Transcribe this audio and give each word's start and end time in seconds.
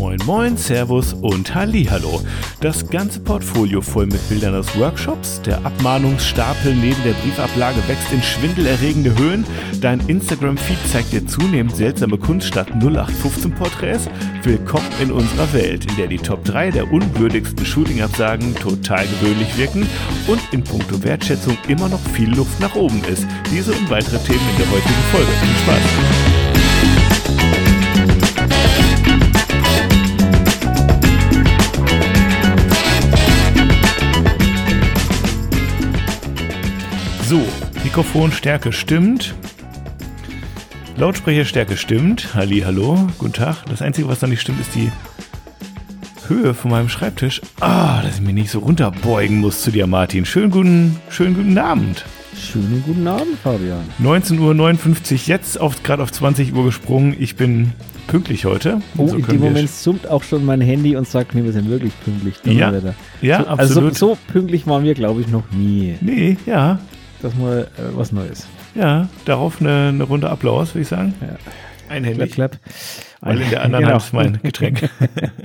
Moin 0.00 0.18
Moin, 0.24 0.56
Servus 0.56 1.12
und 1.12 1.54
Hallihallo. 1.54 2.22
Das 2.62 2.88
ganze 2.88 3.20
Portfolio 3.20 3.82
voll 3.82 4.06
mit 4.06 4.26
Bildern 4.30 4.54
aus 4.54 4.74
Workshops, 4.78 5.42
der 5.42 5.62
Abmahnungsstapel 5.66 6.74
neben 6.74 6.96
der 7.04 7.12
Briefablage 7.12 7.86
wächst 7.86 8.10
in 8.10 8.22
schwindelerregende 8.22 9.14
Höhen, 9.18 9.44
dein 9.82 10.00
Instagram-Feed 10.08 10.78
zeigt 10.90 11.12
dir 11.12 11.26
zunehmend 11.26 11.76
seltsame 11.76 12.16
Kunst 12.16 12.46
statt 12.48 12.70
0815-Porträts. 12.78 14.08
Willkommen 14.42 14.88
in 15.02 15.12
unserer 15.12 15.52
Welt, 15.52 15.84
in 15.90 15.96
der 15.96 16.06
die 16.06 16.16
Top 16.16 16.46
3 16.46 16.70
der 16.70 16.90
unwürdigsten 16.90 17.66
Shooting-Absagen 17.66 18.54
total 18.54 19.06
gewöhnlich 19.06 19.54
wirken 19.58 19.86
und 20.26 20.40
in 20.52 20.64
puncto 20.64 21.04
Wertschätzung 21.04 21.58
immer 21.68 21.90
noch 21.90 22.00
viel 22.14 22.34
Luft 22.34 22.58
nach 22.58 22.74
oben 22.74 23.04
ist. 23.04 23.26
Diese 23.52 23.72
und 23.72 23.90
weitere 23.90 24.18
Themen 24.20 24.48
in 24.52 24.62
der 24.62 24.70
heutigen 24.70 25.04
Folge. 25.12 25.30
Viel 25.42 25.56
Spaß! 25.62 26.39
So, 37.30 37.40
Mikrofonstärke 37.84 38.72
stimmt. 38.72 39.36
Lautsprecherstärke 40.96 41.76
stimmt. 41.76 42.34
Halli, 42.34 42.62
hallo, 42.62 43.06
guten 43.18 43.34
Tag. 43.34 43.66
Das 43.66 43.82
Einzige, 43.82 44.08
was 44.08 44.20
noch 44.20 44.28
nicht 44.28 44.40
stimmt, 44.40 44.60
ist 44.60 44.74
die 44.74 44.90
Höhe 46.26 46.54
von 46.54 46.72
meinem 46.72 46.88
Schreibtisch. 46.88 47.40
Ah, 47.60 48.02
dass 48.02 48.16
ich 48.16 48.20
mich 48.20 48.34
nicht 48.34 48.50
so 48.50 48.58
runterbeugen 48.58 49.38
muss 49.38 49.62
zu 49.62 49.70
dir, 49.70 49.86
Martin. 49.86 50.24
Schönen 50.24 50.50
guten, 50.50 50.96
schönen 51.08 51.36
guten 51.36 51.56
Abend. 51.56 52.04
Schönen 52.36 52.82
guten 52.84 53.06
Abend, 53.06 53.38
Fabian. 53.40 53.84
19.59 54.02 55.12
Uhr, 55.12 55.18
jetzt 55.26 55.60
auf, 55.60 55.84
gerade 55.84 56.02
auf 56.02 56.10
20 56.10 56.52
Uhr 56.52 56.64
gesprungen. 56.64 57.14
Ich 57.16 57.36
bin 57.36 57.74
pünktlich 58.08 58.44
heute. 58.44 58.82
Oh, 58.96 59.06
So 59.06 59.14
in 59.14 59.26
dem 59.26 59.38
Moment 59.38 59.70
summt 59.70 60.08
auch 60.08 60.24
schon 60.24 60.44
mein 60.44 60.60
Handy 60.60 60.96
und 60.96 61.06
sagt 61.06 61.36
mir, 61.36 61.44
wir 61.44 61.52
sind 61.52 61.70
wirklich 61.70 61.92
pünktlich. 62.04 62.34
Ja, 62.44 62.72
ja, 63.22 63.42
so, 63.42 63.46
Also 63.46 63.62
absolut. 63.62 63.96
so, 63.96 64.08
so 64.08 64.18
pünktlich 64.32 64.66
waren 64.66 64.82
wir, 64.82 64.94
glaube 64.94 65.20
ich, 65.20 65.28
noch 65.28 65.48
nie. 65.52 65.94
Nee, 66.00 66.36
ja, 66.44 66.80
Das 67.22 67.34
mal 67.34 67.68
äh, 67.76 67.82
was 67.96 68.12
Neues. 68.12 68.46
ja. 68.74 69.08
Darauf 69.26 69.60
eine, 69.60 69.88
eine 69.88 70.04
Runde 70.04 70.30
Applaus, 70.30 70.70
würde 70.74 70.82
ich 70.82 70.88
sagen. 70.88 71.14
Ja. 71.20 71.36
Einhändig. 71.94 72.32
Klapp, 72.32 72.52
klapp. 72.62 72.72
Weil 73.20 73.40
in 73.42 73.50
der 73.50 73.62
anderen 73.64 73.84
Genau. 73.84 73.94
Hand 73.94 74.04
ist 74.04 74.12
mein 74.12 74.40
Getränk. 74.42 74.88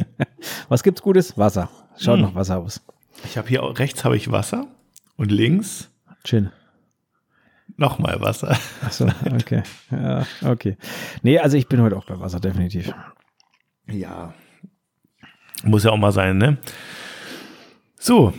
Was 0.70 0.84
gibt's 0.84 1.02
Gutes? 1.02 1.38
Wasser. 1.38 1.70
Schaut 1.98 2.18
Hm. 2.20 2.26
nach 2.28 2.36
Wasser 2.36 2.58
aus. 2.60 2.82
Ich 3.26 3.38
habe 3.38 3.48
hier 3.50 3.64
auch- 3.64 3.78
rechts 3.80 4.04
habe 4.06 4.16
ich 4.16 4.32
Wasser 4.32 4.68
und 5.18 5.32
links 5.32 5.90
Chin. 6.24 6.52
nochmal 7.78 8.22
Wasser. 8.22 8.58
Achso, 8.86 9.08
okay. 9.34 9.64
Ja, 9.92 10.26
okay. 10.44 10.78
Nee, 11.24 11.40
also 11.40 11.58
ich 11.58 11.68
bin 11.68 11.82
heute 11.82 11.98
auch 11.98 12.06
bei 12.06 12.20
Wasser, 12.20 12.40
definitiv. 12.40 12.94
Ja. 13.88 14.34
Muss 15.64 15.84
ja 15.84 15.92
auch 15.92 15.98
mal 15.98 16.12
sein, 16.12 16.38
ne? 16.38 16.58
So, 18.06 18.34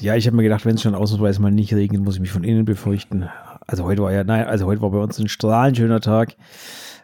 Ja, 0.00 0.16
ich 0.16 0.26
habe 0.26 0.36
mir 0.36 0.42
gedacht, 0.42 0.66
wenn 0.66 0.74
es 0.74 0.82
schon 0.82 0.96
ausnahmsweise 0.96 1.40
mal 1.40 1.52
nicht 1.52 1.72
regnet, 1.72 2.02
muss 2.02 2.16
ich 2.16 2.20
mich 2.20 2.32
von 2.32 2.42
innen 2.42 2.64
befeuchten. 2.64 3.28
Also 3.64 3.84
heute 3.84 4.02
war 4.02 4.10
ja, 4.10 4.24
nein, 4.24 4.46
also 4.46 4.66
heute 4.66 4.82
war 4.82 4.90
bei 4.90 4.98
uns 4.98 5.16
ein 5.20 5.28
strahlend 5.28 5.76
schöner 5.76 6.00
Tag. 6.00 6.34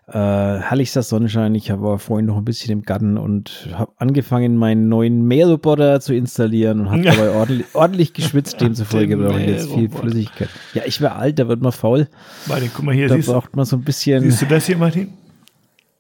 Äh, 0.09 0.19
herrlichster 0.19 1.05
Sonnenschein. 1.05 1.55
Ich 1.55 1.71
war 1.71 2.01
vorhin 2.01 2.27
noch 2.27 2.39
ein 2.39 2.45
bisschen 2.45 2.73
im 2.73 2.83
Garten 2.83 3.17
und 3.17 3.69
habe 3.75 3.93
angefangen, 3.99 4.57
meinen 4.57 4.89
neuen 4.89 5.23
Mähroboter 5.29 6.01
zu 6.01 6.13
installieren 6.13 6.81
und 6.81 6.91
habe 6.91 7.03
dabei 7.03 7.31
ordentlich, 7.31 7.67
ordentlich 7.73 8.13
geschwitzt. 8.15 8.61
Demzufolge 8.61 9.17
brauche 9.17 9.41
ich 9.41 9.47
jetzt 9.47 9.73
viel. 9.73 9.89
Flüssigkeit. 9.89 10.49
Ja, 10.75 10.83
ich 10.85 11.01
wäre 11.01 11.15
alt, 11.15 11.39
da 11.39 11.47
wird 11.47 11.63
man 11.63 11.71
faul. 11.71 12.09
Martin, 12.49 12.73
guck 12.75 12.85
mal 12.85 12.97
hier, 12.97 13.07
Da 13.07 13.17
braucht 13.19 13.55
man 13.55 13.65
so 13.65 13.77
ein 13.77 13.85
bisschen 13.85 14.25
siehst 14.25 14.43
du 14.43 14.47
das 14.47 14.67
hier, 14.67 14.77
Martin? 14.77 15.13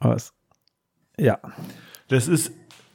was. 0.01 0.33
Ja, 1.17 1.39
Das 2.09 2.27
ist 2.27 2.51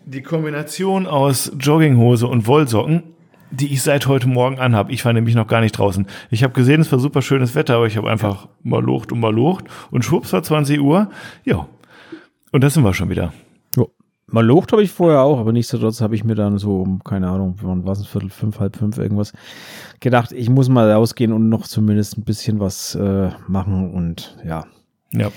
die 0.07 0.21
Kombination 0.21 1.05
aus 1.05 1.51
Jogginghose 1.59 2.27
und 2.27 2.47
Wollsocken, 2.47 3.03
die 3.51 3.73
ich 3.73 3.81
seit 3.81 4.07
heute 4.07 4.27
Morgen 4.27 4.57
anhabe. 4.57 4.91
Ich 4.93 5.03
war 5.03 5.11
nämlich 5.11 5.35
noch 5.35 5.47
gar 5.47 5.59
nicht 5.59 5.73
draußen. 5.73 6.07
Ich 6.31 6.43
habe 6.43 6.53
gesehen, 6.53 6.79
es 6.79 6.91
war 6.91 6.99
super 6.99 7.21
schönes 7.21 7.55
Wetter, 7.55 7.75
aber 7.75 7.87
ich 7.87 7.97
habe 7.97 8.09
einfach 8.09 8.47
mal 8.63 8.81
locht 8.81 9.11
und 9.11 9.19
mal 9.19 9.33
locht 9.33 9.65
und 9.91 10.05
schwupps 10.05 10.31
war 10.31 10.43
20 10.43 10.79
Uhr. 10.79 11.09
Ja. 11.43 11.67
Und 12.53 12.63
da 12.63 12.69
sind 12.69 12.83
wir 12.83 12.93
schon 12.93 13.09
wieder. 13.09 13.33
Jo. 13.75 13.91
Mal 14.27 14.45
locht 14.45 14.71
habe 14.71 14.81
ich 14.81 14.91
vorher 14.91 15.21
auch, 15.21 15.39
aber 15.39 15.51
nichtsdestotrotz 15.51 15.99
habe 15.99 16.15
ich 16.15 16.23
mir 16.23 16.35
dann 16.35 16.57
so 16.57 16.81
um, 16.81 17.03
keine 17.03 17.27
Ahnung, 17.27 17.57
wann 17.61 17.85
war 17.85 17.91
es, 17.91 18.07
Viertel, 18.07 18.29
fünf, 18.29 18.61
halb 18.61 18.77
fünf, 18.77 18.97
irgendwas, 18.97 19.33
gedacht, 19.99 20.31
ich 20.31 20.49
muss 20.49 20.69
mal 20.69 20.89
rausgehen 20.89 21.33
und 21.33 21.49
noch 21.49 21.67
zumindest 21.67 22.17
ein 22.17 22.23
bisschen 22.23 22.61
was 22.61 22.95
äh, 22.95 23.29
machen 23.47 23.91
und 23.91 24.37
ja. 24.45 24.65
Ja. 25.11 25.31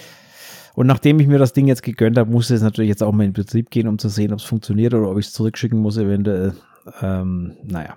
Und 0.75 0.87
nachdem 0.87 1.19
ich 1.21 1.27
mir 1.27 1.39
das 1.39 1.53
Ding 1.53 1.67
jetzt 1.67 1.83
gegönnt 1.83 2.17
habe, 2.19 2.31
musste 2.31 2.55
es 2.55 2.63
natürlich 2.63 2.89
jetzt 2.89 3.03
auch 3.03 3.13
mal 3.13 3.25
in 3.25 3.33
Betrieb 3.33 3.71
gehen, 3.71 3.89
um 3.89 3.99
zu 3.99 4.09
sehen, 4.09 4.33
ob 4.33 4.39
es 4.39 4.45
funktioniert 4.45 4.95
oder 4.95 5.11
ob 5.11 5.19
ich 5.19 5.27
es 5.27 5.33
zurückschicken 5.33 5.79
muss, 5.79 5.97
eventuell. 5.97 6.55
Ähm, 7.03 7.57
naja. 7.65 7.97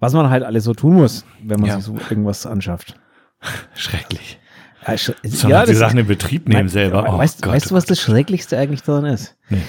Was 0.00 0.12
man 0.12 0.30
halt 0.30 0.42
alles 0.44 0.64
so 0.64 0.74
tun 0.74 0.94
muss, 0.94 1.24
wenn 1.42 1.60
man 1.60 1.68
Ja. 1.70 1.76
sich 1.76 1.84
so 1.84 1.94
irgendwas 2.10 2.46
anschafft. 2.46 2.94
Schrecklich. 3.74 4.38
Ja, 4.86 4.94
sch- 4.94 5.48
ja, 5.48 5.64
die 5.64 5.74
Sachen 5.74 5.98
in 5.98 6.06
Betrieb 6.06 6.46
nehmen 6.46 6.60
Nein, 6.60 6.68
selber. 6.68 7.06
Oh 7.08 7.18
weißt, 7.18 7.42
Gott, 7.42 7.54
weißt 7.54 7.70
du, 7.70 7.74
oh 7.74 7.76
was 7.76 7.86
das 7.86 8.00
Schrecklichste 8.00 8.58
eigentlich 8.58 8.82
daran 8.82 9.06
ist? 9.06 9.36
Nee. 9.48 9.62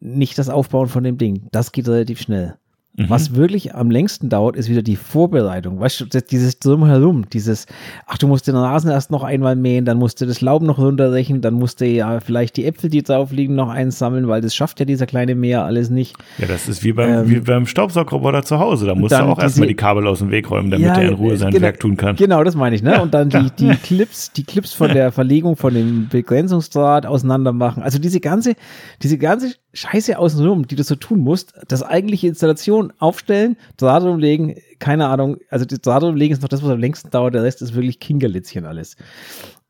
Nicht 0.00 0.38
das 0.38 0.48
Aufbauen 0.48 0.88
von 0.88 1.04
dem 1.04 1.18
Ding. 1.18 1.46
Das 1.52 1.72
geht 1.72 1.88
relativ 1.88 2.20
schnell. 2.20 2.56
Mhm. 2.94 3.08
Was 3.08 3.34
wirklich 3.34 3.74
am 3.74 3.90
längsten 3.90 4.28
dauert, 4.28 4.54
ist 4.54 4.68
wieder 4.68 4.82
die 4.82 4.96
Vorbereitung. 4.96 5.80
Weißt 5.80 6.00
du, 6.00 6.20
dieses 6.20 6.58
Drumherum, 6.58 7.26
dieses, 7.30 7.64
ach, 8.06 8.18
du 8.18 8.28
musst 8.28 8.46
den 8.48 8.54
Rasen 8.54 8.90
erst 8.90 9.10
noch 9.10 9.22
einmal 9.22 9.56
mähen, 9.56 9.86
dann 9.86 9.96
musst 9.96 10.20
du 10.20 10.26
das 10.26 10.42
Laub 10.42 10.60
noch 10.62 10.76
runterrechen, 10.78 11.40
dann 11.40 11.54
musst 11.54 11.80
du 11.80 11.86
ja 11.86 12.20
vielleicht 12.20 12.58
die 12.58 12.66
Äpfel, 12.66 12.90
die 12.90 13.02
drauf 13.02 13.32
liegen, 13.32 13.54
noch 13.54 13.70
einsammeln, 13.70 14.28
weil 14.28 14.42
das 14.42 14.54
schafft 14.54 14.78
ja 14.78 14.84
dieser 14.84 15.06
kleine 15.06 15.34
Mäher 15.34 15.64
alles 15.64 15.88
nicht. 15.88 16.16
Ja, 16.36 16.46
das 16.46 16.68
ist 16.68 16.84
wie 16.84 16.92
beim, 16.92 17.08
Ähm, 17.10 17.30
wie 17.30 17.40
beim 17.40 17.64
Staubsaugerroboter 17.66 18.42
zu 18.42 18.58
Hause. 18.58 18.84
Da 18.84 18.94
musst 18.94 19.12
du 19.14 19.24
auch 19.24 19.38
erstmal 19.38 19.68
die 19.68 19.74
Kabel 19.74 20.06
aus 20.06 20.18
dem 20.18 20.30
Weg 20.30 20.50
räumen, 20.50 20.70
damit 20.70 20.86
Ja, 20.86 20.94
er 20.96 21.08
in 21.08 21.14
Ruhe 21.14 21.32
äh, 21.32 21.36
sein 21.38 21.50
genau- 21.50 21.62
Werk 21.62 21.80
tun 21.80 21.96
kann. 21.96 22.16
Genau, 22.16 22.44
das 22.44 22.56
meine 22.56 22.76
ich, 22.76 22.82
ne? 22.82 23.00
Und 23.02 23.14
dann 23.14 23.30
die, 23.30 23.50
die 23.58 23.70
Clips, 23.76 24.32
die 24.32 24.44
Clips 24.44 24.74
von 24.74 24.92
der 24.92 25.12
Verlegung 25.12 25.56
von 25.56 25.72
dem 25.72 26.08
Begrenzungsdraht 26.10 27.06
auseinander 27.06 27.54
machen. 27.54 27.82
Also 27.82 27.98
diese 27.98 28.20
ganze, 28.20 28.52
diese 29.02 29.16
ganze 29.16 29.54
Scheiße 29.74 30.18
außenrum, 30.18 30.66
die 30.66 30.76
du 30.76 30.82
so 30.82 30.96
tun 30.96 31.20
musst, 31.20 31.54
das 31.68 31.82
eigentliche 31.82 32.28
Installation 32.28 32.92
aufstellen, 32.98 33.56
Draht 33.78 34.02
umlegen, 34.02 34.54
keine 34.78 35.06
Ahnung, 35.08 35.38
also 35.50 35.64
das 35.64 35.80
Draht 35.80 36.02
umlegen 36.02 36.32
ist 36.34 36.42
noch 36.42 36.48
das, 36.48 36.62
was 36.62 36.70
am 36.70 36.78
längsten 36.80 37.10
dauert, 37.10 37.34
der 37.34 37.42
Rest 37.42 37.62
ist 37.62 37.74
wirklich 37.74 37.98
Kinkerlitzchen 38.00 38.66
alles. 38.66 38.96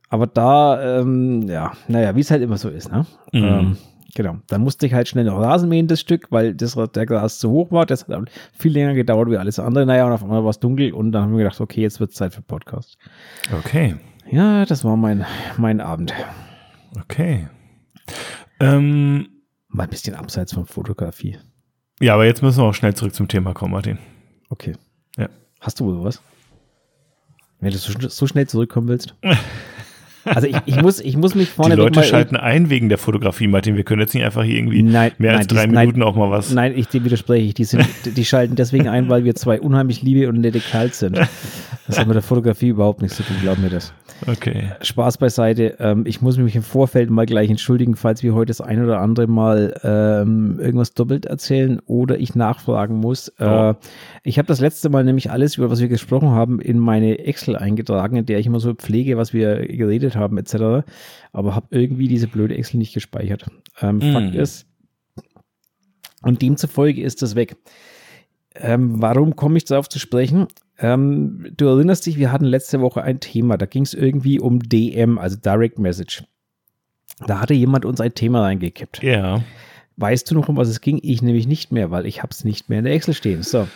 Aber 0.08 0.26
da, 0.26 1.00
ähm, 1.00 1.48
ja, 1.48 1.72
naja, 1.88 2.14
wie 2.16 2.20
es 2.20 2.30
halt 2.30 2.42
immer 2.42 2.58
so 2.58 2.68
ist, 2.68 2.90
ne? 2.92 3.06
Mhm. 3.32 3.44
Ähm, 3.44 3.76
genau. 4.14 4.36
Dann 4.48 4.60
musste 4.60 4.84
ich 4.86 4.92
halt 4.92 5.08
schnell 5.08 5.24
noch 5.24 5.40
Rasen 5.40 5.68
mähen, 5.70 5.86
das 5.86 6.00
Stück, 6.00 6.26
weil 6.30 6.54
das, 6.54 6.76
der 6.94 7.06
Gras 7.06 7.38
zu 7.38 7.50
hoch 7.50 7.70
war. 7.70 7.86
Das 7.86 8.06
hat 8.08 8.28
viel 8.52 8.72
länger 8.72 8.92
gedauert 8.92 9.30
wie 9.30 9.38
alles 9.38 9.58
andere. 9.58 9.86
Naja, 9.86 10.04
und 10.06 10.12
auf 10.12 10.22
einmal 10.22 10.42
war 10.42 10.50
es 10.50 10.60
dunkel 10.60 10.92
und 10.92 11.12
dann 11.12 11.22
haben 11.22 11.30
wir 11.32 11.38
gedacht, 11.44 11.60
okay, 11.62 11.80
jetzt 11.80 11.98
wird 11.98 12.10
es 12.10 12.16
Zeit 12.16 12.34
für 12.34 12.42
Podcast. 12.42 12.98
Okay, 13.58 13.94
Ja, 14.30 14.66
das 14.66 14.84
war 14.84 14.96
mein, 14.98 15.24
mein 15.56 15.80
Abend. 15.80 16.12
okay. 17.00 17.48
Ähm, 18.60 19.28
Mal 19.72 19.84
ein 19.84 19.90
bisschen 19.90 20.14
abseits 20.14 20.52
von 20.52 20.66
Fotografie. 20.66 21.38
ja, 22.00 22.14
aber 22.14 22.26
jetzt 22.26 22.42
müssen 22.42 22.58
wir 22.62 22.64
auch 22.68 22.74
schnell 22.74 22.94
zurück 22.94 23.14
zum 23.14 23.26
Thema 23.26 23.54
kommen, 23.54 23.72
Martin. 23.72 23.98
Okay. 24.50 24.74
Ja. 25.16 25.28
Hast 25.60 25.80
du 25.80 25.86
wohl 25.86 26.04
was? 26.04 26.20
Wenn 27.60 27.72
du 27.72 27.78
so, 27.78 27.92
so 28.08 28.26
schnell 28.26 28.46
zurückkommen 28.46 28.88
willst. 28.88 29.14
Also 30.24 30.46
ich, 30.46 30.56
ich, 30.66 30.80
muss, 30.80 31.00
ich 31.00 31.16
muss 31.16 31.34
mich 31.34 31.48
Die 31.48 31.54
vorne 31.54 31.74
Leute 31.74 32.02
schalten 32.02 32.36
ein 32.36 32.70
wegen 32.70 32.88
der 32.88 32.98
Fotografie, 32.98 33.48
Martin. 33.48 33.76
Wir 33.76 33.84
können 33.84 34.00
jetzt 34.00 34.14
nicht 34.14 34.24
einfach 34.24 34.42
hier 34.44 34.56
irgendwie 34.56 34.82
Nein, 34.82 35.12
mehr 35.18 35.32
als 35.32 35.40
nein, 35.40 35.48
die- 35.48 35.54
drei 35.54 35.66
nein. 35.66 35.86
Minuten 35.86 36.02
auch 36.02 36.14
mal 36.16 36.30
was. 36.30 36.52
Nein, 36.52 36.72
ich 36.76 36.88
dem 36.88 37.04
widerspreche 37.04 37.46
ich. 37.46 37.54
Die, 37.54 37.64
sind, 37.64 37.84
die 38.04 38.24
schalten 38.24 38.54
deswegen 38.54 38.88
ein, 38.88 39.08
weil 39.08 39.24
wir 39.24 39.34
zwei 39.34 39.60
unheimlich 39.60 40.02
liebe 40.02 40.28
und 40.28 40.40
nette 40.40 40.60
Kerls 40.60 40.98
sind. 41.00 41.18
Das 41.86 41.98
hat 41.98 42.06
mit 42.06 42.14
der 42.14 42.22
Fotografie 42.22 42.68
überhaupt 42.68 43.02
nichts 43.02 43.16
zu 43.16 43.22
tun, 43.24 43.36
glaub 43.42 43.58
mir 43.58 43.68
das. 43.70 43.92
Okay. 44.28 44.70
Spaß 44.82 45.18
beiseite. 45.18 45.76
Ähm, 45.80 46.04
ich 46.06 46.22
muss 46.22 46.38
mich 46.38 46.54
im 46.54 46.62
Vorfeld 46.62 47.10
mal 47.10 47.26
gleich 47.26 47.50
entschuldigen, 47.50 47.96
falls 47.96 48.22
wir 48.22 48.34
heute 48.34 48.50
das 48.50 48.60
ein 48.60 48.82
oder 48.82 49.00
andere 49.00 49.26
Mal 49.26 49.74
ähm, 49.82 50.60
irgendwas 50.60 50.94
doppelt 50.94 51.26
erzählen 51.26 51.80
oder 51.86 52.18
ich 52.20 52.36
nachfragen 52.36 52.98
muss. 52.98 53.32
Oh. 53.40 53.70
Äh, 53.70 53.74
ich 54.22 54.38
habe 54.38 54.46
das 54.46 54.60
letzte 54.60 54.90
Mal 54.90 55.02
nämlich 55.02 55.32
alles, 55.32 55.56
über 55.56 55.70
was 55.70 55.80
wir 55.80 55.88
gesprochen 55.88 56.30
haben, 56.30 56.60
in 56.60 56.78
meine 56.78 57.18
Excel 57.18 57.56
eingetragen, 57.56 58.16
in 58.16 58.26
der 58.26 58.38
ich 58.38 58.46
immer 58.46 58.60
so 58.60 58.74
pflege, 58.74 59.16
was 59.16 59.32
wir 59.32 59.66
geredet 59.66 60.11
haben 60.16 60.38
etc. 60.38 60.86
Aber 61.32 61.54
habe 61.54 61.66
irgendwie 61.70 62.08
diese 62.08 62.28
blöde 62.28 62.56
Excel 62.56 62.78
nicht 62.78 62.94
gespeichert. 62.94 63.46
Ähm, 63.80 63.98
Mm. 63.98 64.12
Fakt 64.12 64.34
ist, 64.34 64.66
und 66.22 66.40
demzufolge 66.42 67.02
ist 67.02 67.22
das 67.22 67.34
weg. 67.34 67.56
Ähm, 68.54 69.00
warum 69.02 69.34
komme 69.36 69.56
ich 69.56 69.64
darauf 69.64 69.88
zu 69.88 69.98
sprechen? 69.98 70.46
Ähm, 70.78 71.52
du 71.56 71.66
erinnerst 71.66 72.06
dich, 72.06 72.18
wir 72.18 72.32
hatten 72.32 72.44
letzte 72.44 72.80
Woche 72.80 73.02
ein 73.02 73.20
Thema, 73.20 73.56
da 73.56 73.66
ging 73.66 73.82
es 73.82 73.94
irgendwie 73.94 74.40
um 74.40 74.60
DM, 74.60 75.18
also 75.18 75.36
Direct 75.36 75.78
Message. 75.78 76.24
Da 77.26 77.40
hatte 77.40 77.54
jemand 77.54 77.84
uns 77.84 78.00
ein 78.00 78.14
Thema 78.14 78.42
reingekippt. 78.42 79.02
Ja. 79.02 79.42
Weißt 79.96 80.30
du 80.30 80.34
noch, 80.34 80.48
um 80.48 80.56
was 80.56 80.68
es 80.68 80.80
ging? 80.80 80.98
Ich 81.02 81.22
nämlich 81.22 81.46
nicht 81.46 81.72
mehr, 81.72 81.90
weil 81.90 82.06
ich 82.06 82.22
habe 82.22 82.30
es 82.30 82.44
nicht 82.44 82.68
mehr 82.68 82.78
in 82.78 82.84
der 82.84 82.94
Excel 82.94 83.14
stehen. 83.14 83.42
So, 83.42 83.68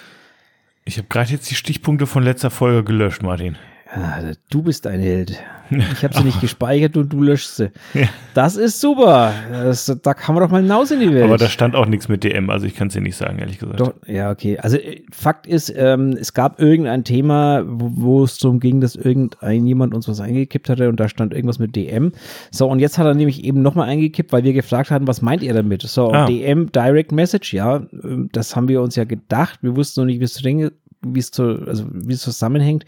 Ich 0.84 0.98
habe 0.98 1.08
gerade 1.08 1.30
jetzt 1.30 1.50
die 1.50 1.54
Stichpunkte 1.54 2.06
von 2.06 2.22
letzter 2.22 2.50
Folge 2.50 2.84
gelöscht, 2.84 3.22
Martin. 3.22 3.56
Ja, 3.94 4.32
du 4.50 4.62
bist 4.62 4.86
ein 4.86 5.00
Held. 5.00 5.38
Ich 5.68 6.04
habe 6.04 6.14
sie 6.14 6.22
nicht 6.22 6.40
gespeichert 6.40 6.96
und 6.96 7.12
du 7.12 7.20
löschst 7.20 7.56
sie. 7.56 7.70
Ja. 7.92 8.06
Das 8.34 8.54
ist 8.56 8.80
super. 8.80 9.32
Das, 9.50 9.86
da 10.00 10.14
kann 10.14 10.36
man 10.36 10.44
doch 10.44 10.50
mal 10.50 10.62
hinaus 10.62 10.92
in 10.92 11.00
die 11.00 11.12
Welt. 11.12 11.24
Aber 11.24 11.38
da 11.38 11.48
stand 11.48 11.74
auch 11.74 11.86
nichts 11.86 12.08
mit 12.08 12.22
DM, 12.22 12.50
also 12.50 12.66
ich 12.66 12.76
kann 12.76 12.86
es 12.86 12.94
dir 12.94 13.00
nicht 13.00 13.16
sagen, 13.16 13.40
ehrlich 13.40 13.58
gesagt. 13.58 13.80
Doch, 13.80 13.94
ja, 14.06 14.30
okay. 14.30 14.58
Also 14.58 14.76
äh, 14.76 15.02
Fakt 15.10 15.48
ist, 15.48 15.72
ähm, 15.76 16.16
es 16.20 16.34
gab 16.34 16.60
irgendein 16.60 17.02
Thema, 17.02 17.64
wo, 17.66 18.22
es 18.22 18.38
darum 18.38 18.60
ging, 18.60 18.80
dass 18.80 18.94
irgendein 18.94 19.66
jemand 19.66 19.92
uns 19.92 20.06
was 20.06 20.20
eingekippt 20.20 20.68
hatte 20.68 20.88
und 20.88 21.00
da 21.00 21.08
stand 21.08 21.32
irgendwas 21.32 21.58
mit 21.58 21.74
DM. 21.74 22.12
So, 22.52 22.68
und 22.68 22.78
jetzt 22.78 22.98
hat 22.98 23.06
er 23.06 23.14
nämlich 23.14 23.42
eben 23.42 23.60
nochmal 23.60 23.88
eingekippt, 23.88 24.32
weil 24.32 24.44
wir 24.44 24.52
gefragt 24.52 24.92
hatten, 24.92 25.08
was 25.08 25.20
meint 25.20 25.42
ihr 25.42 25.52
damit? 25.52 25.82
So, 25.82 26.12
ah. 26.12 26.26
DM 26.26 26.70
Direct 26.70 27.10
Message, 27.10 27.52
ja, 27.54 27.82
ähm, 28.04 28.28
das 28.30 28.54
haben 28.54 28.68
wir 28.68 28.82
uns 28.82 28.94
ja 28.94 29.02
gedacht. 29.02 29.58
Wir 29.62 29.74
wussten 29.74 30.02
noch 30.02 30.06
nicht, 30.06 30.20
wie 30.20 30.24
es 30.24 30.44
wie 30.44 31.18
es 31.18 31.30
zu, 31.30 31.42
also 31.66 31.86
wie 31.92 32.12
es 32.12 32.20
zusammenhängt. 32.20 32.84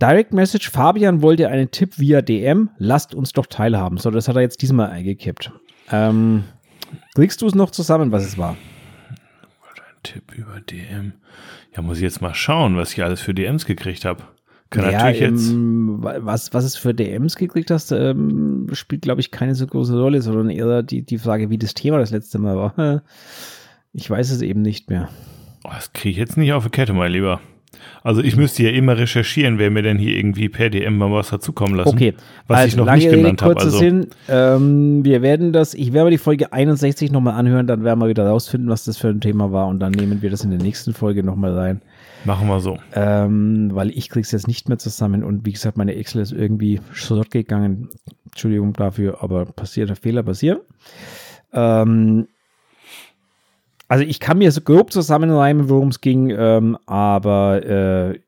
Direct 0.00 0.32
Message, 0.32 0.70
Fabian 0.70 1.22
wollte 1.22 1.48
einen 1.48 1.72
Tipp 1.72 1.98
via 1.98 2.22
DM, 2.22 2.70
lasst 2.78 3.14
uns 3.14 3.32
doch 3.32 3.46
teilhaben. 3.46 3.98
So, 3.98 4.12
das 4.12 4.28
hat 4.28 4.36
er 4.36 4.42
jetzt 4.42 4.62
diesmal 4.62 4.90
eingekippt. 4.90 5.50
Ähm, 5.90 6.44
kriegst 7.16 7.42
du 7.42 7.46
es 7.46 7.54
noch 7.56 7.70
zusammen, 7.70 8.12
was 8.12 8.24
es 8.24 8.38
war? 8.38 8.56
Ein 9.10 10.02
Tipp 10.04 10.32
über 10.36 10.60
DM. 10.60 11.14
Ja, 11.74 11.82
muss 11.82 11.96
ich 11.96 12.04
jetzt 12.04 12.22
mal 12.22 12.34
schauen, 12.34 12.76
was 12.76 12.92
ich 12.92 13.02
alles 13.02 13.20
für 13.20 13.34
DMs 13.34 13.66
gekriegt 13.66 14.04
habe. 14.04 14.22
Kann 14.70 14.84
ja, 14.84 14.92
natürlich 14.92 15.20
jetzt. 15.20 15.50
Ähm, 15.50 15.98
was, 16.00 16.54
was 16.54 16.64
es 16.64 16.76
für 16.76 16.94
DMs 16.94 17.34
gekriegt 17.34 17.72
hast, 17.72 17.90
ähm, 17.90 18.68
spielt, 18.74 19.02
glaube 19.02 19.20
ich, 19.20 19.32
keine 19.32 19.56
so 19.56 19.66
große 19.66 19.98
Rolle, 19.98 20.22
sondern 20.22 20.50
eher 20.50 20.84
die, 20.84 21.02
die 21.02 21.18
Frage, 21.18 21.50
wie 21.50 21.58
das 21.58 21.74
Thema 21.74 21.98
das 21.98 22.10
letzte 22.10 22.38
Mal 22.38 22.56
war. 22.56 23.02
Ich 23.94 24.08
weiß 24.08 24.30
es 24.30 24.42
eben 24.42 24.60
nicht 24.60 24.90
mehr. 24.90 25.08
Oh, 25.64 25.70
das 25.74 25.94
kriege 25.94 26.10
ich 26.10 26.16
jetzt 26.18 26.36
nicht 26.36 26.52
auf 26.52 26.62
die 26.62 26.70
Kette, 26.70 26.92
mein 26.92 27.10
Lieber. 27.10 27.40
Also 28.02 28.22
ich 28.22 28.36
müsste 28.36 28.62
ja 28.62 28.70
immer 28.70 28.96
recherchieren, 28.96 29.58
wer 29.58 29.70
mir 29.70 29.82
denn 29.82 29.98
hier 29.98 30.16
irgendwie 30.16 30.48
per 30.48 30.70
DM 30.70 30.96
mal 30.96 31.10
was 31.12 31.30
dazukommen 31.30 31.76
lassen. 31.76 31.88
Okay, 31.88 32.14
was 32.46 32.58
also 32.58 32.68
ich 32.68 32.76
noch 32.76 32.94
nicht 32.94 33.10
genannt 33.10 33.42
habe. 33.42 33.56
Also. 33.56 33.78
Sinn, 33.78 34.08
ähm, 34.28 35.04
wir 35.04 35.22
werden 35.22 35.52
das, 35.52 35.74
ich 35.74 35.92
werde 35.92 36.10
die 36.10 36.18
Folge 36.18 36.52
61 36.52 37.10
nochmal 37.10 37.34
anhören, 37.34 37.66
dann 37.66 37.84
werden 37.84 38.00
wir 38.00 38.08
wieder 38.08 38.26
rausfinden, 38.26 38.70
was 38.70 38.84
das 38.84 38.96
für 38.96 39.08
ein 39.08 39.20
Thema 39.20 39.52
war 39.52 39.66
und 39.68 39.80
dann 39.80 39.92
nehmen 39.92 40.22
wir 40.22 40.30
das 40.30 40.44
in 40.44 40.50
der 40.50 40.60
nächsten 40.60 40.94
Folge 40.94 41.22
nochmal 41.22 41.56
rein. 41.56 41.82
Machen 42.24 42.48
wir 42.48 42.60
so. 42.60 42.78
Ähm, 42.94 43.70
weil 43.72 43.90
ich 43.90 44.08
krieg's 44.08 44.32
jetzt 44.32 44.48
nicht 44.48 44.68
mehr 44.68 44.78
zusammen 44.78 45.22
und 45.22 45.46
wie 45.46 45.52
gesagt, 45.52 45.76
meine 45.76 45.94
Excel 45.94 46.22
ist 46.22 46.32
irgendwie 46.32 46.80
schrott 46.92 47.30
gegangen. 47.30 47.88
Entschuldigung 48.26 48.72
dafür, 48.72 49.22
aber 49.22 49.44
passiert, 49.44 49.96
Fehler 49.98 50.22
passieren. 50.22 50.58
Ähm, 51.52 52.26
also 53.88 54.04
ich 54.04 54.20
kann 54.20 54.38
mir 54.38 54.52
so 54.52 54.60
grob 54.60 54.92
zusammenreimen, 54.92 55.68
worum 55.68 55.88
es 55.88 56.00
ging, 56.00 56.30
ähm, 56.30 56.78
aber 56.86 57.64
äh, 57.64 58.20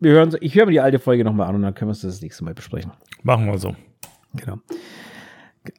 wir 0.00 0.12
hören, 0.12 0.36
ich 0.40 0.54
höre 0.54 0.66
mir 0.66 0.72
die 0.72 0.80
alte 0.80 0.98
Folge 0.98 1.24
nochmal 1.24 1.48
an 1.48 1.54
und 1.54 1.62
dann 1.62 1.74
können 1.74 1.88
wir 1.88 1.92
es 1.92 2.02
das 2.02 2.20
nächste 2.20 2.44
Mal 2.44 2.54
besprechen. 2.54 2.92
Machen 3.22 3.46
wir 3.46 3.58
so. 3.58 3.74
Genau. 4.34 4.58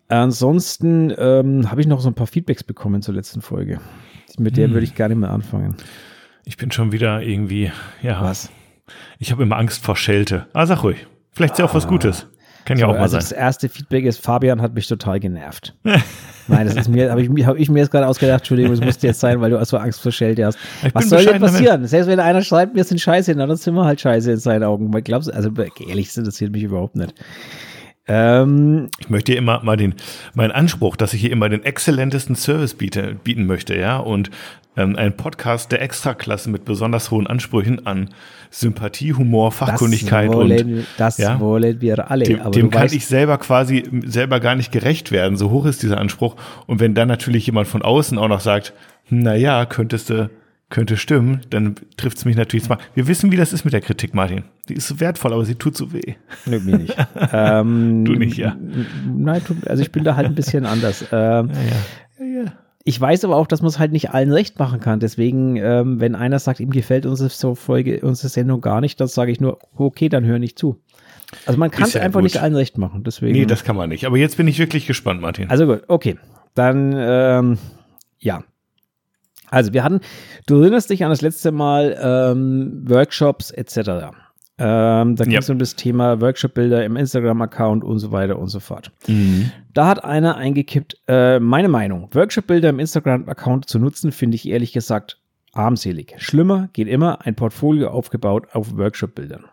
Ansonsten 0.08 1.14
ähm, 1.18 1.70
habe 1.70 1.82
ich 1.82 1.88
noch 1.88 2.00
so 2.00 2.10
ein 2.10 2.16
paar 2.16 2.28
Feedbacks 2.28 2.64
bekommen 2.64 3.02
zur 3.02 3.14
letzten 3.14 3.42
Folge. 3.42 3.80
Mit 4.38 4.58
der 4.58 4.68
hm. 4.68 4.74
würde 4.74 4.86
ich 4.86 4.96
gar 4.96 5.08
nicht 5.10 5.18
mehr 5.18 5.32
anfangen. 5.32 5.76
Ich 6.46 6.58
bin 6.58 6.72
schon 6.72 6.92
wieder 6.92 7.22
irgendwie, 7.22 7.72
ja. 8.02 8.22
Was? 8.22 8.50
Ich 9.20 9.32
habe 9.32 9.44
immer 9.44 9.58
Angst 9.58 9.84
vor 9.84 9.96
Schelte. 9.96 10.48
Ah, 10.54 10.66
sag 10.66 10.84
ruhig. 10.84 11.08
Vielleicht 11.32 11.54
ist 11.54 11.60
ja 11.60 11.66
auch 11.66 11.74
was 11.74 11.86
ah. 11.86 11.90
Gutes. 11.90 12.28
Kann 12.68 12.76
so, 12.76 12.82
ja 12.82 12.88
auch 12.90 12.96
mal 12.96 13.04
also 13.04 13.14
sein. 13.14 13.22
Das 13.22 13.32
erste 13.32 13.70
Feedback 13.70 14.04
ist, 14.04 14.22
Fabian 14.22 14.62
hat 14.62 14.74
mich 14.74 14.88
total 14.88 15.22
genervt. 15.22 15.74
Nein, 16.50 16.68
das 16.68 16.76
ist 16.76 16.90
mir, 16.90 17.10
habe 17.10 17.22
ich, 17.22 17.30
hab 17.46 17.58
ich 17.58 17.70
mir 17.70 17.80
jetzt 17.80 17.92
gerade 17.92 18.06
ausgedacht, 18.06 18.42
Entschuldigung, 18.42 18.72
das 18.72 18.84
musste 18.84 19.08
jetzt 19.08 19.22
sein, 19.22 19.40
weil 19.40 19.52
du 19.52 19.66
so 19.66 19.78
Angst 19.78 20.02
vor 20.02 20.12
Schelte 20.12 20.46
hast. 20.46 20.58
Ich 20.86 20.94
Was 20.94 21.08
soll 21.08 21.26
denn 21.26 21.40
passieren? 21.40 21.76
Damit. 21.76 21.90
Selbst 21.90 22.08
wenn 22.08 22.20
einer 22.20 22.42
schreibt, 22.42 22.76
wir 22.76 22.84
sind 22.84 23.00
scheiße, 23.00 23.34
dann 23.36 23.56
sind 23.56 23.74
wir 23.74 23.86
halt 23.86 24.02
scheiße 24.02 24.34
in 24.34 24.38
seinen 24.38 24.64
Augen. 24.64 24.92
Glaubst, 25.04 25.34
also 25.34 25.50
ehrlich, 25.88 26.08
das 26.08 26.18
interessiert 26.18 26.52
mich 26.52 26.64
überhaupt 26.64 26.98
nicht. 26.98 27.14
Ähm, 28.08 28.90
ich 29.00 29.10
möchte 29.10 29.34
hier 29.34 29.40
immer 29.40 29.64
mal 29.64 29.78
den, 29.78 29.96
meinen 30.34 30.52
Anspruch, 30.52 30.96
dass 30.96 31.14
ich 31.14 31.22
hier 31.22 31.32
immer 31.32 31.50
den 31.50 31.64
exzellentesten 31.64 32.36
Service 32.36 32.74
biete, 32.74 33.16
bieten 33.24 33.46
möchte, 33.46 33.78
ja, 33.78 33.98
und 33.98 34.32
ähm, 34.78 34.96
ein 34.96 35.18
Podcast 35.18 35.72
der 35.72 35.82
Extraklasse 35.82 36.50
mit 36.50 36.64
besonders 36.64 37.12
hohen 37.12 37.28
Ansprüchen 37.28 37.86
an 37.86 38.10
Sympathie, 38.52 39.14
Humor, 39.14 39.52
Fachkundigkeit 39.52 40.30
das 40.30 40.36
wollen, 40.36 40.78
und 40.78 40.88
das 40.98 41.18
ja, 41.18 41.40
wollen 41.40 41.82
wir 41.82 42.10
alle. 42.10 42.26
Dem, 42.26 42.52
dem 42.52 42.70
kann 42.70 42.84
weißt, 42.84 42.96
ich 42.96 43.08
selber 43.08 43.40
quasi 43.40 43.84
selber 44.06 44.40
gar 44.40 44.56
nicht 44.56 44.72
gerecht 44.72 45.12
werden. 45.12 45.36
So 45.36 45.50
hoch 45.50 45.66
ist 45.66 45.84
dieser 45.84 45.98
Anspruch. 45.98 46.36
Und 46.68 46.80
wenn 46.80 46.94
dann 46.94 47.08
natürlich 47.08 47.48
jemand 47.48 47.68
von 47.68 47.82
außen 47.82 48.18
auch 48.18 48.28
noch 48.28 48.40
sagt, 48.40 48.74
na 49.10 49.36
ja, 49.36 49.66
könntest 49.66 50.12
du 50.12 50.30
könnte 50.70 50.98
stimmen, 50.98 51.42
dann 51.50 51.76
trifft 51.96 52.18
es 52.18 52.26
mich 52.26 52.36
natürlich 52.36 52.66
zwar. 52.66 52.80
Wir 52.94 53.08
wissen, 53.08 53.32
wie 53.32 53.38
das 53.38 53.54
ist 53.54 53.64
mit 53.64 53.74
der 53.74 53.82
Kritik, 53.82 54.14
Martin. 54.14 54.44
Die 54.68 54.74
ist 54.74 54.88
so 54.88 55.00
wertvoll, 55.00 55.34
aber 55.34 55.46
sie 55.46 55.56
tut 55.56 55.78
so 55.78 55.94
weh. 55.94 56.16
Nö, 56.46 56.60
mir 56.60 56.78
nicht. 56.78 56.96
ähm, 57.32 58.04
du 58.06 58.14
nicht, 58.14 58.38
ja. 58.38 58.56
Nein, 59.08 59.42
also 59.66 59.82
ich 59.82 59.92
bin 59.92 60.04
da 60.04 60.16
halt 60.16 60.28
ein 60.28 60.36
bisschen 60.36 60.66
anders. 60.66 61.06
Ähm, 61.12 61.50
ja, 62.20 62.26
ja. 62.26 62.44
Ja, 62.44 62.52
ich 62.84 63.00
weiß 63.00 63.26
aber 63.26 63.36
auch, 63.36 63.48
dass 63.48 63.62
man 63.62 63.68
es 63.68 63.80
halt 63.80 63.92
nicht 63.92 64.12
allen 64.12 64.32
recht 64.32 64.60
machen 64.60 64.80
kann. 64.80 65.00
Deswegen, 65.00 65.58
ähm, 65.58 66.00
wenn 66.00 66.16
einer 66.16 66.40
sagt, 66.40 66.60
ihm 66.60 66.72
gefällt 66.72 67.06
unsere 67.06 67.30
Folge, 67.56 68.00
unsere 68.02 68.30
Sendung 68.30 68.62
gar 68.62 68.82
nicht, 68.82 69.00
dann 69.02 69.08
sage 69.08 69.32
ich 69.32 69.42
nur, 69.42 69.60
okay, 69.76 70.10
dann 70.10 70.26
hör 70.26 70.40
nicht 70.40 70.58
zu. 70.58 70.82
Also 71.46 71.60
man 71.60 71.70
kann 71.70 71.84
es 71.84 71.94
ja 71.94 72.02
einfach 72.02 72.20
gut. 72.20 72.24
nicht 72.24 72.42
allen 72.42 72.56
recht 72.56 72.78
machen. 72.78 73.04
Deswegen, 73.04 73.34
nee, 73.34 73.46
das 73.46 73.64
kann 73.64 73.76
man 73.76 73.90
nicht. 73.90 74.06
Aber 74.06 74.18
jetzt 74.18 74.38
bin 74.38 74.48
ich 74.48 74.60
wirklich 74.60 74.88
gespannt, 74.88 75.22
Martin. 75.22 75.50
Also 75.50 75.66
gut, 75.66 75.84
okay. 75.88 76.18
Dann, 76.56 76.94
ähm, 76.96 77.58
ja, 78.20 78.44
also 79.50 79.74
wir 79.74 79.84
hatten, 79.84 80.02
du 80.46 80.62
erinnerst 80.62 80.90
dich 80.90 81.04
an 81.04 81.10
das 81.10 81.22
letzte 81.22 81.52
Mal 81.52 81.98
ähm, 82.02 82.84
Workshops 82.88 83.52
etc. 83.52 84.12
Ähm, 84.60 85.16
da 85.16 85.24
ging 85.24 85.38
es 85.38 85.48
ja. 85.48 85.54
um 85.54 85.60
das 85.60 85.76
Thema 85.76 86.20
Workshop-Bilder 86.20 86.84
im 86.84 86.96
Instagram-Account 86.96 87.84
und 87.84 88.00
so 88.00 88.12
weiter 88.12 88.40
und 88.40 88.48
so 88.48 88.60
fort. 88.60 88.92
Mhm. 89.08 89.52
Da 89.74 89.88
hat 89.88 90.04
einer 90.04 90.36
eingekippt, 90.36 90.98
äh, 91.08 91.40
meine 91.40 91.68
Meinung, 91.68 92.10
Workshop-Bilder 92.12 92.70
im 92.70 92.80
Instagram-Account 92.80 93.70
zu 93.70 93.78
nutzen, 93.78 94.12
finde 94.12 94.36
ich 94.36 94.48
ehrlich 94.48 94.74
gesagt 94.74 95.20
armselig. 95.54 96.16
Schlimmer 96.18 96.70
geht 96.74 96.88
immer 96.88 97.26
ein 97.26 97.36
Portfolio 97.36 97.90
aufgebaut 97.90 98.48
auf 98.54 98.76
Workshop-Bildern. 98.76 99.46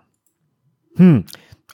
Hm. 0.96 1.24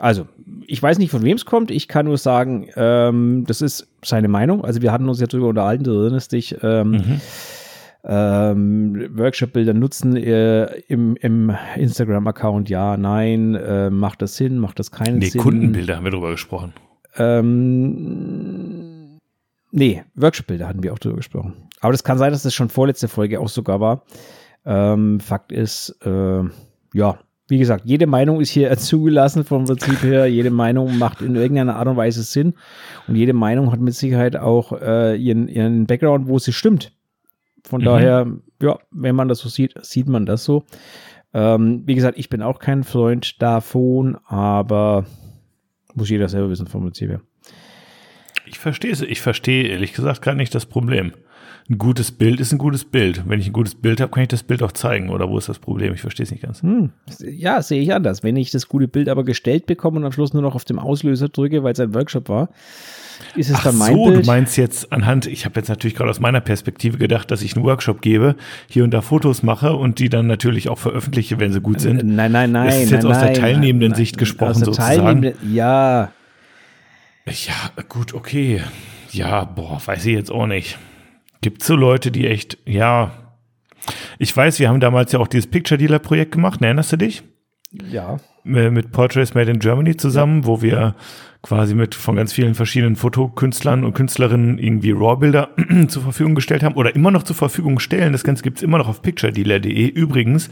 Also, 0.00 0.26
ich 0.66 0.82
weiß 0.82 0.99
nicht, 0.99 1.11
von 1.11 1.23
wem 1.23 1.37
es 1.37 1.44
kommt. 1.44 1.70
Ich 1.70 1.87
kann 1.87 2.06
nur 2.06 2.16
sagen, 2.16 2.69
ähm, 2.75 3.44
das 3.46 3.61
ist 3.61 3.87
seine 4.02 4.28
Meinung. 4.28 4.64
Also, 4.64 4.82
wir 4.82 4.93
hatten 4.93 5.08
uns 5.08 5.20
ja 5.20 5.26
darüber 5.26 5.49
unterhalten, 5.49 5.84
du 5.84 5.93
erinnerst 5.93 6.32
dich. 6.32 6.56
Ähm, 6.62 6.90
mhm 6.90 7.20
ähm, 8.05 9.11
Workshop-Bilder 9.17 9.75
nutzen 9.75 10.17
äh, 10.17 10.64
im, 10.88 11.17
im 11.17 11.55
Instagram-Account, 11.76 12.70
ja, 12.70 12.97
nein, 12.97 13.55
äh, 13.55 13.91
macht 13.91 14.23
das 14.23 14.37
Sinn, 14.37 14.58
macht 14.58 14.79
das 14.79 14.91
keinen 14.91 15.19
nee, 15.19 15.26
Sinn? 15.26 15.38
Nee, 15.38 15.43
Kundenbilder 15.43 15.97
haben 15.97 16.05
wir 16.05 16.11
drüber 16.11 16.31
gesprochen. 16.31 16.73
Ähm, 17.17 19.19
nee, 19.70 20.02
Workshop-Bilder 20.14 20.67
hatten 20.67 20.82
wir 20.82 20.93
auch 20.93 20.99
drüber 20.99 21.17
gesprochen. 21.17 21.69
Aber 21.81 21.93
das 21.93 22.05
kann 22.05 22.19
sein, 22.19 22.32
dass 22.32 22.43
das 22.43 22.55
schon 22.55 22.69
vorletzte 22.69 23.08
Folge 23.08 23.41
auch 23.41 23.49
sogar 23.49 23.80
war. 23.80 24.04
Ähm, 24.64 25.21
Fakt 25.21 25.52
ist, 25.52 25.97
äh, 26.04 26.42
ja, 26.95 27.19
wie 27.49 27.59
gesagt, 27.59 27.85
jede 27.85 28.07
Meinung 28.07 28.40
ist 28.40 28.50
hier 28.50 28.75
zugelassen 28.78 29.45
vom 29.45 29.64
Prinzip 29.64 30.02
her. 30.02 30.26
Jede 30.26 30.50
Meinung 30.50 30.99
macht 30.99 31.21
in 31.21 31.37
irgendeiner 31.37 31.76
Art 31.76 31.88
und 31.88 31.97
Weise 31.97 32.23
Sinn. 32.23 32.54
Und 33.09 33.16
jede 33.16 33.33
Meinung 33.33 33.73
hat 33.73 33.80
mit 33.80 33.95
Sicherheit 33.95 34.37
auch 34.37 34.73
äh, 34.80 35.16
ihren, 35.16 35.49
ihren 35.49 35.87
Background, 35.87 36.28
wo 36.28 36.38
sie 36.38 36.52
stimmt. 36.52 36.92
Von 37.64 37.81
mhm. 37.81 37.85
daher, 37.85 38.26
ja, 38.61 38.79
wenn 38.90 39.14
man 39.14 39.29
das 39.29 39.38
so 39.38 39.49
sieht, 39.49 39.75
sieht 39.85 40.09
man 40.09 40.26
das 40.26 40.45
so. 40.45 40.64
Ähm, 41.33 41.83
wie 41.87 41.95
gesagt, 41.95 42.19
ich 42.19 42.29
bin 42.29 42.43
auch 42.43 42.59
kein 42.59 42.85
Freund 42.85 43.40
davon, 43.40 44.19
aber 44.26 45.05
muss 45.95 46.11
jeder 46.11 46.29
selber 46.29 46.50
wissen 46.50 46.67
vom 46.67 46.83
Prinzip 46.83 47.11
her. 47.11 47.21
Ich 48.47 48.59
verstehe 48.59 48.90
es. 48.90 49.00
Ich 49.02 49.21
verstehe 49.21 49.69
ehrlich 49.69 49.93
gesagt 49.93 50.23
gar 50.23 50.35
nicht 50.35 50.55
das 50.55 50.67
Problem. 50.67 51.12
Ein 51.69 51.79
gutes 51.79 52.11
Bild 52.11 52.40
ist 52.40 52.50
ein 52.50 52.59
gutes 52.59 52.85
Bild. 52.85 53.29
Wenn 53.29 53.38
ich 53.38 53.47
ein 53.47 53.52
gutes 53.52 53.76
Bild 53.76 54.00
habe, 54.00 54.11
kann 54.11 54.25
ich 54.25 54.29
das 54.29 54.43
Bild 54.43 54.61
auch 54.64 54.73
zeigen. 54.73 55.09
Oder 55.09 55.29
wo 55.29 55.38
ist 55.38 55.49
das 55.49 55.61
Problem? 55.61 55.95
Ich 55.95 56.00
verstehe 56.00 56.25
es 56.25 56.33
nicht 56.33 56.43
ganz. 56.43 56.62
Hm. 56.62 56.90
Ja, 57.21 57.62
sehe 57.62 57.81
ich 57.81 57.95
anders. 57.95 58.25
Wenn 58.25 58.37
ich 58.37 58.50
das 58.50 58.67
gute 58.67 58.88
Bild 58.88 59.09
aber 59.09 59.23
gestellt 59.23 59.67
bekomme 59.67 59.99
und 59.99 60.05
am 60.05 60.11
Schluss 60.11 60.33
nur 60.33 60.43
noch 60.43 60.57
auf 60.57 60.64
dem 60.64 60.81
Auslöser 60.81 61.29
drücke, 61.29 61.62
weil 61.62 61.75
es 61.75 61.81
ein 61.81 61.95
Workshop 61.95 62.29
war, 62.29 62.49
ist 63.35 63.50
es 63.50 63.57
Ach 63.57 63.65
dann 63.65 63.79
mein 63.79 63.95
so, 63.95 64.05
Bild? 64.07 64.23
du 64.23 64.27
meinst 64.27 64.57
jetzt 64.57 64.93
anhand, 64.93 65.27
ich 65.27 65.45
habe 65.45 65.59
jetzt 65.59 65.69
natürlich 65.69 65.95
gerade 65.95 66.11
aus 66.11 66.21
meiner 66.21 66.41
Perspektive 66.41 66.99
gedacht, 66.99 67.31
dass 67.31 67.43
ich 67.43 67.55
einen 67.57 67.65
Workshop 67.65 68.03
gebe, 68.03 68.37
hier 68.69 68.85
und 68.85 68.93
da 68.93 69.00
Fotos 69.03 69.43
mache 69.43 69.75
und 69.75 69.99
die 69.99 70.09
dann 70.09 70.27
natürlich 70.27 70.69
auch 70.69 70.79
veröffentliche, 70.79 71.39
wenn 71.39 71.53
sie 71.53 71.61
gut 71.61 71.81
sind. 71.81 72.05
Nein, 72.05 72.33
nein, 72.33 72.53
nein. 72.53 72.67
Das 72.67 72.83
ist 72.83 72.91
jetzt 72.91 73.05
nein, 73.05 73.12
aus 73.12 73.21
der 73.21 73.35
teilnehmenden 73.35 73.91
nein, 73.91 73.97
Sicht 73.97 74.19
gesprochen 74.19 74.50
aus 74.50 74.59
der 74.59 74.67
sozusagen. 74.67 75.33
Ja. 75.53 76.12
Ja, 77.27 77.83
gut, 77.89 78.15
okay. 78.15 78.62
Ja, 79.12 79.45
boah, 79.45 79.81
weiß 79.85 80.07
ich 80.07 80.15
jetzt 80.15 80.31
auch 80.31 80.47
nicht. 80.47 80.79
Gibt 81.43 81.62
so 81.62 81.75
Leute, 81.75 82.11
die 82.11 82.27
echt, 82.27 82.59
ja, 82.67 83.12
ich 84.19 84.37
weiß, 84.37 84.59
wir 84.59 84.69
haben 84.69 84.81
damals 84.81 85.12
ja 85.12 85.19
auch 85.19 85.29
dieses 85.29 85.47
Picture 85.47 85.79
Dealer 85.79 85.99
Projekt 85.99 86.33
gemacht, 86.33 86.61
erinnerst 86.62 86.93
du 86.93 86.97
dich? 86.97 87.23
Ja. 87.73 88.19
Mit 88.43 88.91
Portraits 88.91 89.35
Made 89.35 89.50
in 89.50 89.59
Germany 89.59 89.97
zusammen, 89.97 90.41
ja. 90.41 90.47
wo 90.47 90.62
wir 90.62 90.95
quasi 91.43 91.75
mit 91.75 91.95
von 91.95 92.17
ganz 92.17 92.33
vielen 92.33 92.55
verschiedenen 92.55 92.97
Fotokünstlern 92.97 93.85
und 93.85 93.95
Künstlerinnen 93.95 94.59
irgendwie 94.59 94.93
RAW-Bilder 94.93 95.50
zur 95.89 96.03
Verfügung 96.03 96.35
gestellt 96.35 96.62
haben 96.62 96.75
oder 96.75 96.95
immer 96.95 97.11
noch 97.11 97.23
zur 97.23 97.37
Verfügung 97.37 97.79
stellen. 97.79 98.12
Das 98.12 98.25
Ganze 98.25 98.43
gibt's 98.43 98.62
immer 98.62 98.79
noch 98.79 98.89
auf 98.89 99.03
picturedealer.de. 99.03 99.87
Übrigens, 99.87 100.50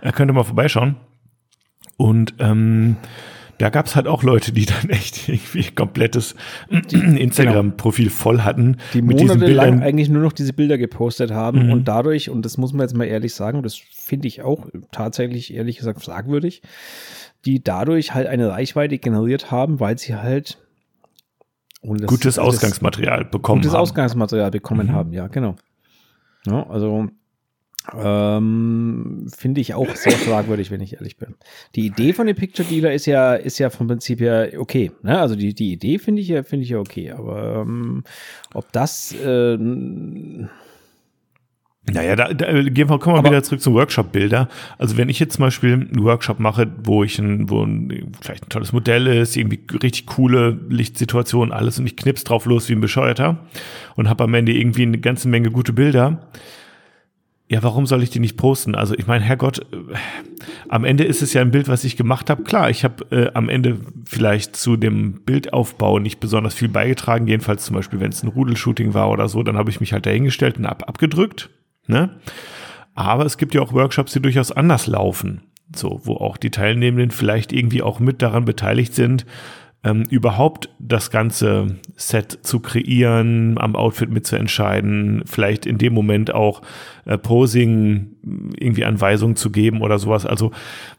äh, 0.00 0.12
könnt 0.12 0.30
ihr 0.30 0.34
mal 0.34 0.44
vorbeischauen. 0.44 0.96
Und 1.96 2.34
ähm, 2.38 2.96
da 3.60 3.68
gab 3.70 3.86
es 3.86 3.94
halt 3.96 4.06
auch 4.06 4.22
Leute, 4.22 4.52
die 4.52 4.66
dann 4.66 4.90
echt 4.90 5.28
irgendwie 5.28 5.64
komplettes 5.70 6.34
Instagram-Profil 6.90 8.10
voll 8.10 8.40
hatten. 8.40 8.76
Die 8.94 9.02
mit 9.02 9.20
diesen 9.20 9.38
Bildern. 9.40 9.82
eigentlich 9.82 10.08
nur 10.08 10.22
noch 10.22 10.32
diese 10.32 10.52
Bilder 10.52 10.78
gepostet 10.78 11.30
haben 11.30 11.66
Mhm. 11.66 11.72
und 11.72 11.88
dadurch, 11.88 12.30
und 12.30 12.44
das 12.44 12.56
muss 12.58 12.72
man 12.72 12.82
jetzt 12.82 12.96
mal 12.96 13.04
ehrlich 13.04 13.34
sagen, 13.34 13.62
das 13.62 13.76
finde 13.76 14.28
ich 14.28 14.42
auch 14.42 14.66
tatsächlich, 14.92 15.54
ehrlich 15.54 15.76
gesagt, 15.78 16.02
fragwürdig, 16.02 16.62
die 17.44 17.62
dadurch 17.62 18.14
halt 18.14 18.26
eine 18.26 18.50
Reichweite 18.50 18.98
generiert 18.98 19.50
haben, 19.50 19.80
weil 19.80 19.98
sie 19.98 20.14
halt 20.16 20.58
das- 21.82 22.06
Gutes 22.06 22.38
Ausgangsmaterial 22.38 23.24
bekommen 23.24 23.62
gutes 23.62 23.72
haben. 23.74 23.80
Ausgangsmaterial 23.82 24.50
bekommen 24.50 24.88
Mhm. 24.88 24.92
haben, 24.92 25.12
ja, 25.12 25.26
genau. 25.28 25.56
Ja, 26.46 26.66
also 26.68 27.08
ähm, 27.98 29.26
finde 29.36 29.60
ich 29.60 29.74
auch 29.74 29.94
sehr 29.94 30.12
fragwürdig, 30.12 30.70
wenn 30.70 30.80
ich 30.80 30.94
ehrlich 30.94 31.16
bin. 31.16 31.34
Die 31.74 31.86
Idee 31.86 32.12
von 32.12 32.26
dem 32.26 32.36
Picture 32.36 32.66
Dealer 32.68 32.92
ist 32.92 33.06
ja, 33.06 33.34
ist 33.34 33.58
ja 33.58 33.70
vom 33.70 33.86
Prinzip 33.88 34.20
her 34.20 34.50
okay. 34.58 34.92
Ne? 35.02 35.18
Also 35.18 35.34
die, 35.36 35.54
die 35.54 35.72
Idee 35.72 35.98
finde 35.98 36.22
ich 36.22 36.28
ja, 36.28 36.42
finde 36.42 36.64
ich 36.64 36.70
ja 36.70 36.78
okay. 36.78 37.10
Aber 37.12 37.62
ähm, 37.66 38.04
ob 38.54 38.70
das 38.72 39.12
äh, 39.14 39.56
Naja, 41.92 42.14
da, 42.14 42.32
da 42.34 42.52
gehen 42.62 42.88
wir, 42.90 42.98
kommen 42.98 43.16
wir 43.16 43.20
Aber- 43.20 43.30
wieder 43.30 43.42
zurück 43.42 43.62
zum 43.62 43.74
Workshop-Bilder. 43.74 44.48
Also 44.78 44.96
wenn 44.96 45.08
ich 45.08 45.18
jetzt 45.18 45.34
zum 45.36 45.42
Beispiel 45.46 45.72
einen 45.72 46.04
Workshop 46.04 46.38
mache, 46.38 46.70
wo 46.84 47.02
ich 47.02 47.18
ein, 47.18 47.48
wo 47.48 47.64
ein, 47.64 48.12
vielleicht 48.20 48.44
ein 48.44 48.48
tolles 48.50 48.72
Modell 48.72 49.06
ist, 49.06 49.36
irgendwie 49.36 49.60
richtig 49.82 50.06
coole 50.06 50.60
Lichtsituation, 50.68 51.50
alles 51.50 51.78
und 51.78 51.86
ich 51.86 51.96
knips 51.96 52.24
drauf 52.24 52.44
los 52.44 52.68
wie 52.68 52.74
ein 52.74 52.80
Bescheuerter 52.80 53.38
und 53.96 54.08
habe 54.08 54.24
am 54.24 54.34
Ende 54.34 54.52
irgendwie 54.52 54.82
eine 54.82 54.98
ganze 54.98 55.28
Menge 55.28 55.50
gute 55.50 55.72
Bilder. 55.72 56.28
Ja, 57.50 57.64
warum 57.64 57.84
soll 57.84 58.04
ich 58.04 58.10
die 58.10 58.20
nicht 58.20 58.36
posten? 58.36 58.76
Also 58.76 58.94
ich 58.96 59.08
meine, 59.08 59.24
Herrgott, 59.24 59.58
äh, 59.58 59.96
am 60.68 60.84
Ende 60.84 61.02
ist 61.02 61.20
es 61.20 61.32
ja 61.32 61.40
ein 61.40 61.50
Bild, 61.50 61.66
was 61.66 61.82
ich 61.82 61.96
gemacht 61.96 62.30
habe. 62.30 62.44
Klar, 62.44 62.70
ich 62.70 62.84
habe 62.84 63.04
äh, 63.10 63.32
am 63.34 63.48
Ende 63.48 63.80
vielleicht 64.04 64.54
zu 64.54 64.76
dem 64.76 65.22
Bildaufbau 65.24 65.98
nicht 65.98 66.20
besonders 66.20 66.54
viel 66.54 66.68
beigetragen. 66.68 67.26
Jedenfalls 67.26 67.64
zum 67.64 67.74
Beispiel, 67.74 67.98
wenn 67.98 68.12
es 68.12 68.22
ein 68.22 68.28
Rudelshooting 68.28 68.94
war 68.94 69.10
oder 69.10 69.28
so, 69.28 69.42
dann 69.42 69.56
habe 69.56 69.68
ich 69.68 69.80
mich 69.80 69.92
halt 69.92 70.06
dahingestellt 70.06 70.58
und 70.58 70.66
ab 70.66 70.84
abgedrückt. 70.86 71.50
Ne? 71.88 72.20
Aber 72.94 73.26
es 73.26 73.36
gibt 73.36 73.52
ja 73.52 73.62
auch 73.62 73.72
Workshops, 73.72 74.12
die 74.12 74.22
durchaus 74.22 74.52
anders 74.52 74.86
laufen. 74.86 75.42
So, 75.74 76.00
wo 76.04 76.18
auch 76.18 76.36
die 76.36 76.50
Teilnehmenden 76.50 77.10
vielleicht 77.10 77.52
irgendwie 77.52 77.82
auch 77.82 77.98
mit 77.98 78.22
daran 78.22 78.44
beteiligt 78.44 78.94
sind, 78.94 79.26
ähm, 79.82 80.04
überhaupt 80.10 80.68
das 80.78 81.10
ganze 81.10 81.76
Set 81.96 82.38
zu 82.42 82.60
kreieren, 82.60 83.56
am 83.58 83.76
Outfit 83.76 84.10
mitzuentscheiden, 84.10 85.22
vielleicht 85.24 85.64
in 85.64 85.78
dem 85.78 85.94
Moment 85.94 86.34
auch 86.34 86.60
äh, 87.06 87.16
Posing 87.16 88.16
irgendwie 88.58 88.84
Anweisungen 88.84 89.36
zu 89.36 89.50
geben 89.50 89.80
oder 89.80 89.98
sowas. 89.98 90.26
Also, 90.26 90.50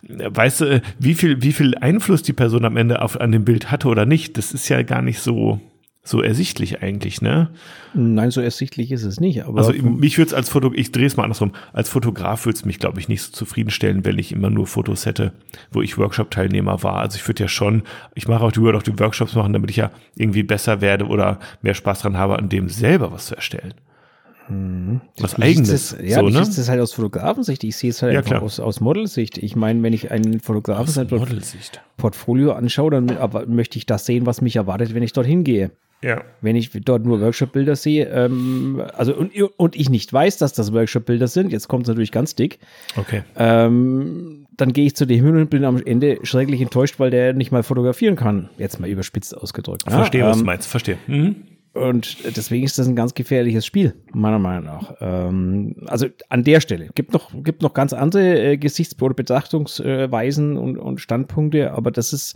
äh, 0.07 0.29
weißt 0.33 0.61
du, 0.61 0.65
äh, 0.65 0.81
wie 0.97 1.13
viel, 1.13 1.43
wie 1.43 1.53
viel 1.53 1.75
Einfluss 1.75 2.23
die 2.23 2.33
Person 2.33 2.65
am 2.65 2.77
Ende 2.77 3.01
auf, 3.01 3.21
an 3.21 3.31
dem 3.31 3.45
Bild 3.45 3.71
hatte 3.71 3.87
oder 3.87 4.05
nicht, 4.05 4.37
das 4.37 4.51
ist 4.51 4.67
ja 4.69 4.81
gar 4.81 5.03
nicht 5.03 5.19
so, 5.19 5.59
so 6.03 6.21
ersichtlich 6.21 6.81
eigentlich, 6.81 7.21
ne? 7.21 7.51
nein, 7.93 8.31
so 8.31 8.41
ersichtlich 8.41 8.91
ist 8.91 9.03
es 9.03 9.19
nicht. 9.19 9.43
Aber 9.45 9.59
Also 9.59 9.71
mich 9.73 10.17
würde 10.17 10.29
es 10.29 10.33
als 10.33 10.49
Foto, 10.49 10.71
ich 10.73 10.91
drehe 10.91 11.05
es 11.05 11.15
mal 11.15 11.23
andersrum, 11.23 11.51
als 11.73 11.89
Fotograf 11.89 12.45
würde 12.45 12.57
es 12.57 12.65
mich, 12.65 12.79
glaube 12.79 12.99
ich, 12.99 13.07
nicht 13.07 13.21
so 13.21 13.31
zufriedenstellen, 13.31 14.03
wenn 14.03 14.17
ich 14.17 14.31
immer 14.31 14.49
nur 14.49 14.65
Fotos 14.65 15.05
hätte, 15.05 15.33
wo 15.71 15.81
ich 15.83 15.99
Workshop-Teilnehmer 15.99 16.81
war. 16.81 16.95
Also 16.95 17.17
ich 17.17 17.27
würde 17.27 17.43
ja 17.43 17.47
schon, 17.47 17.83
ich 18.15 18.27
mache 18.27 18.43
auch, 18.43 18.55
würde 18.55 18.79
auch 18.79 18.83
die 18.83 18.97
Workshops 18.99 19.35
machen, 19.35 19.53
damit 19.53 19.69
ich 19.69 19.75
ja 19.77 19.91
irgendwie 20.15 20.41
besser 20.43 20.81
werde 20.81 21.05
oder 21.05 21.39
mehr 21.61 21.75
Spaß 21.75 22.01
dran 22.01 22.17
habe, 22.17 22.39
an 22.39 22.49
dem 22.49 22.67
selber 22.69 23.11
was 23.11 23.27
zu 23.27 23.35
erstellen. 23.35 23.75
Was 25.19 25.33
Ich 25.33 25.39
eigenes. 25.43 25.69
Das, 25.69 25.97
ja, 26.03 26.19
so, 26.19 26.27
ich 26.27 26.33
ne? 26.33 26.43
sehe 26.45 26.55
das 26.55 26.67
halt 26.67 26.81
aus 26.81 26.93
Fotografensicht. 26.93 27.63
Ich 27.63 27.77
sehe 27.77 27.91
es 27.91 28.01
halt 28.01 28.11
Ja, 28.13 28.19
einfach 28.19 28.31
klar. 28.31 28.43
aus, 28.43 28.59
aus 28.59 28.81
Modelsicht. 28.81 29.37
Ich 29.37 29.55
meine, 29.55 29.81
wenn 29.83 29.93
ich 29.93 30.11
einen 30.11 30.39
Fotografen 30.41 30.87
sein 30.91 31.07
Port- 31.07 31.21
Modelsicht. 31.29 31.81
Portfolio 31.95 32.51
anschaue, 32.53 32.91
dann 32.91 33.11
aber 33.17 33.45
möchte 33.45 33.77
ich 33.77 33.85
das 33.85 34.05
sehen, 34.05 34.25
was 34.25 34.41
mich 34.41 34.57
erwartet, 34.57 34.93
wenn 34.93 35.03
ich 35.03 35.13
dorthin 35.13 35.43
gehe. 35.45 35.71
Ja. 36.03 36.23
Wenn 36.41 36.55
ich 36.55 36.71
dort 36.71 37.05
nur 37.05 37.21
Workshop-Bilder 37.21 37.75
sehe, 37.75 38.05
ähm, 38.09 38.81
also 38.97 39.15
und, 39.15 39.31
und 39.57 39.75
ich 39.75 39.89
nicht 39.89 40.11
weiß, 40.11 40.37
dass 40.39 40.53
das 40.53 40.73
Workshop-Bilder 40.73 41.27
sind, 41.27 41.51
jetzt 41.51 41.67
kommt 41.67 41.83
es 41.83 41.89
natürlich 41.89 42.11
ganz 42.11 42.33
dick, 42.35 42.57
Okay. 42.97 43.21
ähm, 43.37 44.47
dann 44.57 44.73
gehe 44.73 44.85
ich 44.87 44.95
zu 44.95 45.05
dem 45.05 45.23
hin 45.23 45.35
und 45.37 45.49
bin 45.49 45.63
am 45.63 45.81
Ende 45.83 46.19
schrecklich 46.23 46.59
enttäuscht, 46.61 46.99
weil 46.99 47.11
der 47.11 47.33
nicht 47.33 47.51
mal 47.51 47.63
fotografieren 47.63 48.15
kann. 48.15 48.49
Jetzt 48.57 48.79
mal 48.79 48.89
überspitzt 48.89 49.35
ausgedrückt. 49.37 49.85
ne? 49.85 49.91
Verstehe, 49.91 50.23
was 50.25 50.37
Ähm, 50.37 50.39
du 50.41 50.45
meinst. 50.45 50.67
Verstehe. 50.67 50.97
Mhm. 51.07 51.35
Und 51.73 52.17
deswegen 52.35 52.65
ist 52.65 52.77
das 52.77 52.87
ein 52.87 52.97
ganz 52.97 53.13
gefährliches 53.13 53.65
Spiel, 53.65 53.93
meiner 54.11 54.39
Meinung 54.39 54.65
nach. 54.65 54.95
Ähm, 54.99 55.75
also 55.85 56.07
an 56.27 56.43
der 56.43 56.59
Stelle. 56.59 56.89
Gibt 56.95 57.13
noch, 57.13 57.31
gibt 57.43 57.61
noch 57.61 57.73
ganz 57.73 57.93
andere 57.93 58.41
äh, 58.41 58.57
Gesichts- 58.57 59.01
oder 59.01 59.13
Betrachtungsweisen 59.13 60.57
und, 60.57 60.77
und 60.77 60.99
Standpunkte, 60.99 61.71
aber 61.71 61.91
das 61.91 62.11
ist, 62.11 62.35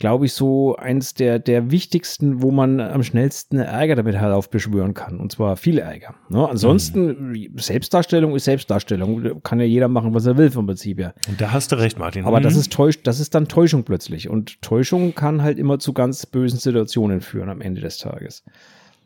glaube 0.00 0.24
ich, 0.26 0.32
so 0.32 0.74
eins 0.76 1.14
der, 1.14 1.38
der 1.38 1.70
wichtigsten, 1.70 2.42
wo 2.42 2.50
man 2.50 2.80
am 2.80 3.02
schnellsten 3.02 3.58
Ärger 3.58 3.96
damit 3.96 4.16
heraufbeschwören 4.16 4.94
kann. 4.94 5.20
Und 5.20 5.30
zwar 5.30 5.56
viel 5.56 5.78
Ärger. 5.78 6.14
Ne? 6.30 6.48
Ansonsten, 6.48 7.50
Selbstdarstellung 7.56 8.34
ist 8.34 8.44
Selbstdarstellung. 8.46 9.42
Kann 9.42 9.60
ja 9.60 9.66
jeder 9.66 9.88
machen, 9.88 10.14
was 10.14 10.24
er 10.24 10.38
will 10.38 10.50
vom 10.50 10.66
Prinzip 10.66 10.98
her. 10.98 11.14
Und 11.28 11.38
da 11.40 11.52
hast 11.52 11.70
du 11.70 11.76
recht, 11.76 11.98
Martin. 11.98 12.24
Aber 12.24 12.38
Mhm. 12.40 12.44
das 12.44 12.56
ist 12.56 12.72
täuscht, 12.72 13.06
das 13.06 13.20
ist 13.20 13.34
dann 13.34 13.46
Täuschung 13.46 13.84
plötzlich. 13.84 14.30
Und 14.30 14.60
Täuschung 14.62 15.14
kann 15.14 15.42
halt 15.42 15.58
immer 15.58 15.78
zu 15.78 15.92
ganz 15.92 16.24
bösen 16.24 16.58
Situationen 16.58 17.20
führen 17.20 17.50
am 17.50 17.60
Ende 17.60 17.82
des 17.82 17.98
Tages. 17.98 18.42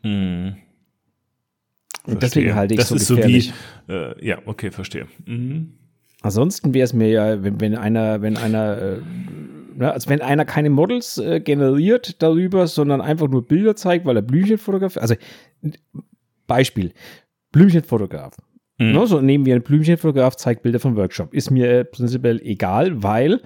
Mhm. 0.01 0.55
Und 2.07 2.23
deswegen 2.23 2.55
halte 2.55 2.73
ich 2.75 2.79
das 2.79 2.89
so 2.89 2.95
ist 2.95 3.07
so 3.07 3.15
gefährlich. 3.15 3.51
wie, 3.87 3.93
äh, 3.93 4.25
ja, 4.25 4.37
okay, 4.45 4.71
verstehe. 4.71 5.07
Mhm. 5.25 5.73
Ansonsten 6.21 6.73
wäre 6.73 6.85
es 6.85 6.93
mir 6.93 7.09
ja, 7.09 7.43
wenn, 7.43 7.59
wenn 7.59 7.75
einer, 7.75 8.21
wenn 8.21 8.37
einer, 8.37 8.77
äh, 8.81 8.97
ne, 9.75 9.91
also 9.91 10.09
wenn 10.09 10.21
einer 10.21 10.45
keine 10.45 10.69
Models 10.69 11.17
äh, 11.17 11.39
generiert 11.39 12.21
darüber, 12.21 12.67
sondern 12.67 13.01
einfach 13.01 13.27
nur 13.27 13.47
Bilder 13.47 13.75
zeigt, 13.75 14.05
weil 14.05 14.15
er 14.15 14.21
Blümchen 14.21 14.57
fotografiert. 14.57 15.01
Also 15.01 15.15
Beispiel, 16.47 16.93
Blümchenfotograf. 17.51 18.37
Mhm. 18.77 18.91
Ne, 18.91 19.07
so 19.07 19.21
nehmen 19.21 19.45
wir 19.45 19.55
einen 19.55 19.63
Blümchenfotograf, 19.63 20.35
zeigt 20.35 20.63
Bilder 20.63 20.79
vom 20.79 20.95
Workshop. 20.95 21.33
Ist 21.33 21.51
mir 21.51 21.69
äh, 21.69 21.85
prinzipiell 21.85 22.41
egal, 22.43 23.03
weil 23.03 23.41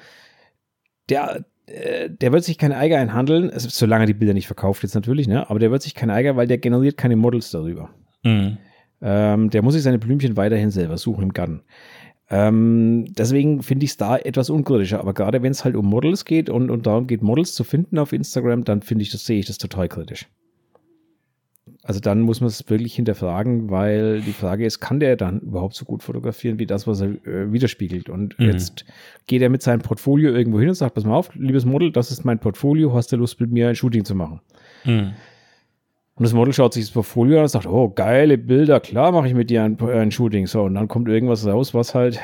der, 1.09 1.45
äh, 1.67 2.09
der 2.09 2.31
wird 2.31 2.43
sich 2.43 2.57
keine 2.57 2.77
Eiger 2.77 2.97
einhandeln, 2.97 3.51
solange 3.55 4.03
er 4.03 4.07
die 4.07 4.13
Bilder 4.13 4.33
nicht 4.33 4.47
verkauft 4.47 4.83
jetzt 4.83 4.95
natürlich, 4.95 5.27
ne? 5.27 5.49
aber 5.49 5.59
der 5.59 5.71
wird 5.71 5.81
sich 5.81 5.95
keine 5.95 6.13
Eiger, 6.13 6.35
weil 6.35 6.47
der 6.47 6.57
generiert 6.57 6.97
keine 6.97 7.15
Models 7.15 7.51
darüber. 7.51 7.89
Mhm. 8.23 8.57
Ähm, 9.01 9.49
der 9.49 9.61
muss 9.61 9.75
sich 9.75 9.83
seine 9.83 9.99
Blümchen 9.99 10.35
weiterhin 10.35 10.71
selber 10.71 10.97
suchen 10.97 11.23
im 11.23 11.33
Garten. 11.33 11.61
Ähm, 12.31 13.05
deswegen 13.17 13.63
finde 13.63 13.85
ich 13.85 13.91
es 13.91 13.97
da 13.97 14.17
etwas 14.17 14.49
unkritischer. 14.49 14.99
Aber 14.99 15.13
gerade 15.13 15.41
wenn 15.41 15.51
es 15.51 15.65
halt 15.65 15.75
um 15.75 15.85
Models 15.85 16.25
geht 16.25 16.49
und, 16.49 16.69
und 16.69 16.85
darum 16.85 17.07
geht, 17.07 17.23
Models 17.23 17.53
zu 17.53 17.63
finden 17.63 17.97
auf 17.97 18.13
Instagram, 18.13 18.63
dann 18.63 18.81
finde 18.81 19.01
ich 19.03 19.11
das, 19.11 19.25
sehe 19.25 19.39
ich 19.39 19.47
das 19.47 19.57
total 19.57 19.87
kritisch. 19.89 20.27
Also 21.83 21.99
dann 21.99 22.21
muss 22.21 22.41
man 22.41 22.49
es 22.49 22.69
wirklich 22.69 22.93
hinterfragen, 22.95 23.69
weil 23.71 24.21
die 24.21 24.33
Frage 24.33 24.65
ist, 24.65 24.79
kann 24.79 24.99
der 24.99 25.15
dann 25.15 25.39
überhaupt 25.39 25.75
so 25.75 25.85
gut 25.85 26.03
fotografieren 26.03 26.59
wie 26.59 26.65
das, 26.65 26.87
was 26.87 27.01
er 27.01 27.09
äh, 27.25 27.51
widerspiegelt? 27.51 28.09
Und 28.09 28.37
Mhm. 28.37 28.47
jetzt 28.47 28.85
geht 29.27 29.41
er 29.41 29.49
mit 29.49 29.61
seinem 29.61 29.81
Portfolio 29.81 30.31
irgendwo 30.31 30.59
hin 30.59 30.69
und 30.69 30.75
sagt, 30.75 30.95
pass 30.95 31.05
mal 31.05 31.15
auf, 31.15 31.33
liebes 31.35 31.65
Model, 31.65 31.91
das 31.91 32.11
ist 32.11 32.25
mein 32.25 32.39
Portfolio, 32.39 32.93
hast 32.93 33.11
du 33.11 33.15
Lust 33.15 33.39
mit 33.39 33.51
mir 33.51 33.69
ein 33.69 33.75
Shooting 33.75 34.03
zu 34.03 34.13
machen? 34.13 34.41
Mhm. 34.83 35.13
Und 36.19 36.25
das 36.25 36.33
Model 36.33 36.53
schaut 36.53 36.73
sich 36.73 36.83
das 36.83 36.91
Portfolio 36.91 37.37
an 37.37 37.43
und 37.43 37.47
sagt, 37.47 37.65
oh, 37.65 37.87
geile 37.87 38.37
Bilder, 38.37 38.81
klar 38.81 39.13
mache 39.13 39.29
ich 39.29 39.33
mit 39.33 39.49
dir 39.49 39.63
ein, 39.63 39.79
ein 39.79 40.11
Shooting. 40.11 40.47
So, 40.47 40.63
und 40.63 40.75
dann 40.75 40.89
kommt 40.89 41.07
irgendwas 41.07 41.47
raus, 41.47 41.73
was 41.73 41.95
halt, 41.95 42.19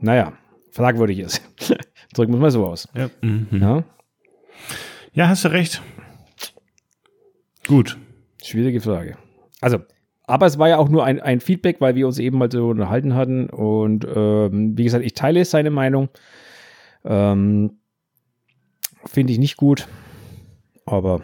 naja, 0.00 0.32
fragwürdig 0.72 1.20
ist. 1.20 1.40
Drücken 2.12 2.32
wir 2.32 2.38
es 2.38 2.42
mal 2.42 2.50
so 2.50 2.66
aus. 2.66 2.88
Ja. 2.92 3.08
Mhm. 3.20 3.46
Ja? 3.52 3.84
ja, 5.12 5.28
hast 5.28 5.44
du 5.44 5.52
recht. 5.52 5.80
Gut. 7.68 7.96
Schwierige 8.42 8.80
Frage. 8.80 9.16
Also, 9.60 9.78
aber 10.24 10.46
es 10.46 10.58
war 10.58 10.68
ja 10.68 10.78
auch 10.78 10.88
nur 10.88 11.04
ein, 11.04 11.20
ein 11.20 11.38
Feedback, 11.38 11.80
weil 11.80 11.94
wir 11.94 12.08
uns 12.08 12.18
eben 12.18 12.36
mal 12.36 12.50
so 12.50 12.70
unterhalten 12.70 13.14
hatten. 13.14 13.48
Und 13.48 14.04
ähm, 14.12 14.76
wie 14.76 14.82
gesagt, 14.82 15.04
ich 15.04 15.14
teile 15.14 15.44
seine 15.44 15.70
Meinung. 15.70 16.08
Ähm, 17.04 17.78
Finde 19.06 19.32
ich 19.32 19.38
nicht 19.38 19.56
gut. 19.56 19.86
Aber 20.84 21.22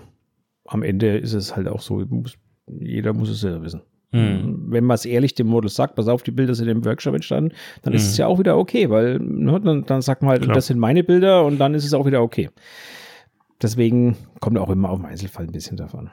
am 0.72 0.82
Ende 0.82 1.16
ist 1.18 1.34
es 1.34 1.54
halt 1.56 1.68
auch 1.68 1.80
so, 1.80 2.04
muss, 2.08 2.34
jeder 2.66 3.12
muss 3.12 3.28
es 3.28 3.40
selber 3.40 3.62
wissen. 3.62 3.82
Mhm. 4.12 4.66
Wenn 4.68 4.84
man 4.84 4.94
es 4.94 5.04
ehrlich 5.04 5.34
dem 5.34 5.46
Model 5.48 5.68
sagt, 5.70 5.94
pass 5.96 6.08
auf, 6.08 6.22
die 6.22 6.30
Bilder 6.30 6.54
sind 6.54 6.68
im 6.68 6.84
Workshop 6.84 7.14
entstanden, 7.14 7.52
dann 7.82 7.92
ist 7.92 8.02
Mhm. 8.04 8.08
es 8.10 8.16
ja 8.18 8.26
auch 8.26 8.38
wieder 8.38 8.56
okay, 8.56 8.88
weil 8.90 9.18
ne, 9.18 9.60
dann, 9.60 9.84
dann 9.84 10.02
sagt 10.02 10.22
man 10.22 10.30
halt, 10.30 10.42
Klar. 10.42 10.54
das 10.54 10.66
sind 10.66 10.78
meine 10.78 11.04
Bilder 11.04 11.44
und 11.44 11.58
dann 11.58 11.74
ist 11.74 11.84
es 11.84 11.94
auch 11.94 12.06
wieder 12.06 12.22
okay. 12.22 12.50
Deswegen 13.62 14.16
kommt 14.40 14.58
auch 14.58 14.70
immer 14.70 14.90
auf 14.90 14.98
den 14.98 15.06
Einzelfall 15.06 15.44
ein 15.44 15.52
bisschen 15.52 15.76
davon. 15.76 16.10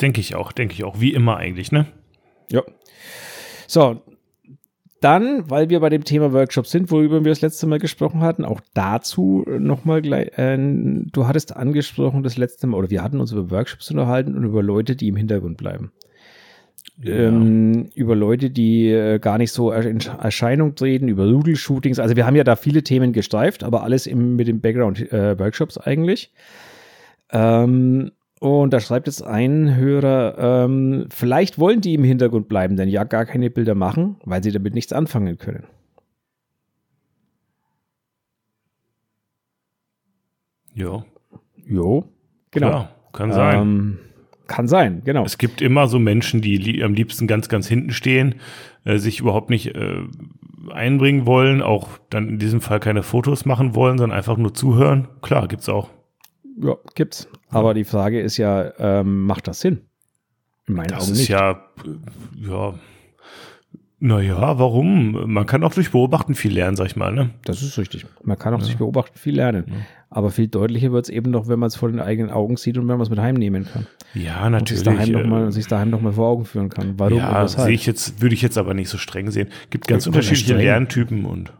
Denke 0.00 0.20
ich 0.20 0.34
auch, 0.34 0.52
denke 0.52 0.74
ich 0.74 0.84
auch. 0.84 1.00
Wie 1.00 1.12
immer 1.12 1.36
eigentlich, 1.36 1.72
ne? 1.72 1.86
Ja. 2.50 2.62
So, 3.66 4.00
dann, 5.00 5.50
weil 5.50 5.68
wir 5.68 5.80
bei 5.80 5.90
dem 5.90 6.04
Thema 6.04 6.32
Workshop 6.32 6.66
sind, 6.66 6.90
worüber 6.90 7.24
wir 7.24 7.30
das 7.30 7.42
letzte 7.42 7.66
Mal 7.66 7.78
gesprochen 7.78 8.20
hatten, 8.20 8.44
auch 8.44 8.60
dazu 8.74 9.44
nochmal 9.46 10.02
gleich, 10.02 10.36
äh, 10.38 10.56
du 10.58 11.26
hattest 11.26 11.54
angesprochen 11.56 12.22
das 12.22 12.36
letzte 12.36 12.66
Mal, 12.66 12.78
oder 12.78 12.90
wir 12.90 13.02
hatten 13.02 13.20
uns 13.20 13.32
über 13.32 13.50
Workshops 13.50 13.90
unterhalten 13.90 14.34
und 14.36 14.44
über 14.44 14.62
Leute, 14.62 14.96
die 14.96 15.08
im 15.08 15.16
Hintergrund 15.16 15.58
bleiben. 15.58 15.92
ähm, 17.04 17.90
über 17.94 18.16
Leute, 18.16 18.50
die 18.50 18.88
äh, 18.90 19.18
gar 19.18 19.36
nicht 19.38 19.52
so 19.52 19.70
in 19.70 20.00
Erscheinung 20.00 20.74
treten, 20.74 21.08
über 21.08 21.26
Doodle-Shootings. 21.26 21.98
Also 21.98 22.16
wir 22.16 22.26
haben 22.26 22.36
ja 22.36 22.44
da 22.44 22.56
viele 22.56 22.82
Themen 22.82 23.12
gestreift, 23.12 23.64
aber 23.64 23.82
alles 23.82 24.06
im, 24.06 24.36
mit 24.36 24.48
den 24.48 24.60
Background-Workshops 24.60 25.76
äh, 25.76 25.80
eigentlich. 25.84 26.32
Ähm, 27.30 28.12
und 28.40 28.72
da 28.72 28.80
schreibt 28.80 29.06
jetzt 29.06 29.22
ein 29.22 29.76
Hörer, 29.76 30.64
ähm, 30.66 31.06
vielleicht 31.10 31.58
wollen 31.58 31.80
die 31.80 31.94
im 31.94 32.04
Hintergrund 32.04 32.48
bleiben, 32.48 32.76
denn 32.76 32.88
ja 32.88 33.04
gar 33.04 33.24
keine 33.24 33.50
Bilder 33.50 33.74
machen, 33.74 34.16
weil 34.24 34.42
sie 34.42 34.52
damit 34.52 34.74
nichts 34.74 34.92
anfangen 34.92 35.38
können. 35.38 35.64
Ja. 40.74 41.04
Jo, 41.66 42.04
genau. 42.50 42.68
Klar, 42.68 42.90
kann 43.12 43.32
sein. 43.32 43.60
Ähm, 43.60 43.98
kann 44.46 44.68
sein, 44.68 45.02
genau. 45.04 45.24
Es 45.24 45.38
gibt 45.38 45.60
immer 45.60 45.88
so 45.88 45.98
Menschen, 45.98 46.40
die 46.40 46.58
li 46.58 46.82
am 46.84 46.94
liebsten 46.94 47.26
ganz, 47.26 47.48
ganz 47.48 47.66
hinten 47.66 47.90
stehen, 47.90 48.36
äh, 48.84 48.98
sich 48.98 49.18
überhaupt 49.18 49.50
nicht 49.50 49.74
äh, 49.74 50.02
einbringen 50.70 51.26
wollen, 51.26 51.62
auch 51.62 51.98
dann 52.10 52.28
in 52.28 52.38
diesem 52.38 52.60
Fall 52.60 52.78
keine 52.78 53.02
Fotos 53.02 53.46
machen 53.46 53.74
wollen, 53.74 53.98
sondern 53.98 54.16
einfach 54.16 54.36
nur 54.36 54.54
zuhören. 54.54 55.08
Klar, 55.22 55.48
gibt's 55.48 55.68
auch. 55.68 55.90
Ja, 56.60 56.76
gibt's. 56.94 57.28
Aber 57.56 57.74
die 57.74 57.84
Frage 57.84 58.20
ist 58.20 58.36
ja, 58.36 58.72
ähm, 58.78 59.22
macht 59.22 59.48
das 59.48 59.60
Sinn? 59.60 59.80
In 60.66 60.74
meinen 60.74 60.88
das 60.88 61.04
Augen 61.04 61.12
ist 61.12 61.18
nicht. 61.18 61.28
ja, 61.28 61.62
ja, 62.36 62.74
naja, 63.98 64.58
warum? 64.58 65.32
Man 65.32 65.46
kann 65.46 65.64
auch 65.64 65.72
durch 65.72 65.90
Beobachten 65.90 66.34
viel 66.34 66.52
lernen, 66.52 66.76
sag 66.76 66.86
ich 66.86 66.96
mal. 66.96 67.14
Ne? 67.14 67.30
Das 67.44 67.62
ist 67.62 67.78
richtig. 67.78 68.04
Man 68.22 68.38
kann 68.38 68.52
auch 68.52 68.58
ja. 68.58 68.66
durch 68.66 68.76
Beobachten 68.76 69.18
viel 69.18 69.36
lernen. 69.36 69.64
Ja. 69.68 69.74
Aber 70.10 70.30
viel 70.30 70.48
deutlicher 70.48 70.92
wird 70.92 71.06
es 71.06 71.08
eben 71.08 71.30
noch, 71.30 71.48
wenn 71.48 71.58
man 71.58 71.68
es 71.68 71.76
vor 71.76 71.90
den 71.90 72.00
eigenen 72.00 72.30
Augen 72.30 72.58
sieht 72.58 72.76
und 72.76 72.88
wenn 72.88 72.98
man 72.98 73.02
es 73.02 73.10
mit 73.10 73.18
heimnehmen 73.18 73.64
kann. 73.64 73.86
Ja, 74.12 74.50
natürlich. 74.50 74.86
Und 74.86 74.98
sich 74.98 75.12
daheim 75.12 75.28
noch 75.28 75.50
sich 75.50 75.66
daheim 75.66 75.90
noch 75.90 76.02
mal 76.02 76.12
vor 76.12 76.28
Augen 76.28 76.44
führen 76.44 76.68
kann. 76.68 76.98
Warum 76.98 77.18
ja, 77.18 77.48
sehe 77.48 77.72
ich 77.72 77.86
jetzt, 77.86 78.20
würde 78.20 78.34
ich 78.34 78.42
jetzt 78.42 78.58
aber 78.58 78.74
nicht 78.74 78.90
so 78.90 78.98
streng 78.98 79.30
sehen. 79.30 79.48
Gibt 79.70 79.88
ganz 79.88 80.06
unterschiedliche 80.06 80.56
Lerntypen 80.56 81.24
und 81.24 81.52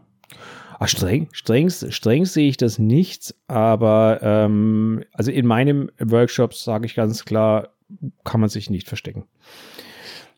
Ach, 0.79 0.87
streng, 0.87 1.27
streng, 1.31 1.69
streng 1.69 2.25
sehe 2.25 2.49
ich 2.49 2.57
das 2.57 2.77
nicht, 2.77 3.33
aber 3.47 4.19
ähm, 4.21 5.03
also 5.13 5.31
in 5.31 5.47
meinem 5.47 5.89
Workshop 5.99 6.53
sage 6.53 6.85
ich 6.85 6.93
ganz 6.93 7.25
klar, 7.25 7.69
kann 8.23 8.41
man 8.41 8.49
sich 8.49 8.69
nicht 8.69 8.87
verstecken. 8.87 9.23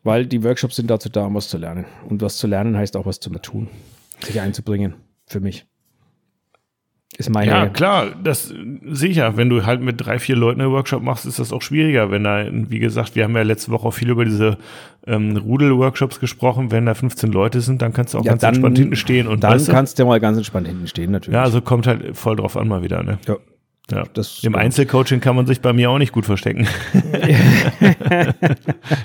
Weil 0.02 0.26
die 0.26 0.42
Workshops 0.42 0.76
sind 0.76 0.90
dazu 0.90 1.10
da, 1.10 1.26
um 1.26 1.34
was 1.34 1.48
zu 1.48 1.58
lernen. 1.58 1.84
Und 2.08 2.22
was 2.22 2.38
zu 2.38 2.46
lernen 2.46 2.76
heißt 2.76 2.96
auch 2.96 3.04
was 3.04 3.20
zu 3.20 3.28
tun, 3.30 3.68
sich 4.22 4.40
einzubringen, 4.40 4.94
für 5.26 5.40
mich. 5.40 5.66
Ist 7.18 7.28
meine. 7.28 7.50
Ja, 7.50 7.66
klar, 7.68 8.06
das 8.22 8.54
sicher. 8.84 9.36
Wenn 9.36 9.50
du 9.50 9.66
halt 9.66 9.80
mit 9.80 9.96
drei, 9.98 10.18
vier 10.18 10.36
Leuten 10.36 10.60
einen 10.60 10.70
Workshop 10.70 11.02
machst, 11.02 11.26
ist 11.26 11.38
das 11.38 11.52
auch 11.52 11.60
schwieriger. 11.60 12.10
Wenn 12.10 12.24
da, 12.24 12.46
wie 12.50 12.78
gesagt, 12.78 13.14
wir 13.14 13.24
haben 13.24 13.36
ja 13.36 13.42
letzte 13.42 13.72
Woche 13.72 13.88
auch 13.88 13.92
viel 13.92 14.10
über 14.10 14.24
diese 14.24 14.56
ähm, 15.06 15.36
Rudel-Workshops 15.36 16.20
gesprochen. 16.20 16.70
Wenn 16.70 16.86
da 16.86 16.94
15 16.94 17.30
Leute 17.30 17.60
sind, 17.60 17.82
dann 17.82 17.92
kannst 17.92 18.14
du 18.14 18.18
auch 18.18 18.24
ja, 18.24 18.32
ganz 18.32 18.42
dann, 18.42 18.54
entspannt 18.54 18.78
hinten 18.78 18.96
stehen. 18.96 19.26
Und 19.26 19.44
dann 19.44 19.52
weißt 19.52 19.68
du, 19.68 19.72
kannst 19.72 19.98
du 19.98 20.04
mal 20.06 20.20
ganz 20.20 20.38
entspannt 20.38 20.68
hinten 20.68 20.86
stehen, 20.86 21.10
natürlich. 21.10 21.34
Ja, 21.34 21.42
also 21.42 21.60
kommt 21.60 21.86
halt 21.86 22.16
voll 22.16 22.36
drauf 22.36 22.56
an 22.56 22.68
mal 22.68 22.82
wieder, 22.82 23.02
ne? 23.02 23.18
Ja. 23.26 23.36
Ja, 23.90 24.04
das 24.14 24.44
Im 24.44 24.54
Einzelcoaching 24.54 25.20
kann 25.20 25.36
man 25.36 25.46
sich 25.46 25.60
bei 25.60 25.72
mir 25.72 25.90
auch 25.90 25.98
nicht 25.98 26.12
gut 26.12 26.26
verstecken. 26.26 26.66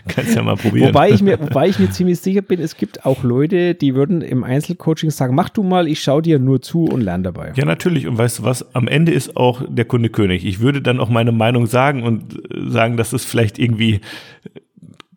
Kannst 0.08 0.36
ja 0.36 0.44
mal 0.44 0.56
probieren. 0.56 0.90
Wobei 0.90 1.10
ich, 1.10 1.22
mir, 1.22 1.40
wobei 1.40 1.70
ich 1.70 1.80
mir 1.80 1.90
ziemlich 1.90 2.20
sicher 2.20 2.42
bin, 2.42 2.60
es 2.60 2.78
gibt 2.78 3.06
auch 3.06 3.24
Leute, 3.24 3.76
die 3.76 3.96
würden 3.96 4.22
im 4.22 4.44
Einzelcoaching 4.44 5.10
sagen, 5.10 5.36
mach 5.36 5.50
du 5.50 5.64
mal, 5.64 5.88
ich 5.88 6.02
schau 6.02 6.22
dir 6.22 6.40
nur 6.40 6.62
zu 6.62 6.86
und 6.86 7.02
lerne 7.02 7.24
dabei. 7.24 7.54
Ja, 7.56 7.66
natürlich. 7.66 8.08
Und 8.08 8.18
weißt 8.18 8.40
du 8.40 8.44
was? 8.44 8.76
Am 8.76 8.88
Ende 8.88 9.12
ist 9.12 9.38
auch 9.38 9.64
der 9.68 9.86
Kunde 9.86 10.10
König. 10.10 10.46
Ich 10.46 10.60
würde 10.60 10.82
dann 10.82 11.00
auch 11.00 11.10
meine 11.10 11.32
Meinung 11.32 11.66
sagen 11.68 12.04
und 12.04 12.40
sagen, 12.68 12.98
dass 12.98 13.14
es 13.14 13.26
vielleicht 13.26 13.58
irgendwie 13.60 14.02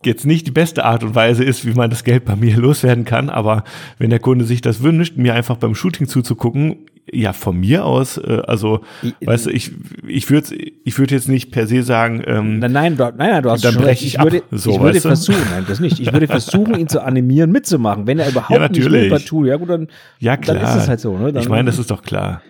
jetzt 0.04 0.26
nicht 0.26 0.46
die 0.46 0.52
beste 0.52 0.84
Art 0.84 1.02
und 1.02 1.14
Weise 1.14 1.44
ist, 1.44 1.66
wie 1.66 1.75
man 1.75 1.90
das 1.90 2.04
Geld 2.04 2.25
bei 2.25 2.37
mir 2.37 2.56
loswerden 2.58 3.04
kann, 3.04 3.30
aber 3.30 3.64
wenn 3.98 4.10
der 4.10 4.20
Kunde 4.20 4.44
sich 4.44 4.60
das 4.60 4.82
wünscht, 4.82 5.16
mir 5.16 5.34
einfach 5.34 5.56
beim 5.56 5.75
Shooting 5.75 6.08
zuzugucken, 6.08 6.87
ja, 7.12 7.33
von 7.33 7.59
mir 7.59 7.85
aus, 7.85 8.19
äh, 8.19 8.43
also, 8.47 8.81
ich, 9.03 9.15
weißt 9.25 9.47
du, 9.47 9.50
ich, 9.50 9.73
ich 10.07 10.31
würde 10.31 10.55
ich 10.55 10.99
würde 10.99 11.15
jetzt 11.15 11.29
nicht 11.29 11.50
per 11.50 11.67
se 11.67 11.83
sagen, 11.83 12.23
ähm, 12.27 12.59
nein, 12.59 12.73
nein, 12.73 12.95
nein, 12.97 13.15
nein, 13.17 13.43
du 13.43 13.50
hast 13.50 13.65
dann 13.65 13.75
breche 13.75 14.05
ich, 14.05 14.15
ich 14.15 14.23
würde, 14.23 14.43
so, 14.50 14.71
ich 14.71 14.81
würde 14.81 15.00
versuchen, 15.00 15.43
nein, 15.50 15.65
das 15.69 15.81
nicht. 15.81 16.00
Ich 16.00 16.12
würde 16.12 16.27
versuchen, 16.29 16.79
ihn 16.79 16.88
zu 16.88 17.03
animieren, 17.03 17.50
mitzumachen. 17.53 18.07
Wenn 18.07 18.19
er 18.19 18.29
überhaupt 18.29 18.50
ja, 18.61 18.69
nicht 18.69 18.91
mitmacht, 18.91 19.33
ja 19.47 19.57
gut, 19.57 19.71
dann, 19.71 19.88
ja, 20.19 20.37
klar. 20.37 20.57
dann 20.57 20.65
ist 20.65 20.83
es 20.83 20.88
halt 20.88 21.01
so. 21.01 21.16
Ne? 21.16 21.33
Dann, 21.33 21.42
ich 21.42 21.49
meine, 21.49 21.66
das 21.66 21.79
ist 21.79 21.90
doch 21.90 22.03
klar. 22.03 22.42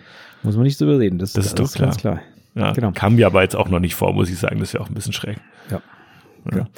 Muss 0.42 0.54
man 0.56 0.64
nicht 0.64 0.78
so 0.78 0.84
überreden. 0.84 1.18
Das, 1.18 1.32
das 1.32 1.46
ist 1.46 1.58
das 1.58 1.72
doch 1.72 1.76
klar. 1.76 1.96
klar. 1.96 2.20
Ja, 2.54 2.72
genau. 2.72 2.92
Kam 2.92 3.16
mir 3.16 3.26
aber 3.26 3.42
jetzt 3.42 3.56
auch 3.56 3.68
noch 3.68 3.80
nicht 3.80 3.94
vor, 3.94 4.12
muss 4.12 4.30
ich 4.30 4.38
sagen. 4.38 4.58
Das 4.58 4.68
ist 4.68 4.72
ja 4.74 4.80
auch 4.80 4.88
ein 4.88 4.94
bisschen 4.94 5.12
schräg. 5.12 5.36
Ja. 5.70 5.80
Ja. 6.54 6.68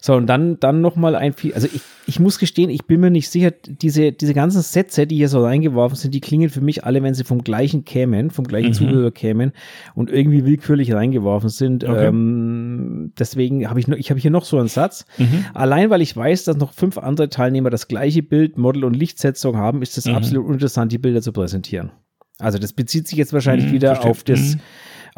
So, 0.00 0.14
und 0.14 0.26
dann, 0.26 0.58
dann 0.60 0.80
nochmal 0.80 1.14
ein 1.14 1.32
viel, 1.32 1.54
also 1.54 1.68
ich, 1.72 1.82
ich 2.06 2.20
muss 2.20 2.38
gestehen, 2.38 2.70
ich 2.70 2.86
bin 2.86 3.00
mir 3.00 3.10
nicht 3.10 3.28
sicher, 3.28 3.50
diese, 3.50 4.12
diese 4.12 4.34
ganzen 4.34 4.62
Sätze, 4.62 5.06
die 5.06 5.16
hier 5.16 5.28
so 5.28 5.44
reingeworfen 5.44 5.96
sind, 5.96 6.14
die 6.14 6.20
klingen 6.20 6.50
für 6.50 6.60
mich 6.60 6.84
alle, 6.84 7.02
wenn 7.02 7.14
sie 7.14 7.24
vom 7.24 7.42
gleichen 7.42 7.84
kämen, 7.84 8.30
vom 8.30 8.46
gleichen 8.46 8.70
mhm. 8.70 8.74
Zuhörer 8.74 9.10
kämen 9.10 9.52
und 9.94 10.10
irgendwie 10.10 10.44
willkürlich 10.44 10.92
reingeworfen 10.92 11.48
sind. 11.50 11.84
Okay. 11.84 12.06
Ähm, 12.06 13.12
deswegen 13.18 13.68
habe 13.68 13.80
ich 13.80 13.88
noch, 13.88 13.96
ich 13.96 14.10
habe 14.10 14.20
hier 14.20 14.30
noch 14.30 14.44
so 14.44 14.58
einen 14.58 14.68
Satz. 14.68 15.04
Mhm. 15.18 15.44
Allein 15.54 15.90
weil 15.90 16.00
ich 16.00 16.16
weiß, 16.16 16.44
dass 16.44 16.56
noch 16.56 16.72
fünf 16.72 16.98
andere 16.98 17.28
Teilnehmer 17.28 17.70
das 17.70 17.88
gleiche 17.88 18.22
Bild, 18.22 18.56
Model 18.56 18.84
und 18.84 18.94
Lichtsetzung 18.94 19.56
haben, 19.56 19.82
ist 19.82 19.98
es 19.98 20.06
mhm. 20.06 20.14
absolut 20.14 20.46
uninteressant, 20.46 20.92
die 20.92 20.98
Bilder 20.98 21.22
zu 21.22 21.32
präsentieren. 21.32 21.90
Also 22.38 22.58
das 22.58 22.72
bezieht 22.72 23.08
sich 23.08 23.18
jetzt 23.18 23.32
wahrscheinlich 23.32 23.68
mhm, 23.68 23.72
wieder 23.72 23.88
verstehe. 23.96 24.10
auf 24.10 24.24
das, 24.24 24.54
mhm 24.54 24.60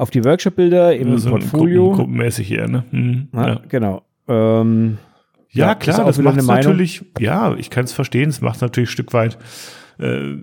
auf 0.00 0.10
die 0.10 0.24
Workshop-Bilder 0.24 0.96
im 0.96 1.18
so 1.18 1.30
Portfolio. 1.30 1.88
Gruppen, 1.88 1.96
gruppenmäßig 1.96 2.48
hier, 2.48 2.66
ne? 2.68 2.84
Mhm, 2.90 3.28
ja, 3.34 3.48
ja, 3.48 3.60
Genau. 3.68 4.02
Ähm, 4.28 4.98
ja, 5.50 5.68
ja, 5.68 5.74
klar, 5.74 6.04
das 6.04 6.18
macht 6.18 6.42
natürlich, 6.42 7.04
ja, 7.18 7.54
ich 7.56 7.70
kann 7.70 7.84
es 7.84 7.92
verstehen, 7.92 8.28
es 8.28 8.40
macht 8.40 8.60
natürlich 8.62 8.88
ein 8.88 8.92
Stück 8.92 9.12
weit, 9.12 9.36
äh, 9.98 10.34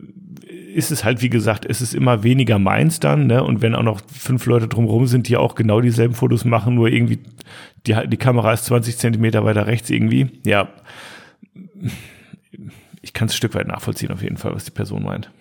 ist 0.76 0.91
es 0.91 1.06
halt, 1.06 1.22
wie 1.22 1.30
gesagt, 1.30 1.65
es 1.65 1.82
ist 1.82 1.96
immer 1.96 2.24
weniger 2.24 2.60
meins 2.60 3.00
dann, 3.00 3.26
ne? 3.26 3.43
Und 3.43 3.62
wenn 3.62 3.74
auch 3.74 3.84
noch 3.84 4.02
fünf 4.12 4.46
Leute 4.46 4.67
drumherum 4.67 5.08
sind, 5.08 5.30
die 5.30 5.38
auch 5.38 5.56
genau 5.56 5.80
dieselben 5.82 6.13
Fotos 6.13 6.43
machen, 6.43 6.76
nur 6.76 6.89
irgendwie, 6.89 7.20
die, 7.88 7.96
die 8.08 8.17
Kamera 8.17 8.54
ist 8.54 8.65
20 8.65 8.98
Zentimeter 8.98 9.46
weiter 9.46 9.65
rechts 9.65 9.89
irgendwie, 9.89 10.28
ja, 10.46 10.67
ich 13.02 13.13
kann 13.13 13.28
es 13.28 13.34
ein 13.34 13.38
Stück 13.38 13.56
weit 13.56 13.67
nachvollziehen, 13.67 14.12
auf 14.12 14.22
jeden 14.22 14.38
Fall, 14.38 14.54
was 14.54 14.65
die 14.65 14.72
Person 14.72 15.04
meint. 15.04 15.32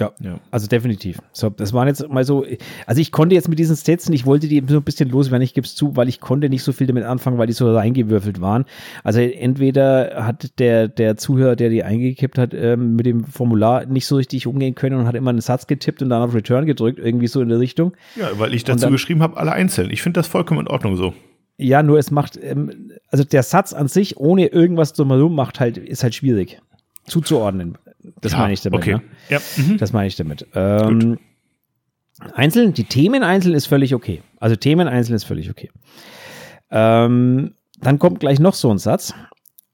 Ja, 0.00 0.12
ja, 0.20 0.40
also 0.50 0.66
definitiv. 0.66 1.18
So, 1.32 1.50
das 1.50 1.74
waren 1.74 1.86
jetzt 1.86 2.08
mal 2.08 2.24
so, 2.24 2.46
also 2.86 3.00
ich 3.02 3.12
konnte 3.12 3.34
jetzt 3.34 3.50
mit 3.50 3.58
diesen 3.58 3.76
Sätzen, 3.76 4.14
ich 4.14 4.24
wollte 4.24 4.48
die 4.48 4.62
so 4.66 4.78
ein 4.78 4.82
bisschen 4.82 5.10
loswerden, 5.10 5.42
ich 5.42 5.52
gebe 5.52 5.66
es 5.66 5.74
zu, 5.74 5.94
weil 5.94 6.08
ich 6.08 6.20
konnte 6.20 6.48
nicht 6.48 6.62
so 6.62 6.72
viel 6.72 6.86
damit 6.86 7.04
anfangen, 7.04 7.36
weil 7.36 7.46
die 7.46 7.52
so 7.52 7.70
reingewürfelt 7.70 8.40
waren. 8.40 8.64
Also 9.04 9.20
entweder 9.20 10.24
hat 10.24 10.58
der, 10.58 10.88
der 10.88 11.18
Zuhörer, 11.18 11.54
der 11.54 11.68
die 11.68 11.84
eingekippt 11.84 12.38
hat, 12.38 12.54
ähm, 12.54 12.96
mit 12.96 13.04
dem 13.04 13.24
Formular 13.24 13.84
nicht 13.84 14.06
so 14.06 14.16
richtig 14.16 14.46
umgehen 14.46 14.74
können 14.74 14.98
und 14.98 15.06
hat 15.06 15.14
immer 15.14 15.30
einen 15.30 15.42
Satz 15.42 15.66
getippt 15.66 16.00
und 16.00 16.08
dann 16.08 16.22
auf 16.22 16.34
Return 16.34 16.64
gedrückt, 16.64 16.98
irgendwie 16.98 17.26
so 17.26 17.42
in 17.42 17.50
der 17.50 17.60
Richtung. 17.60 17.92
Ja, 18.16 18.30
weil 18.38 18.54
ich 18.54 18.64
dazu 18.64 18.84
dann, 18.84 18.92
geschrieben 18.92 19.22
habe, 19.22 19.36
alle 19.36 19.52
einzeln. 19.52 19.90
Ich 19.90 20.00
finde 20.00 20.18
das 20.18 20.28
vollkommen 20.28 20.60
in 20.60 20.68
Ordnung 20.68 20.96
so. 20.96 21.12
Ja, 21.58 21.82
nur 21.82 21.98
es 21.98 22.10
macht, 22.10 22.38
ähm, 22.42 22.90
also 23.10 23.22
der 23.22 23.42
Satz 23.42 23.74
an 23.74 23.88
sich 23.88 24.16
ohne 24.16 24.46
irgendwas 24.46 24.94
drumherum 24.94 25.34
macht 25.34 25.60
halt, 25.60 25.76
ist 25.76 26.02
halt 26.02 26.14
schwierig 26.14 26.58
zuzuordnen. 27.04 27.76
Das 28.20 28.32
ja, 28.32 28.38
meine 28.38 28.52
ich 28.52 28.60
damit. 28.62 28.80
Okay. 28.80 28.94
Ne? 28.94 29.02
Ja. 29.28 29.40
Mhm. 29.56 29.78
Das 29.78 29.92
meine 29.92 30.08
ich 30.08 30.16
damit. 30.16 30.46
Ähm, 30.54 31.18
einzeln, 32.34 32.74
die 32.74 32.84
Themen 32.84 33.22
einzeln 33.22 33.54
ist 33.54 33.66
völlig 33.66 33.94
okay. 33.94 34.22
Also 34.38 34.56
Themen 34.56 34.88
einzeln 34.88 35.14
ist 35.16 35.24
völlig 35.24 35.50
okay. 35.50 35.70
Ähm, 36.70 37.54
dann 37.80 37.98
kommt 37.98 38.20
gleich 38.20 38.38
noch 38.38 38.54
so 38.54 38.70
ein 38.70 38.78
Satz. 38.78 39.14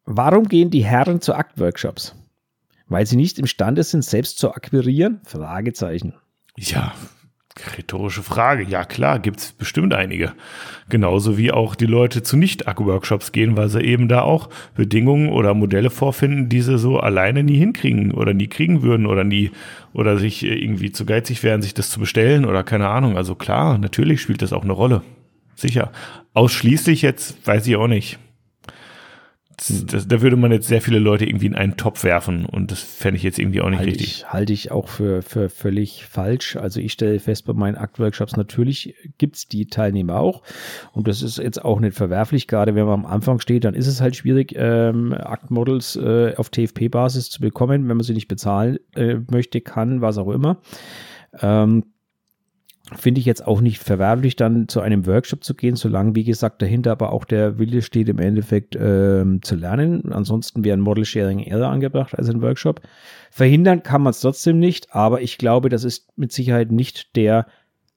Warum 0.04 0.48
gehen 0.48 0.70
die 0.70 0.84
Herren 0.84 1.20
zu 1.20 1.34
Aktworkshops? 1.34 2.14
Weil 2.88 3.06
sie 3.06 3.16
nicht 3.16 3.38
imstande 3.38 3.82
sind, 3.82 4.04
selbst 4.04 4.38
zu 4.38 4.52
akquirieren? 4.52 5.20
Fragezeichen. 5.24 6.14
Ja, 6.56 6.94
Rhetorische 7.76 8.22
Frage. 8.22 8.64
Ja, 8.64 8.84
klar, 8.84 9.18
gibt's 9.18 9.52
bestimmt 9.52 9.94
einige. 9.94 10.32
Genauso 10.88 11.38
wie 11.38 11.52
auch 11.52 11.74
die 11.74 11.86
Leute 11.86 12.22
zu 12.22 12.36
Nicht-Akku-Workshops 12.36 13.32
gehen, 13.32 13.56
weil 13.56 13.68
sie 13.68 13.80
eben 13.80 14.08
da 14.08 14.22
auch 14.22 14.50
Bedingungen 14.74 15.30
oder 15.30 15.54
Modelle 15.54 15.90
vorfinden, 15.90 16.48
die 16.48 16.60
sie 16.60 16.78
so 16.78 17.00
alleine 17.00 17.42
nie 17.42 17.56
hinkriegen 17.56 18.12
oder 18.12 18.34
nie 18.34 18.48
kriegen 18.48 18.82
würden 18.82 19.06
oder 19.06 19.24
nie 19.24 19.52
oder 19.94 20.18
sich 20.18 20.44
irgendwie 20.44 20.92
zu 20.92 21.06
geizig 21.06 21.42
wären, 21.42 21.62
sich 21.62 21.72
das 21.72 21.90
zu 21.90 21.98
bestellen 21.98 22.44
oder 22.44 22.62
keine 22.62 22.88
Ahnung. 22.88 23.16
Also 23.16 23.34
klar, 23.34 23.78
natürlich 23.78 24.20
spielt 24.20 24.42
das 24.42 24.52
auch 24.52 24.64
eine 24.64 24.72
Rolle. 24.72 25.02
Sicher. 25.54 25.90
Ausschließlich 26.34 27.00
jetzt 27.00 27.46
weiß 27.46 27.66
ich 27.66 27.76
auch 27.76 27.88
nicht. 27.88 28.18
Das, 29.56 30.06
da 30.06 30.20
würde 30.20 30.36
man 30.36 30.52
jetzt 30.52 30.68
sehr 30.68 30.82
viele 30.82 30.98
Leute 30.98 31.24
irgendwie 31.24 31.46
in 31.46 31.54
einen 31.54 31.78
Topf 31.78 32.04
werfen 32.04 32.44
und 32.44 32.70
das 32.70 32.80
fände 32.80 33.16
ich 33.16 33.22
jetzt 33.22 33.38
irgendwie 33.38 33.62
auch 33.62 33.70
nicht 33.70 33.78
halte 33.78 33.90
richtig. 33.90 34.06
Ich, 34.18 34.32
halte 34.32 34.52
ich 34.52 34.70
auch 34.70 34.88
für, 34.88 35.22
für 35.22 35.48
völlig 35.48 36.04
falsch. 36.04 36.56
Also 36.56 36.78
ich 36.78 36.92
stelle 36.92 37.18
fest 37.18 37.46
bei 37.46 37.54
meinen 37.54 37.76
Aktworkshops, 37.76 38.36
natürlich 38.36 38.94
gibt's 39.16 39.48
die 39.48 39.66
Teilnehmer 39.66 40.20
auch 40.20 40.42
und 40.92 41.08
das 41.08 41.22
ist 41.22 41.38
jetzt 41.38 41.64
auch 41.64 41.80
nicht 41.80 41.96
verwerflich. 41.96 42.48
Gerade 42.48 42.74
wenn 42.74 42.84
man 42.84 43.04
am 43.04 43.06
Anfang 43.06 43.40
steht, 43.40 43.64
dann 43.64 43.74
ist 43.74 43.86
es 43.86 44.02
halt 44.02 44.14
schwierig, 44.14 44.52
ähm, 44.56 45.14
Aktmodels 45.14 45.96
äh, 45.96 46.34
auf 46.36 46.50
TFP-Basis 46.50 47.30
zu 47.30 47.40
bekommen, 47.40 47.88
wenn 47.88 47.96
man 47.96 48.04
sie 48.04 48.12
nicht 48.12 48.28
bezahlen 48.28 48.78
äh, 48.94 49.16
möchte, 49.30 49.62
kann, 49.62 50.02
was 50.02 50.18
auch 50.18 50.30
immer. 50.30 50.60
Ähm, 51.40 51.84
finde 52.94 53.18
ich 53.18 53.26
jetzt 53.26 53.44
auch 53.44 53.60
nicht 53.60 53.82
verwerflich, 53.82 54.36
dann 54.36 54.68
zu 54.68 54.80
einem 54.80 55.06
Workshop 55.06 55.42
zu 55.42 55.54
gehen, 55.54 55.74
solange, 55.74 56.14
wie 56.14 56.24
gesagt, 56.24 56.62
dahinter 56.62 56.92
aber 56.92 57.12
auch 57.12 57.24
der 57.24 57.58
Wille 57.58 57.82
steht, 57.82 58.08
im 58.08 58.20
Endeffekt 58.20 58.76
ähm, 58.80 59.42
zu 59.42 59.56
lernen. 59.56 60.12
Ansonsten 60.12 60.64
wäre 60.64 60.76
ein 60.76 60.80
Model 60.82 61.04
Sharing 61.04 61.40
eher 61.40 61.68
angebracht 61.68 62.16
als 62.16 62.28
ein 62.28 62.42
Workshop. 62.42 62.80
Verhindern 63.30 63.82
kann 63.82 64.02
man 64.02 64.12
es 64.12 64.20
trotzdem 64.20 64.60
nicht, 64.60 64.94
aber 64.94 65.20
ich 65.20 65.36
glaube, 65.36 65.68
das 65.68 65.82
ist 65.82 66.16
mit 66.16 66.30
Sicherheit 66.30 66.70
nicht 66.70 67.16
der 67.16 67.46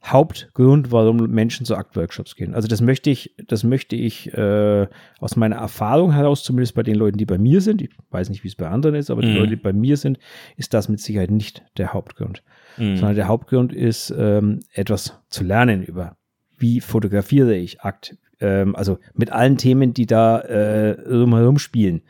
Hauptgrund, 0.04 0.91
warum 0.91 1.17
Menschen 1.30 1.65
zu 1.65 1.75
Akt-Workshops 1.75 2.36
gehen. 2.36 2.56
Also 2.56 2.67
das 2.69 2.80
möchte 2.80 3.10
ich, 3.10 3.36
das 3.47 3.63
möchte 3.63 3.95
ich 3.97 4.34
äh, 4.34 4.88
aus 5.19 5.36
meiner 5.36 5.58
Erfahrung 5.58 6.13
heraus, 6.13 6.41
zumindest 6.41 6.73
bei 6.73 6.84
den 6.84 6.95
Leuten, 6.95 7.17
die 7.17 7.25
bei 7.25 7.38
mir 7.38 7.60
sind, 7.60 7.82
ich 7.82 7.89
weiß 8.10 8.30
nicht, 8.30 8.43
wie 8.43 8.47
es 8.47 8.56
bei 8.56 8.69
anderen 8.69 8.95
ist, 8.95 9.12
aber 9.12 9.21
die 9.21 9.28
Mhm. 9.28 9.36
Leute, 9.36 9.49
die 9.49 9.56
bei 9.58 9.73
mir 9.73 9.97
sind, 9.97 10.17
ist 10.56 10.73
das 10.73 10.88
mit 10.88 11.02
Sicherheit 11.02 11.32
nicht 11.32 11.63
der 11.78 11.93
Hauptgrund. 11.93 12.43
Mhm. 12.80 12.98
Sondern 12.98 13.15
der 13.15 13.28
Hauptgrund 13.28 13.74
ist, 13.74 14.13
ähm, 14.18 14.62
etwas 14.74 15.20
zu 15.30 15.44
lernen 15.44 15.84
über, 15.84 16.18
wie 16.58 16.80
fotografiere 16.80 17.56
ich 17.56 17.82
Akt, 17.82 18.18
ähm, 18.39 18.76
also 18.76 18.98
mit 19.13 19.32
allen 19.32 19.58
Themen, 19.58 19.94
die 19.94 20.06
da 20.06 20.39
äh, 20.42 20.96
drumherum 20.96 21.60
spielen. 21.60 22.02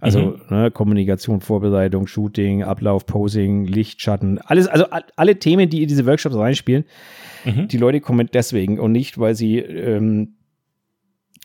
Also 0.00 0.38
ne, 0.50 0.70
Kommunikation, 0.70 1.40
Vorbereitung, 1.40 2.06
Shooting, 2.06 2.62
Ablauf, 2.62 3.06
Posing, 3.06 3.64
Licht, 3.64 4.02
Schatten, 4.02 4.38
alles, 4.38 4.68
also 4.68 4.86
alle 5.16 5.38
Themen, 5.38 5.70
die 5.70 5.82
in 5.82 5.88
diese 5.88 6.06
Workshops 6.06 6.36
reinspielen. 6.36 6.84
Mhm. 7.44 7.68
Die 7.68 7.78
Leute 7.78 8.00
kommen 8.00 8.28
deswegen 8.32 8.78
und 8.78 8.92
nicht, 8.92 9.18
weil 9.18 9.34
sie 9.34 9.58
ähm, 9.58 10.36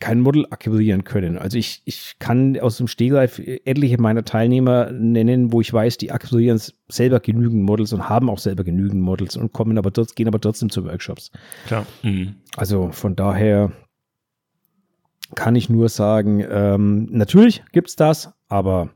kein 0.00 0.20
Model 0.20 0.46
akquirieren 0.50 1.04
können. 1.04 1.38
Also 1.38 1.58
ich, 1.58 1.82
ich 1.84 2.14
kann 2.18 2.58
aus 2.58 2.76
dem 2.76 2.88
Stegreif 2.88 3.38
etliche 3.38 4.00
meiner 4.00 4.24
Teilnehmer 4.24 4.90
nennen, 4.92 5.52
wo 5.52 5.60
ich 5.60 5.72
weiß, 5.72 5.98
die 5.98 6.12
akquirieren 6.12 6.60
selber 6.88 7.20
genügend 7.20 7.62
Models 7.62 7.92
und 7.92 8.08
haben 8.08 8.30
auch 8.30 8.38
selber 8.38 8.64
genügend 8.64 9.02
Models 9.02 9.36
und 9.36 9.52
kommen 9.52 9.78
aber 9.78 9.90
dort, 9.90 10.16
gehen 10.16 10.28
aber 10.28 10.40
trotzdem 10.40 10.70
zu 10.70 10.84
Workshops. 10.84 11.30
Klar. 11.66 11.86
Mhm. 12.02 12.36
Also 12.56 12.90
von 12.92 13.16
daher 13.16 13.72
kann 15.34 15.56
ich 15.56 15.68
nur 15.70 15.88
sagen, 15.88 16.44
ähm, 16.48 17.08
natürlich 17.10 17.62
gibt's 17.72 17.96
das, 17.96 18.32
aber 18.48 18.90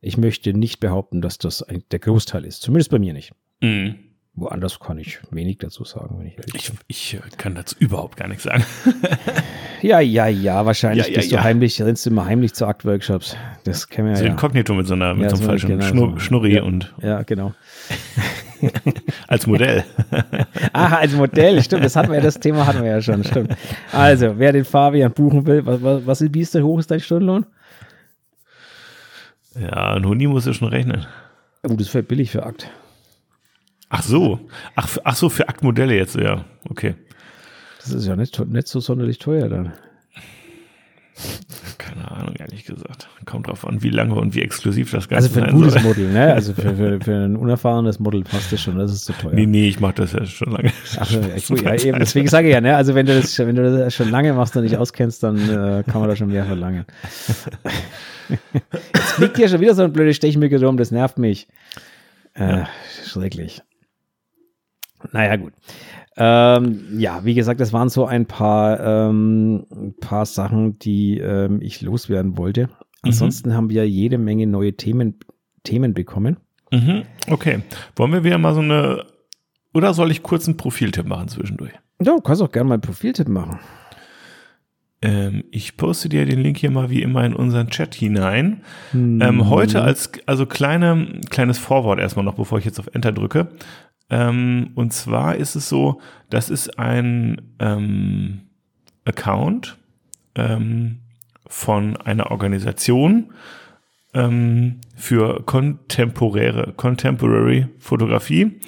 ich 0.00 0.16
möchte 0.16 0.52
nicht 0.52 0.80
behaupten, 0.80 1.20
dass 1.20 1.38
das 1.38 1.62
ein, 1.62 1.82
der 1.90 1.98
Großteil 1.98 2.44
ist. 2.44 2.62
Zumindest 2.62 2.90
bei 2.90 2.98
mir 2.98 3.12
nicht. 3.12 3.32
Mhm. 3.60 3.96
Woanders 4.40 4.78
kann 4.80 4.98
ich 4.98 5.18
wenig 5.30 5.58
dazu 5.58 5.84
sagen, 5.84 6.16
wenn 6.18 6.26
ich 6.26 6.36
ehrlich 6.38 6.54
Ich, 6.54 6.70
bin. 6.70 6.78
ich 6.86 7.18
kann 7.38 7.54
dazu 7.54 7.76
überhaupt 7.78 8.16
gar 8.16 8.28
nichts 8.28 8.44
sagen. 8.44 8.64
Ja, 9.80 10.00
ja, 10.00 10.26
ja, 10.26 10.66
wahrscheinlich 10.66 11.06
Ja, 11.06 11.12
ja, 11.12 11.18
bist 11.18 11.30
ja. 11.30 11.38
du 11.38 11.44
heimlich, 11.44 11.80
rennst 11.80 12.04
du 12.04 12.10
immer 12.10 12.24
heimlich 12.24 12.52
zu 12.52 12.66
Aktworkshops. 12.66 13.36
Das 13.62 13.88
kennen 13.88 14.08
wir 14.08 14.16
So 14.16 14.24
ja. 14.24 14.30
inkognito 14.30 14.74
mit 14.74 14.88
so 14.88 14.94
einer, 14.94 15.14
mit 15.14 15.30
so 15.30 15.36
einem 15.36 15.44
falschen 15.46 15.68
genau 15.70 15.84
Schnur. 15.84 16.18
Schnurri 16.20 16.56
Ja. 16.56 16.62
und 16.64 16.92
Ja, 17.00 17.22
genau. 17.22 17.52
als 19.28 19.46
Modell. 19.46 19.84
Ah, 20.72 20.96
als 20.96 21.12
Modell, 21.14 21.62
stimmt, 21.62 21.84
das 21.84 21.94
hatten 21.94 22.08
wir 22.10 22.16
ja, 22.16 22.22
das 22.22 22.40
Thema 22.40 22.66
hatten 22.66 22.82
wir 22.82 22.90
ja 22.90 23.00
schon, 23.00 23.22
stimmt. 23.22 23.54
Also, 23.92 24.38
wer 24.38 24.52
den 24.52 24.64
Fabian 24.64 25.12
buchen 25.12 25.46
will, 25.46 25.64
was, 25.64 25.80
was, 25.80 26.06
was 26.06 26.20
ist, 26.22 26.34
wie 26.34 26.40
ist 26.40 26.54
der 26.56 26.64
hoch 26.64 26.80
ist 26.80 26.90
dein 26.90 26.98
Stundenlohn? 27.00 27.46
ja, 29.58 29.94
ein 29.94 30.04
Huni 30.06 30.26
muss 30.26 30.46
ja 30.46 30.52
schon 30.54 30.68
rechnen. 30.68 31.06
Oh, 31.68 31.74
das 31.74 31.88
fällt 31.88 32.08
billig 32.08 32.30
für 32.32 32.44
Akt. 32.44 32.68
Ach 33.88 34.02
so. 34.02 34.40
Ach, 34.74 34.98
ach 35.04 35.16
so, 35.16 35.28
für 35.28 35.48
Aktmodelle 35.48 35.94
jetzt, 35.94 36.16
ja. 36.16 36.44
Okay. 36.68 36.94
Das 37.80 37.92
ist 37.92 38.06
ja 38.06 38.16
nicht, 38.16 38.38
nicht 38.46 38.68
so 38.68 38.80
sonderlich 38.80 39.18
teuer 39.18 39.48
dann. 39.48 39.72
Keine 41.78 42.10
Ahnung, 42.10 42.34
ehrlich 42.38 42.64
gesagt. 42.64 43.08
Kommt 43.24 43.48
drauf 43.48 43.66
an, 43.66 43.82
wie 43.82 43.90
lange 43.90 44.14
und 44.14 44.34
wie 44.34 44.42
exklusiv 44.42 44.90
das 44.90 45.08
Also 45.10 45.28
Ganze 45.28 45.30
für 45.30 45.42
ein 45.44 45.54
gutes 45.54 45.72
soll. 45.72 45.82
Model, 45.82 46.12
ne? 46.12 46.32
Also 46.34 46.52
für, 46.52 46.76
für, 46.76 47.00
für 47.04 47.14
ein 47.24 47.34
unerfahrenes 47.36 47.98
Model 47.98 48.22
passt 48.22 48.52
das 48.52 48.60
schon, 48.60 48.78
das 48.78 48.92
ist 48.92 49.04
zu 49.06 49.12
teuer. 49.14 49.32
Nee, 49.32 49.46
nee, 49.46 49.68
ich 49.68 49.80
mache 49.80 49.94
das 49.94 50.12
ja 50.12 50.24
schon 50.26 50.52
lange. 50.52 50.70
Ach, 50.98 51.10
ja, 51.10 51.20
gut, 51.48 51.62
ja, 51.62 51.74
eben, 51.74 51.98
deswegen 51.98 52.28
sage 52.28 52.48
ich 52.48 52.54
ja, 52.54 52.60
ne? 52.60 52.76
Also 52.76 52.94
wenn 52.94 53.06
du 53.06 53.16
das, 53.16 53.36
wenn 53.38 53.56
du 53.56 53.78
das 53.78 53.94
schon 53.94 54.10
lange 54.10 54.32
machst 54.34 54.56
und 54.56 54.64
nicht 54.64 54.76
auskennst, 54.76 55.22
dann 55.22 55.38
äh, 55.38 55.82
kann 55.84 56.00
man 56.00 56.08
da 56.08 56.14
schon 56.14 56.28
mehr 56.28 56.44
verlangen. 56.44 56.84
Jetzt 58.28 59.12
fliegt 59.12 59.36
hier 59.38 59.48
schon 59.48 59.60
wieder 59.60 59.74
so 59.74 59.82
ein 59.82 59.92
blödes 59.92 60.16
Stechmücke 60.16 60.60
rum, 60.60 60.76
das 60.76 60.90
nervt 60.90 61.18
mich. 61.18 61.48
Äh, 62.34 62.64
Schrecklich. 63.04 63.62
Naja, 65.12 65.36
gut. 65.36 65.52
Ähm, 66.16 66.98
ja, 66.98 67.24
wie 67.24 67.34
gesagt, 67.34 67.60
das 67.60 67.72
waren 67.72 67.88
so 67.88 68.04
ein 68.06 68.26
paar, 68.26 68.80
ähm, 68.80 69.66
ein 69.70 69.94
paar 70.00 70.26
Sachen, 70.26 70.78
die 70.78 71.18
ähm, 71.18 71.60
ich 71.62 71.80
loswerden 71.80 72.36
wollte. 72.36 72.68
Ansonsten 73.02 73.54
haben 73.54 73.70
wir 73.70 73.88
jede 73.88 74.18
Menge 74.18 74.46
neue 74.46 74.74
Themen, 74.74 75.20
Themen 75.62 75.94
bekommen. 75.94 76.38
Mhm, 76.72 77.04
okay. 77.30 77.60
Wollen 77.96 78.12
wir 78.12 78.24
wieder 78.24 78.38
mal 78.38 78.54
so 78.54 78.60
eine. 78.60 79.04
Oder 79.72 79.94
soll 79.94 80.10
ich 80.10 80.22
kurz 80.22 80.46
einen 80.48 80.56
Profiltipp 80.56 81.06
machen 81.06 81.28
zwischendurch? 81.28 81.72
Ja, 82.02 82.14
du 82.16 82.20
kannst 82.20 82.42
auch 82.42 82.50
gerne 82.50 82.68
mal 82.68 82.74
einen 82.74 82.82
Profiltipp 82.82 83.28
machen. 83.28 83.60
Ähm, 85.00 85.44
ich 85.52 85.76
poste 85.76 86.08
dir 86.08 86.26
den 86.26 86.40
Link 86.40 86.58
hier 86.58 86.72
mal 86.72 86.90
wie 86.90 87.02
immer 87.02 87.24
in 87.24 87.34
unseren 87.34 87.68
Chat 87.68 87.94
hinein. 87.94 88.62
Ähm, 88.92 89.48
heute 89.48 89.82
als, 89.82 90.10
also 90.26 90.46
kleine, 90.46 91.20
kleines 91.30 91.58
Vorwort 91.58 92.00
erstmal 92.00 92.24
noch, 92.24 92.34
bevor 92.34 92.58
ich 92.58 92.64
jetzt 92.64 92.80
auf 92.80 92.90
Enter 92.92 93.12
drücke. 93.12 93.48
Ähm, 94.10 94.70
und 94.74 94.92
zwar 94.92 95.36
ist 95.36 95.54
es 95.54 95.68
so, 95.68 96.00
das 96.30 96.50
ist 96.50 96.78
ein 96.78 97.40
ähm, 97.58 98.42
Account 99.04 99.76
ähm, 100.34 101.00
von 101.46 101.96
einer 101.96 102.30
Organisation 102.30 103.32
ähm, 104.14 104.80
für 104.96 105.42
kontemporäre, 105.44 106.72
contemporary 106.76 107.68
Fotografie. 107.78 108.60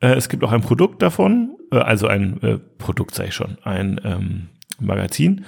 Äh, 0.00 0.14
es 0.14 0.28
gibt 0.28 0.44
auch 0.44 0.52
ein 0.52 0.62
Produkt 0.62 1.02
davon, 1.02 1.56
äh, 1.72 1.78
also 1.78 2.06
ein 2.06 2.42
äh, 2.42 2.58
Produkt 2.78 3.14
sei 3.14 3.30
schon, 3.30 3.58
ein 3.62 4.00
ähm, 4.04 4.48
Magazin. 4.80 5.44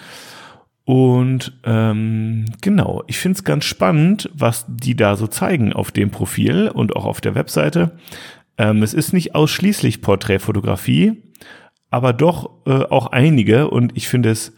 Und 0.84 1.52
ähm, 1.64 2.46
genau, 2.62 3.04
ich 3.06 3.18
finde 3.18 3.36
es 3.36 3.44
ganz 3.44 3.64
spannend, 3.64 4.28
was 4.34 4.64
die 4.68 4.96
da 4.96 5.14
so 5.14 5.28
zeigen 5.28 5.72
auf 5.72 5.92
dem 5.92 6.10
Profil 6.10 6.68
und 6.68 6.96
auch 6.96 7.04
auf 7.04 7.20
der 7.20 7.34
Webseite. 7.34 7.92
Ähm, 8.60 8.82
es 8.82 8.92
ist 8.92 9.14
nicht 9.14 9.34
ausschließlich 9.34 10.02
Porträtfotografie, 10.02 11.22
aber 11.90 12.12
doch 12.12 12.50
äh, 12.66 12.72
auch 12.84 13.06
einige 13.06 13.70
und 13.70 13.96
ich 13.96 14.06
finde 14.06 14.30
es 14.30 14.52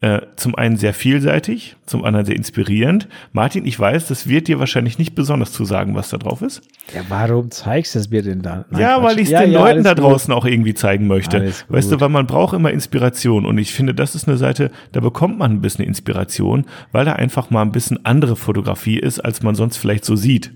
äh, 0.00 0.22
zum 0.36 0.54
einen 0.54 0.78
sehr 0.78 0.94
vielseitig, 0.94 1.76
zum 1.84 2.04
anderen 2.04 2.24
sehr 2.24 2.36
inspirierend. 2.36 3.06
Martin, 3.32 3.66
ich 3.66 3.78
weiß, 3.78 4.08
das 4.08 4.28
wird 4.28 4.48
dir 4.48 4.60
wahrscheinlich 4.60 4.98
nicht 4.98 5.14
besonders 5.14 5.52
zu 5.52 5.66
sagen, 5.66 5.94
was 5.94 6.08
da 6.08 6.16
drauf 6.16 6.40
ist. 6.40 6.62
Ja, 6.94 7.02
warum 7.10 7.50
zeigst 7.50 7.94
du 7.94 7.98
es 7.98 8.08
mir 8.08 8.22
denn 8.22 8.40
da? 8.40 8.64
Nein, 8.70 8.80
ja, 8.80 9.02
weil 9.02 9.18
ich 9.18 9.26
es 9.26 9.30
Ja, 9.30 9.42
den 9.42 9.52
ja, 9.52 9.60
Leuten 9.60 9.84
da 9.84 9.92
gut. 9.92 10.04
draußen 10.04 10.32
auch 10.32 10.46
irgendwie 10.46 10.74
zeigen 10.74 11.06
möchte. 11.06 11.52
Weißt 11.68 11.92
du, 11.92 12.00
weil 12.00 12.08
man 12.08 12.26
braucht 12.26 12.54
immer 12.54 12.70
Inspiration 12.70 13.44
und 13.44 13.58
ich 13.58 13.74
finde, 13.74 13.94
das 13.94 14.14
ist 14.14 14.26
eine 14.26 14.38
Seite, 14.38 14.70
da 14.92 15.00
bekommt 15.00 15.38
man 15.38 15.52
ein 15.52 15.60
bisschen 15.60 15.84
Inspiration, 15.84 16.64
weil 16.92 17.04
da 17.04 17.12
einfach 17.12 17.50
mal 17.50 17.60
ein 17.62 17.72
bisschen 17.72 18.04
andere 18.06 18.36
Fotografie 18.36 18.98
ist, 18.98 19.20
als 19.20 19.42
man 19.42 19.54
sonst 19.54 19.76
vielleicht 19.76 20.06
so 20.06 20.16
sieht. 20.16 20.52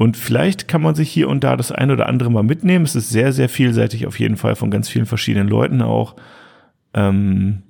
Und 0.00 0.16
vielleicht 0.16 0.66
kann 0.66 0.80
man 0.80 0.94
sich 0.94 1.10
hier 1.10 1.28
und 1.28 1.44
da 1.44 1.56
das 1.56 1.72
ein 1.72 1.90
oder 1.90 2.08
andere 2.08 2.30
mal 2.30 2.42
mitnehmen. 2.42 2.86
Es 2.86 2.96
ist 2.96 3.10
sehr, 3.10 3.34
sehr 3.34 3.50
vielseitig 3.50 4.06
auf 4.06 4.18
jeden 4.18 4.38
Fall 4.38 4.56
von 4.56 4.70
ganz 4.70 4.88
vielen 4.88 5.04
verschiedenen 5.04 5.46
Leuten 5.46 5.82
auch. 5.82 6.16
Ähm, 6.94 7.64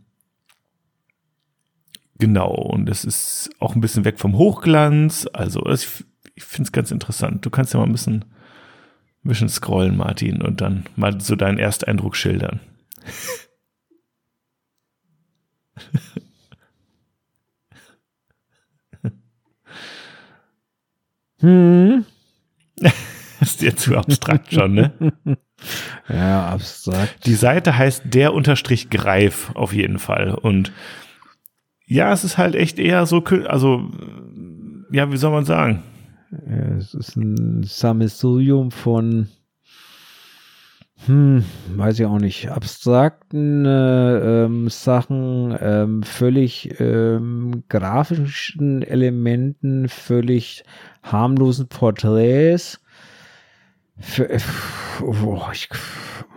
genau, 2.18 2.52
und 2.52 2.88
es 2.88 3.04
ist 3.04 3.50
auch 3.58 3.74
ein 3.74 3.80
bisschen 3.80 4.04
weg 4.04 4.20
vom 4.20 4.38
Hochglanz. 4.38 5.28
Also 5.32 5.66
ich 5.66 5.88
finde 6.36 6.68
es 6.68 6.72
ganz 6.72 6.92
interessant. 6.92 7.44
Du 7.44 7.50
kannst 7.50 7.74
ja 7.74 7.80
mal 7.80 7.86
ein 7.86 7.90
bisschen, 7.90 8.24
ein 9.24 9.28
bisschen 9.28 9.48
scrollen, 9.48 9.96
Martin, 9.96 10.40
und 10.40 10.60
dann 10.60 10.84
mal 10.94 11.20
so 11.20 11.34
deinen 11.34 11.58
Ersteindruck 11.58 12.14
schildern. 12.14 12.60
Hm. 21.40 22.04
ist 23.40 23.60
dir 23.60 23.76
zu 23.76 23.96
abstrakt 23.96 24.52
schon, 24.52 24.74
ne? 24.74 24.92
Ja, 26.08 26.46
abstrakt. 26.46 27.26
Die 27.26 27.34
Seite 27.34 27.76
heißt 27.76 28.04
der 28.06 28.32
unterstrich 28.32 28.88
Greif 28.88 29.50
auf 29.54 29.74
jeden 29.74 29.98
Fall. 29.98 30.34
Und 30.34 30.72
ja, 31.86 32.12
es 32.12 32.24
ist 32.24 32.38
halt 32.38 32.54
echt 32.54 32.78
eher 32.78 33.04
so, 33.04 33.22
also, 33.46 33.90
ja, 34.90 35.12
wie 35.12 35.16
soll 35.16 35.32
man 35.32 35.44
sagen? 35.44 35.82
Es 36.78 36.94
ist 36.94 37.16
ein 37.16 37.62
Sammelsurium 37.64 38.70
von, 38.70 39.28
hm, 41.06 41.44
weiß 41.74 41.98
ich 41.98 42.06
auch 42.06 42.20
nicht, 42.20 42.48
abstrakten 42.48 43.64
äh, 43.66 44.44
ähm, 44.44 44.68
Sachen, 44.68 45.56
ähm, 45.60 46.02
völlig 46.02 46.78
ähm, 46.78 47.64
grafischen 47.68 48.82
Elementen, 48.82 49.88
völlig 49.88 50.62
harmlosen 51.02 51.68
Porträts. 51.68 52.80
Für, 53.98 54.30
äh, 54.30 54.40
oh, 55.02 55.42
ich, 55.52 55.68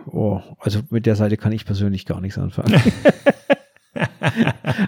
oh, 0.06 0.40
also 0.58 0.80
mit 0.90 1.06
der 1.06 1.16
Seite 1.16 1.36
kann 1.36 1.52
ich 1.52 1.64
persönlich 1.64 2.04
gar 2.06 2.20
nichts 2.20 2.38
anfangen. 2.38 2.74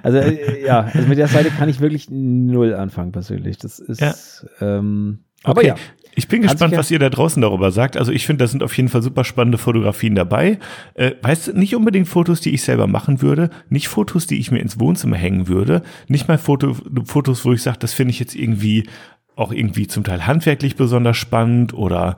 also 0.02 0.18
äh, 0.18 0.64
ja, 0.64 0.80
also 0.92 1.08
mit 1.08 1.18
der 1.18 1.28
Seite 1.28 1.50
kann 1.50 1.68
ich 1.68 1.80
wirklich 1.80 2.08
null 2.10 2.74
anfangen 2.74 3.12
persönlich. 3.12 3.58
Das 3.58 3.78
ist 3.78 4.00
Ja. 4.00 4.14
ähm, 4.60 5.20
Aber 5.42 5.60
okay. 5.60 5.68
ja. 5.68 5.76
Ich 6.18 6.28
bin 6.28 6.40
gespannt, 6.40 6.74
was 6.74 6.90
ihr 6.90 6.98
da 6.98 7.10
draußen 7.10 7.42
darüber 7.42 7.70
sagt. 7.70 7.98
Also 7.98 8.10
ich 8.10 8.26
finde, 8.26 8.44
da 8.44 8.48
sind 8.48 8.62
auf 8.62 8.74
jeden 8.74 8.88
Fall 8.88 9.02
super 9.02 9.22
spannende 9.22 9.58
Fotografien 9.58 10.14
dabei. 10.14 10.58
Äh, 10.94 11.12
weißt 11.20 11.48
du, 11.48 11.52
nicht 11.52 11.76
unbedingt 11.76 12.08
Fotos, 12.08 12.40
die 12.40 12.54
ich 12.54 12.62
selber 12.62 12.86
machen 12.86 13.20
würde, 13.20 13.50
nicht 13.68 13.88
Fotos, 13.88 14.26
die 14.26 14.38
ich 14.38 14.50
mir 14.50 14.60
ins 14.60 14.80
Wohnzimmer 14.80 15.16
hängen 15.16 15.46
würde, 15.46 15.82
nicht 16.08 16.26
mal 16.26 16.38
Foto, 16.38 16.74
Fotos, 17.04 17.44
wo 17.44 17.52
ich 17.52 17.62
sage, 17.62 17.76
das 17.78 17.92
finde 17.92 18.12
ich 18.12 18.18
jetzt 18.18 18.34
irgendwie 18.34 18.88
auch 19.36 19.52
irgendwie 19.52 19.86
zum 19.86 20.02
Teil 20.02 20.26
handwerklich 20.26 20.74
besonders 20.76 21.16
spannend 21.16 21.74
oder 21.74 22.16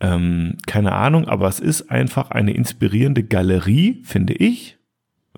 ähm, 0.00 0.56
keine 0.66 0.92
Ahnung, 0.92 1.28
aber 1.28 1.48
es 1.48 1.60
ist 1.60 1.90
einfach 1.90 2.30
eine 2.30 2.52
inspirierende 2.52 3.22
Galerie, 3.22 4.02
finde 4.02 4.34
ich, 4.34 4.76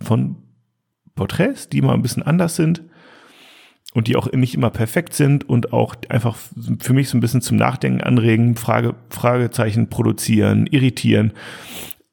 von 0.00 0.36
Porträts, 1.14 1.68
die 1.68 1.82
mal 1.82 1.94
ein 1.94 2.02
bisschen 2.02 2.22
anders 2.22 2.56
sind 2.56 2.82
und 3.92 4.08
die 4.08 4.16
auch 4.16 4.30
nicht 4.32 4.54
immer 4.54 4.70
perfekt 4.70 5.14
sind 5.14 5.48
und 5.48 5.72
auch 5.72 5.94
einfach 6.08 6.36
für 6.80 6.92
mich 6.92 7.08
so 7.08 7.16
ein 7.16 7.20
bisschen 7.20 7.42
zum 7.42 7.56
Nachdenken 7.56 8.02
anregen, 8.02 8.56
Frage, 8.56 8.94
Fragezeichen 9.10 9.88
produzieren, 9.88 10.66
irritieren. 10.66 11.32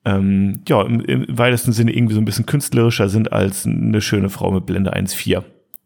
Ähm, 0.06 0.62
ja, 0.68 0.82
im, 0.82 1.02
im 1.02 1.38
weitesten 1.38 1.72
Sinne 1.72 1.94
irgendwie 1.94 2.16
so 2.16 2.22
ein 2.22 2.26
bisschen 2.26 2.46
künstlerischer 2.46 3.10
sind 3.10 3.32
als 3.32 3.66
eine 3.66 4.02
schöne 4.02 4.30
Frau 4.30 4.52
mit 4.52 4.66
Blende 4.66 4.94
1.4. 4.94 5.44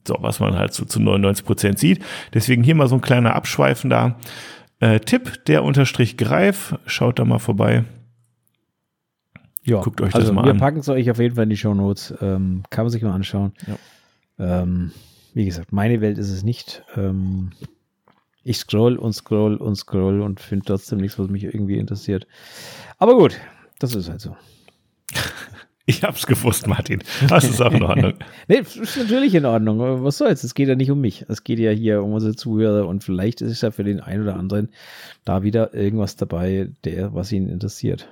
So, 0.07 0.17
was 0.19 0.39
man 0.39 0.55
halt 0.57 0.73
so 0.73 0.85
zu 0.85 0.99
99 0.99 1.45
Prozent 1.45 1.79
sieht. 1.79 2.03
Deswegen 2.33 2.63
hier 2.63 2.75
mal 2.75 2.87
so 2.87 2.95
ein 2.95 3.01
kleiner 3.01 3.35
abschweifender 3.35 4.17
äh, 4.79 4.99
Tipp, 4.99 5.45
der 5.45 5.63
unterstrich 5.63 6.17
Greif. 6.17 6.75
Schaut 6.85 7.19
da 7.19 7.25
mal 7.25 7.39
vorbei. 7.39 7.83
Ja, 9.63 9.81
guckt 9.81 9.99
euch 9.99 10.15
also 10.15 10.27
das 10.27 10.35
mal 10.35 10.45
wir 10.45 10.51
an. 10.51 10.55
Wir 10.55 10.59
packen 10.59 10.79
es 10.79 10.89
euch 10.89 11.11
auf 11.11 11.19
jeden 11.19 11.35
Fall 11.35 11.43
in 11.43 11.49
die 11.49 11.57
Show 11.57 11.73
Notes. 11.73 12.13
Ähm, 12.21 12.63
kann 12.69 12.85
man 12.85 12.89
sich 12.91 13.01
mal 13.01 13.11
anschauen. 13.11 13.51
Ja. 13.67 14.61
Ähm, 14.61 14.91
wie 15.33 15.45
gesagt, 15.45 15.73
meine 15.73 15.99
Welt 15.99 16.17
ist 16.17 16.31
es 16.31 16.43
nicht. 16.43 16.83
Ähm, 16.95 17.51
ich 18.43 18.57
scroll 18.59 18.95
und 18.95 19.11
scroll 19.13 19.57
und 19.57 19.75
scroll 19.75 20.21
und 20.21 20.39
finde 20.39 20.65
trotzdem 20.65 20.99
nichts, 20.99 21.19
was 21.19 21.27
mich 21.27 21.43
irgendwie 21.43 21.77
interessiert. 21.77 22.27
Aber 22.97 23.15
gut, 23.15 23.37
das 23.79 23.93
ist 23.93 24.09
halt 24.09 24.21
so. 24.21 24.37
Ich 25.89 26.03
hab's 26.03 26.27
gewusst, 26.27 26.67
Martin. 26.67 27.01
Das 27.29 27.45
ist 27.45 27.61
auch 27.61 27.71
in 27.71 27.81
Ordnung. 27.81 28.13
nee, 28.49 28.57
ist 28.57 28.97
natürlich 28.97 29.33
in 29.33 29.45
Ordnung. 29.45 30.03
Was 30.03 30.17
soll's? 30.17 30.43
Es 30.43 30.53
geht 30.53 30.67
ja 30.67 30.75
nicht 30.75 30.91
um 30.91 30.99
mich. 30.99 31.23
Es 31.29 31.45
geht 31.45 31.59
ja 31.59 31.71
hier 31.71 32.03
um 32.03 32.11
unsere 32.11 32.35
Zuhörer 32.35 32.85
und 32.85 33.05
vielleicht 33.05 33.39
ist 33.39 33.51
es 33.51 33.61
ja 33.61 33.71
für 33.71 33.85
den 33.85 34.01
einen 34.01 34.23
oder 34.23 34.35
anderen 34.35 34.67
da 35.23 35.43
wieder 35.43 35.73
irgendwas 35.73 36.17
dabei, 36.17 36.69
der, 36.83 37.13
was 37.13 37.31
ihn 37.31 37.47
interessiert. 37.47 38.09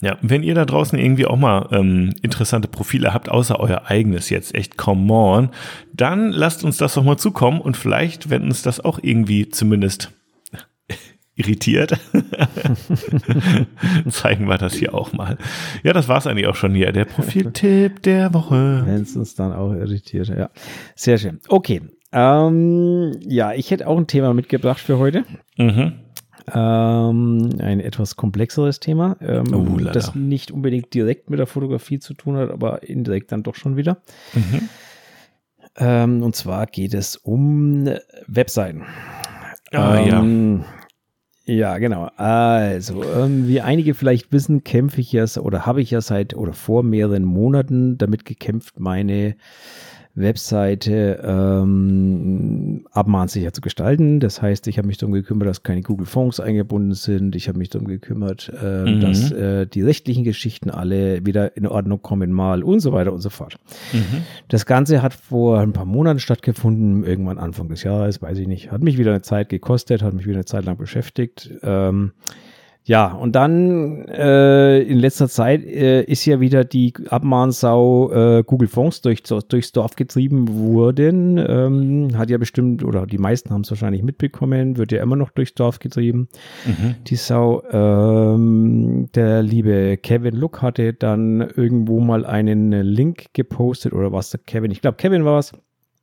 Ja, 0.00 0.18
wenn 0.20 0.42
ihr 0.42 0.56
da 0.56 0.64
draußen 0.64 0.98
irgendwie 0.98 1.26
auch 1.26 1.36
mal 1.36 1.68
ähm, 1.70 2.12
interessante 2.22 2.66
Profile 2.66 3.14
habt, 3.14 3.28
außer 3.28 3.60
euer 3.60 3.82
eigenes 3.86 4.28
jetzt, 4.28 4.52
echt 4.56 4.76
come 4.76 5.12
on, 5.12 5.50
dann 5.92 6.32
lasst 6.32 6.64
uns 6.64 6.76
das 6.76 6.94
doch 6.94 7.04
mal 7.04 7.18
zukommen 7.18 7.60
und 7.60 7.76
vielleicht, 7.76 8.30
wenn 8.30 8.42
uns 8.42 8.62
das 8.62 8.84
auch 8.84 8.98
irgendwie 9.00 9.48
zumindest 9.48 10.10
irritiert, 11.42 11.98
zeigen 14.08 14.48
wir 14.48 14.58
das 14.58 14.74
hier 14.74 14.94
auch 14.94 15.12
mal. 15.12 15.36
Ja, 15.82 15.92
das 15.92 16.08
war's 16.08 16.26
eigentlich 16.26 16.46
auch 16.46 16.54
schon 16.54 16.74
hier. 16.74 16.92
Der 16.92 17.04
Profiltipp 17.04 18.02
der 18.02 18.32
Woche. 18.34 18.82
Wenn 18.86 19.02
es 19.02 19.16
uns 19.16 19.34
dann 19.34 19.52
auch 19.52 19.72
irritiert, 19.72 20.28
ja. 20.28 20.50
Sehr 20.94 21.18
schön. 21.18 21.40
Okay. 21.48 21.82
Ähm, 22.12 23.12
ja, 23.20 23.52
ich 23.52 23.70
hätte 23.70 23.86
auch 23.86 23.96
ein 23.96 24.06
Thema 24.06 24.34
mitgebracht 24.34 24.80
für 24.80 24.98
heute. 24.98 25.24
Mhm. 25.56 25.94
Ähm, 26.52 27.50
ein 27.60 27.80
etwas 27.80 28.16
komplexeres 28.16 28.80
Thema, 28.80 29.16
ähm, 29.20 29.54
oh, 29.54 29.80
das 29.80 30.14
nicht 30.16 30.50
unbedingt 30.50 30.92
direkt 30.92 31.30
mit 31.30 31.38
der 31.38 31.46
Fotografie 31.46 32.00
zu 32.00 32.14
tun 32.14 32.36
hat, 32.36 32.50
aber 32.50 32.82
indirekt 32.82 33.30
dann 33.30 33.44
doch 33.44 33.54
schon 33.54 33.76
wieder. 33.76 34.02
Mhm. 34.34 34.68
Ähm, 35.76 36.22
und 36.22 36.34
zwar 36.34 36.66
geht 36.66 36.94
es 36.94 37.16
um 37.16 37.88
Webseiten. 38.26 38.84
Ah, 39.72 39.98
ähm, 39.98 40.62
ja. 40.62 40.81
Ja, 41.44 41.78
genau. 41.78 42.08
Also, 42.16 43.02
ähm, 43.02 43.48
wie 43.48 43.60
einige 43.60 43.94
vielleicht 43.94 44.30
wissen, 44.30 44.62
kämpfe 44.62 45.00
ich 45.00 45.12
ja 45.12 45.24
oder 45.40 45.66
habe 45.66 45.82
ich 45.82 45.90
ja 45.90 46.00
seit 46.00 46.34
oder 46.34 46.52
vor 46.52 46.84
mehreren 46.84 47.24
Monaten 47.24 47.98
damit 47.98 48.24
gekämpft, 48.24 48.78
meine 48.78 49.34
Webseite 50.14 51.22
ähm, 51.24 52.86
abmahnsicher 52.92 53.52
zu 53.52 53.62
gestalten. 53.62 54.20
Das 54.20 54.42
heißt, 54.42 54.66
ich 54.66 54.76
habe 54.76 54.86
mich 54.86 54.98
darum 54.98 55.14
gekümmert, 55.14 55.48
dass 55.48 55.62
keine 55.62 55.80
Google 55.80 56.06
Fonds 56.06 56.38
eingebunden 56.38 56.92
sind. 56.92 57.34
Ich 57.34 57.48
habe 57.48 57.58
mich 57.58 57.70
darum 57.70 57.88
gekümmert, 57.88 58.52
äh, 58.62 58.82
mhm. 58.82 59.00
dass 59.00 59.30
äh, 59.32 59.66
die 59.66 59.80
rechtlichen 59.80 60.24
Geschichten 60.24 60.70
alle 60.70 61.24
wieder 61.24 61.56
in 61.56 61.66
Ordnung 61.66 62.02
kommen 62.02 62.30
mal 62.30 62.62
und 62.62 62.80
so 62.80 62.92
weiter 62.92 63.12
und 63.12 63.20
so 63.20 63.30
fort. 63.30 63.56
Mhm. 63.92 64.22
Das 64.48 64.66
Ganze 64.66 65.00
hat 65.00 65.14
vor 65.14 65.60
ein 65.60 65.72
paar 65.72 65.86
Monaten 65.86 66.18
stattgefunden, 66.18 67.04
irgendwann 67.04 67.38
Anfang 67.38 67.68
des 67.68 67.82
Jahres, 67.82 68.20
weiß 68.20 68.38
ich 68.38 68.48
nicht. 68.48 68.70
Hat 68.70 68.82
mich 68.82 68.98
wieder 68.98 69.12
eine 69.12 69.22
Zeit 69.22 69.48
gekostet, 69.48 70.02
hat 70.02 70.12
mich 70.12 70.26
wieder 70.26 70.36
eine 70.36 70.44
Zeit 70.44 70.66
lang 70.66 70.76
beschäftigt. 70.76 71.50
Ähm, 71.62 72.12
ja, 72.84 73.12
und 73.12 73.36
dann 73.36 74.06
äh, 74.08 74.80
in 74.80 74.98
letzter 74.98 75.28
Zeit 75.28 75.64
äh, 75.64 76.02
ist 76.02 76.24
ja 76.24 76.40
wieder 76.40 76.64
die 76.64 76.92
Abmahnsau 77.08 78.38
äh, 78.38 78.42
Google 78.44 78.66
Fonds 78.66 79.02
durch, 79.02 79.22
durchs 79.22 79.70
Dorf 79.70 79.94
getrieben 79.94 80.48
worden. 80.48 81.38
Ähm, 81.38 82.18
hat 82.18 82.28
ja 82.28 82.38
bestimmt, 82.38 82.84
oder 82.84 83.06
die 83.06 83.18
meisten 83.18 83.50
haben 83.50 83.60
es 83.60 83.70
wahrscheinlich 83.70 84.02
mitbekommen, 84.02 84.78
wird 84.78 84.90
ja 84.90 85.00
immer 85.00 85.14
noch 85.14 85.30
durchs 85.30 85.54
Dorf 85.54 85.78
getrieben. 85.78 86.28
Mhm. 86.66 86.96
Die 87.06 87.16
Sau, 87.16 87.62
ähm, 87.70 89.08
der 89.14 89.42
liebe 89.42 89.96
Kevin 89.96 90.34
Look 90.34 90.60
hatte 90.60 90.92
dann 90.92 91.40
irgendwo 91.40 92.00
mal 92.00 92.26
einen 92.26 92.72
Link 92.72 93.26
gepostet, 93.32 93.92
oder 93.92 94.10
was 94.10 94.30
der 94.30 94.40
Kevin? 94.44 94.72
Ich 94.72 94.80
glaube, 94.80 94.96
Kevin 94.96 95.24
war 95.24 95.38
es. 95.38 95.52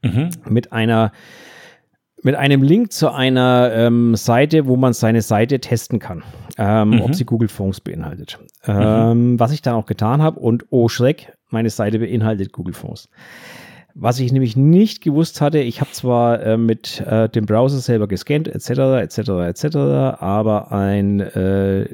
Mhm. 0.02 0.30
Mit 0.48 0.72
einer 0.72 1.12
mit 2.24 2.36
einem 2.36 2.62
Link 2.62 2.92
zu 2.92 3.12
einer 3.12 3.72
ähm, 3.74 4.16
Seite, 4.16 4.68
wo 4.68 4.76
man 4.76 4.94
seine 4.94 5.22
Seite 5.22 5.60
testen 5.60 6.00
kann, 6.00 6.24
ähm, 6.58 6.92
mhm. 6.92 7.02
ob 7.02 7.16
sie 7.16 7.26
Google 7.26 7.48
Fonds 7.48 7.82
beinhaltet. 7.82 8.40
Ähm, 8.66 9.34
mhm. 9.34 9.40
Was 9.40 9.52
ich 9.52 9.62
dann 9.62 9.76
auch 9.76 9.86
getan 9.86 10.22
habe 10.22 10.40
und 10.40 10.66
oh 10.70 10.90
Schreck, 10.90 11.34
meine 11.50 11.70
Seite 11.70 12.00
beinhaltet 12.00 12.52
Google 12.52 12.74
Fonds. 12.74 13.10
Was 13.96 14.20
ich 14.20 14.32
nämlich 14.32 14.56
nicht 14.56 15.02
gewusst 15.02 15.42
hatte, 15.42 15.60
ich 15.60 15.82
habe 15.82 15.92
zwar 15.92 16.42
äh, 16.42 16.58
mit 16.58 17.02
äh, 17.02 17.28
dem 17.28 17.46
Browser 17.46 17.80
selber 17.80 18.08
gescannt, 18.08 18.48
etc., 18.48 18.70
etc., 19.02 19.18
etc., 19.48 19.76
aber 20.22 20.72
ein 20.72 21.20
äh, 21.20 21.90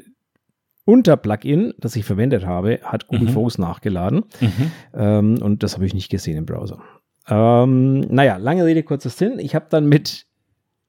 Unter-Plugin, 0.84 1.74
das 1.78 1.96
ich 1.96 2.04
verwendet 2.04 2.46
habe, 2.46 2.78
hat 2.84 3.08
Google 3.08 3.28
mhm. 3.28 3.32
Fonds 3.32 3.58
nachgeladen. 3.58 4.24
Mhm. 4.40 4.70
Ähm, 4.94 5.42
und 5.42 5.62
das 5.62 5.74
habe 5.74 5.84
ich 5.84 5.94
nicht 5.94 6.10
gesehen 6.10 6.36
im 6.36 6.46
Browser. 6.46 6.80
Ähm, 7.28 8.00
naja, 8.00 8.36
lange 8.36 8.64
Rede, 8.64 8.82
kurzer 8.82 9.10
Sinn. 9.10 9.38
Ich 9.38 9.54
habe 9.54 9.66
dann 9.68 9.88
mit 9.88 10.26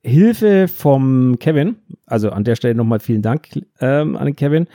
Hilfe 0.04 0.68
vom 0.68 1.38
Kevin, 1.40 1.78
also 2.06 2.30
an 2.32 2.44
der 2.44 2.56
Stelle 2.56 2.76
nochmal 2.76 3.00
vielen 3.00 3.22
Dank 3.22 3.50
ähm, 3.82 4.16
an 4.16 4.36
Kevin, 4.36 4.68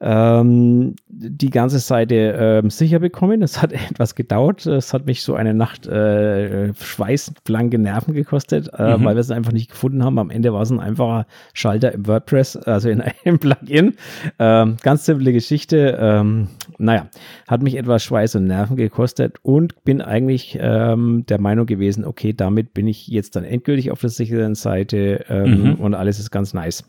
ähm, 0.00 0.96
die 1.14 1.50
ganze 1.50 1.78
Seite 1.78 2.14
ähm, 2.14 2.70
sicher 2.70 2.98
bekommen. 2.98 3.42
Es 3.42 3.60
hat 3.60 3.72
etwas 3.90 4.14
gedauert. 4.14 4.64
Es 4.66 4.94
hat 4.94 5.06
mich 5.06 5.22
so 5.22 5.34
eine 5.34 5.52
Nacht 5.52 5.86
äh, 5.86 6.72
schweißblanke 6.74 7.78
Nerven 7.78 8.14
gekostet, 8.14 8.70
äh, 8.76 8.96
mhm. 8.96 9.04
weil 9.04 9.14
wir 9.14 9.20
es 9.20 9.30
einfach 9.30 9.52
nicht 9.52 9.70
gefunden 9.70 10.02
haben. 10.02 10.18
Am 10.18 10.30
Ende 10.30 10.52
war 10.54 10.62
es 10.62 10.70
ein 10.70 10.80
einfacher 10.80 11.26
Schalter 11.52 11.92
im 11.92 12.06
WordPress, 12.06 12.56
also 12.56 12.88
in 12.88 13.02
einem 13.24 13.38
Plugin. 13.38 13.94
Ähm, 14.38 14.76
ganz 14.82 15.04
simple 15.04 15.32
Geschichte. 15.32 15.98
Ähm, 16.00 16.48
naja, 16.78 17.08
hat 17.46 17.62
mich 17.62 17.76
etwas 17.76 18.02
Schweiß 18.02 18.34
und 18.36 18.46
Nerven 18.46 18.76
gekostet 18.76 19.36
und 19.42 19.84
bin 19.84 20.00
eigentlich 20.00 20.58
ähm, 20.60 21.24
der 21.28 21.40
Meinung 21.40 21.66
gewesen, 21.66 22.06
okay, 22.06 22.32
damit 22.32 22.72
bin 22.72 22.86
ich 22.86 23.06
jetzt 23.08 23.36
dann 23.36 23.44
endgültig 23.44 23.90
auf 23.90 24.00
der 24.00 24.10
sicheren 24.10 24.54
Seite 24.54 25.26
ähm, 25.28 25.62
mhm. 25.62 25.74
und 25.74 25.94
alles 25.94 26.18
ist 26.18 26.30
ganz 26.30 26.54
nice. 26.54 26.84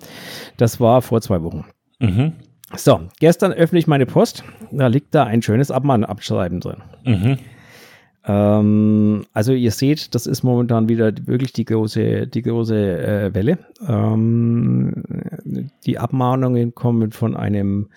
Das 0.55 0.79
war 0.79 1.01
vor 1.01 1.19
zwei 1.21 1.43
Wochen. 1.43 1.65
Mhm. 1.99 2.33
So, 2.75 3.01
gestern 3.19 3.53
öffne 3.53 3.79
ich 3.79 3.87
meine 3.87 4.05
Post. 4.05 4.43
Da 4.71 4.87
liegt 4.87 5.13
da 5.13 5.25
ein 5.25 5.41
schönes 5.41 5.71
Abmahnabschreiben 5.71 6.59
drin. 6.59 6.77
Mhm. 7.05 7.37
Ähm, 8.25 9.25
also 9.33 9.53
ihr 9.53 9.71
seht, 9.71 10.15
das 10.15 10.27
ist 10.27 10.43
momentan 10.43 10.87
wieder 10.87 11.11
wirklich 11.25 11.53
die 11.53 11.65
große, 11.65 12.27
die 12.27 12.41
große 12.41 12.75
äh, 12.75 13.33
Welle. 13.33 13.59
Ähm, 13.87 15.03
die 15.85 15.99
Abmahnungen 15.99 16.73
kommen 16.73 17.11
von 17.11 17.35
einem 17.35 17.89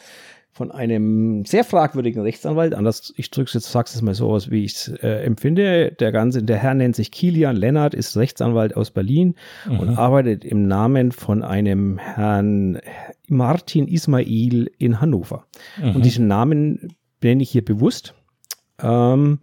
von 0.57 0.73
einem 0.73 1.45
sehr 1.45 1.65
fragwürdigen 1.65 2.23
Rechtsanwalt, 2.23 2.75
anders, 2.75 3.13
ich 3.19 3.31
drücke 3.31 3.49
es 3.49 3.53
jetzt, 3.53 3.71
sag's 3.71 3.95
es 3.95 4.01
mal 4.01 4.15
so 4.15 4.31
aus, 4.31 4.51
wie 4.51 4.65
ich 4.65 4.73
es 4.73 4.89
äh, 4.89 5.23
empfinde. 5.23 5.93
Der 5.93 6.13
ganze, 6.13 6.43
der 6.43 6.57
Herr 6.57 6.73
nennt 6.73 6.97
sich 6.97 7.11
Kilian 7.11 7.57
Lennart, 7.57 7.93
ist 7.93 8.17
Rechtsanwalt 8.17 8.75
aus 8.75 8.91
Berlin 8.91 9.35
mhm. 9.69 9.81
und 9.81 9.99
arbeitet 9.99 10.47
im 10.47 10.67
Namen 10.67 11.13
von 11.13 11.43
einem 11.43 11.99
Herrn 11.99 12.79
Martin 13.29 13.87
Ismail 13.87 14.71
in 14.79 14.99
Hannover. 14.99 15.45
Mhm. 15.79 15.97
Und 15.97 16.07
diesen 16.07 16.27
Namen 16.27 16.95
nenne 17.23 17.43
ich 17.43 17.51
hier 17.51 17.65
bewusst. 17.65 18.15
Ähm, 18.83 19.41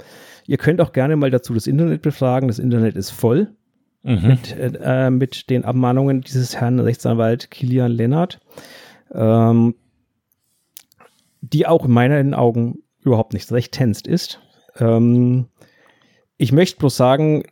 ihr 0.47 0.57
könnt 0.57 0.81
auch 0.81 0.93
gerne 0.93 1.15
mal 1.15 1.29
dazu 1.29 1.53
das 1.53 1.67
Internet 1.67 2.01
befragen. 2.01 2.47
Das 2.47 2.57
Internet 2.57 2.95
ist 2.95 3.11
voll 3.11 3.49
mhm. 4.01 4.27
mit, 4.29 4.55
äh, 4.57 5.11
mit 5.11 5.51
den 5.51 5.63
Abmahnungen 5.63 6.21
dieses 6.21 6.55
Herrn 6.55 6.79
Rechtsanwalt 6.79 7.51
Kilian 7.51 7.91
Lennart. 7.91 8.39
Ähm, 9.13 9.75
die 11.43 11.67
auch 11.67 11.85
in 11.85 11.91
meinen 11.91 12.33
Augen 12.33 12.79
überhaupt 13.01 13.33
nicht 13.33 13.51
recht 13.51 13.73
tänzt 13.73 14.07
ist. 14.07 14.39
Ähm, 14.77 15.47
ich 16.37 16.51
möchte 16.53 16.79
bloß 16.79 16.95
sagen, 16.95 17.43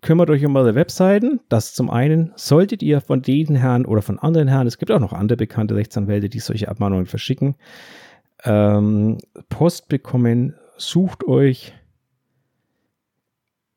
kümmert 0.00 0.30
euch 0.30 0.44
um 0.44 0.54
eure 0.54 0.76
Webseiten. 0.76 1.40
Das 1.48 1.74
zum 1.74 1.90
einen 1.90 2.32
solltet 2.36 2.82
ihr 2.82 3.00
von 3.00 3.20
den 3.20 3.56
Herren 3.56 3.86
oder 3.86 4.02
von 4.02 4.20
anderen 4.20 4.46
Herren, 4.46 4.68
es 4.68 4.78
gibt 4.78 4.92
auch 4.92 5.00
noch 5.00 5.12
andere 5.12 5.36
bekannte 5.36 5.74
Rechtsanwälte, 5.74 6.28
die 6.28 6.38
solche 6.38 6.68
Abmahnungen 6.68 7.06
verschicken, 7.06 7.56
ähm, 8.44 9.18
Post 9.48 9.88
bekommen. 9.88 10.54
Sucht 10.76 11.26
euch 11.26 11.74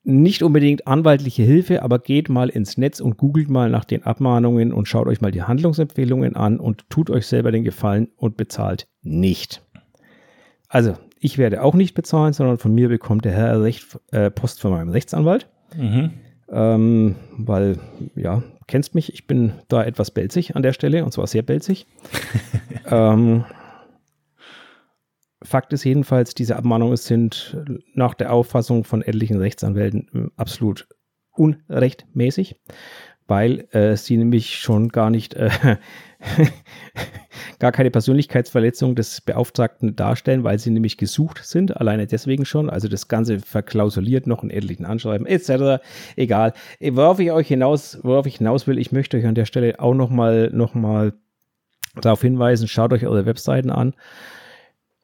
nicht 0.04 0.42
unbedingt 0.42 0.86
anwaltliche 0.88 1.42
Hilfe, 1.42 1.82
aber 1.82 1.98
geht 1.98 2.28
mal 2.28 2.48
ins 2.48 2.76
Netz 2.76 3.00
und 3.00 3.16
googelt 3.16 3.48
mal 3.48 3.70
nach 3.70 3.84
den 3.84 4.02
Abmahnungen 4.02 4.72
und 4.72 4.88
schaut 4.88 5.06
euch 5.06 5.20
mal 5.20 5.30
die 5.30 5.42
Handlungsempfehlungen 5.42 6.34
an 6.34 6.58
und 6.58 6.88
tut 6.90 7.08
euch 7.10 7.26
selber 7.26 7.52
den 7.52 7.64
Gefallen 7.64 8.08
und 8.16 8.36
bezahlt 8.36 8.88
nicht. 9.02 9.62
Also, 10.68 10.94
ich 11.20 11.38
werde 11.38 11.62
auch 11.62 11.74
nicht 11.74 11.94
bezahlen, 11.94 12.32
sondern 12.32 12.58
von 12.58 12.74
mir 12.74 12.88
bekommt 12.88 13.24
der 13.24 13.32
Herr 13.32 13.62
Recht, 13.62 13.98
äh, 14.10 14.30
Post 14.30 14.60
von 14.60 14.72
meinem 14.72 14.88
Rechtsanwalt. 14.88 15.48
Mhm. 15.76 16.10
Ähm, 16.50 17.16
weil, 17.38 17.78
ja, 18.16 18.42
kennst 18.66 18.94
mich, 18.94 19.14
ich 19.14 19.26
bin 19.26 19.52
da 19.68 19.84
etwas 19.84 20.10
belzig 20.10 20.56
an 20.56 20.62
der 20.62 20.72
Stelle 20.72 21.04
und 21.04 21.12
zwar 21.12 21.26
sehr 21.26 21.42
belzig. 21.42 21.86
ähm, 22.90 23.44
Fakt 25.44 25.72
ist 25.72 25.84
jedenfalls, 25.84 26.34
diese 26.34 26.56
Abmahnungen 26.56 26.96
sind 26.96 27.56
nach 27.94 28.14
der 28.14 28.32
Auffassung 28.32 28.84
von 28.84 29.02
etlichen 29.02 29.38
Rechtsanwälten 29.38 30.08
äh, 30.14 30.30
absolut 30.36 30.88
unrechtmäßig, 31.32 32.56
weil 33.26 33.66
äh, 33.70 33.96
sie 33.96 34.16
nämlich 34.16 34.58
schon 34.58 34.88
gar 34.88 35.10
nicht, 35.10 35.34
äh, 35.34 35.50
gar 37.58 37.72
keine 37.72 37.90
Persönlichkeitsverletzung 37.90 38.94
des 38.94 39.20
Beauftragten 39.22 39.96
darstellen, 39.96 40.44
weil 40.44 40.58
sie 40.58 40.70
nämlich 40.70 40.98
gesucht 40.98 41.40
sind, 41.44 41.76
alleine 41.76 42.06
deswegen 42.06 42.44
schon. 42.44 42.68
Also 42.68 42.88
das 42.88 43.08
Ganze 43.08 43.40
verklausuliert 43.40 44.26
noch 44.26 44.42
in 44.42 44.50
etlichen 44.50 44.84
Anschreiben 44.84 45.26
etc. 45.26 45.82
Egal. 46.16 46.52
Worauf 46.80 47.18
ich 47.18 47.32
euch 47.32 47.48
hinaus, 47.48 47.98
worauf 48.02 48.26
ich 48.26 48.36
hinaus 48.36 48.66
will, 48.66 48.78
ich 48.78 48.92
möchte 48.92 49.16
euch 49.16 49.26
an 49.26 49.34
der 49.34 49.46
Stelle 49.46 49.80
auch 49.80 49.94
nochmal 49.94 50.50
noch 50.52 50.74
mal 50.74 51.14
darauf 52.00 52.22
hinweisen, 52.22 52.68
schaut 52.68 52.92
euch 52.92 53.06
eure 53.06 53.26
Webseiten 53.26 53.70
an 53.70 53.94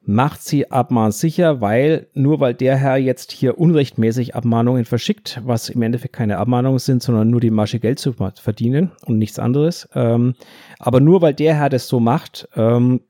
macht 0.09 0.41
sie 0.41 0.71
abmahnsicher, 0.71 1.61
weil 1.61 2.07
nur 2.15 2.39
weil 2.39 2.55
der 2.55 2.77
Herr 2.77 2.97
jetzt 2.97 3.31
hier 3.31 3.59
unrechtmäßig 3.59 4.33
Abmahnungen 4.33 4.85
verschickt, 4.85 5.39
was 5.43 5.69
im 5.69 5.83
Endeffekt 5.83 6.15
keine 6.15 6.39
Abmahnungen 6.39 6.79
sind, 6.79 7.03
sondern 7.03 7.29
nur 7.29 7.39
die 7.39 7.51
Masche 7.51 7.79
Geld 7.79 7.99
zu 7.99 8.13
verdienen 8.13 8.91
und 9.05 9.19
nichts 9.19 9.37
anderes. 9.37 9.87
Ähm, 9.93 10.33
aber 10.79 10.99
nur 10.99 11.21
weil 11.21 11.35
der 11.35 11.53
Herr 11.53 11.69
das 11.69 11.87
so 11.87 11.99
macht, 11.99 12.49
ähm, 12.55 13.01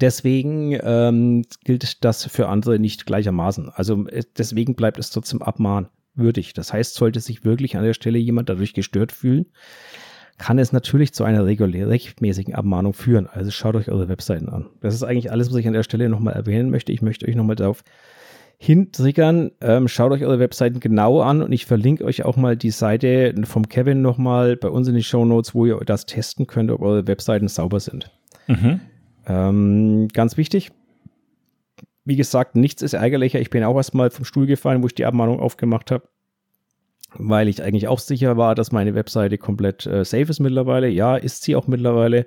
deswegen 0.00 0.78
ähm, 0.80 1.42
gilt 1.64 2.04
das 2.04 2.24
für 2.24 2.48
andere 2.48 2.78
nicht 2.78 3.04
gleichermaßen. 3.04 3.68
Also 3.70 4.06
äh, 4.06 4.22
deswegen 4.38 4.76
bleibt 4.76 4.96
es 4.96 5.10
trotzdem 5.10 5.42
abmahnwürdig. 5.42 6.52
Das 6.54 6.72
heißt, 6.72 6.94
sollte 6.94 7.18
sich 7.18 7.44
wirklich 7.44 7.76
an 7.76 7.82
der 7.82 7.94
Stelle 7.94 8.18
jemand 8.18 8.48
dadurch 8.48 8.74
gestört 8.74 9.10
fühlen, 9.10 9.46
kann 10.40 10.58
es 10.58 10.72
natürlich 10.72 11.12
zu 11.12 11.22
einer 11.22 11.44
regelmäßigen 11.44 12.54
Abmahnung 12.54 12.94
führen. 12.94 13.26
Also 13.26 13.50
schaut 13.50 13.76
euch 13.76 13.90
eure 13.90 14.08
Webseiten 14.08 14.48
an. 14.48 14.70
Das 14.80 14.94
ist 14.94 15.02
eigentlich 15.02 15.30
alles, 15.30 15.50
was 15.50 15.58
ich 15.58 15.66
an 15.66 15.74
der 15.74 15.82
Stelle 15.82 16.08
nochmal 16.08 16.32
erwähnen 16.32 16.70
möchte. 16.70 16.92
Ich 16.92 17.02
möchte 17.02 17.28
euch 17.28 17.36
nochmal 17.36 17.56
darauf 17.56 17.84
hintriggern. 18.56 19.50
Ähm, 19.60 19.86
schaut 19.86 20.12
euch 20.12 20.24
eure 20.24 20.38
Webseiten 20.38 20.80
genau 20.80 21.20
an 21.20 21.42
und 21.42 21.52
ich 21.52 21.66
verlinke 21.66 22.06
euch 22.06 22.24
auch 22.24 22.38
mal 22.38 22.56
die 22.56 22.70
Seite 22.70 23.34
vom 23.44 23.68
Kevin 23.68 24.00
nochmal 24.00 24.56
bei 24.56 24.70
uns 24.70 24.88
in 24.88 24.94
die 24.94 25.02
Show 25.02 25.26
Notes, 25.26 25.54
wo 25.54 25.66
ihr 25.66 25.78
das 25.84 26.06
testen 26.06 26.46
könnt, 26.46 26.70
ob 26.70 26.80
eure 26.80 27.06
Webseiten 27.06 27.48
sauber 27.48 27.78
sind. 27.78 28.10
Mhm. 28.46 28.80
Ähm, 29.26 30.08
ganz 30.08 30.38
wichtig. 30.38 30.72
Wie 32.06 32.16
gesagt, 32.16 32.56
nichts 32.56 32.80
ist 32.80 32.94
ärgerlicher. 32.94 33.40
Ich 33.40 33.50
bin 33.50 33.62
auch 33.62 33.76
erstmal 33.76 34.08
vom 34.08 34.24
Stuhl 34.24 34.46
gefallen, 34.46 34.82
wo 34.82 34.86
ich 34.86 34.94
die 34.94 35.04
Abmahnung 35.04 35.38
aufgemacht 35.38 35.90
habe 35.90 36.08
weil 37.16 37.48
ich 37.48 37.62
eigentlich 37.62 37.88
auch 37.88 37.98
sicher 37.98 38.36
war, 38.36 38.54
dass 38.54 38.72
meine 38.72 38.94
Webseite 38.94 39.38
komplett 39.38 39.86
äh, 39.86 40.04
safe 40.04 40.30
ist 40.30 40.40
mittlerweile. 40.40 40.88
Ja, 40.88 41.16
ist 41.16 41.42
sie 41.42 41.56
auch 41.56 41.66
mittlerweile. 41.66 42.26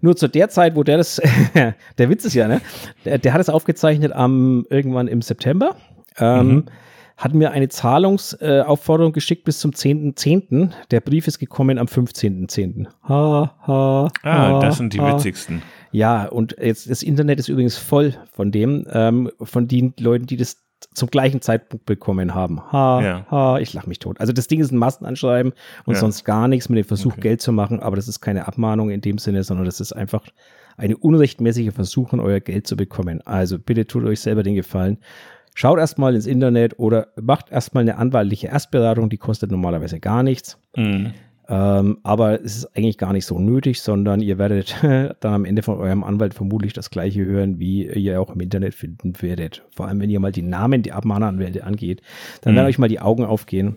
Nur 0.00 0.16
zu 0.16 0.28
der 0.28 0.48
Zeit, 0.48 0.76
wo 0.76 0.82
der 0.82 0.98
das, 0.98 1.20
der 1.98 2.10
Witz 2.10 2.24
ist 2.24 2.34
ja, 2.34 2.48
ne? 2.48 2.60
Der, 3.04 3.18
der 3.18 3.32
hat 3.32 3.40
es 3.40 3.48
aufgezeichnet 3.48 4.12
am 4.12 4.66
irgendwann 4.70 5.08
im 5.08 5.22
September. 5.22 5.76
Ähm, 6.18 6.48
mhm. 6.48 6.64
Hat 7.16 7.34
mir 7.34 7.52
eine 7.52 7.68
Zahlungsaufforderung 7.68 9.12
äh, 9.12 9.14
geschickt 9.14 9.44
bis 9.44 9.60
zum 9.60 9.70
10.10. 9.70 10.48
.10. 10.48 10.70
Der 10.90 11.00
Brief 11.00 11.28
ist 11.28 11.38
gekommen 11.38 11.78
am 11.78 11.86
15.10. 11.86 12.86
Ha, 13.08 13.54
ha, 13.66 14.08
ah, 14.22 14.60
das 14.60 14.78
sind 14.78 14.92
die 14.92 15.00
ha. 15.00 15.14
witzigsten. 15.14 15.62
Ja, 15.92 16.24
und 16.24 16.56
jetzt 16.60 16.90
das 16.90 17.02
Internet 17.02 17.38
ist 17.38 17.48
übrigens 17.48 17.76
voll 17.76 18.14
von 18.32 18.50
dem, 18.50 18.86
ähm, 18.90 19.30
von 19.40 19.68
den 19.68 19.94
Leuten, 20.00 20.26
die 20.26 20.36
das 20.36 20.56
zum 20.94 21.08
gleichen 21.08 21.40
Zeitpunkt 21.40 21.86
bekommen 21.86 22.34
haben. 22.34 22.60
Ha, 22.72 23.02
ja. 23.02 23.26
ha, 23.30 23.58
ich 23.58 23.72
lach 23.72 23.86
mich 23.86 23.98
tot. 23.98 24.20
Also 24.20 24.32
das 24.32 24.46
Ding 24.46 24.60
ist 24.60 24.72
ein 24.72 24.78
Massenanschreiben 24.78 25.52
und 25.84 25.94
ja. 25.94 26.00
sonst 26.00 26.24
gar 26.24 26.48
nichts 26.48 26.68
mit 26.68 26.78
dem 26.78 26.84
Versuch, 26.84 27.12
okay. 27.12 27.20
Geld 27.20 27.42
zu 27.42 27.52
machen, 27.52 27.80
aber 27.80 27.96
das 27.96 28.08
ist 28.08 28.20
keine 28.20 28.46
Abmahnung 28.46 28.90
in 28.90 29.00
dem 29.00 29.18
Sinne, 29.18 29.42
sondern 29.44 29.66
das 29.66 29.80
ist 29.80 29.92
einfach 29.92 30.24
eine 30.76 30.96
unrechtmäßige 30.96 31.72
Versuchung, 31.72 32.20
euer 32.20 32.40
Geld 32.40 32.66
zu 32.66 32.76
bekommen. 32.76 33.20
Also 33.26 33.58
bitte 33.58 33.86
tut 33.86 34.04
euch 34.04 34.20
selber 34.20 34.42
den 34.42 34.54
Gefallen. 34.54 34.98
Schaut 35.54 35.78
erstmal 35.78 36.14
ins 36.14 36.26
Internet 36.26 36.78
oder 36.78 37.08
macht 37.20 37.50
erstmal 37.50 37.82
eine 37.82 37.98
anwaltliche 37.98 38.48
Erstberatung, 38.48 39.10
die 39.10 39.18
kostet 39.18 39.50
normalerweise 39.50 40.00
gar 40.00 40.22
nichts. 40.22 40.58
Mhm. 40.76 41.12
Ähm, 41.52 41.98
aber 42.02 42.42
es 42.42 42.56
ist 42.56 42.76
eigentlich 42.78 42.96
gar 42.96 43.12
nicht 43.12 43.26
so 43.26 43.38
nötig, 43.38 43.82
sondern 43.82 44.22
ihr 44.22 44.38
werdet 44.38 44.74
dann 45.20 45.34
am 45.34 45.44
Ende 45.44 45.62
von 45.62 45.76
eurem 45.76 46.02
Anwalt 46.02 46.32
vermutlich 46.32 46.72
das 46.72 46.88
gleiche 46.88 47.26
hören, 47.26 47.58
wie 47.58 47.86
ihr 47.86 48.22
auch 48.22 48.30
im 48.30 48.40
Internet 48.40 48.74
finden 48.74 49.12
werdet. 49.20 49.62
Vor 49.76 49.86
allem, 49.86 50.00
wenn 50.00 50.08
ihr 50.08 50.18
mal 50.18 50.32
die 50.32 50.40
Namen 50.40 50.82
der 50.82 50.96
Abmahneranwälte 50.96 51.64
angeht, 51.64 52.00
dann 52.40 52.54
mhm. 52.54 52.56
werden 52.56 52.66
euch 52.68 52.78
mal 52.78 52.88
die 52.88 53.00
Augen 53.00 53.26
aufgehen. 53.26 53.76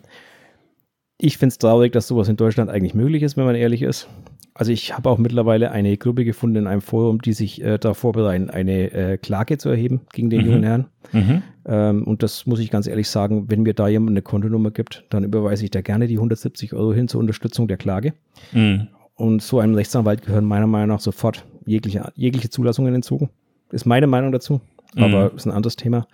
Ich 1.18 1.36
finde 1.36 1.52
es 1.52 1.58
traurig, 1.58 1.92
dass 1.92 2.08
sowas 2.08 2.30
in 2.30 2.36
Deutschland 2.36 2.70
eigentlich 2.70 2.94
möglich 2.94 3.22
ist, 3.22 3.36
wenn 3.36 3.44
man 3.44 3.54
ehrlich 3.54 3.82
ist. 3.82 4.08
Also 4.54 4.72
ich 4.72 4.96
habe 4.96 5.10
auch 5.10 5.18
mittlerweile 5.18 5.70
eine 5.70 5.98
Gruppe 5.98 6.24
gefunden 6.24 6.56
in 6.56 6.66
einem 6.66 6.80
Forum, 6.80 7.20
die 7.20 7.34
sich 7.34 7.62
äh, 7.62 7.76
da 7.76 7.92
vorbereiten, 7.92 8.48
eine 8.48 8.90
äh, 8.90 9.18
Klage 9.18 9.58
zu 9.58 9.68
erheben 9.68 10.00
gegen 10.14 10.30
den 10.30 10.40
mhm. 10.40 10.46
jungen 10.46 10.62
Herrn. 10.62 10.86
Mhm. 11.12 11.42
Ähm, 11.66 12.04
und 12.04 12.22
das 12.22 12.46
muss 12.46 12.60
ich 12.60 12.70
ganz 12.70 12.86
ehrlich 12.86 13.08
sagen, 13.08 13.50
wenn 13.50 13.62
mir 13.62 13.74
da 13.74 13.88
jemand 13.88 14.10
eine 14.10 14.22
Kontonummer 14.22 14.70
gibt, 14.70 15.04
dann 15.10 15.24
überweise 15.24 15.64
ich 15.64 15.70
da 15.70 15.80
gerne 15.80 16.06
die 16.06 16.14
170 16.14 16.72
Euro 16.74 16.92
hin 16.92 17.08
zur 17.08 17.20
Unterstützung 17.20 17.66
der 17.66 17.76
Klage. 17.76 18.14
Mhm. 18.52 18.88
Und 19.16 19.42
so 19.42 19.58
einem 19.58 19.74
Rechtsanwalt 19.74 20.22
gehören 20.22 20.44
meiner 20.44 20.66
Meinung 20.66 20.88
nach 20.88 21.00
sofort 21.00 21.44
jegliche, 21.64 22.12
jegliche 22.14 22.50
Zulassungen 22.50 22.94
entzogen. 22.94 23.30
Ist 23.70 23.86
meine 23.86 24.06
Meinung 24.06 24.30
dazu, 24.30 24.60
aber 24.94 25.30
mhm. 25.30 25.36
ist 25.36 25.46
ein 25.46 25.52
anderes 25.52 25.74
Thema. 25.74 26.06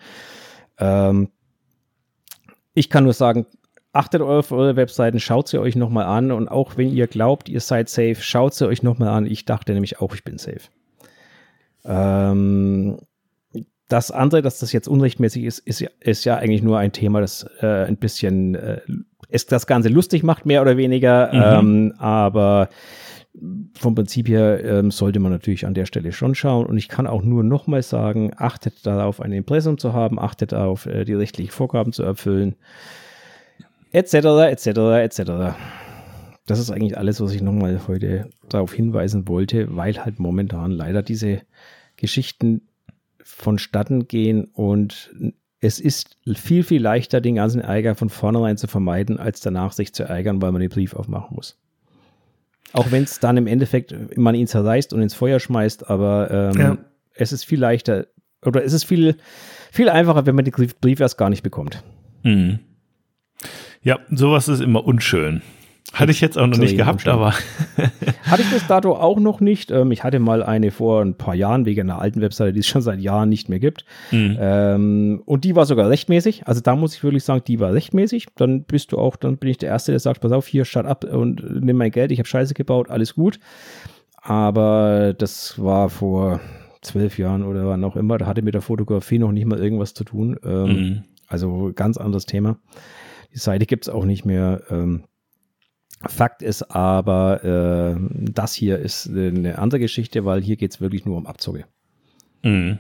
Ähm, 0.79 1.29
ich 2.75 2.89
kann 2.89 3.05
nur 3.05 3.13
sagen, 3.13 3.45
achtet 3.93 4.23
auf 4.23 4.53
eure 4.53 4.77
Webseiten, 4.77 5.21
schaut 5.21 5.49
sie 5.49 5.61
euch 5.61 5.77
nochmal 5.77 6.07
an 6.07 6.33
und 6.33 6.49
auch 6.49 6.79
wenn 6.79 6.91
ihr 6.91 7.07
glaubt, 7.07 7.51
ihr 7.51 7.61
seid 7.61 7.91
safe, 7.91 8.17
schaut 8.17 8.55
sie 8.55 8.67
euch 8.67 8.83
nochmal 8.83 9.09
an. 9.09 9.27
Ich 9.27 9.45
dachte 9.45 9.75
nämlich 9.75 10.01
auch, 10.01 10.15
ich 10.15 10.25
bin 10.25 10.39
safe. 10.39 10.63
Ähm, 11.85 12.99
das 13.93 14.11
andere, 14.11 14.43
dass 14.43 14.59
das 14.59 14.73
jetzt 14.73 14.89
unrechtmäßig 14.89 15.45
ist, 15.45 15.59
ist 15.61 15.81
ja, 15.81 15.91
ist 16.01 16.25
ja 16.25 16.37
eigentlich 16.37 16.63
nur 16.63 16.79
ein 16.79 16.93
Thema, 16.93 17.21
das 17.21 17.47
äh, 17.61 17.85
ein 17.85 17.97
bisschen 17.97 18.55
äh, 18.55 18.81
ist 19.29 19.53
das 19.53 19.67
Ganze 19.67 19.89
lustig 19.89 20.23
macht, 20.23 20.47
mehr 20.47 20.63
oder 20.63 20.77
weniger. 20.77 21.31
Mhm. 21.33 21.69
Ähm, 21.69 21.95
aber 21.99 22.69
vom 23.79 23.95
Prinzip 23.95 24.29
her 24.29 24.63
ähm, 24.65 24.91
sollte 24.91 25.21
man 25.21 25.33
natürlich 25.33 25.67
an 25.67 25.75
der 25.75 25.87
Stelle 25.87 26.13
schon 26.13 26.35
schauen. 26.35 26.67
Und 26.67 26.77
ich 26.77 26.89
kann 26.89 27.07
auch 27.07 27.23
nur 27.23 27.43
nochmal 27.43 27.83
sagen, 27.83 28.33
achtet 28.37 28.87
darauf, 28.87 29.21
ein 29.21 29.33
Impressum 29.33 29.79
zu 29.79 29.93
haben, 29.93 30.19
achtet 30.19 30.53
darauf, 30.53 30.87
äh, 30.87 31.05
die 31.05 31.15
rechtlichen 31.15 31.51
Vorgaben 31.51 31.93
zu 31.93 32.03
erfüllen 32.03 32.57
etc., 33.93 34.15
etc., 34.51 34.67
etc. 35.03 35.57
Das 36.47 36.59
ist 36.59 36.71
eigentlich 36.71 36.99
alles, 36.99 37.21
was 37.21 37.33
ich 37.33 37.43
nochmal 37.43 37.81
heute 37.87 38.29
darauf 38.49 38.73
hinweisen 38.73 39.29
wollte, 39.29 39.75
weil 39.77 39.97
halt 40.05 40.19
momentan 40.19 40.71
leider 40.71 41.03
diese 41.03 41.43
Geschichten 41.97 42.63
vonstatten 43.37 44.09
gehen 44.09 44.45
und 44.45 45.11
es 45.61 45.79
ist 45.79 46.19
viel, 46.35 46.65
viel 46.65 46.83
leichter, 46.83 47.21
den 47.21 47.37
ganzen 47.37 47.61
Ärger 47.61 47.95
von 47.95 48.09
vornherein 48.09 48.57
zu 48.57 48.67
vermeiden, 48.67 49.19
als 49.19 49.41
danach 49.41 49.73
sich 49.73 49.95
zu 49.95 50.03
ärgern, 50.03 50.43
weil 50.43 50.53
man 50.53 50.61
den 50.61 50.71
Brief 50.71 50.95
aufmachen 50.95 51.37
muss. 51.37 51.59
Auch 52.73 52.91
wenn 52.91 53.05
es 53.05 53.21
dann 53.21 53.37
im 53.37 53.47
Endeffekt 53.47 54.17
man 54.17 54.35
ihn 54.35 54.47
zerreißt 54.47 54.93
und 54.93 55.03
ins 55.03 55.15
Feuer 55.15 55.39
schmeißt, 55.41 55.89
aber 55.89 56.53
ähm, 56.55 56.61
ja. 56.61 56.79
es 57.15 57.33
ist 57.33 57.45
viel 57.45 57.61
leichter 57.61 58.07
oder 58.45 58.65
es 58.65 58.73
ist 58.73 58.85
viel, 58.85 59.17
viel 59.71 59.89
einfacher, 59.89 60.27
wenn 60.27 60.35
man 60.35 60.45
den 60.45 60.53
Brief 60.53 61.01
erst 61.01 61.17
gar 61.17 61.31
nicht 61.31 61.43
bekommt. 61.43 61.83
Mhm. 62.23 62.59
Ja, 63.83 64.01
sowas 64.11 64.49
ist 64.49 64.61
immer 64.61 64.85
unschön. 64.85 65.43
Hatte 65.93 66.11
ich 66.11 66.23
jetzt 66.23 66.39
auch 66.39 66.47
noch 66.47 66.57
nicht 66.57 66.77
gehabt, 66.77 67.07
aber. 67.07 67.33
hatte 68.23 68.43
ich 68.43 68.51
bis 68.51 68.67
dato 68.67 68.95
auch 68.95 69.19
noch 69.19 69.41
nicht. 69.41 69.71
Ähm, 69.71 69.93
ich 69.93 70.05
hatte 70.05 70.21
mal 70.21 70.43
eine 70.43 70.71
vor 70.71 71.03
ein 71.03 71.15
paar 71.15 71.35
Jahren 71.35 71.67
wegen 71.67 71.83
einer 71.83 72.01
alten 72.01 72.23
Webseite, 72.23 72.55
die 72.55 72.61
es 72.61 72.67
schon 72.67 72.81
seit 72.81 73.01
Jahren 73.01 73.29
nicht 73.29 73.51
mehr 73.51 73.59
gibt. 73.59 73.85
Mhm. 74.11 74.39
Ähm, 74.41 75.23
und 75.27 75.45
die 75.45 75.55
war 75.55 75.67
sogar 75.67 75.91
rechtmäßig. 75.91 76.47
Also 76.47 76.63
da 76.63 76.77
muss 76.77 76.95
ich 76.95 77.05
wirklich 77.05 77.25
sagen, 77.25 77.43
die 77.47 77.61
war 77.61 77.75
rechtmäßig. 77.75 78.29
Dann 78.37 78.65
bist 78.65 78.93
du 78.93 78.99
auch, 78.99 79.17
dann 79.17 79.37
bin 79.37 79.51
ich 79.51 79.59
der 79.59 79.69
Erste, 79.69 79.93
der 79.93 80.01
sagt, 80.01 80.23
pass 80.23 80.33
auf, 80.33 80.47
hier, 80.47 80.65
shut 80.65 80.87
up 80.87 81.05
und 81.05 81.63
nimm 81.63 81.77
mein 81.77 81.91
Geld, 81.91 82.11
ich 82.11 82.19
habe 82.19 82.29
Scheiße 82.29 82.55
gebaut, 82.55 82.89
alles 82.89 83.15
gut. 83.15 83.39
Aber 84.23 85.15
das 85.19 85.63
war 85.63 85.91
vor 85.91 86.41
zwölf 86.81 87.19
Jahren 87.19 87.43
oder 87.43 87.67
wann 87.67 87.85
auch 87.85 87.97
immer. 87.97 88.17
Da 88.17 88.27
hatte 88.27 88.43
mit 88.43 88.55
der 88.55 88.63
Fotografie 88.63 89.19
noch 89.19 89.33
nicht 89.33 89.47
mal 89.47 89.59
irgendwas 89.59 89.93
zu 89.93 90.05
tun. 90.05 90.39
Ähm, 90.43 90.67
mhm. 90.67 91.03
Also 91.29 91.73
ganz 91.75 91.99
anderes 91.99 92.25
Thema. 92.25 92.57
Die 93.35 93.39
Seite 93.39 93.67
gibt 93.67 93.85
es 93.85 93.89
auch 93.93 94.05
nicht 94.05 94.25
mehr. 94.25 94.63
Ähm, 94.71 95.05
Fakt 96.09 96.43
ist 96.43 96.63
aber, 96.75 97.45
äh, 97.45 97.97
das 98.11 98.55
hier 98.55 98.79
ist 98.79 99.09
eine 99.09 99.59
andere 99.59 99.81
Geschichte, 99.81 100.25
weil 100.25 100.43
hier 100.43 100.57
geht 100.57 100.73
es 100.73 100.81
wirklich 100.81 101.05
nur 101.05 101.17
um 101.17 101.27
Abzocke. 101.27 101.65
Mhm. 102.43 102.79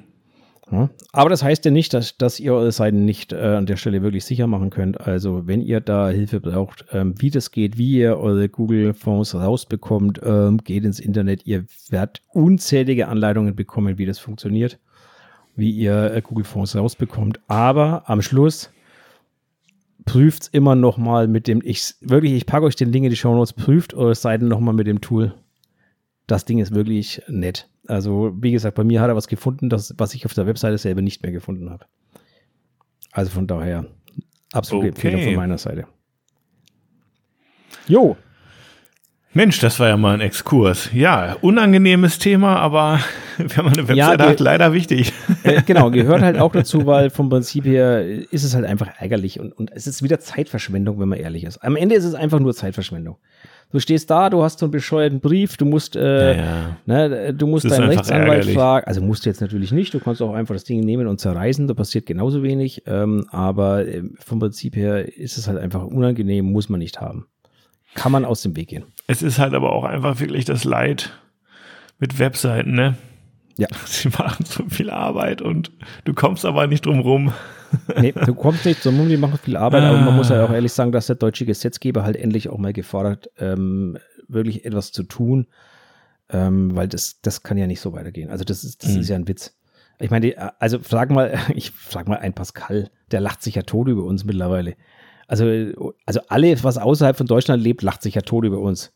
Ja, 0.70 0.88
aber 1.12 1.28
das 1.28 1.42
heißt 1.42 1.64
ja 1.66 1.70
nicht, 1.70 1.92
dass, 1.92 2.16
dass 2.16 2.40
ihr 2.40 2.54
eure 2.54 2.72
Seiten 2.72 3.04
nicht 3.04 3.32
äh, 3.32 3.36
an 3.36 3.66
der 3.66 3.76
Stelle 3.76 4.02
wirklich 4.02 4.24
sicher 4.24 4.46
machen 4.46 4.70
könnt. 4.70 5.00
Also 5.00 5.46
wenn 5.46 5.60
ihr 5.60 5.80
da 5.80 6.08
Hilfe 6.08 6.40
braucht, 6.40 6.86
ähm, 6.92 7.14
wie 7.18 7.30
das 7.30 7.50
geht, 7.50 7.76
wie 7.76 7.98
ihr 7.98 8.16
eure 8.18 8.48
Google-Fonds 8.48 9.34
rausbekommt, 9.34 10.20
ähm, 10.24 10.58
geht 10.58 10.84
ins 10.84 10.98
Internet. 10.98 11.46
Ihr 11.46 11.66
werdet 11.90 12.22
unzählige 12.28 13.08
Anleitungen 13.08 13.54
bekommen, 13.54 13.98
wie 13.98 14.06
das 14.06 14.18
funktioniert, 14.18 14.78
wie 15.56 15.70
ihr 15.72 16.14
äh, 16.14 16.22
Google-Fonds 16.22 16.74
rausbekommt. 16.74 17.40
Aber 17.48 18.04
am 18.08 18.22
Schluss 18.22 18.70
prüft 20.05 20.48
immer 20.53 20.74
noch 20.74 20.98
mal 20.98 21.28
mit 21.28 21.46
dem, 21.46 21.61
ich 21.64 21.94
wirklich, 22.00 22.32
ich 22.32 22.46
packe 22.46 22.66
euch 22.66 22.76
den 22.76 22.90
Link 22.92 23.05
in 23.05 23.11
die 23.11 23.16
Show 23.16 23.34
Notes, 23.34 23.53
prüft 23.53 23.94
eure 23.94 24.14
Seiten 24.14 24.48
noch 24.48 24.61
mal 24.61 24.72
mit 24.72 24.86
dem 24.86 25.00
Tool. 25.00 25.34
Das 26.26 26.44
Ding 26.44 26.59
ist 26.59 26.74
wirklich 26.74 27.22
nett. 27.28 27.68
Also, 27.86 28.32
wie 28.40 28.53
gesagt, 28.53 28.76
bei 28.76 28.84
mir 28.84 29.00
hat 29.00 29.09
er 29.09 29.16
was 29.16 29.28
gefunden, 29.28 29.68
das, 29.68 29.94
was 29.98 30.14
ich 30.14 30.24
auf 30.24 30.34
der 30.34 30.46
Webseite 30.46 30.78
selber 30.78 31.03
nicht 31.03 31.22
mehr 31.22 31.32
gefunden 31.32 31.70
habe. 31.70 31.86
Also 33.11 33.30
von 33.30 33.46
daher, 33.46 33.86
absolute 34.53 34.88
okay. 34.88 35.09
Empfehlung 35.09 35.22
von 35.22 35.34
meiner 35.34 35.59
Seite. 35.59 35.86
Jo. 37.88 38.16
Mensch, 39.35 39.61
das 39.61 39.80
war 39.80 39.89
ja 39.89 39.97
mal 39.97 40.12
ein 40.12 40.20
Exkurs. 40.20 40.91
Ja, 40.93 41.39
unangenehmes 41.41 42.18
Thema, 42.18 42.57
aber 42.57 43.01
wenn 43.39 43.64
man 43.64 43.72
eine 43.72 43.89
Webseite 43.89 44.22
ja, 44.24 44.28
hat, 44.28 44.41
leider 44.41 44.72
wichtig. 44.72 45.12
Äh, 45.45 45.62
genau, 45.66 45.91
gehört 45.91 46.22
halt 46.22 46.39
auch 46.39 46.53
dazu, 46.53 46.87
weil 46.87 47.11
vom 47.11 47.28
Prinzip 47.28 47.64
her 47.64 48.05
ist 48.30 48.45
es 48.45 48.55
halt 48.55 48.64
einfach 48.64 48.89
ärgerlich 49.01 49.41
und, 49.41 49.51
und 49.53 49.72
es 49.74 49.89
ist 49.89 50.01
wieder 50.01 50.20
Zeitverschwendung, 50.20 51.01
wenn 51.01 51.09
man 51.09 51.18
ehrlich 51.18 51.43
ist. 51.43 51.59
Am 51.64 51.74
Ende 51.74 51.97
ist 51.97 52.05
es 52.05 52.14
einfach 52.14 52.39
nur 52.39 52.55
Zeitverschwendung. 52.55 53.16
Du 53.72 53.80
stehst 53.80 54.09
da, 54.09 54.30
du 54.30 54.45
hast 54.45 54.61
so 54.61 54.66
einen 54.66 54.70
bescheuerten 54.70 55.18
Brief, 55.18 55.57
du 55.57 55.64
musst, 55.64 55.97
äh, 55.97 56.37
ja, 56.37 56.45
ja. 56.45 56.76
Ne, 56.87 57.35
du 57.35 57.49
musst 57.49 57.68
deinen 57.68 57.89
Rechtsanwalt 57.89 58.45
fragen. 58.45 58.87
Also 58.87 59.01
musst 59.01 59.24
du 59.24 59.30
jetzt 59.30 59.41
natürlich 59.41 59.72
nicht, 59.72 59.93
du 59.95 59.99
kannst 59.99 60.22
auch 60.22 60.33
einfach 60.33 60.55
das 60.55 60.62
Ding 60.62 60.78
nehmen 60.80 61.09
und 61.09 61.18
zerreißen, 61.18 61.66
da 61.66 61.74
passiert 61.74 62.07
genauso 62.07 62.45
wenig. 62.45 62.85
Ähm, 62.87 63.26
aber 63.30 63.89
äh, 63.89 64.05
vom 64.20 64.39
Prinzip 64.39 64.76
her 64.76 65.16
ist 65.16 65.39
es 65.39 65.49
halt 65.49 65.59
einfach 65.59 65.83
unangenehm, 65.83 66.53
muss 66.53 66.68
man 66.68 66.78
nicht 66.78 67.01
haben. 67.01 67.26
Kann 67.95 68.12
man 68.12 68.24
aus 68.24 68.43
dem 68.43 68.57
Weg 68.57 68.68
gehen. 68.68 68.84
Es 69.07 69.22
ist 69.22 69.38
halt 69.38 69.55
aber 69.55 69.72
auch 69.72 69.84
einfach 69.84 70.20
wirklich 70.20 70.45
das 70.45 70.64
Leid 70.64 71.11
mit 71.99 72.18
Webseiten, 72.18 72.72
ne? 72.72 72.97
Ja. 73.59 73.68
Sie 73.84 74.09
machen 74.09 74.45
so 74.47 74.64
viel 74.68 74.90
Arbeit 74.90 75.43
und 75.43 75.70
du 76.05 76.14
kommst 76.14 76.45
aber 76.45 76.66
nicht 76.66 76.86
drum 76.86 77.01
rum 77.01 77.32
nee, 78.01 78.12
du 78.12 78.34
kommst 78.34 78.64
nicht 78.64 78.82
zum 78.82 79.09
die 79.09 79.16
machen 79.16 79.38
viel 79.38 79.57
Arbeit, 79.57 79.82
aber 79.82 79.99
man 79.99 80.16
muss 80.16 80.28
ja 80.28 80.45
auch 80.45 80.51
ehrlich 80.51 80.72
sagen, 80.72 80.93
dass 80.93 81.07
der 81.07 81.16
deutsche 81.16 81.47
Gesetzgeber 81.47 82.05
halt 82.05 82.16
endlich 82.16 82.49
auch 82.49 82.59
mal 82.59 82.72
gefordert, 82.72 83.30
ähm, 83.38 83.99
wirklich 84.28 84.64
etwas 84.64 84.93
zu 84.93 85.03
tun, 85.05 85.47
ähm, 86.30 86.74
weil 86.74 86.88
das, 86.88 87.20
das 87.22 87.43
kann 87.43 87.59
ja 87.59 87.66
nicht 87.66 87.80
so 87.80 87.93
weitergehen. 87.93 88.30
Also 88.30 88.45
das 88.45 88.64
ist, 88.64 88.82
das 88.82 88.93
mhm. 88.93 89.01
ist 89.01 89.09
ja 89.09 89.16
ein 89.16 89.28
Witz. 89.28 89.57
Ich 89.99 90.11
meine, 90.11 90.61
also 90.61 90.78
frag 90.80 91.11
mal, 91.11 91.38
ich 91.55 91.70
frag 91.70 92.09
mal 92.09 92.18
ein 92.18 92.34
Pascal, 92.34 92.90
der 93.11 93.20
lacht 93.20 93.43
sich 93.43 93.55
ja 93.55 93.62
tot 93.62 93.88
über 93.88 94.05
uns 94.05 94.24
mittlerweile. 94.24 94.74
Also, 95.33 95.47
also 96.05 96.20
alles, 96.28 96.62
was 96.62 96.76
außerhalb 96.76 97.16
von 97.16 97.26
Deutschland 97.26 97.62
lebt, 97.62 97.80
lacht 97.80 98.03
sich 98.03 98.16
ja 98.16 98.20
tot 98.20 98.45
über 98.45 98.59
uns. 98.59 98.93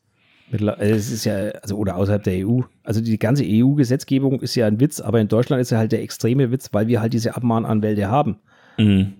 Es 0.51 1.11
ist 1.11 1.24
ja, 1.24 1.34
also 1.62 1.78
oder 1.78 1.97
außerhalb 1.97 2.22
der 2.22 2.47
EU. 2.47 2.61
Also 2.84 3.01
die 3.01 3.18
ganze 3.18 3.43
EU-Gesetzgebung 3.43 4.43
ist 4.43 4.55
ja 4.55 4.66
ein 4.66 4.78
Witz, 4.78 5.01
aber 5.01 5.18
in 5.18 5.28
Deutschland 5.28 5.62
ist 5.62 5.70
ja 5.70 5.78
halt 5.78 5.93
der 5.93 6.03
extreme 6.03 6.51
Witz, 6.51 6.68
weil 6.72 6.89
wir 6.89 7.01
halt 7.01 7.14
diese 7.14 7.34
Abmahnanwälte 7.34 8.11
haben. 8.11 8.37
Mhm. 8.76 9.14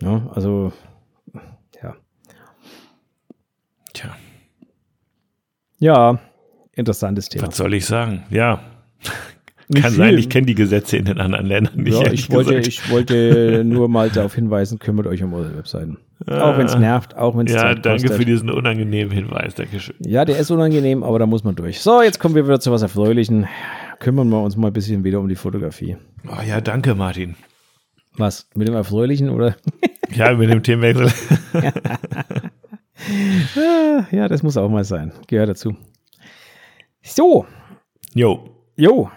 Ja, 0.00 0.30
also, 0.32 0.72
ja. 1.82 1.96
Tja. 3.92 4.16
Ja, 5.80 6.20
interessantes 6.76 7.28
Thema. 7.28 7.48
Was 7.48 7.56
soll 7.56 7.74
ich 7.74 7.86
sagen? 7.86 8.22
Ja. 8.30 8.60
Kann 9.74 9.90
viel. 9.90 9.98
sein, 9.98 10.16
ich 10.16 10.28
kenne 10.28 10.46
die 10.46 10.54
Gesetze 10.54 10.96
in 10.96 11.06
den 11.06 11.18
anderen 11.18 11.46
Ländern 11.46 11.82
nicht. 11.82 12.00
Ja, 12.00 12.12
ich 12.12 12.30
wollte, 12.30 12.54
ich 12.58 12.88
wollte 12.88 13.64
nur 13.64 13.88
mal 13.88 14.10
darauf 14.10 14.36
hinweisen, 14.36 14.78
kümmert 14.78 15.08
euch 15.08 15.24
um 15.24 15.34
eure 15.34 15.56
Webseiten. 15.56 15.98
Ah, 16.26 16.50
auch 16.50 16.58
wenn 16.58 16.66
es 16.66 16.76
nervt, 16.76 17.16
auch 17.16 17.36
wenn 17.36 17.46
es 17.46 17.54
Ja, 17.54 17.60
Zeit 17.60 17.84
danke 17.84 18.02
kostet. 18.02 18.18
für 18.18 18.24
diesen 18.24 18.50
unangenehmen 18.50 19.12
Hinweis, 19.12 19.54
Dankeschön. 19.54 19.94
Ja, 20.00 20.24
der 20.24 20.38
ist 20.38 20.50
unangenehm, 20.50 21.02
aber 21.02 21.18
da 21.18 21.26
muss 21.26 21.44
man 21.44 21.54
durch. 21.54 21.80
So, 21.80 22.02
jetzt 22.02 22.20
kommen 22.20 22.34
wir 22.34 22.44
wieder 22.44 22.60
zu 22.60 22.70
was 22.70 22.82
Erfreulichen. 22.82 23.46
Kümmern 23.98 24.28
wir 24.28 24.42
uns 24.42 24.56
mal 24.56 24.68
ein 24.68 24.72
bisschen 24.72 25.04
wieder 25.04 25.20
um 25.20 25.28
die 25.28 25.36
Fotografie. 25.36 25.96
Oh 26.28 26.42
ja, 26.46 26.60
danke, 26.60 26.94
Martin. 26.94 27.36
Was? 28.16 28.48
Mit 28.54 28.68
dem 28.68 28.74
Erfreulichen 28.74 29.30
oder? 29.30 29.56
ja, 30.14 30.34
mit 30.34 30.50
dem 30.50 30.62
Themenwechsel. 30.62 31.10
ja, 34.10 34.28
das 34.28 34.42
muss 34.42 34.56
auch 34.56 34.68
mal 34.68 34.84
sein. 34.84 35.12
Gehört 35.26 35.48
dazu. 35.48 35.76
So. 37.02 37.46
Jo. 38.14 38.50
Jo. 38.76 39.10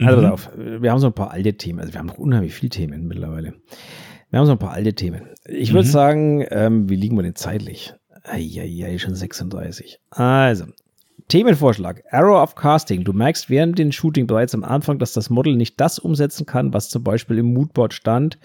Also, 0.00 0.22
mhm. 0.22 0.28
auf. 0.28 0.50
Wir 0.56 0.90
haben 0.90 1.00
so 1.00 1.08
ein 1.08 1.12
paar 1.12 1.32
alte 1.32 1.54
Themen. 1.54 1.80
Also, 1.80 1.92
wir 1.92 1.98
haben 1.98 2.06
noch 2.06 2.18
unheimlich 2.18 2.54
viele 2.54 2.70
Themen 2.70 3.08
mittlerweile. 3.08 3.54
Wir 4.30 4.38
haben 4.38 4.46
so 4.46 4.52
ein 4.52 4.58
paar 4.58 4.72
alte 4.72 4.94
Themen. 4.94 5.22
Ich 5.46 5.72
würde 5.72 5.88
mhm. 5.88 5.92
sagen, 5.92 6.46
ähm, 6.50 6.88
wie 6.88 6.96
liegen 6.96 7.16
wir 7.16 7.22
denn 7.22 7.34
zeitlich? 7.34 7.94
Eieiei, 8.24 8.98
schon 8.98 9.14
36. 9.14 10.00
Also, 10.10 10.66
Themenvorschlag. 11.28 12.02
Arrow 12.10 12.42
of 12.42 12.54
Casting. 12.54 13.04
Du 13.04 13.12
merkst 13.12 13.50
während 13.50 13.78
dem 13.78 13.92
Shooting 13.92 14.26
bereits 14.26 14.54
am 14.54 14.64
Anfang, 14.64 14.98
dass 14.98 15.12
das 15.12 15.28
Model 15.28 15.56
nicht 15.56 15.78
das 15.78 15.98
umsetzen 15.98 16.46
kann, 16.46 16.72
was 16.72 16.88
zum 16.88 17.04
Beispiel 17.04 17.38
im 17.38 17.52
Moodboard 17.52 17.92
stand. 17.92 18.38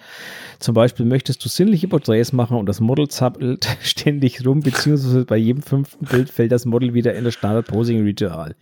Zum 0.59 0.73
Beispiel 0.73 1.05
möchtest 1.05 1.43
du 1.43 1.49
sinnliche 1.49 1.87
Porträts 1.87 2.33
machen 2.33 2.57
und 2.57 2.67
das 2.67 2.81
Model 2.81 3.07
zappelt 3.07 3.67
ständig 3.81 4.45
rum, 4.45 4.59
beziehungsweise 4.59 5.25
bei 5.25 5.37
jedem 5.37 5.63
fünften 5.63 6.05
Bild 6.05 6.29
fällt 6.29 6.51
das 6.51 6.65
Model 6.65 6.93
wieder 6.93 7.13
in 7.13 7.23
das 7.23 7.35
Standard 7.35 7.67
Posing 7.67 8.03
Ritual. 8.03 8.55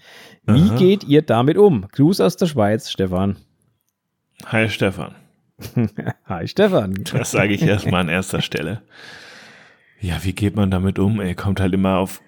Wie 0.45 0.69
Aha. 0.69 0.75
geht 0.75 1.03
ihr 1.03 1.23
damit 1.23 1.57
um? 1.57 1.87
Gruß 1.91 2.21
aus 2.21 2.35
der 2.35 2.45
Schweiz, 2.45 2.91
Stefan. 2.91 3.37
Hi, 4.45 4.69
Stefan. 4.69 5.15
Hi, 6.25 6.47
Stefan. 6.47 7.03
Das 7.11 7.31
sage 7.31 7.53
ich 7.53 7.61
erstmal 7.61 8.01
an 8.01 8.09
erster 8.09 8.41
Stelle. 8.41 8.81
Ja, 9.99 10.23
wie 10.23 10.33
geht 10.33 10.55
man 10.55 10.71
damit 10.71 10.97
um? 10.97 11.21
Ey, 11.21 11.35
kommt 11.35 11.59
halt 11.59 11.73
immer 11.73 11.97
auf, 11.97 12.21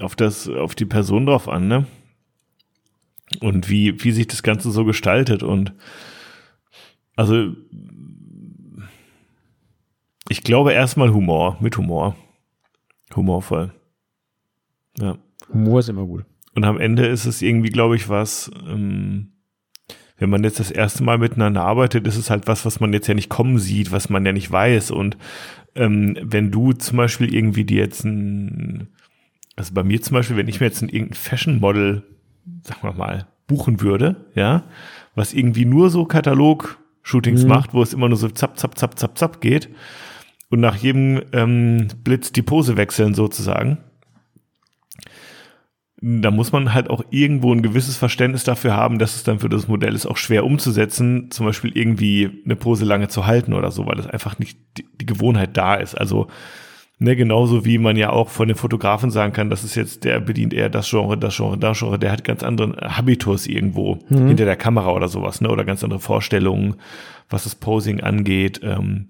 auf 0.00 0.16
das, 0.16 0.48
auf 0.48 0.74
die 0.74 0.86
Person 0.86 1.26
drauf 1.26 1.48
an, 1.48 1.68
ne? 1.68 1.86
Und 3.40 3.68
wie, 3.68 4.02
wie 4.02 4.12
sich 4.12 4.26
das 4.26 4.42
Ganze 4.42 4.70
so 4.70 4.86
gestaltet 4.86 5.42
und 5.42 5.74
also 7.16 7.52
ich 10.30 10.42
glaube 10.42 10.72
erstmal 10.72 11.12
Humor, 11.12 11.58
mit 11.60 11.76
Humor. 11.76 12.16
Humorvoll. 13.14 13.72
Ja. 14.98 15.18
Humor 15.52 15.80
ist 15.80 15.88
immer 15.88 16.06
gut. 16.06 16.24
Und 16.54 16.64
am 16.64 16.78
Ende 16.78 17.06
ist 17.06 17.26
es 17.26 17.42
irgendwie, 17.42 17.70
glaube 17.70 17.96
ich, 17.96 18.08
was, 18.08 18.50
ähm, 18.66 19.32
wenn 20.18 20.30
man 20.30 20.44
jetzt 20.44 20.60
das 20.60 20.70
erste 20.70 21.04
Mal 21.04 21.18
miteinander 21.18 21.62
arbeitet, 21.62 22.06
ist 22.06 22.16
es 22.16 22.30
halt 22.30 22.46
was, 22.46 22.66
was 22.66 22.80
man 22.80 22.92
jetzt 22.92 23.06
ja 23.06 23.14
nicht 23.14 23.28
kommen 23.28 23.58
sieht, 23.58 23.92
was 23.92 24.10
man 24.10 24.26
ja 24.26 24.32
nicht 24.32 24.50
weiß. 24.50 24.90
Und 24.90 25.16
ähm, 25.74 26.16
wenn 26.20 26.50
du 26.50 26.72
zum 26.72 26.96
Beispiel 26.96 27.32
irgendwie 27.32 27.64
dir 27.64 27.78
jetzt 27.78 28.04
ein, 28.04 28.88
also 29.56 29.72
bei 29.74 29.84
mir 29.84 30.02
zum 30.02 30.14
Beispiel, 30.14 30.36
wenn 30.36 30.48
ich 30.48 30.60
mir 30.60 30.66
jetzt 30.66 30.82
ein 30.82 30.88
irgendein 30.88 31.14
Fashion-Model, 31.14 32.02
sagen 32.62 32.82
wir 32.82 32.92
mal, 32.92 33.26
buchen 33.46 33.80
würde, 33.80 34.26
ja, 34.34 34.64
was 35.14 35.32
irgendwie 35.32 35.64
nur 35.64 35.90
so 35.90 36.04
Katalog-Shootings 36.04 37.44
mhm. 37.44 37.48
macht, 37.48 37.72
wo 37.72 37.82
es 37.82 37.94
immer 37.94 38.08
nur 38.08 38.18
so 38.18 38.28
zapp, 38.28 38.58
zapp, 38.58 38.76
zapp, 38.76 38.98
zapp, 38.98 39.16
zapp 39.16 39.40
geht 39.40 39.68
und 40.50 40.60
nach 40.60 40.76
jedem 40.76 41.22
ähm, 41.32 41.88
Blitz 42.04 42.32
die 42.32 42.42
Pose 42.42 42.76
wechseln 42.76 43.14
sozusagen, 43.14 43.78
da 46.00 46.30
muss 46.30 46.52
man 46.52 46.74
halt 46.74 46.90
auch 46.90 47.02
irgendwo 47.10 47.52
ein 47.52 47.62
gewisses 47.62 47.96
Verständnis 47.96 48.44
dafür 48.44 48.74
haben, 48.74 48.98
dass 48.98 49.16
es 49.16 49.24
dann 49.24 49.40
für 49.40 49.48
das 49.48 49.66
Modell 49.66 49.94
ist 49.94 50.06
auch 50.06 50.16
schwer 50.16 50.44
umzusetzen, 50.44 51.30
zum 51.30 51.46
Beispiel 51.46 51.76
irgendwie 51.76 52.42
eine 52.44 52.54
Pose 52.54 52.84
lange 52.84 53.08
zu 53.08 53.26
halten 53.26 53.52
oder 53.52 53.72
so, 53.72 53.86
weil 53.86 53.98
es 53.98 54.06
einfach 54.06 54.38
nicht 54.38 54.58
die, 54.76 54.86
die 55.00 55.06
Gewohnheit 55.06 55.56
da 55.56 55.74
ist. 55.74 55.96
Also 55.96 56.28
ne, 57.00 57.16
genauso 57.16 57.64
wie 57.64 57.78
man 57.78 57.96
ja 57.96 58.10
auch 58.10 58.28
von 58.28 58.46
den 58.46 58.56
Fotografen 58.56 59.10
sagen 59.10 59.32
kann, 59.32 59.50
das 59.50 59.64
ist 59.64 59.74
jetzt, 59.74 60.04
der 60.04 60.20
bedient 60.20 60.54
eher 60.54 60.68
das 60.68 60.88
Genre, 60.88 61.18
das 61.18 61.36
Genre, 61.36 61.58
das 61.58 61.78
Genre, 61.78 61.98
der 61.98 62.12
hat 62.12 62.22
ganz 62.22 62.44
anderen 62.44 62.76
Habitus 62.76 63.46
irgendwo 63.46 63.98
mhm. 64.08 64.28
hinter 64.28 64.44
der 64.44 64.56
Kamera 64.56 64.92
oder 64.92 65.08
sowas, 65.08 65.40
ne, 65.40 65.50
oder 65.50 65.64
ganz 65.64 65.82
andere 65.82 66.00
Vorstellungen, 66.00 66.76
was 67.28 67.42
das 67.42 67.56
Posing 67.56 68.00
angeht. 68.00 68.60
Ähm, 68.62 69.08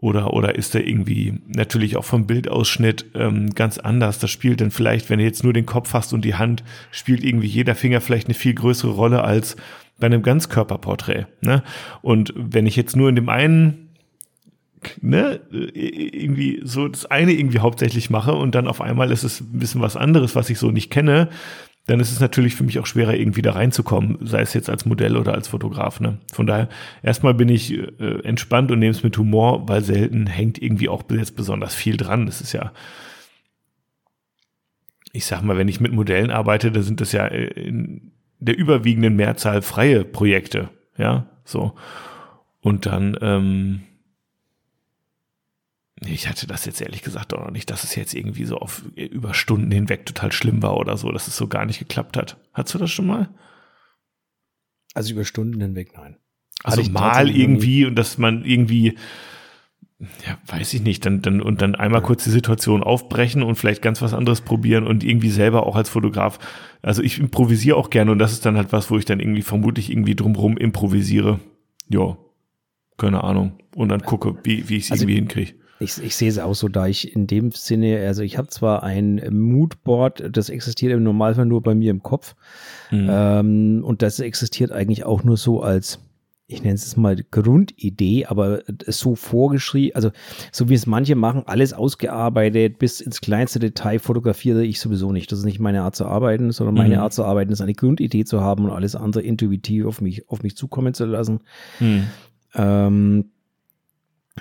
oder, 0.00 0.32
oder 0.32 0.54
ist 0.54 0.74
er 0.74 0.86
irgendwie 0.86 1.34
natürlich 1.46 1.96
auch 1.96 2.04
vom 2.04 2.26
Bildausschnitt 2.26 3.06
ähm, 3.14 3.50
ganz 3.50 3.78
anders? 3.78 4.18
Das 4.18 4.30
spielt 4.30 4.60
dann 4.62 4.70
vielleicht, 4.70 5.10
wenn 5.10 5.18
du 5.18 5.24
jetzt 5.24 5.44
nur 5.44 5.52
den 5.52 5.66
Kopf 5.66 5.92
hast 5.92 6.14
und 6.14 6.24
die 6.24 6.36
Hand, 6.36 6.64
spielt 6.90 7.22
irgendwie 7.22 7.48
jeder 7.48 7.74
Finger 7.74 8.00
vielleicht 8.00 8.26
eine 8.26 8.34
viel 8.34 8.54
größere 8.54 8.92
Rolle 8.92 9.22
als 9.22 9.56
bei 9.98 10.06
einem 10.06 10.22
Ganzkörperporträt. 10.22 11.26
Ne? 11.42 11.62
Und 12.00 12.32
wenn 12.34 12.66
ich 12.66 12.76
jetzt 12.76 12.96
nur 12.96 13.10
in 13.10 13.16
dem 13.16 13.28
einen 13.28 13.90
ne, 15.02 15.40
irgendwie 15.50 16.62
so 16.64 16.88
das 16.88 17.04
eine 17.04 17.32
irgendwie 17.32 17.58
hauptsächlich 17.58 18.08
mache 18.08 18.32
und 18.32 18.54
dann 18.54 18.68
auf 18.68 18.80
einmal 18.80 19.12
ist 19.12 19.24
es 19.24 19.42
ein 19.42 19.58
bisschen 19.58 19.82
was 19.82 19.96
anderes, 19.96 20.34
was 20.34 20.48
ich 20.48 20.58
so 20.58 20.70
nicht 20.70 20.90
kenne, 20.90 21.28
dann 21.90 21.98
ist 21.98 22.12
es 22.12 22.20
natürlich 22.20 22.54
für 22.54 22.62
mich 22.62 22.78
auch 22.78 22.86
schwerer, 22.86 23.14
irgendwie 23.14 23.42
da 23.42 23.52
reinzukommen, 23.52 24.18
sei 24.20 24.42
es 24.42 24.54
jetzt 24.54 24.70
als 24.70 24.86
Modell 24.86 25.16
oder 25.16 25.34
als 25.34 25.48
Fotograf. 25.48 25.98
Ne? 25.98 26.18
Von 26.32 26.46
daher, 26.46 26.68
erstmal 27.02 27.34
bin 27.34 27.48
ich 27.48 27.72
äh, 27.72 28.20
entspannt 28.22 28.70
und 28.70 28.78
nehme 28.78 28.92
es 28.92 29.02
mit 29.02 29.18
Humor, 29.18 29.68
weil 29.68 29.82
selten 29.82 30.28
hängt 30.28 30.62
irgendwie 30.62 30.88
auch 30.88 31.02
jetzt 31.10 31.34
besonders 31.34 31.74
viel 31.74 31.96
dran. 31.96 32.26
Das 32.26 32.40
ist 32.40 32.52
ja, 32.52 32.70
ich 35.12 35.26
sag 35.26 35.42
mal, 35.42 35.58
wenn 35.58 35.66
ich 35.66 35.80
mit 35.80 35.92
Modellen 35.92 36.30
arbeite, 36.30 36.70
da 36.70 36.82
sind 36.82 37.00
das 37.00 37.10
ja 37.10 37.26
in 37.26 38.12
der 38.38 38.56
überwiegenden 38.56 39.16
Mehrzahl 39.16 39.60
freie 39.60 40.04
Projekte. 40.04 40.68
Ja, 40.96 41.26
so. 41.44 41.74
Und 42.60 42.86
dann, 42.86 43.18
ähm, 43.20 43.80
ich 46.06 46.28
hatte 46.28 46.46
das 46.46 46.64
jetzt 46.64 46.80
ehrlich 46.80 47.02
gesagt 47.02 47.34
auch 47.34 47.44
noch 47.44 47.50
nicht, 47.50 47.70
dass 47.70 47.84
es 47.84 47.94
jetzt 47.94 48.14
irgendwie 48.14 48.44
so 48.44 48.56
auf 48.56 48.82
über 48.96 49.34
Stunden 49.34 49.70
hinweg 49.70 50.06
total 50.06 50.32
schlimm 50.32 50.62
war 50.62 50.76
oder 50.76 50.96
so, 50.96 51.10
dass 51.12 51.28
es 51.28 51.36
so 51.36 51.46
gar 51.46 51.66
nicht 51.66 51.78
geklappt 51.78 52.16
hat. 52.16 52.38
Hattest 52.54 52.74
du 52.74 52.78
das 52.78 52.90
schon 52.90 53.06
mal? 53.06 53.28
Also 54.94 55.12
über 55.12 55.24
Stunden 55.24 55.60
hinweg, 55.60 55.92
nein. 55.94 56.16
Also 56.64 56.82
mal 56.90 57.30
irgendwie 57.30 57.86
und 57.86 57.96
dass 57.96 58.18
man 58.18 58.44
irgendwie, 58.44 58.96
ja, 59.98 60.38
weiß 60.46 60.74
ich 60.74 60.82
nicht, 60.82 61.04
dann, 61.06 61.22
dann 61.22 61.40
und 61.40 61.62
dann 61.62 61.74
einmal 61.74 62.00
ja. 62.00 62.06
kurz 62.06 62.24
die 62.24 62.30
Situation 62.30 62.82
aufbrechen 62.82 63.42
und 63.42 63.56
vielleicht 63.56 63.82
ganz 63.82 64.02
was 64.02 64.14
anderes 64.14 64.40
probieren 64.40 64.86
und 64.86 65.04
irgendwie 65.04 65.30
selber 65.30 65.66
auch 65.66 65.76
als 65.76 65.90
Fotograf. 65.90 66.38
Also 66.82 67.02
ich 67.02 67.18
improvisiere 67.18 67.76
auch 67.76 67.90
gerne 67.90 68.10
und 68.10 68.18
das 68.18 68.32
ist 68.32 68.44
dann 68.46 68.56
halt 68.56 68.72
was, 68.72 68.90
wo 68.90 68.98
ich 68.98 69.04
dann 69.04 69.20
irgendwie 69.20 69.42
vermutlich 69.42 69.90
irgendwie 69.90 70.16
drumrum 70.16 70.56
improvisiere. 70.56 71.40
Ja, 71.88 72.16
keine 72.96 73.24
Ahnung. 73.24 73.58
Und 73.74 73.88
dann 73.88 74.02
gucke, 74.02 74.36
wie, 74.44 74.68
wie 74.68 74.76
ich 74.76 74.84
es 74.84 74.92
also 74.92 75.04
irgendwie 75.04 75.16
hinkriege. 75.16 75.59
Ich, 75.80 75.96
ich 76.02 76.14
sehe 76.14 76.28
es 76.28 76.38
auch 76.38 76.54
so, 76.54 76.68
da 76.68 76.86
ich 76.86 77.16
in 77.16 77.26
dem 77.26 77.52
Sinne, 77.52 78.06
also 78.06 78.22
ich 78.22 78.36
habe 78.36 78.48
zwar 78.48 78.82
ein 78.82 79.22
Moodboard, 79.30 80.24
das 80.30 80.50
existiert 80.50 80.92
im 80.92 81.02
Normalfall 81.02 81.46
nur 81.46 81.62
bei 81.62 81.74
mir 81.74 81.90
im 81.90 82.02
Kopf. 82.02 82.36
Mhm. 82.90 83.08
Ähm, 83.10 83.84
und 83.84 84.02
das 84.02 84.20
existiert 84.20 84.72
eigentlich 84.72 85.04
auch 85.04 85.24
nur 85.24 85.38
so 85.38 85.62
als, 85.62 85.98
ich 86.46 86.62
nenne 86.62 86.74
es 86.74 86.96
mal 86.98 87.16
Grundidee, 87.30 88.26
aber 88.26 88.60
so 88.88 89.14
vorgeschrieben, 89.14 89.96
also 89.96 90.10
so 90.52 90.68
wie 90.68 90.74
es 90.74 90.84
manche 90.84 91.14
machen, 91.14 91.44
alles 91.46 91.72
ausgearbeitet, 91.72 92.78
bis 92.78 93.00
ins 93.00 93.22
kleinste 93.22 93.58
Detail 93.58 94.00
fotografiere 94.00 94.62
ich 94.62 94.80
sowieso 94.80 95.12
nicht. 95.12 95.32
Das 95.32 95.38
ist 95.38 95.46
nicht 95.46 95.60
meine 95.60 95.80
Art 95.80 95.96
zu 95.96 96.04
arbeiten, 96.04 96.52
sondern 96.52 96.74
meine 96.74 96.96
mhm. 96.96 97.00
Art 97.00 97.14
zu 97.14 97.24
arbeiten 97.24 97.52
ist 97.52 97.62
eine 97.62 97.74
Grundidee 97.74 98.24
zu 98.24 98.42
haben 98.42 98.66
und 98.66 98.70
alles 98.70 98.96
andere 98.96 99.22
intuitiv 99.22 99.86
auf 99.86 100.02
mich, 100.02 100.28
auf 100.28 100.42
mich 100.42 100.58
zukommen 100.58 100.92
zu 100.92 101.06
lassen. 101.06 101.40
Mhm. 101.78 102.06
Ähm, 102.54 103.24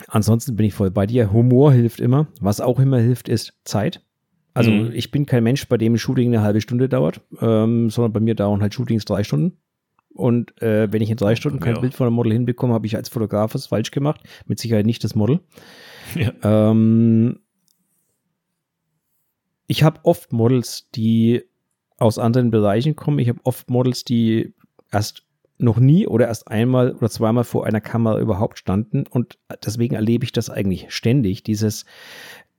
Ansonsten 0.08 0.56
bin 0.56 0.66
ich 0.66 0.74
voll 0.74 0.92
bei 0.92 1.06
dir. 1.06 1.32
Humor 1.32 1.72
hilft 1.74 2.00
immer. 2.00 2.28
Was 2.40 2.62
auch 2.62 2.80
immer 2.80 3.00
hilft, 3.00 3.30
ist 3.30 3.54
Zeit. 3.64 4.02
Also 4.54 4.72
mhm. 4.72 4.92
ich 4.94 5.12
bin 5.12 5.26
kein 5.26 5.44
Mensch, 5.44 5.68
bei 5.68 5.78
dem 5.78 5.94
ein 5.94 5.98
Shooting 5.98 6.34
eine 6.34 6.44
halbe 6.44 6.62
Stunde 6.62 6.90
dauert, 6.90 7.22
ähm, 7.40 7.90
sondern 7.90 8.14
bei 8.14 8.20
mir 8.20 8.36
dauern 8.36 8.62
halt 8.62 8.74
Shootings 8.74 9.06
drei 9.06 9.24
Stunden. 9.24 9.58
Und 10.14 10.60
äh, 10.62 10.92
wenn 10.92 11.02
ich 11.02 11.10
in 11.10 11.18
drei 11.18 11.36
Stunden 11.36 11.60
kein 11.60 11.76
ja. 11.76 11.82
Bild 11.82 11.94
von 11.94 12.08
einem 12.08 12.16
Model 12.16 12.34
hinbekomme, 12.34 12.74
habe 12.74 12.88
ich 12.88 12.96
als 12.96 13.10
Fotograf 13.10 13.54
was 13.54 13.68
falsch 13.68 13.92
gemacht. 13.92 14.22
Mit 14.48 14.60
Sicherheit 14.60 14.86
nicht 14.86 15.04
das 15.04 15.16
Model. 15.16 15.40
Ja. 16.16 16.34
Ähm, 16.44 17.40
ich 19.68 19.84
habe 19.84 20.00
oft 20.04 20.34
Models, 20.34 20.90
die 20.96 21.44
aus 21.98 22.18
anderen 22.18 22.50
Bereichen 22.50 22.96
kommen. 22.96 23.20
Ich 23.20 23.30
habe 23.30 23.40
oft 23.44 23.70
Models, 23.70 24.04
die 24.04 24.56
erst 24.92 25.26
noch 25.60 25.80
nie 25.80 26.08
oder 26.08 26.28
erst 26.28 26.48
einmal 26.48 26.94
oder 26.94 27.10
zweimal 27.10 27.44
vor 27.44 27.66
einer 27.66 27.82
Kamera 27.82 28.20
überhaupt 28.20 28.58
standen 28.58 29.06
und 29.10 29.38
deswegen 29.64 29.96
erlebe 29.96 30.24
ich 30.24 30.32
das 30.32 30.50
eigentlich 30.50 30.88
ständig, 30.90 31.44
dieses 31.44 31.86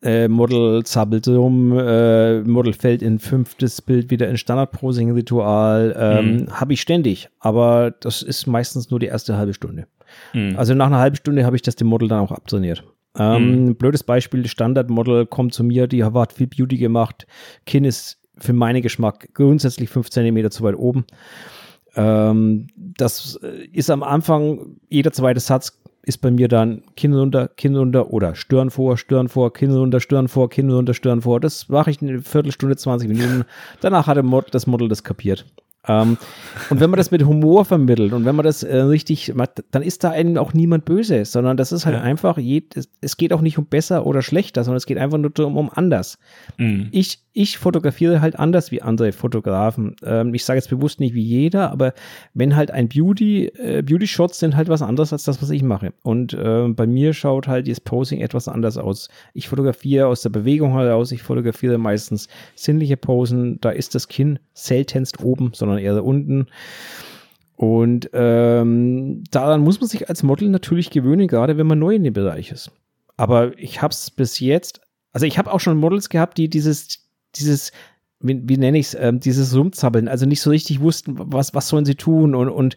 äh, 0.03 0.29
Model 0.29 0.85
zappelt 0.85 1.27
rum, 1.29 1.77
äh, 1.79 2.41
Model 2.43 2.73
fällt 2.73 3.03
in 3.03 3.19
fünftes 3.19 3.83
Bild 3.83 4.11
wieder 4.11 4.29
in 4.29 4.37
Standard-Posing-Ritual, 4.37 5.95
ähm, 5.99 6.37
mhm. 6.37 6.61
habe 6.61 6.75
ich 6.75 6.81
ständig, 6.81 7.29
aber 7.39 7.91
das 7.91 8.23
ist 8.23 8.47
meistens 8.47 8.91
nur 8.91 9.01
die 9.01 9.07
erste 9.07 9.37
halbe 9.37 9.55
Stunde. 9.55 9.87
Mhm. 10.33 10.57
Also 10.57 10.75
nach 10.75 10.87
einer 10.87 10.99
halben 10.99 11.17
Stunde 11.17 11.45
habe 11.45 11.57
ich 11.57 11.63
das 11.63 11.77
dem 11.77 11.89
Model 11.89 12.09
dann 12.09 12.21
auch 12.21 12.33
abtrainiert. 12.33 12.85
Ähm, 13.19 13.67
mhm. 13.67 13.77
Blödes 13.77 14.03
Beispiel, 14.03 14.47
Standard-Model 14.47 15.27
kommt 15.27 15.55
zu 15.55 15.65
mir, 15.65 15.87
die 15.87 16.05
hat 16.05 16.33
viel 16.33 16.47
Beauty 16.47 16.77
gemacht, 16.77 17.27
Kinn 17.67 17.85
ist 17.85 18.19
für 18.39 18.53
meinen 18.53 18.83
Geschmack 18.83 19.29
grundsätzlich 19.35 19.91
fünf 19.91 20.11
Zentimeter 20.11 20.51
zu 20.51 20.63
weit 20.63 20.77
oben. 20.77 21.05
Ähm, 21.97 22.69
das 22.77 23.39
ist 23.73 23.91
am 23.91 24.03
Anfang, 24.03 24.77
jeder 24.89 25.13
zweite 25.13 25.41
Satz 25.41 25.81
ist 26.03 26.19
bei 26.19 26.31
mir 26.31 26.49
dann 26.49 26.83
Kinn 26.97 27.15
runter, 27.15 27.49
Kinn 27.49 27.77
runter 27.77 28.11
oder 28.11 28.35
Stirn 28.35 28.71
vor, 28.71 28.97
Stirn 28.97 29.29
vor, 29.29 29.53
Kinn 29.53 29.73
runter, 29.73 30.01
Stirn 30.01 30.29
vor, 30.29 30.49
Kinn 30.49 30.71
runter, 30.71 30.95
Stirn 30.95 31.23
vor. 31.23 31.41
Das 31.41 31.69
mache 31.69 31.91
ich 31.91 32.01
eine 32.01 32.21
Viertelstunde, 32.21 32.77
20 32.77 33.09
Minuten. 33.09 33.45
Danach 33.81 34.07
hat 34.07 34.19
das 34.51 34.67
Model 34.67 34.89
das 34.89 35.05
kapiert. 35.05 35.45
Ähm, 35.89 36.19
und 36.69 36.81
wenn 36.81 36.91
man 36.91 36.99
das 36.99 37.11
mit 37.11 37.25
Humor 37.25 37.65
vermittelt 37.65 38.13
und 38.13 38.27
wenn 38.27 38.37
man 38.37 38.45
das 38.45 38.63
äh, 38.63 38.77
richtig 38.77 39.35
macht, 39.35 39.65
dann 39.71 39.83
ist 39.83 40.05
da 40.05 40.11
einem 40.11 40.37
auch 40.37 40.53
niemand 40.53 40.85
böse, 40.85 41.25
sondern 41.25 41.57
das 41.57 41.73
ist 41.73 41.87
halt 41.87 41.97
ja. 41.97 42.03
einfach, 42.03 42.37
je, 42.37 42.63
es 43.01 43.17
geht 43.17 43.33
auch 43.33 43.41
nicht 43.41 43.57
um 43.57 43.65
besser 43.65 44.07
oder 44.07 44.21
schlechter, 44.21 44.63
sondern 44.63 44.77
es 44.77 44.87
geht 44.87 44.99
einfach 44.99 45.17
nur 45.19 45.31
darum, 45.31 45.57
um 45.57 45.71
anders. 45.73 46.19
Mhm. 46.59 46.89
Ich, 46.91 47.25
ich 47.33 47.57
fotografiere 47.59 48.21
halt 48.21 48.39
anders 48.39 48.71
wie 48.71 48.83
andere 48.83 49.13
Fotografen. 49.13 49.97
Ähm, 50.05 50.35
ich 50.35 50.45
sage 50.45 50.59
jetzt 50.59 50.69
bewusst 50.69 51.01
nicht 51.01 51.15
wie 51.15 51.23
jeder, 51.23 51.71
aber 51.71 51.95
wenn 52.35 52.57
halt 52.57 52.71
ein 52.71 52.89
Beauty, 52.89 53.47
äh, 53.47 53.83
Beauty-Shots 53.83 54.39
sind 54.39 54.57
halt 54.57 54.69
was 54.69 54.83
anderes 54.83 55.13
als 55.15 55.25
das, 55.25 55.41
was 55.41 55.49
ich 55.49 55.63
mache. 55.63 55.95
Und 56.03 56.35
äh, 56.35 56.69
bei 56.69 56.87
mir 56.87 57.15
schaut 57.15 57.49
halt 57.49 57.69
das 57.69 57.81
Posing 57.81 58.21
etwas 58.21 58.49
anders 58.49 58.77
aus. 58.77 59.09
Ich 59.33 59.49
fotografiere 59.49 60.09
aus 60.09 60.23
der 60.23 60.31
Bewegung 60.31 60.73
heraus, 60.73 61.13
ich 61.13 61.23
fotografiere 61.23 61.79
meistens 61.79 62.29
sinnliche 62.55 62.99
Posen, 62.99 63.61
da 63.61 63.71
ist 63.71 63.95
das 63.95 64.09
Kinn 64.09 64.39
seltenst 64.53 65.23
oben, 65.23 65.53
sondern 65.55 65.70
eher 65.79 66.05
unten. 66.05 66.47
Und 67.57 68.09
ähm, 68.15 69.23
daran 69.31 69.61
muss 69.61 69.81
man 69.81 69.89
sich 69.89 70.09
als 70.09 70.23
Model 70.23 70.49
natürlich 70.49 70.91
gewöhnen, 70.91 71.29
gerade 71.29 71.59
wenn 71.59 71.67
man 71.67 71.79
neu 71.79 71.95
in 71.95 72.05
dem 72.05 72.15
Bereich 72.15 72.51
ist. 72.51 72.71
Aber 73.17 73.59
ich 73.59 73.83
habe 73.83 73.93
es 73.93 74.11
bis 74.11 74.41
jetzt, 74.41 74.81
also 75.13 75.27
ich 75.27 75.39
habe 75.39 75.53
auch 75.53 75.61
schon 75.61 75.77
Models 75.77 76.09
gehabt, 76.09 76.39
die 76.39 76.49
dieses 76.49 77.11
dieses, 77.37 77.73
wie, 78.21 78.41
wie 78.45 78.57
nenne 78.59 78.79
ich 78.79 78.89
es, 78.89 78.95
ähm, 78.95 79.21
dieses 79.21 79.57
Rumzappeln, 79.57 80.09
also 80.09 80.27
nicht 80.27 80.41
so 80.41 80.51
richtig 80.51 80.81
wussten, 80.81 81.15
was, 81.17 81.55
was 81.55 81.69
sollen 81.69 81.85
sie 81.85 81.95
tun 81.95 82.35
und, 82.35 82.49
und 82.49 82.77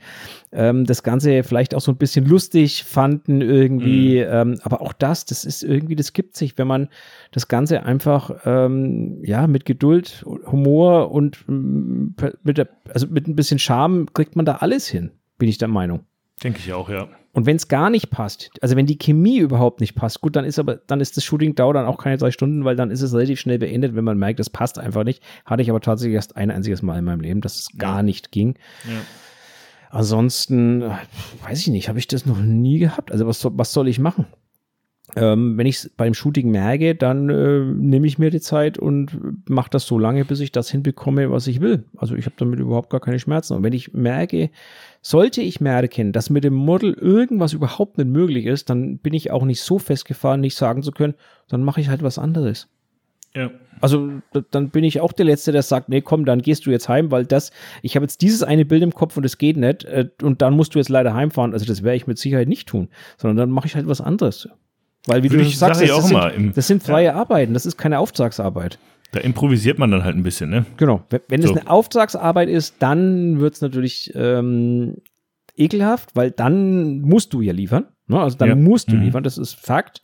ähm, 0.51 0.85
das 0.85 1.03
Ganze 1.03 1.43
vielleicht 1.43 1.75
auch 1.75 1.81
so 1.81 1.91
ein 1.91 1.97
bisschen 1.97 2.25
lustig 2.25 2.83
fanden 2.83 3.41
irgendwie. 3.41 4.21
Mhm. 4.21 4.31
Ähm, 4.31 4.59
aber 4.63 4.81
auch 4.81 4.93
das, 4.93 5.25
das 5.25 5.45
ist 5.45 5.63
irgendwie, 5.63 5.95
das 5.95 6.13
gibt 6.13 6.37
sich, 6.37 6.57
wenn 6.57 6.67
man 6.67 6.89
das 7.31 7.47
Ganze 7.47 7.83
einfach 7.83 8.31
ähm, 8.45 9.19
ja 9.23 9.47
mit 9.47 9.65
Geduld, 9.65 10.23
Humor 10.25 11.11
und 11.11 11.43
mm, 11.47 12.15
mit 12.43 12.57
der, 12.57 12.69
also 12.93 13.07
mit 13.07 13.27
ein 13.27 13.35
bisschen 13.35 13.59
Charme 13.59 14.07
kriegt 14.13 14.35
man 14.35 14.45
da 14.45 14.55
alles 14.55 14.87
hin, 14.87 15.11
bin 15.37 15.49
ich 15.49 15.57
der 15.57 15.67
Meinung. 15.67 16.05
Denke 16.43 16.59
ich 16.59 16.73
auch, 16.73 16.89
ja. 16.89 17.07
Und 17.31 17.47
wenn 17.47 17.55
es 17.55 17.67
gar 17.67 17.89
nicht 17.89 18.11
passt, 18.11 18.51
also 18.61 18.75
wenn 18.75 18.85
die 18.85 18.97
Chemie 18.97 19.39
überhaupt 19.39 19.81
nicht 19.81 19.95
passt, 19.95 20.21
gut, 20.21 20.35
dann 20.35 20.45
ist 20.45 20.59
aber, 20.59 20.75
dann 20.75 21.01
ist 21.01 21.17
das 21.17 21.23
Shooting 21.23 21.55
dauert 21.55 21.75
dann 21.75 21.87
auch 21.87 21.97
keine 21.97 22.17
drei 22.17 22.29
Stunden, 22.29 22.63
weil 22.63 22.75
dann 22.75 22.91
ist 22.91 23.01
es 23.01 23.13
relativ 23.13 23.39
schnell 23.39 23.57
beendet, 23.57 23.95
wenn 23.95 24.03
man 24.03 24.19
merkt, 24.19 24.39
es 24.39 24.51
passt 24.51 24.77
einfach 24.77 25.03
nicht. 25.03 25.23
Hatte 25.45 25.63
ich 25.63 25.69
aber 25.69 25.81
tatsächlich 25.81 26.15
erst 26.15 26.37
ein 26.37 26.51
einziges 26.51 26.83
Mal 26.83 26.99
in 26.99 27.05
meinem 27.05 27.21
Leben, 27.21 27.41
dass 27.41 27.57
es 27.57 27.69
gar 27.77 27.97
ja. 27.97 28.03
nicht 28.03 28.31
ging. 28.31 28.55
Ja. 28.85 29.01
Ansonsten, 29.89 30.83
weiß 31.43 31.61
ich 31.61 31.67
nicht, 31.67 31.89
habe 31.89 31.99
ich 31.99 32.07
das 32.07 32.25
noch 32.25 32.39
nie 32.39 32.79
gehabt. 32.79 33.11
Also 33.11 33.25
was, 33.25 33.43
was 33.43 33.73
soll 33.73 33.87
ich 33.87 33.99
machen? 33.99 34.27
Ähm, 35.16 35.57
wenn 35.57 35.68
ich 35.68 35.78
es 35.78 35.89
beim 35.89 36.14
Shooting 36.14 36.49
merke, 36.49 36.95
dann 36.95 37.30
äh, 37.30 37.59
nehme 37.59 38.07
ich 38.07 38.18
mir 38.18 38.32
die 38.32 38.41
Zeit 38.41 38.78
und 38.78 39.47
mache 39.47 39.70
das 39.70 39.86
so 39.86 39.99
lange, 39.99 40.26
bis 40.26 40.39
ich 40.39 40.51
das 40.51 40.72
hinbekomme, 40.72 41.30
was 41.30 41.47
ich 41.47 41.61
will. 41.61 41.86
Also 41.97 42.16
ich 42.16 42.26
habe 42.26 42.36
damit 42.38 42.59
überhaupt 42.59 42.89
gar 42.89 42.99
keine 42.99 43.20
Schmerzen. 43.20 43.53
Und 43.53 43.64
wenn 43.64 43.74
ich 43.74 43.93
merke, 43.93 44.49
sollte 45.01 45.41
ich 45.41 45.61
merken, 45.61 46.14
dass 46.14 46.30
mit 46.30 46.43
dem 46.43 46.55
Model 46.55 46.93
irgendwas 46.93 47.53
überhaupt 47.53 47.97
nicht 47.97 48.09
möglich 48.09 48.45
ist, 48.45 48.70
dann 48.70 48.97
bin 48.97 49.14
ich 49.14 49.32
auch 49.32 49.45
nicht 49.45 49.61
so 49.61 49.78
festgefahren, 49.78 50.41
nicht 50.41 50.55
sagen 50.55 50.82
zu 50.82 50.91
können, 50.91 51.14
dann 51.47 51.64
mache 51.64 51.82
ich 51.82 51.89
halt 51.89 52.01
was 52.01 52.18
anderes. 52.18 52.68
Ja. 53.36 53.51
Also 53.82 54.22
dann 54.51 54.70
bin 54.70 54.84
ich 54.84 55.01
auch 55.01 55.11
der 55.11 55.26
Letzte, 55.26 55.51
der 55.51 55.64
sagt, 55.64 55.89
nee, 55.89 56.01
komm, 56.01 56.26
dann 56.26 56.41
gehst 56.41 56.66
du 56.66 56.72
jetzt 56.72 56.88
heim, 56.88 57.11
weil 57.11 57.26
das, 57.26 57.51
ich 57.82 57.95
habe 57.95 58.05
jetzt 58.05 58.22
dieses 58.22 58.43
eine 58.43 58.64
Bild 58.64 58.82
im 58.84 58.93
Kopf 58.93 59.18
und 59.18 59.26
es 59.26 59.38
geht 59.38 59.57
nicht 59.57 59.84
äh, 59.86 60.09
und 60.22 60.41
dann 60.41 60.53
musst 60.53 60.76
du 60.76 60.80
jetzt 60.80 60.89
leider 60.89 61.14
heimfahren. 61.14 61.53
Also 61.53 61.66
das 61.66 61.84
werde 61.84 61.97
ich 61.97 62.07
mit 62.07 62.18
Sicherheit 62.18 62.47
nicht 62.47 62.68
tun, 62.68 62.89
sondern 63.18 63.38
dann 63.38 63.49
mache 63.49 63.68
ich 63.68 63.76
halt 63.76 63.88
was 63.88 64.01
anderes. 64.01 64.47
Weil, 65.05 65.23
wie 65.23 65.31
Würde 65.31 65.43
du 65.43 65.49
ich, 65.49 65.57
sagst, 65.57 65.81
das, 65.81 65.89
das, 65.89 66.07
sind, 66.07 66.57
das, 66.57 66.67
sind, 66.67 66.81
freie 66.81 67.07
ja. 67.07 67.15
Arbeiten, 67.15 67.53
das 67.53 67.65
ist 67.65 67.77
keine 67.77 67.99
Auftragsarbeit. 67.99 68.79
Da 69.11 69.19
improvisiert 69.19 69.77
man 69.77 69.91
dann 69.91 70.03
halt 70.03 70.15
ein 70.15 70.23
bisschen, 70.23 70.49
ne? 70.49 70.65
Genau. 70.77 71.03
Wenn, 71.27 71.41
so. 71.41 71.51
es 71.51 71.57
eine 71.57 71.69
Auftragsarbeit 71.69 72.49
ist, 72.49 72.75
dann 72.79 73.39
wird 73.39 73.55
es 73.55 73.61
natürlich 73.61 74.11
ähm, 74.15 74.95
ekelhaft, 75.55 76.15
weil 76.15 76.31
dann 76.31 77.01
musst 77.01 77.33
du 77.33 77.41
ja 77.41 77.53
liefern. 77.53 77.85
Ne? 78.07 78.19
Also 78.19 78.37
dann 78.37 78.49
ja. 78.49 78.55
musst 78.55 78.91
du 78.91 78.95
mhm. 78.95 79.03
liefern, 79.03 79.23
das 79.23 79.37
ist 79.37 79.53
Fakt. 79.53 80.01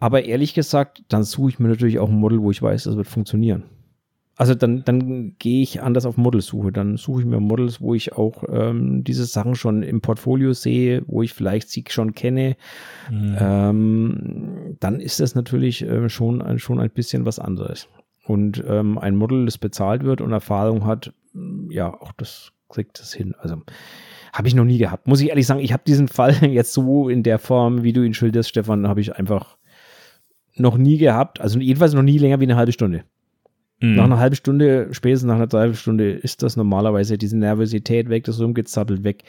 Aber 0.00 0.24
ehrlich 0.24 0.54
gesagt, 0.54 1.04
dann 1.08 1.22
suche 1.22 1.50
ich 1.50 1.58
mir 1.58 1.68
natürlich 1.68 1.98
auch 1.98 2.08
ein 2.08 2.16
Model, 2.16 2.42
wo 2.42 2.50
ich 2.50 2.60
weiß, 2.60 2.84
das 2.84 2.96
wird 2.96 3.06
funktionieren. 3.06 3.64
Also 4.36 4.54
dann, 4.54 4.84
dann 4.84 5.36
gehe 5.38 5.62
ich 5.62 5.82
anders 5.82 6.06
auf 6.06 6.16
Modelsuche. 6.16 6.72
Dann 6.72 6.96
suche 6.96 7.20
ich 7.20 7.26
mir 7.26 7.38
Models, 7.38 7.80
wo 7.80 7.94
ich 7.94 8.14
auch 8.14 8.42
ähm, 8.48 9.04
diese 9.04 9.24
Sachen 9.26 9.54
schon 9.54 9.82
im 9.82 10.00
Portfolio 10.00 10.52
sehe, 10.52 11.02
wo 11.06 11.22
ich 11.22 11.32
vielleicht 11.32 11.68
sie 11.68 11.84
schon 11.88 12.14
kenne. 12.14 12.56
Mhm. 13.10 13.36
Ähm, 13.38 14.76
dann 14.80 15.00
ist 15.00 15.20
das 15.20 15.34
natürlich 15.34 15.82
äh, 15.82 16.08
schon, 16.08 16.58
schon 16.58 16.80
ein 16.80 16.90
bisschen 16.90 17.24
was 17.24 17.38
anderes. 17.38 17.88
Und 18.26 18.62
ähm, 18.66 18.98
ein 18.98 19.16
Model, 19.16 19.44
das 19.44 19.58
bezahlt 19.58 20.02
wird 20.02 20.20
und 20.20 20.32
Erfahrung 20.32 20.84
hat, 20.84 21.12
ja, 21.68 21.92
auch 21.92 22.12
das 22.12 22.52
kriegt 22.68 22.98
das 22.98 23.12
hin. 23.12 23.34
Also 23.38 23.62
habe 24.32 24.48
ich 24.48 24.54
noch 24.54 24.64
nie 24.64 24.78
gehabt. 24.78 25.06
Muss 25.06 25.20
ich 25.20 25.28
ehrlich 25.28 25.46
sagen, 25.46 25.60
ich 25.60 25.72
habe 25.72 25.84
diesen 25.86 26.08
Fall 26.08 26.34
jetzt 26.44 26.72
so 26.72 27.08
in 27.08 27.22
der 27.22 27.38
Form, 27.38 27.84
wie 27.84 27.92
du 27.92 28.02
ihn 28.02 28.14
schilderst, 28.14 28.48
Stefan, 28.48 28.88
habe 28.88 29.00
ich 29.00 29.14
einfach 29.14 29.56
noch 30.56 30.76
nie 30.76 30.98
gehabt. 30.98 31.40
Also 31.40 31.60
jedenfalls 31.60 31.94
noch 31.94 32.02
nie 32.02 32.18
länger 32.18 32.40
wie 32.40 32.44
eine 32.44 32.56
halbe 32.56 32.72
Stunde. 32.72 33.04
Mhm. 33.80 33.96
Nach 33.96 34.04
einer 34.04 34.18
halben 34.18 34.36
Stunde, 34.36 34.88
spätestens 34.92 35.28
nach 35.28 35.36
einer 35.36 35.46
Dreiviertelstunde, 35.46 36.12
ist 36.12 36.42
das 36.42 36.56
normalerweise 36.56 37.18
diese 37.18 37.36
Nervosität 37.36 38.08
weg, 38.08 38.24
das 38.24 38.40
Rumgezappelt 38.40 39.04
weg, 39.04 39.24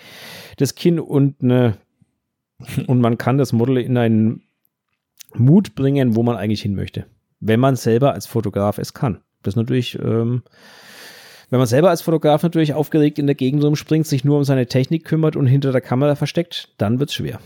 das 0.57 0.75
Kinn 0.75 0.99
unten 0.99 1.47
ne, 1.47 1.77
und 2.87 3.01
man 3.01 3.17
kann 3.17 3.37
das 3.37 3.53
Model 3.53 3.77
in 3.77 3.97
einen 3.97 4.43
Mut 5.33 5.75
bringen, 5.75 6.15
wo 6.15 6.23
man 6.23 6.37
eigentlich 6.37 6.61
hin 6.61 6.75
möchte. 6.75 7.05
Wenn 7.39 7.59
man 7.59 7.75
selber 7.75 8.13
als 8.13 8.25
Fotograf 8.25 8.77
es 8.77 8.93
kann. 8.93 9.19
Das 9.43 9.53
ist 9.53 9.57
natürlich, 9.57 9.99
ähm, 9.99 10.43
wenn 11.49 11.59
man 11.59 11.67
selber 11.67 11.89
als 11.89 12.01
Fotograf 12.01 12.41
natürlich 12.41 12.73
aufgeregt 12.73 13.19
in 13.19 13.27
der 13.27 13.35
Gegend 13.35 13.63
rumspringt, 13.63 14.07
sich 14.07 14.23
nur 14.23 14.37
um 14.37 14.43
seine 14.43 14.67
Technik 14.67 15.05
kümmert 15.05 15.35
und 15.35 15.45
hinter 15.45 15.71
der 15.71 15.81
Kamera 15.81 16.15
versteckt, 16.15 16.73
dann 16.77 16.99
wird 16.99 17.09
es 17.09 17.15
schwer. 17.15 17.39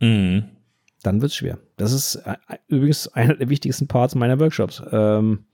Mhm. 0.00 0.44
Dann 1.02 1.20
wird 1.20 1.32
es 1.32 1.36
schwer. 1.36 1.58
Das 1.76 1.92
ist 1.92 2.16
äh, 2.16 2.36
übrigens 2.68 3.08
einer 3.08 3.34
der 3.34 3.48
wichtigsten 3.48 3.88
Parts 3.88 4.14
meiner 4.14 4.38
Workshops. 4.38 4.82
Ähm, 4.92 5.46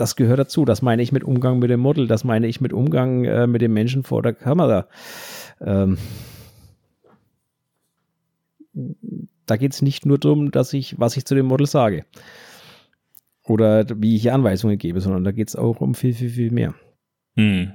das 0.00 0.16
gehört 0.16 0.38
dazu. 0.38 0.64
Das 0.64 0.82
meine 0.82 1.02
ich 1.02 1.12
mit 1.12 1.24
Umgang 1.24 1.58
mit 1.58 1.70
dem 1.70 1.80
Model. 1.80 2.06
Das 2.06 2.24
meine 2.24 2.46
ich 2.46 2.60
mit 2.60 2.72
Umgang 2.72 3.24
äh, 3.24 3.46
mit 3.46 3.62
dem 3.62 3.72
Menschen 3.72 4.02
vor 4.02 4.22
der 4.22 4.32
Kamera. 4.32 4.88
Ähm, 5.60 5.98
da 9.46 9.56
geht 9.56 9.72
es 9.72 9.82
nicht 9.82 10.06
nur 10.06 10.18
darum, 10.18 10.50
dass 10.50 10.72
ich, 10.72 10.98
was 10.98 11.16
ich 11.16 11.24
zu 11.24 11.34
dem 11.34 11.46
Model 11.46 11.66
sage 11.66 12.04
oder 13.44 13.84
wie 13.96 14.16
ich 14.16 14.30
Anweisungen 14.32 14.78
gebe, 14.78 15.00
sondern 15.00 15.24
da 15.24 15.32
geht 15.32 15.48
es 15.48 15.56
auch 15.56 15.80
um 15.80 15.94
viel, 15.94 16.14
viel, 16.14 16.30
viel 16.30 16.50
mehr. 16.50 16.74
Hm. 17.36 17.72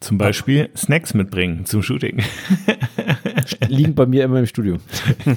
Zum 0.00 0.18
Beispiel 0.18 0.68
Snacks 0.76 1.14
mitbringen 1.14 1.64
zum 1.64 1.82
Shooting. 1.82 2.22
Liegen 3.68 3.94
bei 3.94 4.06
mir 4.06 4.24
immer 4.24 4.38
im 4.38 4.46
Studio. 4.46 4.76
genau. 5.24 5.36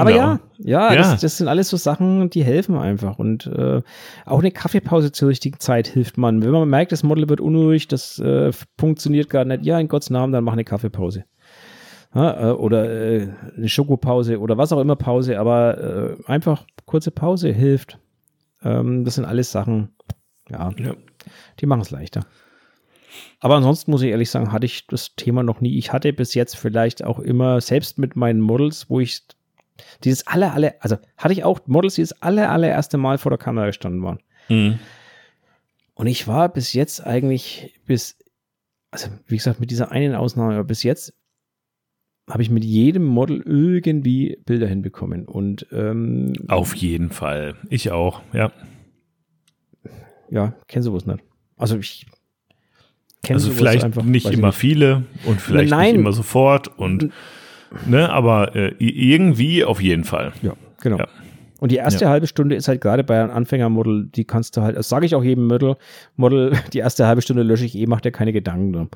Aber 0.00 0.10
ja, 0.10 0.40
ja, 0.58 0.92
ja. 0.92 0.94
Das, 0.94 1.20
das, 1.20 1.38
sind 1.38 1.48
alles 1.48 1.68
so 1.68 1.76
Sachen, 1.76 2.30
die 2.30 2.44
helfen 2.44 2.76
einfach. 2.76 3.18
Und 3.18 3.46
äh, 3.46 3.82
auch 4.24 4.38
eine 4.38 4.50
Kaffeepause 4.50 5.12
zur 5.12 5.28
richtigen 5.28 5.58
Zeit 5.60 5.86
hilft 5.86 6.18
man. 6.18 6.42
Wenn 6.42 6.50
man 6.50 6.68
merkt, 6.68 6.92
das 6.92 7.02
Model 7.02 7.28
wird 7.28 7.40
unruhig, 7.40 7.88
das 7.88 8.18
äh, 8.18 8.52
funktioniert 8.78 9.30
gar 9.30 9.44
nicht, 9.44 9.64
ja, 9.64 9.78
in 9.78 9.88
Gottes 9.88 10.10
Namen, 10.10 10.32
dann 10.32 10.44
mach 10.44 10.52
eine 10.52 10.64
Kaffeepause. 10.64 11.24
Ja, 12.14 12.50
äh, 12.50 12.52
oder 12.52 12.90
äh, 12.90 13.28
eine 13.56 13.68
Schokopause 13.68 14.38
oder 14.38 14.58
was 14.58 14.72
auch 14.72 14.80
immer 14.80 14.96
Pause, 14.96 15.38
aber 15.38 15.78
äh, 15.78 16.16
einfach 16.26 16.66
kurze 16.84 17.10
Pause 17.10 17.50
hilft. 17.50 17.98
Ähm, 18.62 19.04
das 19.04 19.14
sind 19.14 19.24
alles 19.24 19.50
Sachen, 19.50 19.90
ja, 20.50 20.70
ja. 20.76 20.94
die 21.58 21.66
machen 21.66 21.80
es 21.80 21.90
leichter. 21.90 22.26
Aber 23.40 23.56
ansonsten 23.56 23.90
muss 23.90 24.02
ich 24.02 24.10
ehrlich 24.10 24.30
sagen, 24.30 24.52
hatte 24.52 24.66
ich 24.66 24.86
das 24.86 25.14
Thema 25.16 25.42
noch 25.42 25.60
nie. 25.60 25.76
Ich 25.78 25.92
hatte 25.92 26.12
bis 26.12 26.34
jetzt 26.34 26.56
vielleicht 26.56 27.04
auch 27.04 27.18
immer, 27.18 27.60
selbst 27.60 27.98
mit 27.98 28.16
meinen 28.16 28.40
Models, 28.40 28.88
wo 28.88 29.00
ich 29.00 29.22
dieses 30.04 30.26
alle, 30.26 30.52
alle, 30.52 30.80
also 30.82 30.96
hatte 31.16 31.32
ich 31.32 31.44
auch 31.44 31.60
Models, 31.66 31.94
die 31.94 32.02
das 32.02 32.22
alle, 32.22 32.48
allererste 32.48 32.98
Mal 32.98 33.18
vor 33.18 33.30
der 33.30 33.38
Kamera 33.38 33.66
gestanden 33.66 34.02
waren. 34.02 34.20
Mhm. 34.48 34.78
Und 35.94 36.06
ich 36.06 36.26
war 36.26 36.48
bis 36.52 36.72
jetzt 36.72 37.06
eigentlich, 37.06 37.80
bis, 37.86 38.18
also 38.90 39.08
wie 39.26 39.36
gesagt, 39.36 39.60
mit 39.60 39.70
dieser 39.70 39.92
einen 39.92 40.14
Ausnahme, 40.14 40.64
bis 40.64 40.82
jetzt 40.82 41.14
habe 42.30 42.42
ich 42.42 42.50
mit 42.50 42.64
jedem 42.64 43.04
Model 43.04 43.42
irgendwie 43.44 44.38
Bilder 44.46 44.66
hinbekommen. 44.66 45.26
Und 45.26 45.66
ähm, 45.72 46.32
auf 46.48 46.74
jeden 46.76 47.10
Fall. 47.10 47.56
Ich 47.68 47.90
auch, 47.90 48.22
ja. 48.32 48.52
Ja, 50.30 50.54
kenne 50.66 50.82
sowas 50.82 51.04
nicht. 51.04 51.22
Also 51.56 51.76
ich 51.78 52.06
kenne 53.22 53.36
Also 53.38 53.50
vielleicht 53.50 53.84
einfach, 53.84 54.02
nicht 54.02 54.30
immer 54.30 54.48
nicht. 54.48 54.58
viele 54.58 55.04
und 55.24 55.40
vielleicht 55.40 55.70
Nein. 55.70 55.92
nicht 55.92 56.00
immer 56.00 56.12
sofort 56.12 56.76
und 56.78 57.10
ne, 57.86 58.10
aber 58.10 58.54
äh, 58.56 58.74
irgendwie 58.78 59.64
auf 59.64 59.80
jeden 59.80 60.04
Fall. 60.04 60.32
Ja, 60.42 60.54
genau. 60.80 60.98
Ja. 60.98 61.08
Und 61.62 61.70
die 61.70 61.76
erste 61.76 62.06
ja. 62.06 62.10
halbe 62.10 62.26
Stunde 62.26 62.56
ist 62.56 62.66
halt 62.66 62.80
gerade 62.80 63.04
bei 63.04 63.22
einem 63.22 63.30
Anfängermodel, 63.30 64.08
die 64.12 64.24
kannst 64.24 64.56
du 64.56 64.62
halt, 64.62 64.76
das 64.76 64.88
sage 64.88 65.06
ich 65.06 65.14
auch 65.14 65.22
jedem 65.22 65.46
Model, 65.46 65.76
Model, 66.16 66.54
die 66.72 66.80
erste 66.80 67.06
halbe 67.06 67.22
Stunde 67.22 67.44
lösche 67.44 67.64
ich 67.64 67.76
eh, 67.76 67.86
mach 67.86 68.00
dir 68.00 68.10
keine 68.10 68.32
Gedanken 68.32 68.72
drum. 68.72 68.88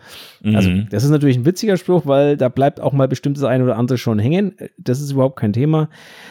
Mhm. 0.43 0.57
Also, 0.57 0.71
das 0.91 1.05
ist 1.05 1.11
natürlich 1.11 1.37
ein 1.37 1.47
witziger 1.47 1.77
Spruch, 1.77 2.07
weil 2.07 2.37
da 2.37 2.49
bleibt 2.49 2.81
auch 2.81 2.93
mal 2.93 3.07
bestimmtes 3.07 3.45
ein 3.45 3.63
oder 3.63 3.77
andere 3.77 3.99
schon 3.99 4.19
hängen. 4.19 4.57
Das 4.79 5.01
ist 5.01 5.13
überhaupt 5.13 5.39
kein 5.39 5.53
Thema. 5.53 5.89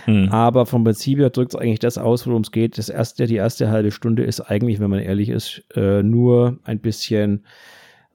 Mhm. 0.08 0.28
Aber 0.28 0.66
vom 0.66 0.84
Prinzip 0.84 1.20
her 1.20 1.30
drückt 1.30 1.54
es 1.54 1.60
eigentlich 1.60 1.80
das 1.80 1.98
aus, 1.98 2.28
worum 2.28 2.42
es 2.42 2.52
geht. 2.52 2.78
Das 2.78 2.90
erste, 2.90 3.28
die 3.28 3.38
erste 3.38 3.72
halbe 3.72 3.92
Stunde 3.92 4.24
ist 4.24 4.42
eigentlich, 4.42 4.82
wenn 4.82 4.90
man 4.90 5.00
ehrlich 5.00 5.30
ist, 5.30 5.64
äh, 5.74 6.04
nur 6.04 6.60
ein 6.66 6.80
bisschen 6.80 7.46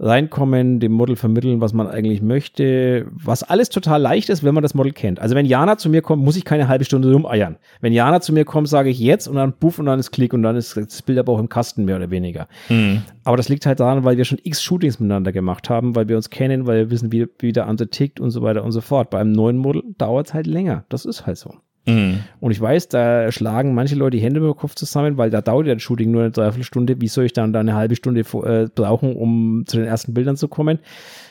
reinkommen, 0.00 0.80
dem 0.80 0.92
Model 0.92 1.14
vermitteln, 1.14 1.60
was 1.60 1.74
man 1.74 1.86
eigentlich 1.86 2.22
möchte, 2.22 3.06
was 3.12 3.42
alles 3.42 3.68
total 3.68 4.00
leicht 4.00 4.30
ist, 4.30 4.42
wenn 4.42 4.54
man 4.54 4.62
das 4.62 4.74
Model 4.74 4.92
kennt. 4.92 5.20
Also 5.20 5.34
wenn 5.34 5.44
Jana 5.44 5.76
zu 5.76 5.90
mir 5.90 6.00
kommt, 6.00 6.24
muss 6.24 6.36
ich 6.36 6.44
keine 6.46 6.68
halbe 6.68 6.84
Stunde 6.84 7.12
rumeiern. 7.12 7.58
Wenn 7.82 7.92
Jana 7.92 8.20
zu 8.22 8.32
mir 8.32 8.46
kommt, 8.46 8.68
sage 8.68 8.88
ich 8.88 8.98
jetzt 8.98 9.28
und 9.28 9.36
dann 9.36 9.52
buff 9.52 9.78
und 9.78 9.86
dann 9.86 10.00
ist 10.00 10.10
Klick 10.10 10.32
und 10.32 10.42
dann 10.42 10.56
ist 10.56 10.76
das 10.76 11.02
Bild 11.02 11.18
aber 11.18 11.32
auch 11.32 11.38
im 11.38 11.50
Kasten 11.50 11.84
mehr 11.84 11.96
oder 11.96 12.10
weniger. 12.10 12.48
Mhm. 12.70 13.02
Aber 13.24 13.36
das 13.36 13.50
liegt 13.50 13.66
halt 13.66 13.80
daran, 13.80 14.02
weil 14.04 14.16
wir 14.16 14.24
schon 14.24 14.38
x 14.42 14.62
Shootings 14.62 15.00
miteinander 15.00 15.32
gemacht 15.32 15.68
haben, 15.68 15.94
weil 15.94 16.08
wir 16.08 16.16
uns 16.16 16.30
kennen, 16.30 16.66
weil 16.66 16.78
wir 16.78 16.90
wissen, 16.90 17.12
wie, 17.12 17.26
wie 17.38 17.52
der 17.52 17.66
andere 17.66 17.88
tickt 17.88 18.20
und 18.20 18.30
so 18.30 18.40
weiter 18.40 18.64
und 18.64 18.72
so 18.72 18.80
fort. 18.80 19.10
Bei 19.10 19.20
einem 19.20 19.32
neuen 19.32 19.58
Model 19.58 19.82
dauert 19.98 20.28
es 20.28 20.34
halt 20.34 20.46
länger. 20.46 20.84
Das 20.88 21.04
ist 21.04 21.26
halt 21.26 21.36
so. 21.36 21.54
Mhm. 21.90 22.20
Und 22.40 22.50
ich 22.52 22.60
weiß, 22.60 22.88
da 22.88 23.30
schlagen 23.32 23.74
manche 23.74 23.94
Leute 23.94 24.16
die 24.16 24.22
Hände 24.22 24.38
über 24.38 24.52
den 24.52 24.56
Kopf 24.56 24.74
zusammen, 24.74 25.16
weil 25.16 25.30
da 25.30 25.40
dauert 25.40 25.66
ja 25.66 25.74
das 25.74 25.82
Shooting 25.82 26.10
nur 26.10 26.22
eine 26.22 26.30
Dreiviertelstunde. 26.30 27.00
Wie 27.00 27.08
soll 27.08 27.24
ich 27.24 27.32
dann 27.32 27.52
da 27.52 27.60
eine 27.60 27.74
halbe 27.74 27.96
Stunde 27.96 28.20
äh, 28.20 28.68
brauchen, 28.74 29.16
um 29.16 29.64
zu 29.66 29.78
den 29.78 29.86
ersten 29.86 30.14
Bildern 30.14 30.36
zu 30.36 30.48
kommen? 30.48 30.78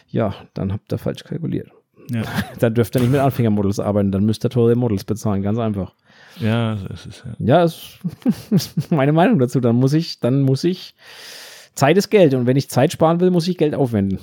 Ja, 0.10 0.36
dann 0.54 0.74
habt 0.74 0.92
ihr 0.92 0.98
falsch 0.98 1.24
kalkuliert. 1.24 1.70
Ja. 2.12 2.24
dann 2.60 2.74
dürft 2.74 2.96
ihr 2.96 3.02
nicht 3.02 3.12
mit 3.12 3.20
Anfängermodels 3.20 3.80
arbeiten, 3.80 4.12
dann 4.12 4.26
müsst 4.26 4.44
ihr 4.46 4.50
teure 4.50 4.76
Models 4.76 5.04
bezahlen, 5.04 5.42
ganz 5.42 5.60
einfach. 5.60 5.94
Ja, 6.40 6.76
das 6.76 7.06
ist 7.06 7.24
ja. 7.26 7.46
Ja, 7.46 7.62
das 7.62 8.00
ist 8.52 8.92
meine 8.92 9.12
Meinung 9.12 9.40
dazu. 9.40 9.60
Dann 9.60 9.76
muss 9.76 9.94
ich, 9.94 10.20
dann 10.20 10.42
muss 10.42 10.64
ich, 10.64 10.96
Zeit 11.76 11.98
ist 11.98 12.10
Geld 12.10 12.34
und 12.34 12.46
wenn 12.46 12.58
ich 12.58 12.70
Zeit 12.70 12.92
sparen 12.92 13.20
will, 13.20 13.32
muss 13.32 13.48
ich 13.48 13.58
Geld 13.58 13.76
aufwenden. 13.76 14.20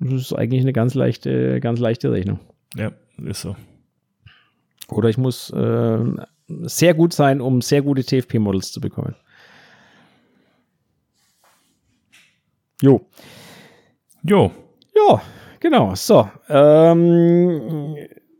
Das 0.00 0.12
ist 0.20 0.32
eigentlich 0.32 0.62
eine 0.62 0.72
ganz 0.72 0.94
leichte, 0.94 1.60
ganz 1.60 1.80
leichte 1.80 2.12
Rechnung. 2.12 2.40
Ja, 2.76 2.92
ist 3.24 3.40
so. 3.40 3.56
Oder 4.88 5.08
ich 5.08 5.18
muss 5.18 5.50
äh, 5.50 5.98
sehr 6.48 6.94
gut 6.94 7.12
sein, 7.12 7.40
um 7.40 7.60
sehr 7.62 7.82
gute 7.82 8.04
TFP-Models 8.04 8.72
zu 8.72 8.80
bekommen. 8.80 9.14
Jo. 12.82 13.06
Jo. 14.22 14.50
Ja, 14.94 15.22
genau. 15.60 15.94
So. 15.94 16.28
Ähm, 16.48 17.96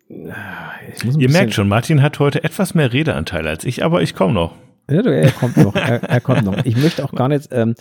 Ihr 0.09 1.31
merkt 1.31 1.55
schon, 1.55 1.69
Martin 1.69 2.03
hat 2.03 2.19
heute 2.19 2.45
etwas 2.45 2.75
mehr 2.75 2.93
Redeanteil 2.93 3.49
als 3.49 3.65
ich, 3.65 3.85
aber 3.85 4.03
ich 4.03 4.15
komme 4.15 4.35
noch. 4.35 4.55
Ja, 4.89 5.01
er 5.01 5.31
kommt 5.31 5.57
noch. 5.57 5.75
Er, 5.75 6.03
er, 6.03 6.21
kommt 6.21 6.45
noch. 6.45 6.65
Ich 6.65 6.77
möchte 6.77 7.05
auch 7.05 7.13
gar 7.13 7.29
nicht. 7.29 7.49
Ähm, 7.53 7.75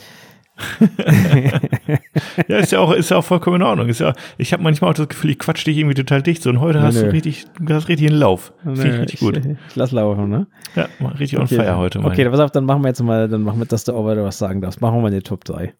ja, 2.47 2.57
ist 2.57 2.71
ja 2.71 2.79
auch, 2.79 2.91
ist 2.93 3.09
ja 3.09 3.17
auch 3.17 3.25
vollkommen 3.25 3.57
in 3.57 3.63
Ordnung. 3.63 3.89
Ist 3.89 3.99
ja, 3.99 4.13
ich 4.37 4.53
habe 4.53 4.61
manchmal 4.61 4.91
auch 4.91 4.95
das 4.95 5.07
Gefühl, 5.07 5.31
ich 5.31 5.39
quatsch 5.39 5.65
dich 5.65 5.77
irgendwie 5.77 5.95
total 5.95 6.21
dicht. 6.21 6.43
So, 6.43 6.49
und 6.51 6.59
heute 6.59 6.79
nee, 6.79 6.85
hast 6.85 7.01
du 7.01 7.11
richtig, 7.11 7.45
du 7.59 7.73
hast 7.73 7.87
richtig 7.87 8.09
einen 8.09 8.19
Lauf. 8.19 8.53
Finde 8.63 8.87
ich 8.87 8.99
richtig 8.99 9.19
gut. 9.19 9.37
Ich, 9.37 9.45
ich 9.45 9.75
lass 9.75 9.91
laufen, 9.91 10.29
ne? 10.29 10.47
Ja, 10.75 10.87
richtig 11.19 11.39
okay. 11.39 11.41
on 11.41 11.47
fire 11.47 11.77
heute 11.77 11.99
mal. 11.99 12.11
Okay, 12.11 12.29
pass 12.29 12.39
auf, 12.39 12.51
dann 12.51 12.65
machen 12.65 12.83
wir 12.83 12.89
jetzt 12.89 13.01
mal, 13.01 13.27
dann 13.27 13.41
machen 13.41 13.59
wir, 13.59 13.65
dass 13.65 13.83
du 13.83 13.93
auch 13.93 14.05
weiter 14.05 14.23
was 14.23 14.37
sagen 14.37 14.61
darfst. 14.61 14.79
Machen 14.79 14.97
wir 14.97 15.01
mal 15.01 15.07
eine 15.07 15.23
Top 15.23 15.43
3. 15.43 15.73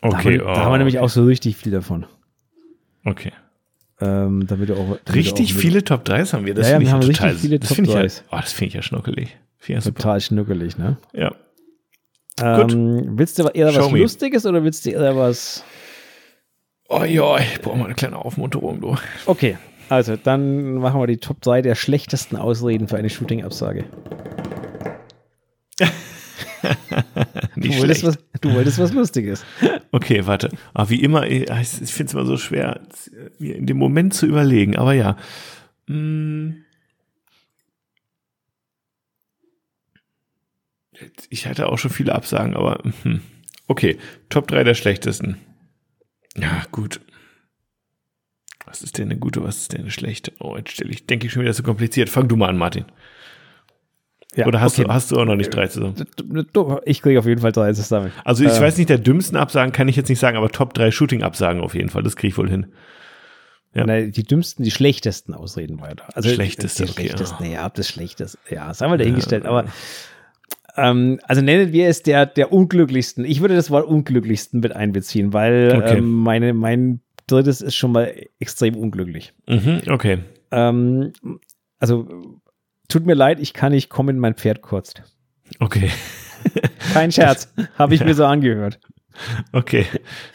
Okay. 0.00 0.10
Da 0.10 0.18
haben, 0.18 0.24
wir, 0.24 0.42
oh. 0.42 0.46
da 0.46 0.64
haben 0.64 0.72
wir 0.72 0.78
nämlich 0.78 0.98
auch 1.00 1.08
so 1.08 1.24
richtig 1.24 1.56
viel 1.56 1.72
davon. 1.72 2.06
Okay. 3.04 3.32
Ähm, 4.00 4.46
damit 4.46 4.68
du 4.68 4.74
auch, 4.74 4.98
damit 5.04 5.14
richtig 5.14 5.54
auch 5.54 5.58
viele 5.58 5.84
Top 5.84 6.04
3s 6.06 6.32
haben 6.32 6.46
wir. 6.46 6.54
Das 6.54 6.68
ja, 6.68 6.78
finde 6.78 6.90
ja, 6.90 6.98
ich 6.98 7.06
ja 7.06 7.12
total. 7.12 7.34
Viele 7.34 7.58
das 7.58 7.72
finde 7.72 7.90
ich, 7.90 7.96
ja, 7.96 8.22
oh, 8.30 8.36
das 8.36 8.52
find 8.52 8.68
ich 8.68 8.74
ja 8.74 8.82
schnuckelig. 8.82 9.36
Total 9.84 10.20
schnuckelig, 10.20 10.76
ne? 10.76 10.96
Ja. 11.12 11.32
Ähm, 12.42 13.18
willst 13.18 13.38
du 13.38 13.46
eher 13.48 13.72
Show 13.72 13.84
was 13.86 13.92
me. 13.92 14.00
Lustiges 14.00 14.46
oder 14.46 14.64
willst 14.64 14.84
du 14.86 14.90
eher 14.90 15.16
was. 15.16 15.64
Oh 16.88 17.04
ja, 17.04 17.38
ich 17.38 17.60
brauche 17.60 17.78
mal 17.78 17.86
eine 17.86 17.94
kleine 17.94 18.16
Aufmunterung, 18.16 18.80
du. 18.80 18.96
Okay, 19.26 19.56
also 19.88 20.16
dann 20.16 20.74
machen 20.74 21.00
wir 21.00 21.06
die 21.06 21.18
Top 21.18 21.40
3 21.40 21.62
der 21.62 21.74
schlechtesten 21.74 22.36
Ausreden 22.36 22.88
für 22.88 22.96
eine 22.96 23.10
Shooting-Absage. 23.10 23.84
du, 27.56 27.78
wolltest 27.78 28.04
was, 28.04 28.18
du 28.40 28.54
wolltest 28.54 28.78
was 28.78 28.92
Lustiges. 28.92 29.44
Okay, 29.90 30.26
warte. 30.26 30.48
Aber 30.74 30.86
ah, 30.86 30.90
wie 30.90 31.02
immer, 31.02 31.26
ich, 31.26 31.42
ich 31.50 31.92
finde 31.92 32.08
es 32.08 32.14
immer 32.14 32.24
so 32.24 32.36
schwer, 32.36 32.80
mir 33.38 33.56
in 33.56 33.66
dem 33.66 33.78
Moment 33.78 34.14
zu 34.14 34.26
überlegen. 34.26 34.76
Aber 34.76 34.92
ja. 34.92 35.16
Hm. 35.88 36.64
Ich 41.30 41.46
hatte 41.46 41.68
auch 41.68 41.78
schon 41.78 41.90
viele 41.90 42.14
Absagen, 42.14 42.54
aber 42.54 42.80
hm. 43.02 43.20
okay. 43.66 43.98
Top 44.28 44.48
3 44.48 44.64
der 44.64 44.74
schlechtesten. 44.74 45.38
Ja, 46.36 46.62
gut. 46.70 47.00
Was 48.64 48.82
ist 48.82 48.98
denn 48.98 49.10
eine 49.10 49.18
gute, 49.18 49.42
was 49.42 49.58
ist 49.58 49.72
denn 49.72 49.82
eine 49.82 49.90
schlechte? 49.90 50.32
Oh, 50.38 50.56
jetzt 50.56 50.70
stelle 50.70 50.90
ich, 50.90 51.06
denke 51.06 51.26
ich 51.26 51.32
schon 51.32 51.42
wieder 51.42 51.52
so 51.52 51.62
kompliziert. 51.62 52.08
Fang 52.08 52.28
du 52.28 52.36
mal 52.36 52.48
an, 52.48 52.56
Martin. 52.56 52.86
Ja, 54.34 54.46
Oder 54.46 54.62
hast, 54.62 54.78
okay. 54.78 54.84
du, 54.84 54.94
hast 54.94 55.10
du 55.10 55.20
auch 55.20 55.26
noch 55.26 55.36
nicht 55.36 55.50
drei 55.50 55.66
zusammen? 55.66 56.06
Ich 56.86 57.02
kriege 57.02 57.18
auf 57.18 57.26
jeden 57.26 57.42
Fall 57.42 57.52
drei 57.52 57.72
zusammen. 57.74 58.12
Also 58.24 58.44
ich 58.44 58.50
äh, 58.50 58.60
weiß 58.60 58.78
nicht, 58.78 58.88
der 58.88 58.96
dümmsten 58.96 59.36
Absagen 59.36 59.72
kann 59.72 59.88
ich 59.88 59.96
jetzt 59.96 60.08
nicht 60.08 60.20
sagen, 60.20 60.38
aber 60.38 60.48
Top 60.50 60.72
3 60.72 60.90
Shooting-Absagen 60.90 61.60
auf 61.60 61.74
jeden 61.74 61.90
Fall, 61.90 62.02
das 62.02 62.16
kriege 62.16 62.28
ich 62.28 62.38
wohl 62.38 62.48
hin. 62.48 62.72
Ja. 63.74 63.84
Nein, 63.86 64.12
die 64.12 64.22
dümmsten, 64.22 64.64
die 64.64 64.70
schlechtesten 64.70 65.34
Ausreden 65.34 65.80
weiter. 65.80 66.04
Also 66.14 66.30
schlechteste, 66.30 66.84
die, 66.84 66.86
die 66.86 66.92
okay, 66.92 67.08
schlechtesten, 67.08 67.44
ja. 67.44 67.50
ja, 67.52 67.68
das 67.68 67.88
schlechteste, 67.88 68.38
ja, 68.50 68.68
das 68.68 68.80
haben 68.80 68.90
wir 68.90 68.98
dahingestellt, 68.98 69.44
ja, 69.44 69.50
aber 69.50 69.64
ähm, 70.76 71.20
also 71.24 71.42
nennen 71.42 71.72
wir 71.72 71.88
es 71.88 72.02
der, 72.02 72.26
der 72.26 72.52
unglücklichsten. 72.52 73.24
Ich 73.24 73.40
würde 73.40 73.54
das 73.54 73.70
Wort 73.70 73.86
unglücklichsten 73.86 74.60
mit 74.60 74.74
einbeziehen, 74.74 75.32
weil 75.32 75.74
okay. 75.76 75.98
ähm, 75.98 76.10
meine, 76.10 76.54
mein 76.54 77.00
drittes 77.26 77.60
ist 77.60 77.74
schon 77.74 77.92
mal 77.92 78.14
extrem 78.38 78.76
unglücklich. 78.76 79.32
Mhm, 79.46 79.82
okay. 79.88 80.18
Ähm, 80.50 81.12
also 81.78 82.38
tut 82.88 83.06
mir 83.06 83.14
leid, 83.14 83.40
ich 83.40 83.54
kann 83.54 83.72
nicht 83.72 83.88
kommen, 83.88 84.18
mein 84.18 84.34
Pferd 84.34 84.62
kurzt. 84.62 85.02
Okay. 85.58 85.90
Kein 86.92 87.12
Scherz, 87.12 87.52
habe 87.78 87.94
ich 87.94 88.00
ja. 88.00 88.06
mir 88.06 88.14
so 88.14 88.24
angehört. 88.24 88.80
Okay, 89.52 89.86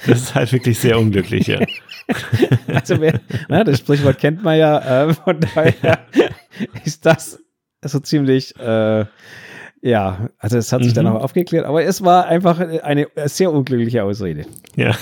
das 0.06 0.22
ist 0.22 0.36
halt 0.36 0.54
wirklich 0.54 0.78
sehr 0.78 1.00
unglücklich, 1.00 1.48
ja. 1.48 1.60
also 2.68 3.02
wer, 3.02 3.20
na, 3.50 3.64
das 3.64 3.80
Sprichwort 3.80 4.20
kennt 4.20 4.44
man 4.44 4.58
ja, 4.58 5.08
äh, 5.08 5.14
von 5.14 5.40
daher 5.40 6.06
ist 6.86 7.06
das 7.06 7.40
so 7.84 8.00
ziemlich 8.00 8.56
äh, 8.58 9.06
ja, 9.82 10.30
also 10.40 10.58
es 10.58 10.72
hat 10.72 10.84
sich 10.84 10.94
mhm. 10.94 10.96
dann 10.96 11.08
auch 11.08 11.24
aufgeklärt, 11.24 11.66
aber 11.66 11.84
es 11.84 12.04
war 12.04 12.26
einfach 12.28 12.60
eine 12.60 13.08
sehr 13.26 13.52
unglückliche 13.52 14.04
Ausrede. 14.04 14.46
Ja. 14.76 14.96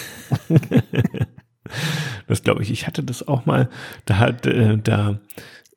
das 2.28 2.44
glaube 2.44 2.64
ich. 2.64 2.72
Ich 2.72 2.88
hatte 2.88 3.04
das 3.04 3.28
auch 3.28 3.46
mal, 3.46 3.70
da 4.06 4.18
hat, 4.18 4.46
äh, 4.46 4.78
da 4.78 5.20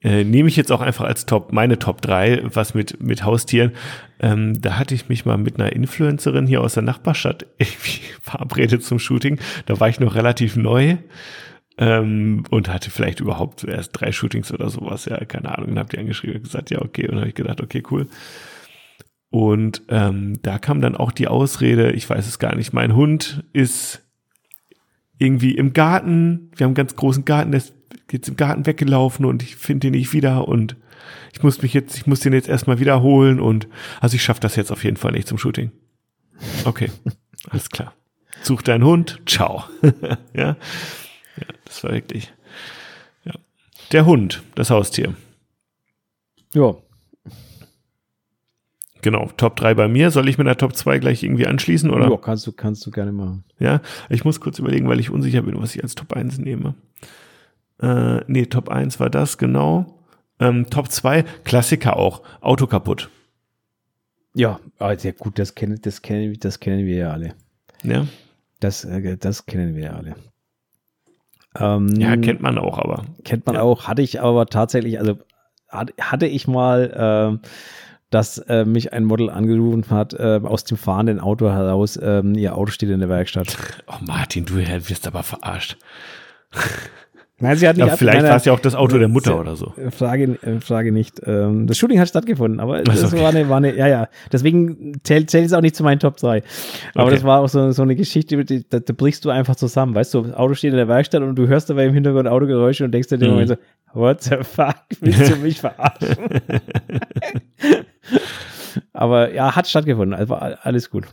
äh, 0.01 0.25
nehme 0.25 0.49
ich 0.49 0.57
jetzt 0.57 0.71
auch 0.71 0.81
einfach 0.81 1.05
als 1.05 1.27
Top, 1.27 1.53
meine 1.53 1.79
Top 1.79 2.01
3, 2.03 2.43
was 2.45 2.75
mit, 2.75 3.03
mit 3.03 3.25
Haustieren. 3.25 3.73
Ähm, 4.21 4.61
da 4.61 4.79
hatte 4.79 4.95
ich 4.95 5.09
mich 5.09 5.25
mal 5.25 5.39
mit 5.39 5.59
einer 5.59 5.73
Influencerin 5.73 6.47
hier 6.47 6.61
aus 6.61 6.75
der 6.75 6.85
Nachbarstadt 6.85 7.47
irgendwie 7.59 8.01
verabredet 8.21 8.85
zum 8.85 8.99
Shooting. 8.99 9.41
Da 9.67 9.79
war 9.81 9.89
ich 9.89 10.01
noch 10.01 10.15
relativ 10.15 10.57
neu. 10.57 10.97
Ähm, 11.81 12.43
und 12.51 12.73
hatte 12.73 12.91
vielleicht 12.91 13.21
überhaupt 13.21 13.63
erst 13.63 13.93
drei 13.93 14.11
Shootings 14.11 14.53
oder 14.53 14.69
sowas, 14.69 15.05
ja, 15.05 15.17
keine 15.25 15.57
Ahnung. 15.57 15.69
Dann 15.69 15.79
habt 15.79 15.95
ihr 15.95 16.01
angeschrieben 16.01 16.39
und 16.39 16.43
gesagt, 16.43 16.71
ja, 16.71 16.83
okay. 16.83 17.03
Und 17.03 17.13
dann 17.13 17.21
habe 17.21 17.29
ich 17.29 17.37
gedacht, 17.37 17.61
okay, 17.61 17.85
cool. 17.93 18.09
Und 19.31 19.83
ähm, 19.89 20.41
da 20.43 20.59
kam 20.59 20.81
dann 20.81 20.97
auch 20.97 21.13
die 21.13 21.29
Ausrede, 21.29 21.93
ich 21.93 22.09
weiß 22.09 22.27
es 22.27 22.39
gar 22.39 22.55
nicht, 22.55 22.73
mein 22.73 22.95
Hund 22.95 23.45
ist 23.53 24.03
irgendwie 25.19 25.55
im 25.55 25.73
Garten, 25.73 26.51
wir 26.57 26.65
haben 26.65 26.71
einen 26.71 26.75
ganz 26.75 26.97
großen 26.97 27.25
Garten, 27.25 27.51
der 27.51 27.59
ist 27.59 27.75
jetzt 28.11 28.29
im 28.29 28.37
Garten 28.37 28.65
weggelaufen 28.65 29.27
und 29.27 29.43
ich 29.43 29.57
finde 29.57 29.89
ihn 29.89 29.95
nicht 29.95 30.13
wieder 30.13 30.49
und 30.49 30.77
ich 31.33 31.43
muss 31.43 31.61
mich 31.61 31.75
jetzt, 31.75 31.97
ich 31.97 32.07
muss 32.07 32.21
den 32.21 32.33
jetzt 32.33 32.49
erstmal 32.49 32.81
wiederholen 32.81 33.39
und 33.39 33.69
also 34.01 34.15
ich 34.15 34.23
schaffe 34.23 34.41
das 34.41 34.57
jetzt 34.57 34.73
auf 34.73 34.85
jeden 34.85 34.97
Fall 34.97 35.13
nicht 35.13 35.29
zum 35.29 35.37
Shooting. 35.37 35.73
Okay, 36.65 36.91
alles 37.51 37.69
klar. 37.69 37.93
Such 38.43 38.63
deinen 38.63 38.85
Hund, 38.85 39.21
ciao. 39.27 39.65
ja? 40.33 40.57
ja, 40.57 41.47
das 41.65 41.85
war 41.85 41.93
wirklich. 41.93 42.33
Ja. 43.25 43.35
Der 43.93 44.07
Hund, 44.07 44.43
das 44.55 44.71
Haustier. 44.71 45.15
Ja, 46.55 46.77
Genau, 49.03 49.31
Top 49.37 49.57
3 49.57 49.75
bei 49.75 49.89
mir. 49.89 50.11
Soll 50.11 50.29
ich 50.29 50.39
mit 50.39 50.47
der 50.47 50.57
Top 50.57 50.75
2 50.75 50.99
gleich 50.99 51.23
irgendwie 51.23 51.47
anschließen, 51.47 51.91
oder? 51.91 52.11
Ja, 52.11 52.17
kannst 52.17 52.47
du, 52.47 52.53
kannst 52.53 52.85
du 52.87 52.91
gerne 52.91 53.13
machen. 53.13 53.45
Ja, 53.59 53.81
ich 54.09 54.25
muss 54.25 54.41
kurz 54.41 54.59
überlegen, 54.59 54.89
weil 54.89 55.01
ich 55.01 55.11
unsicher 55.11 55.43
bin, 55.43 55.61
was 55.61 55.75
ich 55.75 55.83
als 55.83 55.95
Top 55.95 56.13
1 56.13 56.39
nehme. 56.39 56.75
Äh, 57.81 58.21
nee, 58.27 58.47
Top 58.47 58.69
1 58.69 58.99
war 59.01 59.11
das, 59.11 59.39
genau. 59.39 59.99
Ähm, 60.41 60.69
Top 60.71 60.91
2, 60.91 61.23
Klassiker 61.45 61.97
auch. 61.97 62.23
Auto 62.41 62.67
kaputt. 62.67 63.11
Ja, 64.35 64.61
also 64.79 65.09
ja 65.09 65.15
gut, 65.17 65.39
das 65.39 65.55
kennen, 65.55 65.81
das 65.83 66.03
kennen, 66.03 66.37
das 66.41 66.61
kennen 66.61 66.87
wir 66.87 66.97
ja 66.97 67.11
alle. 67.11 67.35
Ja. 67.83 68.07
Das, 68.61 68.85
äh, 68.85 69.17
das 69.17 69.47
kennen 69.47 69.75
wir 69.75 69.85
ja 69.85 69.93
alle. 69.95 70.17
Ähm, 71.59 71.89
ja, 71.97 72.17
kennt 72.17 72.41
man 72.41 72.59
auch, 72.59 72.79
aber. 72.79 73.05
Kennt 73.25 73.47
man 73.47 73.57
ja. 73.57 73.63
auch, 73.63 73.89
hatte 73.89 74.03
ich 74.03 74.21
aber 74.21 74.47
tatsächlich, 74.47 74.99
also 74.99 75.19
hatte 75.71 76.27
ich 76.27 76.47
mal 76.47 77.41
äh, 77.43 77.49
dass 78.11 78.39
äh, 78.39 78.65
mich 78.65 78.93
ein 78.93 79.05
Model 79.05 79.31
angerufen 79.31 79.85
hat, 79.91 80.15
äh, 80.15 80.41
aus 80.43 80.65
dem 80.65 80.77
fahrenden 80.79 81.21
Auto 81.21 81.51
heraus, 81.51 81.97
äh, 81.97 82.23
ihr 82.37 82.57
Auto 82.57 82.71
steht 82.71 82.91
in 82.91 83.01
der 83.01 83.09
Werkstatt. 83.09 83.57
Oh 83.87 84.05
Martin, 84.05 84.45
du 84.45 84.57
wirst 84.57 85.07
aber 85.07 85.23
verarscht. 85.23 85.79
Nein, 87.41 87.57
sie 87.57 87.69
hat 87.69 87.77
nicht. 87.77 87.87
Ja, 87.87 87.97
vielleicht 87.97 88.25
war 88.25 88.37
es 88.37 88.45
ja 88.45 88.53
auch 88.53 88.59
das 88.59 88.75
Auto 88.75 88.99
der 88.99 89.07
Mutter 89.07 89.39
oder 89.39 89.55
so. 89.55 89.73
Frage, 89.91 90.39
äh, 90.43 90.61
Frage 90.61 90.91
nicht. 90.91 91.21
Ähm, 91.25 91.69
das 91.69 91.79
Shooting 91.79 92.01
hat 92.01 92.09
stattgefunden, 92.09 92.59
aber 92.59 92.83
das 92.83 93.05
okay. 93.05 93.23
war, 93.23 93.29
eine, 93.29 93.49
war 93.49 93.59
eine, 93.59 93.77
ja, 93.77 93.87
ja. 93.87 94.09
Deswegen 94.33 95.01
zählt, 95.05 95.31
zählt 95.31 95.47
es 95.47 95.53
auch 95.53 95.61
nicht 95.61 95.77
zu 95.77 95.85
meinen 95.85 96.01
Top 96.01 96.17
3. 96.17 96.43
Aber 96.95 97.05
okay. 97.05 97.15
das 97.15 97.25
war 97.25 97.41
auch 97.41 97.49
so, 97.49 97.71
so 97.71 97.83
eine 97.83 97.95
Geschichte, 97.95 98.45
die, 98.45 98.69
da, 98.69 98.81
da, 98.81 98.93
brichst 98.93 99.25
du 99.25 99.31
einfach 99.31 99.55
zusammen. 99.55 99.95
Weißt 99.95 100.15
du, 100.15 100.23
das 100.23 100.35
Auto 100.35 100.55
steht 100.55 100.73
in 100.73 100.79
der 100.79 100.89
Werkstatt 100.89 101.23
und 101.23 101.37
du 101.37 101.47
hörst 101.47 101.71
dabei 101.71 101.87
im 101.87 101.95
Hintergrund 101.95 102.27
Autogeräusche 102.27 102.85
und 102.85 102.93
denkst 102.93 103.09
dir 103.09 103.19
mhm. 103.19 103.31
Moment 103.31 103.49
so, 103.51 103.57
what 103.93 104.21
the 104.23 104.37
fuck, 104.43 104.77
willst 105.01 105.31
du 105.31 105.37
mich 105.37 105.61
verarschen? 105.61 106.17
aber 108.99 109.33
ja, 109.33 109.55
hat 109.55 109.69
stattgefunden. 109.69 110.13
Also 110.13 110.35
alles 110.35 110.91
gut. 110.91 111.07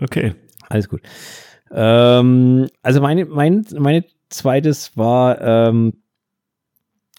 Okay. 0.00 0.34
Alles 0.68 0.88
gut. 0.88 1.02
Ähm, 1.70 2.68
also 2.82 3.00
meine, 3.02 3.26
mein, 3.26 3.66
meine 3.76 4.04
zweites 4.30 4.96
war, 4.96 5.40
ähm, 5.40 5.92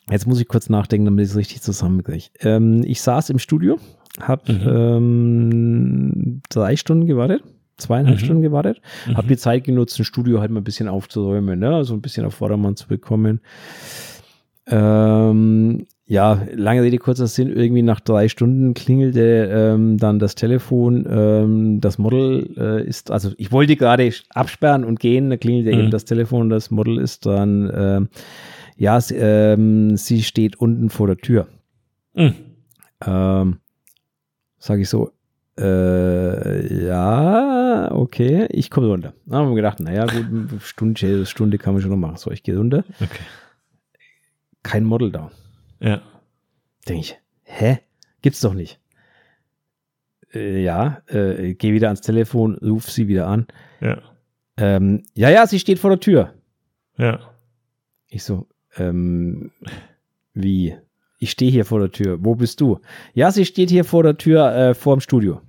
jetzt 0.10 0.26
muss 0.26 0.42
ich 0.42 0.48
kurz 0.48 0.70
nachdenken, 0.70 1.06
damit 1.06 1.26
ich 1.26 1.32
es 1.32 1.38
richtig 1.38 1.62
zusammenkriege. 1.62 2.26
Ähm, 2.40 2.84
ich 2.84 3.02
saß 3.02 3.30
im 3.30 3.38
Studio, 3.38 3.78
habe 4.20 4.52
mhm. 4.52 4.68
ähm, 4.68 6.42
drei 6.50 6.76
Stunden 6.76 7.06
gewartet, 7.06 7.44
zweieinhalb 7.78 8.20
mhm. 8.20 8.24
Stunden 8.24 8.42
gewartet, 8.42 8.82
mhm. 9.06 9.16
habe 9.18 9.28
die 9.28 9.38
Zeit 9.38 9.64
genutzt, 9.64 10.00
ein 10.00 10.06
Studio 10.06 10.42
halt 10.42 10.50
mal 10.50 10.62
ein 10.62 10.64
bisschen 10.66 10.88
aufzuräumen, 10.88 11.60
ne? 11.60 11.76
also 11.76 11.94
ein 11.94 12.02
bisschen 12.02 12.26
auf 12.26 12.34
Vordermann 12.34 12.76
zu 12.76 12.88
bekommen. 12.88 13.42
Ähm, 14.66 15.86
ja, 16.10 16.42
lange 16.56 16.82
Rede, 16.82 16.98
kurzer 16.98 17.28
Sinn, 17.28 17.56
irgendwie 17.56 17.84
nach 17.84 18.00
drei 18.00 18.30
Stunden 18.30 18.74
klingelte 18.74 19.48
ähm, 19.52 20.00
dann 20.00 20.18
das 20.18 20.34
Telefon, 20.34 21.08
ähm, 21.08 21.82
das 21.82 22.00
Model 22.00 22.50
äh, 22.58 22.84
ist, 22.84 23.12
also 23.12 23.32
ich 23.38 23.52
wollte 23.52 23.76
gerade 23.76 24.12
absperren 24.34 24.84
und 24.84 25.00
gehen, 25.00 25.30
da 25.30 25.38
klingelte 25.38 25.72
mhm. 25.72 25.82
eben 25.84 25.92
das 25.92 26.06
Telefon, 26.06 26.50
das 26.50 26.72
Model 26.72 26.98
ist 26.98 27.28
dann, 27.28 27.70
äh, 27.70 28.02
ja, 28.76 29.00
sie, 29.00 29.18
ähm, 29.18 29.98
sie 29.98 30.24
steht 30.24 30.56
unten 30.56 30.90
vor 30.90 31.06
der 31.06 31.18
Tür. 31.18 31.48
Mhm. 32.16 32.34
Ähm, 33.06 33.58
Sage 34.58 34.82
ich 34.82 34.90
so, 34.90 35.12
äh, 35.60 36.86
ja, 36.88 37.92
okay, 37.92 38.48
ich 38.50 38.72
komme 38.72 38.88
runter. 38.88 39.14
Dann 39.28 39.40
haben 39.40 39.50
wir 39.50 39.56
gedacht, 39.56 39.80
naja, 39.80 40.08
gut, 40.08 40.64
Stunde, 40.64 41.28
Stunde 41.28 41.60
kann 41.60 41.74
man 41.74 41.84
schon 41.84 41.92
noch 41.92 41.98
machen. 41.98 42.18
So, 42.18 42.32
ich 42.32 42.42
gehe 42.42 42.58
runter. 42.58 42.84
Okay. 43.00 43.24
Kein 44.64 44.86
Model 44.86 45.12
da. 45.12 45.30
Ja. 45.80 46.02
Denke 46.88 47.02
ich, 47.02 47.20
hä? 47.44 47.80
Gibt's 48.22 48.42
doch 48.42 48.54
nicht. 48.54 48.80
Äh, 50.34 50.62
ja, 50.62 51.02
äh, 51.08 51.54
geh 51.54 51.74
wieder 51.74 51.88
ans 51.88 52.02
Telefon, 52.02 52.56
ruf 52.56 52.90
sie 52.90 53.08
wieder 53.08 53.28
an. 53.28 53.48
Ja. 53.82 54.02
Ähm, 54.58 55.04
ja, 55.14 55.30
ja, 55.30 55.48
sie 55.48 55.60
steht 55.60 55.80
vor 55.80 55.90
der 55.90 56.00
Tür. 56.00 56.34
Ja. 56.98 57.20
Ich 58.08 58.24
so, 58.24 58.48
ähm, 58.78 59.52
wie? 60.34 60.76
Ich 61.20 61.32
stehe 61.32 61.52
hier 61.52 61.66
vor 61.66 61.80
der 61.80 61.92
Tür. 61.92 62.18
Wo 62.24 62.36
bist 62.36 62.62
du? 62.62 62.80
Ja, 63.14 63.32
sie 63.32 63.46
steht 63.46 63.70
hier 63.70 63.84
vor 63.84 64.04
der 64.04 64.18
Tür, 64.18 64.54
äh, 64.56 64.74
vor 64.74 64.96
dem 64.96 65.02
Studio. 65.02 65.42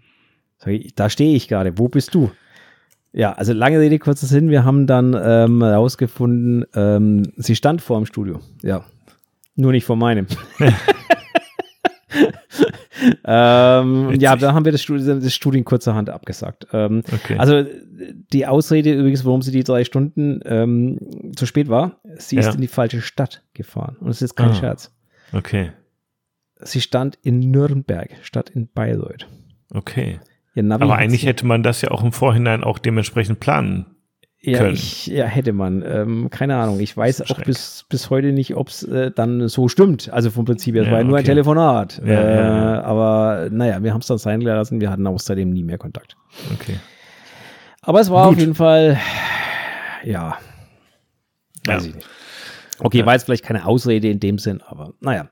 Ich, 0.67 0.95
da 0.95 1.09
stehe 1.09 1.35
ich 1.37 1.49
gerade. 1.49 1.79
Wo 1.79 1.89
bist 1.89 2.15
du? 2.15 2.31
Ja, 3.13 3.33
also 3.33 3.53
lange 3.53 3.81
Rede, 3.81 3.99
kurzer 3.99 4.27
Sinn. 4.27 4.51
Wir 4.51 4.65
haben 4.65 4.87
dann 4.87 5.17
ähm, 5.21 5.63
herausgefunden, 5.63 6.65
ähm, 6.75 7.33
sie 7.37 7.57
stand 7.57 7.83
vor 7.83 7.99
dem 7.99 8.07
Studio. 8.07 8.41
Ja, 8.63 8.85
nur 9.61 9.73
nicht 9.73 9.85
vor 9.85 9.97
meinem. 9.97 10.27
ähm, 13.25 14.15
ja, 14.19 14.37
da 14.37 14.53
haben 14.53 14.65
wir 14.65 14.73
das, 14.73 14.83
Studi 14.83 15.05
das 15.05 15.35
Studien 15.35 15.65
kurzerhand 15.65 16.11
abgesagt. 16.11 16.67
Ähm, 16.73 17.03
okay. 17.13 17.37
Also 17.39 17.65
die 18.33 18.47
Ausrede 18.47 18.93
übrigens, 18.93 19.25
warum 19.25 19.43
sie 19.43 19.53
die 19.53 19.65
drei 19.65 19.85
Stunden 19.85 20.41
ähm, 20.45 20.99
zu 21.37 21.47
spät 21.47 21.69
war, 21.69 22.01
sie 22.17 22.37
ja. 22.37 22.43
ist 22.43 22.55
in 22.55 22.61
die 22.61 22.69
falsche 22.69 23.01
Stadt 23.01 23.45
gefahren. 23.55 23.97
Und 24.01 24.11
es 24.11 24.23
ist 24.23 24.35
kein 24.35 24.51
ah. 24.51 24.55
Scherz. 24.55 24.95
Okay. 25.33 25.73
Sie 26.63 26.81
stand 26.81 27.19
in 27.23 27.39
Nürnberg 27.41 28.11
statt 28.23 28.51
in 28.51 28.69
Bayreuth. 28.69 29.27
Okay. 29.73 30.21
Aber 30.57 30.97
eigentlich 30.97 31.25
hätte 31.25 31.47
man 31.47 31.63
das 31.63 31.81
ja 31.81 31.91
auch 31.91 32.03
im 32.03 32.13
Vorhinein 32.13 32.65
auch 32.65 32.79
dementsprechend 32.79 33.41
planen 33.41 33.87
ja, 34.43 34.69
ich, 34.69 35.07
ja, 35.07 35.27
hätte 35.27 35.53
man. 35.53 35.83
Ähm, 35.83 36.31
keine 36.31 36.57
Ahnung. 36.57 36.81
Ich 36.81 36.97
weiß 36.97 37.23
auch 37.31 37.43
bis, 37.43 37.85
bis 37.89 38.09
heute 38.09 38.33
nicht, 38.33 38.57
ob 38.57 38.69
es 38.69 38.83
äh, 38.83 39.11
dann 39.11 39.49
so 39.49 39.69
stimmt. 39.69 40.11
Also 40.13 40.31
vom 40.31 40.47
Prinzip 40.47 40.75
her. 40.75 40.83
Es 40.83 40.87
ja, 40.87 40.93
war 40.93 41.01
ja 41.01 41.05
nur 41.05 41.15
okay. 41.15 41.23
ein 41.23 41.27
Telefonat. 41.27 42.01
Ja, 42.05 42.79
äh, 42.79 42.81
aber 42.81 43.49
naja, 43.51 43.83
wir 43.83 43.93
haben 43.93 44.01
es 44.01 44.07
dann 44.07 44.19
sein 44.19 44.41
lassen. 44.41 44.81
Wir 44.81 44.91
hatten 44.91 45.07
außerdem 45.07 45.51
nie 45.51 45.63
mehr 45.63 45.79
Kontakt. 45.79 46.17
Okay. 46.55 46.77
Aber 47.83 48.01
es 48.01 48.11
war 48.11 48.25
Gut. 48.25 48.35
auf 48.35 48.41
jeden 48.41 48.55
Fall, 48.55 48.99
ja, 50.05 50.39
weiß 51.67 51.87
ich 51.87 51.95
nicht. 51.95 52.07
Okay, 52.79 53.05
war 53.05 53.13
jetzt 53.13 53.25
vielleicht 53.25 53.45
keine 53.45 53.67
Ausrede 53.67 54.09
in 54.09 54.21
dem 54.21 54.39
Sinn, 54.39 54.63
aber 54.67 54.95
naja. 55.01 55.29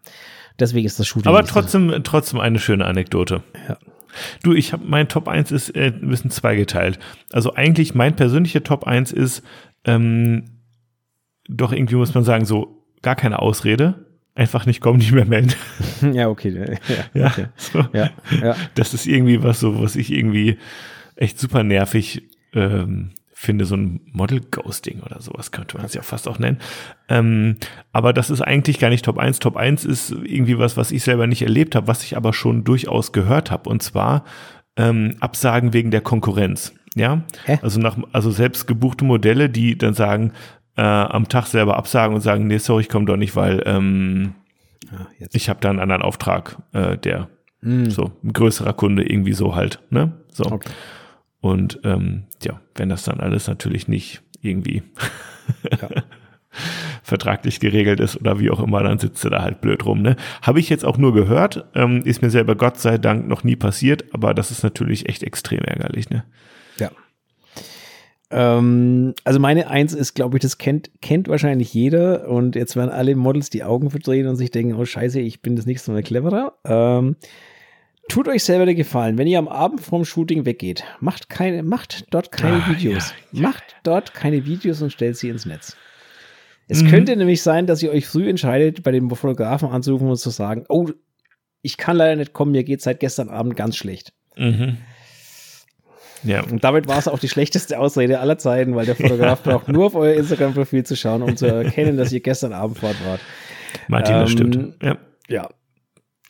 Deswegen 0.59 0.87
ist 0.87 0.99
das 0.99 1.07
Shooting. 1.07 1.29
Aber 1.29 1.45
trotzdem, 1.45 1.91
so. 1.91 1.99
trotzdem 2.01 2.41
eine 2.41 2.59
schöne 2.59 2.85
Anekdote. 2.85 3.43
Ja. 3.69 3.79
Du, 4.43 4.53
ich 4.53 4.73
habe 4.73 4.85
mein 4.87 5.09
Top 5.09 5.29
1 5.29 5.53
ist 5.53 5.75
äh, 5.77 5.93
ein 5.95 6.09
bisschen 6.09 6.31
zweigeteilt. 6.31 6.99
Also 7.33 7.55
eigentlich 7.55 7.95
mein 7.95 8.17
persönlicher 8.17 8.63
Top 8.63 8.87
1 8.87 9.13
ist 9.13 9.43
ähm, 9.85 10.45
doch 11.49 11.73
irgendwie 11.73 11.97
muss 11.97 12.15
man 12.15 12.25
sagen, 12.25 12.45
so 12.45 12.85
gar 13.03 13.17
keine 13.17 13.41
Ausrede. 13.41 14.07
Einfach 14.35 14.67
nicht 14.67 14.81
kommen, 14.81 14.99
nicht 14.99 15.13
mehr 15.13 15.25
melden. 15.25 15.55
Ja, 16.13 16.29
okay. 16.29 16.79
Ja, 16.79 17.01
ja, 17.21 17.27
okay. 17.27 17.47
So. 17.57 17.85
ja, 17.93 18.11
ja. 18.41 18.55
Das 18.77 18.95
ist 18.95 19.07
irgendwie 19.07 19.43
was 19.43 19.59
so, 19.59 19.83
was 19.83 19.97
ich 19.97 20.13
irgendwie 20.13 20.59
echt 21.17 21.41
super 21.41 21.65
nervig 21.65 22.23
ähm, 22.55 23.11
finde, 23.39 23.65
so 23.65 23.77
ein 23.77 24.01
Model-Ghosting 24.13 25.01
oder 25.01 25.21
sowas 25.21 25.53
könnte 25.53 25.77
man 25.77 25.87
es 25.87 25.95
ja 25.95 26.03
fast 26.03 26.27
auch 26.29 26.39
nennen. 26.39 26.59
Ähm, 27.09 27.57
aber 27.93 28.13
das 28.13 28.31
ist 28.31 28.41
eigentlich 28.41 28.79
gar 28.79 28.91
nicht 28.91 29.05
Top 29.05 29.19
1. 29.19 29.39
Top 29.39 29.57
1 29.57 29.85
ist 29.85 30.11
irgendwie 30.11 30.59
was, 30.59 30.77
was 30.77 30.91
ich 30.91 31.03
selber 31.03 31.27
nicht 31.27 31.43
erlebt 31.43 31.75
habe, 31.75 31.87
was 31.87 32.03
ich 32.03 32.17
aber 32.17 32.33
schon 32.33 32.65
durchaus 32.65 33.13
gehört 33.13 33.51
habe. 33.51 33.71
Und 33.71 33.83
zwar 33.83 34.25
ähm, 34.77 35.17
Absagen 35.21 35.73
wegen 35.73 35.91
der 35.91 36.01
Konkurrenz. 36.01 36.75
Ja, 36.95 37.23
Hä? 37.45 37.59
also 37.63 37.79
nach, 37.81 37.97
also 38.13 38.31
selbst 38.31 38.67
gebuchte 38.67 39.05
Modelle, 39.05 39.49
die 39.49 39.79
dann 39.79 39.95
sagen, 39.95 40.33
äh, 40.77 40.83
am 40.83 41.29
Tag 41.29 41.47
selber 41.47 41.77
absagen 41.77 42.15
und 42.15 42.23
sagen, 42.23 42.47
nee, 42.49 42.59
sorry, 42.59 42.83
ich 42.83 42.89
komme 42.89 43.07
doch 43.07 43.17
nicht, 43.17 43.37
weil 43.37 43.63
ähm, 43.67 44.35
Ah, 44.91 45.07
ich 45.33 45.51
habe 45.51 45.61
da 45.61 45.69
einen 45.69 45.81
anderen 45.81 46.01
Auftrag, 46.01 46.57
äh, 46.73 46.97
der 46.97 47.29
Mm, 47.61 47.87
so 47.91 48.13
ein 48.23 48.33
größerer 48.33 48.73
Kunde 48.73 49.03
irgendwie 49.11 49.33
so 49.33 49.57
halt, 49.57 49.81
ne? 49.91 50.13
So. 50.33 50.45
Okay. 50.45 50.71
Und 51.49 51.81
ähm, 51.85 52.25
ja, 52.43 52.61
wenn 52.75 52.89
das 52.89 53.05
dann 53.05 53.21
alles 53.21 53.49
natürlich 53.49 53.89
nicht 53.89 54.23
irgendwie 54.41 54.83
Ja. 55.81 55.89
vertraglich 57.03 57.61
geregelt 57.61 58.01
ist 58.01 58.17
oder 58.17 58.39
wie 58.39 58.51
auch 58.51 58.61
immer, 58.61 58.83
dann 58.83 58.99
sitzt 58.99 59.25
du 59.25 59.31
da 59.31 59.43
halt 59.43 59.61
blöd 59.61 59.85
rum. 59.87 60.03
Ne? 60.03 60.17
Habe 60.43 60.61
ich 60.61 60.69
jetzt 60.69 60.85
auch 60.85 60.99
nur 60.99 61.15
gehört, 61.15 61.67
ähm, 61.75 62.03
ist 62.05 62.21
mir 62.23 62.31
selber 62.31 62.55
Gott 62.55 62.79
sei 62.79 62.99
Dank 62.99 63.29
noch 63.29 63.45
nie 63.45 63.57
passiert, 63.57 64.05
aber 64.13 64.35
das 64.35 64.51
ist 64.51 64.63
natürlich 64.63 65.09
echt 65.09 65.23
extrem 65.23 65.61
ärgerlich. 65.61 66.11
Ne? 66.11 66.25
Ja. 66.79 66.91
Ähm, 68.31 69.15
also 69.25 69.41
meine 69.41 69.69
Eins 69.69 69.95
ist, 69.95 70.15
glaube 70.15 70.37
ich, 70.37 70.43
das 70.43 70.59
kennt, 70.59 70.91
kennt 71.01 71.29
wahrscheinlich 71.29 71.73
jeder 71.73 72.29
und 72.29 72.57
jetzt 72.57 72.77
werden 72.77 72.91
alle 72.91 73.17
Models 73.17 73.49
die 73.51 73.65
Augen 73.65 73.91
verdrehen 73.91 74.27
und 74.27 74.37
sich 74.37 74.51
denken, 74.51 74.75
oh 74.75 74.85
scheiße, 74.85 75.21
ich 75.21 75.41
bin 75.41 75.57
das 75.57 75.67
nächste 75.67 75.93
Mal 75.93 76.03
cleverer. 76.03 76.55
Ähm, 76.65 77.17
tut 78.09 78.29
euch 78.29 78.43
selber 78.45 78.67
den 78.67 78.77
Gefallen, 78.77 79.19
wenn 79.19 79.27
ihr 79.27 79.39
am 79.39 79.49
Abend 79.49 79.81
vorm 79.81 80.05
Shooting 80.05 80.45
weggeht, 80.45 80.85
macht 81.01 81.29
keine, 81.29 81.63
macht 81.63 82.07
dort 82.11 82.33
keine 82.33 82.63
Ah, 82.65 82.69
Videos. 82.71 83.13
ja, 83.33 83.43
Macht 83.43 83.65
dort 83.83 84.15
keine 84.15 84.45
Videos 84.47 84.83
und 84.83 84.91
stellt 84.93 85.17
sie 85.17 85.29
ins 85.29 85.47
Netz. 85.47 85.77
Es 86.69 86.83
Mhm. 86.83 86.89
könnte 86.89 87.17
nämlich 87.17 87.43
sein, 87.43 87.67
dass 87.67 87.83
ihr 87.83 87.91
euch 87.91 88.07
früh 88.07 88.29
entscheidet, 88.29 88.83
bei 88.83 88.91
dem 88.91 89.09
Fotografen 89.11 89.71
anzurufen 89.71 90.09
und 90.09 90.17
zu 90.17 90.31
sagen, 90.31 90.65
oh, 90.69 90.91
ich 91.63 91.77
kann 91.77 91.97
leider 91.97 92.17
nicht 92.17 92.33
kommen, 92.33 92.53
mir 92.53 92.65
geht 92.65 92.83
seit 92.83 93.01
gestern 93.01 93.29
Abend 93.31 93.57
ganz 93.57 93.77
schlecht. 93.77 94.13
Mhm. 94.37 94.77
Ja, 96.25 96.43
Und 96.43 96.65
damit 96.65 96.89
war 96.89 96.99
es 96.99 97.07
auch 97.09 97.19
die 97.21 97.29
schlechteste 97.29 97.79
Ausrede 97.79 98.19
aller 98.19 98.39
Zeiten, 98.39 98.75
weil 98.75 98.87
der 98.87 98.97
Fotograf 98.97 99.43
braucht 99.45 99.69
nur 99.69 99.87
auf 99.87 99.95
euer 99.95 100.15
Instagram-Profil 100.15 100.85
zu 100.85 100.97
schauen, 100.97 101.23
um 101.23 101.37
zu 101.37 101.47
erkennen, 101.47 101.97
dass 101.97 102.13
ihr 102.13 102.21
gestern 102.21 102.53
Abend 102.53 102.79
fort 102.79 102.97
wart. 103.07 103.21
Martin, 103.87 104.15
das 104.15 104.31
Ähm, 104.31 104.37
stimmt. 104.37 104.75
Ja. 104.83 104.99
Ja. 105.29 105.49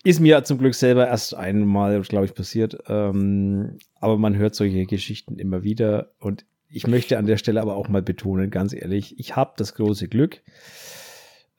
Ist 0.08 0.20
mir 0.20 0.42
zum 0.42 0.56
Glück 0.56 0.74
selber 0.74 1.06
erst 1.06 1.34
einmal, 1.34 2.00
glaube 2.00 2.24
ich, 2.24 2.32
passiert. 2.32 2.78
Ähm, 2.88 3.76
aber 4.00 4.16
man 4.16 4.36
hört 4.36 4.54
solche 4.54 4.86
Geschichten 4.86 5.38
immer 5.38 5.64
wieder. 5.64 6.12
Und 6.18 6.46
ich 6.70 6.86
möchte 6.86 7.18
an 7.18 7.26
der 7.26 7.36
Stelle 7.36 7.60
aber 7.60 7.76
auch 7.76 7.90
mal 7.90 8.00
betonen, 8.00 8.48
ganz 8.48 8.72
ehrlich, 8.72 9.18
ich 9.18 9.36
habe 9.36 9.52
das 9.58 9.74
große 9.74 10.08
Glück, 10.08 10.40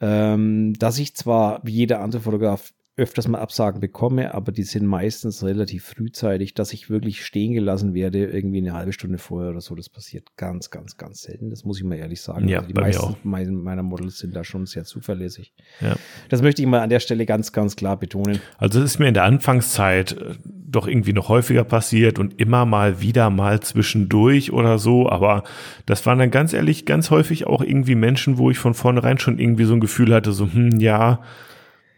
ähm, 0.01 0.73
dass 0.79 0.97
ich 0.97 1.15
zwar 1.15 1.61
wie 1.63 1.73
jeder 1.73 2.01
andere 2.01 2.23
Fotograf 2.23 2.73
öfters 2.99 3.27
mal 3.27 3.39
Absagen 3.39 3.79
bekomme, 3.79 4.33
aber 4.33 4.51
die 4.51 4.63
sind 4.63 4.85
meistens 4.85 5.43
relativ 5.43 5.85
frühzeitig, 5.85 6.53
dass 6.53 6.73
ich 6.73 6.89
wirklich 6.89 7.25
stehen 7.25 7.53
gelassen 7.53 7.93
werde, 7.93 8.25
irgendwie 8.25 8.59
eine 8.59 8.73
halbe 8.73 8.93
Stunde 8.93 9.17
vorher 9.17 9.51
oder 9.51 9.61
so. 9.61 9.73
Das 9.73 9.89
passiert 9.89 10.35
ganz, 10.37 10.69
ganz, 10.69 10.97
ganz 10.97 11.21
selten. 11.21 11.49
Das 11.49 11.63
muss 11.63 11.77
ich 11.79 11.83
mal 11.83 11.95
ehrlich 11.95 12.21
sagen. 12.21 12.47
Ja, 12.47 12.57
Also 12.59 12.67
die 12.67 12.73
bei 12.73 12.89
mir 12.89 13.15
meisten 13.23 13.55
meiner 13.55 13.83
Models 13.83 14.19
sind 14.19 14.35
da 14.35 14.43
schon 14.43 14.65
sehr 14.65 14.83
zuverlässig. 14.83 15.53
Ja. 15.81 15.95
Das 16.29 16.41
möchte 16.41 16.61
ich 16.61 16.67
mal 16.67 16.81
an 16.81 16.89
der 16.89 16.99
Stelle 16.99 17.25
ganz, 17.25 17.51
ganz 17.51 17.75
klar 17.75 17.97
betonen. 17.97 18.41
Also 18.57 18.79
es 18.79 18.85
ist 18.85 18.99
mir 18.99 19.07
in 19.07 19.13
der 19.13 19.23
Anfangszeit 19.23 20.11
äh, 20.11 20.35
doch 20.45 20.87
irgendwie 20.87 21.13
noch 21.13 21.29
häufiger 21.29 21.63
passiert 21.63 22.19
und 22.19 22.39
immer 22.39 22.65
mal 22.65 23.01
wieder 23.01 23.29
mal 23.29 23.61
zwischendurch 23.61 24.51
oder 24.51 24.77
so, 24.77 25.09
aber 25.09 25.43
das 25.85 26.05
waren 26.05 26.19
dann 26.19 26.31
ganz 26.31 26.53
ehrlich 26.53 26.85
ganz 26.85 27.09
häufig 27.09 27.47
auch 27.47 27.61
irgendwie 27.61 27.95
Menschen, 27.95 28.37
wo 28.37 28.51
ich 28.51 28.59
von 28.59 28.73
vornherein 28.73 29.17
schon 29.17 29.39
irgendwie 29.39 29.65
so 29.65 29.73
ein 29.73 29.79
Gefühl 29.79 30.13
hatte, 30.13 30.31
so, 30.31 30.51
hm, 30.51 30.79
ja, 30.79 31.21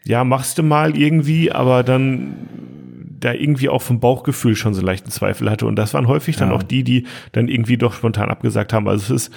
ja, 0.06 0.24
machst 0.24 0.58
du 0.58 0.64
mal 0.64 0.98
irgendwie, 0.98 1.52
aber 1.52 1.84
dann 1.84 2.36
da 3.20 3.34
irgendwie 3.34 3.70
auch 3.70 3.82
vom 3.84 4.00
Bauchgefühl 4.00 4.56
schon 4.56 4.74
so 4.74 4.82
leichten 4.82 5.12
Zweifel 5.12 5.50
hatte. 5.50 5.68
Und 5.68 5.76
das 5.76 5.94
waren 5.94 6.08
häufig 6.08 6.38
dann 6.38 6.50
Ja. 6.50 6.56
auch 6.56 6.64
die, 6.64 6.84
die 6.84 7.06
dann 7.34 7.48
irgendwie 7.48 7.78
doch 7.78 7.94
spontan 7.94 8.30
abgesagt 8.30 8.74
haben. 8.74 8.88
Also 8.88 9.14
es 9.14 9.28
ist, 9.28 9.34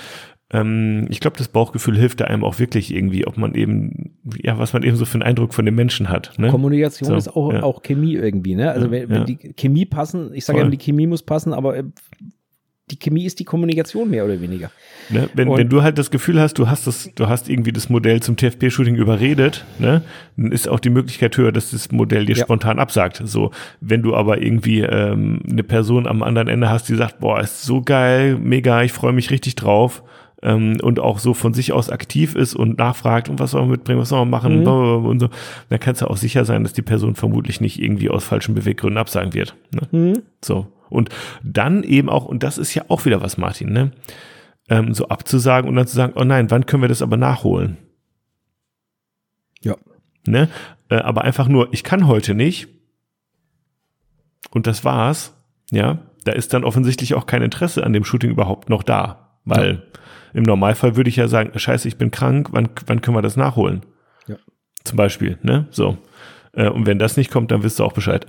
ähm, 0.51 1.07
ich 1.11 1.21
glaube, 1.21 1.37
das 1.37 1.49
Bauchgefühl 1.49 1.99
hilft 1.99 2.21
da 2.21 2.25
einem 2.25 2.45
auch 2.45 2.59
wirklich 2.59 2.95
irgendwie, 2.95 3.27
ob 3.27 3.37
man 3.37 3.55
eben, 3.55 4.17
ja, 4.43 4.59
was 4.59 4.73
man 4.73 4.85
eben 4.85 4.97
so 4.97 5.05
für 5.05 5.15
einen 5.15 5.23
Eindruck 5.23 5.53
von 5.53 5.67
den 5.67 5.75
Menschen 5.75 6.09
hat. 6.09 6.33
Ne? 6.39 6.49
Kommunikation 6.49 7.11
So, 7.11 7.17
ist 7.17 7.29
auch, 7.29 7.53
ja. 7.53 7.63
auch 7.63 7.83
Chemie 7.83 8.15
irgendwie, 8.15 8.55
ne? 8.55 8.71
Also 8.71 8.87
Ja, 8.87 8.93
wenn, 8.93 9.09
wenn 9.11 9.27
die 9.27 9.37
Chemie 9.55 9.85
passen, 9.85 10.31
ich 10.33 10.47
sage 10.47 10.61
ja, 10.61 10.69
die 10.69 10.79
Chemie 10.79 11.07
muss 11.07 11.23
passen, 11.23 11.53
aber 11.53 11.77
äh, 11.77 11.85
die 12.91 12.99
Chemie 12.99 13.25
ist 13.25 13.41
die 13.41 13.45
Kommunikation 13.45 14.11
mehr 14.11 14.25
oder 14.27 14.41
weniger. 14.43 14.71
Ne? 15.09 15.29
Wenn, 15.35 15.49
Und- 15.49 15.59
wenn 15.59 15.69
du 15.71 15.83
halt 15.83 15.97
das 15.97 16.11
Gefühl 16.11 16.39
hast, 16.39 16.59
du 16.59 16.69
hast 16.69 16.87
das, 16.87 17.11
du 17.15 17.29
hast 17.29 17.49
irgendwie 17.49 17.73
das 17.73 17.89
Modell 17.89 18.21
zum 18.21 18.37
TFP-Shooting 18.37 18.95
überredet, 18.97 19.65
ne, 19.79 20.03
dann 20.37 20.53
ist 20.53 20.69
auch 20.69 20.81
die 20.81 20.91
Möglichkeit 20.91 21.37
höher, 21.37 21.51
dass 21.51 21.71
das 21.71 21.91
Modell 21.93 22.27
dir 22.27 22.37
Ja. 22.37 22.45
spontan 22.45 22.79
absagt. 22.79 23.23
So, 23.25 23.53
wenn 23.81 24.03
du 24.03 24.15
aber 24.15 24.43
irgendwie 24.43 24.81
ähm, 24.81 25.41
eine 25.51 25.63
Person 25.63 26.07
am 26.07 26.23
anderen 26.23 26.49
Ende 26.49 26.69
hast, 26.69 26.89
die 26.91 26.95
sagt, 26.95 27.21
boah, 27.21 27.41
ist 27.41 27.63
so 27.63 27.81
geil, 27.81 28.37
mega, 28.39 28.83
ich 28.83 28.93
freue 28.93 29.13
mich 29.15 29.31
richtig 29.31 29.55
drauf. 29.57 30.03
Ähm, 30.43 30.77
und 30.83 31.01
auch 31.01 31.21
so 31.21 31.33
von 31.33 31.55
sich 31.55 31.73
aus 31.73 31.89
aktiv 31.89 32.35
ist 32.35 32.55
und 32.55 32.77
nachfragt, 32.77 33.31
und 33.31 33.39
was 33.39 33.53
soll 33.53 33.63
man 33.63 33.71
mitbringen, 33.71 33.99
was 34.01 34.11
soll 34.11 34.19
man 34.21 34.29
machen, 34.31 34.61
Mhm. 34.61 35.07
und 35.07 35.21
so, 35.21 35.31
dann 35.71 35.81
kannst 35.81 36.03
du 36.03 36.07
auch 36.07 36.19
sicher 36.19 36.45
sein, 36.45 36.65
dass 36.65 36.75
die 36.75 36.83
Person 36.83 37.15
vermutlich 37.15 37.63
nicht 37.63 37.81
irgendwie 37.81 38.11
aus 38.11 38.25
falschen 38.25 38.55
Beweggründen 38.55 38.99
absagen 38.99 39.33
wird. 39.33 39.55
Ne? 39.75 39.81
Hm? 39.91 40.23
So. 40.45 40.67
Und 40.95 41.11
dann 41.43 41.83
eben 41.83 42.09
auch, 42.09 42.25
und 42.25 42.43
das 42.43 42.59
ist 42.59 42.75
ja 42.75 42.85
auch 42.89 43.05
wieder 43.05 43.21
was, 43.21 43.37
Martin, 43.37 43.73
ne? 43.73 43.93
Ähm, 44.69 44.95
so 44.95 45.09
abzusagen 45.09 45.69
und 45.69 45.77
dann 45.77 45.87
zu 45.87 45.95
sagen, 45.95 46.15
oh 46.17 46.25
nein, 46.25 46.51
wann 46.51 46.65
können 46.65 46.83
wir 46.83 46.89
das 46.89 47.03
aber 47.03 47.19
nachholen? 47.19 47.77
Ja. 49.61 49.77
Ne? 50.27 50.49
Äh, 50.89 50.97
aber 50.97 51.23
einfach 51.23 51.49
nur, 51.49 51.73
ich 51.73 51.85
kann 51.85 52.07
heute 52.07 52.35
nicht. 52.35 52.69
Und 54.51 54.67
das 54.67 54.85
war's. 54.85 55.35
Ja. 55.71 55.99
Da 56.25 56.33
ist 56.33 56.55
dann 56.55 56.65
offensichtlich 56.65 57.15
auch 57.15 57.27
kein 57.27 57.43
Interesse 57.43 57.85
an 57.85 57.93
dem 57.93 58.05
Shooting 58.05 58.31
überhaupt 58.31 58.71
noch 58.71 58.83
da. 58.83 59.39
Weil 59.45 59.83
im 60.33 60.43
Normalfall 60.43 60.97
würde 60.97 61.11
ich 61.11 61.17
ja 61.17 61.29
sagen, 61.29 61.57
scheiße, 61.59 61.87
ich 61.87 61.99
bin 61.99 62.11
krank, 62.11 62.49
wann, 62.53 62.71
wann 62.87 63.01
können 63.03 63.17
wir 63.17 63.23
das 63.23 63.37
nachholen? 63.37 63.83
Ja. 64.27 64.37
Zum 64.85 64.97
Beispiel, 64.97 65.39
ne? 65.43 65.67
So. 65.71 65.99
Äh, 66.57 66.69
Und 66.69 66.87
wenn 66.87 66.99
das 66.99 67.17
nicht 67.17 67.31
kommt, 67.31 67.51
dann 67.51 67.63
wisst 67.63 67.79
du 67.79 67.85
auch 67.85 67.93
Bescheid. 67.93 68.27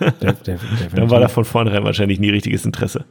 Der, 0.00 0.10
der, 0.32 0.32
der, 0.34 0.58
Dann 0.94 1.10
war 1.10 1.20
da 1.20 1.28
von 1.28 1.44
vornherein 1.44 1.84
wahrscheinlich 1.84 2.20
nie 2.20 2.30
richtiges 2.30 2.64
Interesse. 2.64 3.04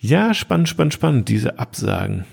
Ja, 0.00 0.34
spannend, 0.34 0.68
spannend, 0.68 0.94
spannend, 0.94 1.28
diese 1.28 1.58
Absagen. 1.58 2.24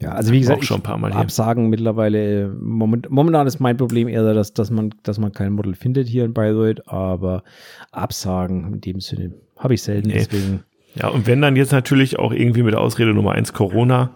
Ja, 0.00 0.12
also 0.12 0.32
wie 0.32 0.38
gesagt, 0.38 0.60
Auch 0.60 0.64
schon 0.64 0.76
ein 0.78 0.82
paar 0.84 0.96
Mal 0.96 1.08
ich, 1.08 1.14
hier. 1.14 1.22
Absagen 1.22 1.68
mittlerweile, 1.70 2.42
äh, 2.44 2.46
moment, 2.46 3.10
momentan 3.10 3.46
ist 3.48 3.58
mein 3.58 3.76
Problem 3.76 4.06
eher, 4.06 4.32
dass, 4.32 4.54
dass, 4.54 4.70
man, 4.70 4.94
dass 5.02 5.18
man 5.18 5.32
kein 5.32 5.52
Model 5.52 5.74
findet 5.74 6.06
hier 6.08 6.24
in 6.24 6.32
Bayreuth, 6.32 6.86
aber 6.88 7.42
Absagen 7.90 8.74
in 8.74 8.80
dem 8.80 9.00
Sinne 9.00 9.34
habe 9.56 9.74
ich 9.74 9.82
selten, 9.82 10.08
Nee. 10.08 10.14
deswegen. 10.14 10.62
Ja, 10.94 11.08
und 11.08 11.26
wenn 11.26 11.42
dann 11.42 11.56
jetzt 11.56 11.72
natürlich 11.72 12.18
auch 12.18 12.32
irgendwie 12.32 12.62
mit 12.62 12.74
Ausrede 12.76 13.12
Nummer 13.12 13.32
eins 13.32 13.52
Corona 13.52 14.10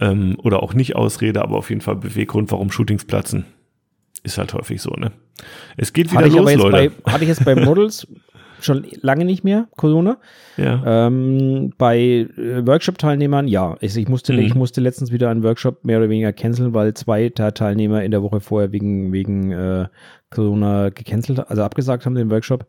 ähm, 0.00 0.36
oder 0.42 0.62
auch 0.62 0.74
nicht 0.74 0.96
Ausrede, 0.96 1.40
aber 1.42 1.56
auf 1.56 1.70
jeden 1.70 1.80
Fall 1.82 1.96
Beweggrund, 1.96 2.50
warum 2.50 2.70
Shootings 2.72 3.04
platzen. 3.04 3.44
Ist 4.22 4.38
halt 4.38 4.54
häufig 4.54 4.80
so, 4.80 4.90
ne? 4.90 5.12
Es 5.76 5.92
geht 5.92 6.10
wieder 6.10 6.18
Hatte 6.20 6.28
ich, 6.28 6.34
aber 6.34 6.42
los, 6.42 6.50
jetzt 6.52 6.62
Leute. 6.62 6.92
bei, 7.04 7.12
hatte 7.12 7.24
ich 7.24 7.28
jetzt 7.28 7.44
bei 7.44 7.54
Models 7.56 8.06
schon 8.60 8.86
lange 9.00 9.24
nicht 9.24 9.42
mehr, 9.42 9.66
Corona. 9.76 10.18
ja. 10.56 11.06
Ähm, 11.06 11.72
bei 11.78 11.98
äh, 11.98 12.64
Workshop-Teilnehmern, 12.64 13.48
ja. 13.48 13.76
Ich, 13.80 13.96
ich, 13.96 14.06
musste, 14.08 14.32
Mhm. 14.34 14.38
ich 14.40 14.54
musste 14.54 14.80
letztens 14.80 15.10
wieder 15.10 15.30
einen 15.30 15.42
Workshop 15.42 15.84
mehr 15.84 15.98
oder 15.98 16.08
weniger 16.08 16.32
canceln, 16.32 16.72
weil 16.72 16.94
zwei 16.94 17.28
Teilnehmer 17.30 18.04
in 18.04 18.12
der 18.12 18.22
Woche 18.22 18.40
vorher 18.40 18.70
wegen, 18.70 19.12
wegen 19.12 19.50
äh, 19.50 19.88
Corona 20.30 20.90
gecancelt, 20.90 21.40
also 21.50 21.62
abgesagt 21.62 22.06
haben 22.06 22.14
den 22.14 22.30
Workshop. 22.30 22.66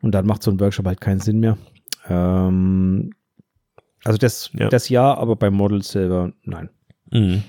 Und 0.00 0.12
dann 0.12 0.26
macht 0.26 0.42
so 0.42 0.50
ein 0.50 0.60
Workshop 0.60 0.86
halt 0.86 1.00
keinen 1.02 1.20
Sinn 1.20 1.40
mehr. 1.40 1.58
Ähm, 2.08 3.10
also 4.04 4.16
das, 4.16 4.50
Ja. 4.54 4.68
das 4.68 4.88
ja, 4.88 5.12
aber 5.14 5.36
bei 5.36 5.50
Models 5.50 5.90
selber, 5.90 6.32
nein. 6.44 6.70
Mhm. 7.10 7.42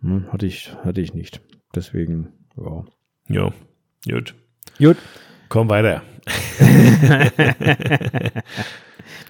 Hm, 0.00 0.32
hatte 0.32 0.46
ich, 0.46 0.72
hatte 0.84 1.00
ich 1.02 1.12
nicht. 1.14 1.40
Deswegen, 1.74 2.28
ja. 2.56 2.84
Jo. 3.28 3.52
Gut. 4.08 4.34
Gut. 4.78 4.96
Komm 5.48 5.68
weiter. 5.68 6.02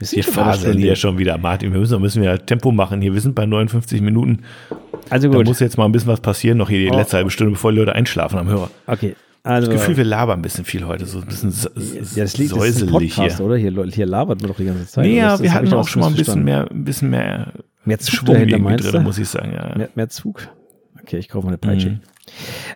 Wir 0.00 0.24
faseln 0.24 0.78
hier 0.78 0.96
schon 0.96 1.18
wieder. 1.18 1.38
Martin, 1.38 1.72
wir 1.72 1.80
müssen, 1.80 2.00
müssen 2.00 2.22
wir 2.22 2.44
Tempo 2.44 2.70
machen 2.72 3.00
hier. 3.00 3.14
Wir 3.14 3.20
sind 3.20 3.34
bei 3.34 3.46
59 3.46 4.00
Minuten. 4.02 4.42
Also 5.10 5.28
Da 5.30 5.38
gut. 5.38 5.46
muss 5.46 5.60
jetzt 5.60 5.78
mal 5.78 5.84
ein 5.86 5.92
bisschen 5.92 6.08
was 6.08 6.20
passieren, 6.20 6.58
noch 6.58 6.68
hier 6.68 6.78
die 6.80 6.90
Oh. 6.90 6.96
letzte 6.96 7.16
halbe 7.18 7.30
Stunde, 7.30 7.52
bevor 7.52 7.72
die 7.72 7.78
Leute 7.78 7.94
einschlafen 7.94 8.38
am 8.38 8.48
Hörer. 8.48 8.70
Okay. 8.86 9.16
Also, 9.42 9.70
das 9.70 9.78
Gefühl, 9.80 9.96
wir 9.96 10.04
labern 10.04 10.40
ein 10.40 10.42
bisschen 10.42 10.64
viel 10.64 10.84
heute, 10.86 11.06
so 11.06 11.20
ein 11.20 11.26
bisschen 11.26 11.50
ja, 11.52 12.24
das 12.24 12.36
liegt, 12.36 12.50
säuselig 12.50 12.56
das 12.56 12.66
ist 12.68 12.82
ein 12.82 12.88
Podcast, 12.88 13.36
hier. 13.36 13.46
oder? 13.46 13.56
hier. 13.56 13.70
Hier 13.94 14.06
labert 14.06 14.40
man 14.40 14.50
doch 14.50 14.56
die 14.56 14.64
ganze 14.64 14.86
Zeit. 14.88 15.04
Nee, 15.04 15.18
ja, 15.18 15.28
das, 15.30 15.42
wir 15.42 15.54
hatten 15.54 15.72
auch 15.72 15.86
schon 15.86 16.00
mal 16.00 16.08
ein 16.08 16.16
bisschen 16.16 16.42
mehr, 16.42 16.68
ein 16.68 16.82
bisschen 16.84 17.10
mehr, 17.10 17.52
mehr 17.84 17.98
Zug 18.00 18.14
Schwung 18.16 18.48
dahinter, 18.48 18.90
drin, 18.90 19.04
muss 19.04 19.18
ich 19.18 19.28
sagen. 19.28 19.52
Ja. 19.54 19.72
Mehr, 19.76 19.88
mehr 19.94 20.08
Zug. 20.08 20.48
Okay, 21.00 21.18
ich 21.18 21.28
kaufe 21.28 21.46
mal 21.46 21.50
eine 21.50 21.58
Peitsche. 21.58 21.90
Mhm. 21.90 22.00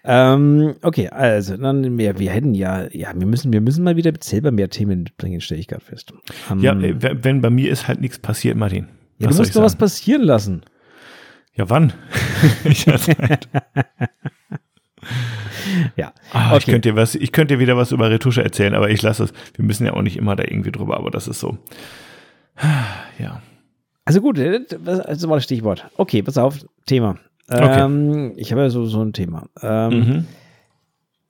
Ähm, 0.04 0.76
okay, 0.82 1.08
also 1.08 1.56
dann 1.56 1.96
mehr, 1.96 2.18
wir 2.18 2.30
hätten 2.30 2.54
ja, 2.54 2.86
ja, 2.92 3.12
wir 3.14 3.26
müssen, 3.26 3.52
wir 3.52 3.60
müssen 3.60 3.84
mal 3.84 3.96
wieder 3.96 4.12
selber 4.20 4.50
mehr 4.50 4.70
Themen 4.70 5.02
mitbringen, 5.02 5.40
stelle 5.40 5.60
ich 5.60 5.68
gerade 5.68 5.84
fest. 5.84 6.12
Um, 6.50 6.60
ja, 6.60 6.72
äh, 6.72 6.94
wenn 6.98 7.40
bei 7.40 7.50
mir 7.50 7.70
ist 7.70 7.88
halt 7.88 8.00
nichts 8.00 8.18
passiert, 8.18 8.56
Martin. 8.56 8.88
Ja, 9.18 9.28
du 9.28 9.36
musst 9.36 9.54
doch 9.54 9.62
was 9.62 9.76
passieren 9.76 10.22
lassen. 10.22 10.62
Ja, 11.54 11.68
wann? 11.68 11.92
ich 12.64 12.84
Zeit. 12.84 13.48
ja. 15.96 16.12
Ah, 16.32 16.48
okay. 16.48 16.58
ich, 16.58 16.66
könnte 16.66 16.88
dir 16.90 16.96
was, 16.96 17.14
ich 17.14 17.32
könnte 17.32 17.54
dir 17.54 17.60
wieder 17.60 17.76
was 17.76 17.92
über 17.92 18.10
Retusche 18.10 18.42
erzählen, 18.42 18.74
aber 18.74 18.90
ich 18.90 19.02
lasse 19.02 19.24
es. 19.24 19.32
Wir 19.54 19.64
müssen 19.64 19.84
ja 19.84 19.92
auch 19.92 20.02
nicht 20.02 20.16
immer 20.16 20.36
da 20.36 20.44
irgendwie 20.44 20.72
drüber, 20.72 20.96
aber 20.96 21.10
das 21.10 21.28
ist 21.28 21.40
so. 21.40 21.58
Ja. 23.18 23.42
Also 24.06 24.22
gut, 24.22 24.38
äh, 24.38 24.60
das 24.66 25.28
war 25.28 25.36
das 25.36 25.44
Stichwort. 25.44 25.90
Okay, 25.96 26.22
pass 26.22 26.38
auf, 26.38 26.64
Thema. 26.86 27.18
Okay. 27.50 27.80
Ähm, 27.80 28.32
ich 28.36 28.52
habe 28.52 28.62
ja 28.62 28.70
so, 28.70 28.86
so 28.86 29.02
ein 29.02 29.12
Thema. 29.12 29.48
Ähm, 29.60 29.92
mhm. 29.92 30.26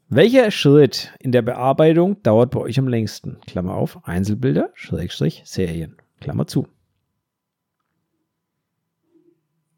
Welcher 0.09 0.51
Schritt 0.51 1.15
in 1.21 1.33
der 1.33 1.43
Bearbeitung 1.43 2.23
dauert 2.23 2.51
bei 2.51 2.61
euch 2.61 2.79
am 2.79 2.89
längsten? 2.89 3.39
Klammer 3.47 3.75
auf, 3.75 4.07
Einzelbilder, 4.07 4.71
Schrägstrich, 4.75 5.43
Serien. 5.47 5.97
Klammer 6.21 6.47
zu. 6.47 6.67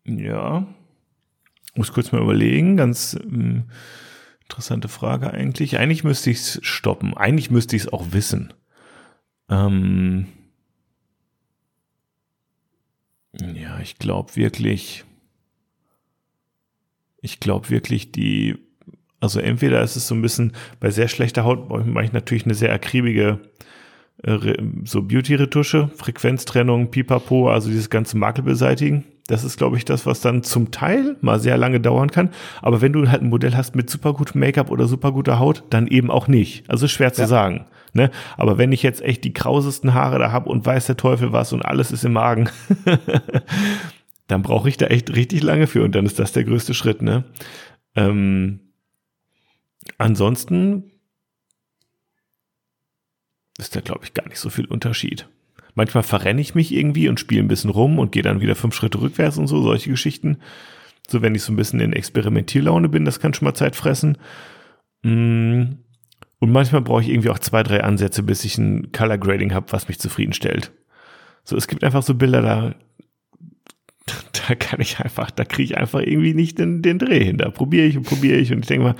Ja. 0.05 0.67
Muss 1.75 1.93
kurz 1.93 2.11
mal 2.11 2.23
überlegen. 2.23 2.77
Ganz 2.77 3.17
ähm, 3.23 3.65
interessante 4.43 4.89
Frage 4.89 5.31
eigentlich. 5.31 5.79
Eigentlich 5.79 6.03
müsste 6.03 6.31
ich 6.31 6.39
es 6.39 6.59
stoppen. 6.63 7.17
Eigentlich 7.17 7.51
müsste 7.51 7.77
ich 7.77 7.83
es 7.83 7.93
auch 7.93 8.07
wissen. 8.11 8.53
Ähm 9.49 10.27
ja, 13.55 13.79
ich 13.81 13.99
glaube 13.99 14.35
wirklich 14.37 15.05
ich 17.23 17.41
glaube 17.41 17.71
wirklich, 17.71 18.13
die, 18.13 18.57
also 19.21 19.41
entweder 19.41 19.81
ist 19.83 19.97
es 19.97 20.07
so 20.07 20.15
ein 20.15 20.23
bisschen, 20.23 20.53
bei 20.81 20.91
sehr 20.91 21.09
schlechter 21.09 21.45
Haut 21.45 21.87
mache 21.87 22.05
ich 22.05 22.13
natürlich 22.13 22.45
eine 22.45 22.55
sehr 22.55 22.73
akribige 22.73 23.39
äh, 24.25 24.57
so 24.85 25.03
Beauty-Retusche, 25.03 25.89
Frequenztrennung, 25.97 26.91
Pipapo, 26.91 27.49
also 27.49 27.71
dieses 27.71 27.89
ganze 27.89 28.19
Makel 28.19 28.45
beseitigen. 28.45 29.05
Das 29.29 29.45
ist, 29.45 29.57
glaube 29.57 29.77
ich, 29.77 29.85
das, 29.85 30.05
was 30.05 30.21
dann 30.21 30.43
zum 30.43 30.73
Teil 30.73 31.17
mal 31.21 31.39
sehr 31.39 31.57
lange 31.57 31.81
dauern 31.81 32.11
kann. 32.11 32.31
Aber 32.61 32.81
wenn 32.81 32.93
du 32.93 33.09
halt 33.09 33.23
ein 33.23 33.31
Modell 33.31 33.57
hast 33.57 33.77
mit 33.77 33.89
super 33.89 34.15
gutem 34.15 34.41
Make-up 34.41 34.71
oder 34.71 34.89
super 34.89 35.13
guter 35.13 35.39
Haut, 35.39 35.63
dann 35.71 35.87
eben 35.87 36.11
auch 36.11 36.27
nicht. 36.27 36.69
Also 36.69 36.89
schwer 36.89 37.13
zu 37.13 37.23
ja. 37.23 37.29
sagen. 37.29 37.67
Ne? 37.93 38.11
Aber 38.37 38.59
wenn 38.59 38.73
ich 38.73 38.83
jetzt 38.83 39.01
echt 39.03 39.23
die 39.23 39.33
krausesten 39.33 39.95
Haare 39.95 40.19
da 40.19 40.33
habe 40.33 40.51
und 40.51 40.67
weiß 40.67 40.87
der 40.87 40.97
Teufel 40.97 41.33
was 41.33 41.53
und 41.53 41.65
alles 41.65 41.93
ist 41.93 42.05
im 42.05 42.15
Magen, 42.15 42.49
dann 44.33 44.43
brauche 44.43 44.69
ich 44.69 44.79
da 44.79 44.87
echt 44.87 45.15
richtig 45.15 45.43
lange 45.43 45.67
für 45.67 45.85
und 45.85 45.95
dann 45.95 46.07
ist 46.07 46.19
das 46.19 46.33
der 46.33 46.45
größte 46.45 46.73
Schritt, 46.73 47.03
ne? 47.03 47.25
Ähm, 47.95 48.61
ansonsten 49.99 50.91
ist 53.59 53.77
da, 53.77 53.81
glaube 53.81 54.05
ich, 54.05 54.15
gar 54.15 54.27
nicht 54.29 54.39
so 54.39 54.49
viel 54.49 54.65
Unterschied. 54.65 55.29
Manchmal 55.75 56.03
verrenne 56.03 56.41
ich 56.41 56.55
mich 56.55 56.73
irgendwie 56.73 57.09
und 57.09 57.21
spiele 57.21 57.43
ein 57.43 57.49
bisschen 57.49 57.71
rum 57.71 57.99
und 57.99 58.13
gehe 58.13 58.23
dann 58.23 58.41
wieder 58.41 58.55
fünf 58.55 58.75
Schritte 58.75 59.01
rückwärts 59.01 59.37
und 59.37 59.49
so, 59.49 59.63
solche 59.63 59.91
Geschichten. 59.91 60.39
So, 61.09 61.21
wenn 61.21 61.35
ich 61.35 61.43
so 61.43 61.53
ein 61.53 61.57
bisschen 61.57 61.81
in 61.81 61.93
Experimentierlaune 61.93 62.89
bin, 62.89 63.05
das 63.05 63.21
kann 63.21 63.35
schon 63.35 63.45
mal 63.45 63.55
Zeit 63.55 63.77
fressen. 63.77 64.17
Mm. 65.03 65.77
Und 66.39 66.51
manchmal 66.51 66.81
brauche 66.81 67.03
ich 67.03 67.11
irgendwie 67.11 67.31
auch 67.31 67.39
zwei, 67.39 67.63
drei 67.63 67.85
Ansätze, 67.85 68.23
bis 68.23 68.45
ich 68.45 68.59
ein 68.59 68.93
Color 68.93 69.19
Grading 69.19 69.53
habe, 69.53 69.71
was 69.71 69.89
mich 69.89 70.01
zufriedenstellt. 70.01 70.73
So, 71.45 71.57
es 71.57 71.69
gibt 71.69 71.85
einfach 71.85 72.03
so 72.03 72.15
Bilder, 72.15 72.43
da 72.43 72.75
da 74.49 74.55
kann 74.55 74.81
ich 74.81 74.99
einfach, 75.01 75.31
da 75.31 75.45
kriege 75.45 75.73
ich 75.73 75.79
einfach 75.79 76.01
irgendwie 76.01 76.35
nicht 76.35 76.59
den, 76.59 76.83
den 76.83 76.99
Dreh 76.99 77.25
hin. 77.25 77.39
Da 77.39 77.51
probiere 77.51 77.87
ich 77.87 77.97
und 77.97 78.05
probiere 78.05 78.39
ich 78.39 78.53
und 78.53 78.61
ich 78.61 78.67
denke 78.67 78.85
mal, 78.85 78.95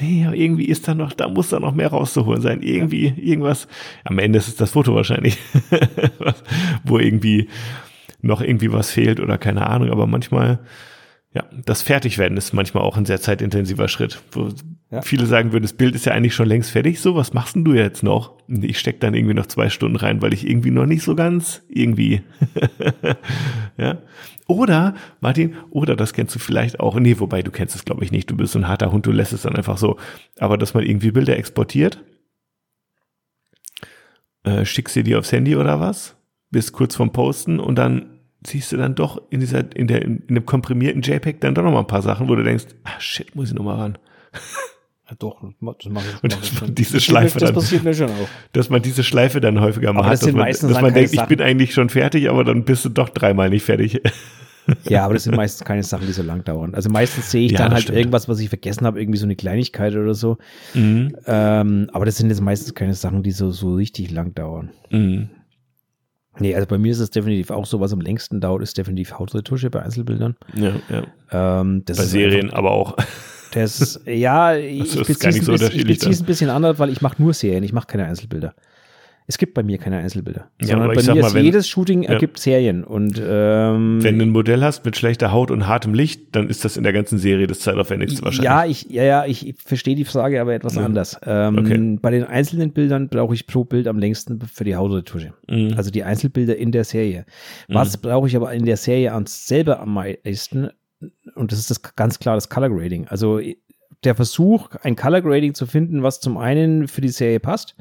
nee, 0.00 0.26
irgendwie 0.32 0.66
ist 0.66 0.88
da 0.88 0.94
noch, 0.94 1.12
da 1.12 1.28
muss 1.28 1.48
da 1.50 1.60
noch 1.60 1.74
mehr 1.74 1.88
rauszuholen 1.88 2.40
sein. 2.40 2.62
Irgendwie, 2.62 3.12
irgendwas. 3.16 3.68
Am 4.04 4.18
Ende 4.18 4.38
ist 4.38 4.48
es 4.48 4.56
das 4.56 4.72
Foto 4.72 4.94
wahrscheinlich, 4.94 5.38
wo 6.84 6.98
irgendwie 6.98 7.48
noch 8.20 8.40
irgendwie 8.40 8.72
was 8.72 8.90
fehlt 8.90 9.20
oder 9.20 9.38
keine 9.38 9.66
Ahnung. 9.66 9.90
Aber 9.90 10.06
manchmal, 10.06 10.58
ja, 11.34 11.44
das 11.64 11.82
Fertigwerden 11.82 12.38
ist 12.38 12.54
manchmal 12.54 12.82
auch 12.84 12.96
ein 12.96 13.04
sehr 13.04 13.20
zeitintensiver 13.20 13.88
Schritt, 13.88 14.22
wo 14.32 14.48
ja. 14.90 15.02
viele 15.02 15.26
sagen 15.26 15.52
würden, 15.52 15.64
das 15.64 15.74
Bild 15.74 15.94
ist 15.94 16.06
ja 16.06 16.12
eigentlich 16.12 16.34
schon 16.34 16.48
längst 16.48 16.70
fertig. 16.70 17.00
So, 17.00 17.14
was 17.14 17.34
machst 17.34 17.54
denn 17.54 17.64
du 17.64 17.74
jetzt 17.74 18.02
noch? 18.02 18.38
Ich 18.48 18.78
stecke 18.78 19.00
dann 19.00 19.12
irgendwie 19.12 19.34
noch 19.34 19.46
zwei 19.46 19.68
Stunden 19.68 19.96
rein, 19.96 20.22
weil 20.22 20.32
ich 20.32 20.48
irgendwie 20.48 20.70
noch 20.70 20.86
nicht 20.86 21.02
so 21.02 21.14
ganz 21.14 21.62
irgendwie, 21.68 22.22
ja. 23.76 23.98
Oder, 24.46 24.94
Martin, 25.20 25.56
oder 25.68 25.94
das 25.94 26.14
kennst 26.14 26.34
du 26.34 26.38
vielleicht 26.38 26.80
auch, 26.80 26.98
nee, 26.98 27.18
wobei 27.18 27.42
du 27.42 27.50
kennst 27.50 27.74
es 27.74 27.84
glaube 27.84 28.02
ich 28.02 28.10
nicht, 28.10 28.30
du 28.30 28.36
bist 28.36 28.54
so 28.54 28.58
ein 28.58 28.66
harter 28.66 28.90
Hund, 28.90 29.04
du 29.04 29.12
lässt 29.12 29.34
es 29.34 29.42
dann 29.42 29.54
einfach 29.54 29.76
so, 29.76 29.98
aber 30.38 30.56
dass 30.56 30.72
man 30.72 30.84
irgendwie 30.84 31.10
Bilder 31.10 31.36
exportiert, 31.36 32.02
äh, 34.44 34.64
schickst 34.64 34.94
sie 34.94 35.02
dir 35.02 35.18
aufs 35.18 35.32
Handy 35.32 35.54
oder 35.54 35.80
was, 35.80 36.16
bist 36.50 36.72
kurz 36.72 36.96
vorm 36.96 37.12
Posten 37.12 37.60
und 37.60 37.76
dann 37.76 38.17
siehst 38.48 38.72
du 38.72 38.76
dann 38.76 38.94
doch 38.94 39.22
in 39.30 39.40
dieser, 39.40 39.74
in 39.76 39.86
der, 39.86 40.02
in 40.02 40.22
dem 40.28 40.46
komprimierten 40.46 41.02
JPEG 41.02 41.40
dann 41.40 41.54
doch 41.54 41.62
noch 41.62 41.72
mal 41.72 41.80
ein 41.80 41.86
paar 41.86 42.02
Sachen, 42.02 42.28
wo 42.28 42.34
du 42.34 42.42
denkst, 42.42 42.66
ah 42.84 42.98
shit, 42.98 43.34
muss 43.34 43.48
ich 43.48 43.54
noch 43.54 43.64
mal 43.64 43.76
ran. 43.76 43.98
Ja, 45.08 45.16
doch, 45.18 45.40
das 45.40 45.90
mache 45.90 46.04
ich. 46.06 46.22
Und 46.22 46.32
dass 46.32 46.60
man 46.60 46.74
diese 46.74 47.00
Schleife 47.00 47.38
das 47.38 47.52
passiert 47.52 47.82
mir 47.82 47.94
schon 47.94 48.10
auch. 48.10 48.28
Dass 48.52 48.68
man 48.68 48.82
diese 48.82 49.02
Schleife 49.02 49.40
dann 49.40 49.58
häufiger 49.60 49.94
macht, 49.94 50.12
das 50.12 50.20
dass 50.20 50.32
man, 50.32 50.46
dass 50.46 50.80
man 50.82 50.92
denkt, 50.92 51.14
ich 51.14 51.22
bin 51.24 51.40
eigentlich 51.40 51.72
schon 51.72 51.88
fertig, 51.88 52.28
aber 52.28 52.44
dann 52.44 52.64
bist 52.64 52.84
du 52.84 52.90
doch 52.90 53.08
dreimal 53.08 53.48
nicht 53.48 53.64
fertig. 53.64 54.02
Ja, 54.84 55.04
aber 55.04 55.14
das 55.14 55.24
sind 55.24 55.34
meistens 55.34 55.66
keine 55.66 55.82
Sachen, 55.82 56.06
die 56.06 56.12
so 56.12 56.22
lang 56.22 56.44
dauern. 56.44 56.74
Also 56.74 56.90
meistens 56.90 57.30
sehe 57.30 57.46
ich 57.46 57.52
ja, 57.52 57.58
dann 57.58 57.72
halt 57.72 57.84
stimmt. 57.84 57.98
irgendwas, 57.98 58.28
was 58.28 58.38
ich 58.38 58.50
vergessen 58.50 58.86
habe, 58.86 59.00
irgendwie 59.00 59.18
so 59.18 59.24
eine 59.24 59.34
Kleinigkeit 59.34 59.94
oder 59.94 60.14
so. 60.14 60.36
Mhm. 60.74 61.16
Ähm, 61.26 61.88
aber 61.92 62.04
das 62.04 62.18
sind 62.18 62.28
jetzt 62.28 62.42
meistens 62.42 62.74
keine 62.74 62.94
Sachen, 62.94 63.22
die 63.22 63.30
so, 63.30 63.50
so 63.50 63.74
richtig 63.74 64.10
lang 64.10 64.34
dauern. 64.34 64.70
Mhm. 64.90 65.30
Nee, 66.38 66.54
also 66.54 66.66
bei 66.66 66.78
mir 66.78 66.92
ist 66.92 67.00
es 67.00 67.10
definitiv 67.10 67.50
auch 67.50 67.66
so, 67.66 67.80
was 67.80 67.92
am 67.92 68.00
längsten 68.00 68.40
dauert, 68.40 68.62
ist 68.62 68.78
definitiv 68.78 69.18
Hautretusche 69.18 69.70
bei 69.70 69.82
Einzelbildern. 69.82 70.36
Ja, 70.54 70.74
ja. 70.88 71.60
Ähm, 71.60 71.84
bei 71.84 71.94
Serien 71.94 72.46
einfach, 72.46 72.58
aber 72.58 72.70
auch. 72.70 72.96
Das, 73.52 74.00
ja, 74.04 74.54
ich 74.56 74.94
beziehe 74.94 75.30
es 75.30 75.44
so 75.44 75.52
ein, 75.52 75.60
ein 75.62 76.24
bisschen 76.24 76.50
anders, 76.50 76.78
weil 76.78 76.90
ich 76.90 77.00
mache 77.00 77.20
nur 77.20 77.34
Serien, 77.34 77.64
ich 77.64 77.72
mache 77.72 77.86
keine 77.86 78.04
Einzelbilder. 78.04 78.54
Es 79.30 79.36
gibt 79.36 79.52
bei 79.52 79.62
mir 79.62 79.76
keine 79.76 79.98
Einzelbilder. 79.98 80.50
Ja, 80.58 80.68
sondern 80.68 80.88
bei 80.88 81.02
mir 81.02 81.20
mal, 81.20 81.26
ist 81.28 81.34
wenn, 81.34 81.44
jedes 81.44 81.68
Shooting 81.68 82.02
ja. 82.02 82.12
ergibt 82.12 82.38
Serien. 82.38 82.82
Und 82.82 83.22
ähm, 83.22 84.02
wenn 84.02 84.18
du 84.18 84.24
ein 84.24 84.30
Modell 84.30 84.62
hast 84.62 84.86
mit 84.86 84.96
schlechter 84.96 85.32
Haut 85.32 85.50
und 85.50 85.66
hartem 85.66 85.92
Licht, 85.92 86.34
dann 86.34 86.48
ist 86.48 86.64
das 86.64 86.78
in 86.78 86.82
der 86.82 86.94
ganzen 86.94 87.18
Serie 87.18 87.46
das 87.46 87.60
zeitaufwendigste 87.60 88.22
wahrscheinlich. 88.22 88.44
Ja, 88.46 88.64
ich, 88.64 88.88
ja, 88.88 89.02
ja, 89.02 89.26
ich 89.26 89.54
verstehe 89.62 89.94
die 89.96 90.06
Frage 90.06 90.40
aber 90.40 90.54
etwas 90.54 90.76
ja. 90.76 90.84
anders. 90.86 91.20
Ähm, 91.26 91.58
okay. 91.58 91.98
Bei 92.00 92.10
den 92.10 92.24
einzelnen 92.24 92.72
Bildern 92.72 93.10
brauche 93.10 93.34
ich 93.34 93.46
pro 93.46 93.64
Bild 93.64 93.86
am 93.86 93.98
längsten 93.98 94.40
für 94.40 94.64
die 94.64 94.76
Hautretusche. 94.76 95.34
Mhm. 95.46 95.74
Also 95.76 95.90
die 95.90 96.04
Einzelbilder 96.04 96.56
in 96.56 96.72
der 96.72 96.84
Serie. 96.84 97.26
Was 97.68 97.98
mhm. 97.98 98.08
brauche 98.08 98.28
ich 98.28 98.34
aber 98.36 98.50
in 98.54 98.64
der 98.64 98.78
Serie 98.78 99.12
selber 99.26 99.80
am 99.80 99.92
meisten? 99.92 100.70
Und 101.34 101.52
das 101.52 101.58
ist 101.58 101.70
das 101.70 101.82
ganz 101.96 102.18
klar 102.18 102.34
das 102.34 102.48
Color 102.48 102.70
Grading. 102.70 103.08
Also 103.08 103.42
der 104.04 104.14
Versuch, 104.14 104.70
ein 104.80 104.96
Color 104.96 105.20
Grading 105.20 105.52
zu 105.52 105.66
finden, 105.66 106.02
was 106.02 106.20
zum 106.20 106.38
einen 106.38 106.88
für 106.88 107.02
die 107.02 107.10
Serie 107.10 107.40
passt 107.40 107.76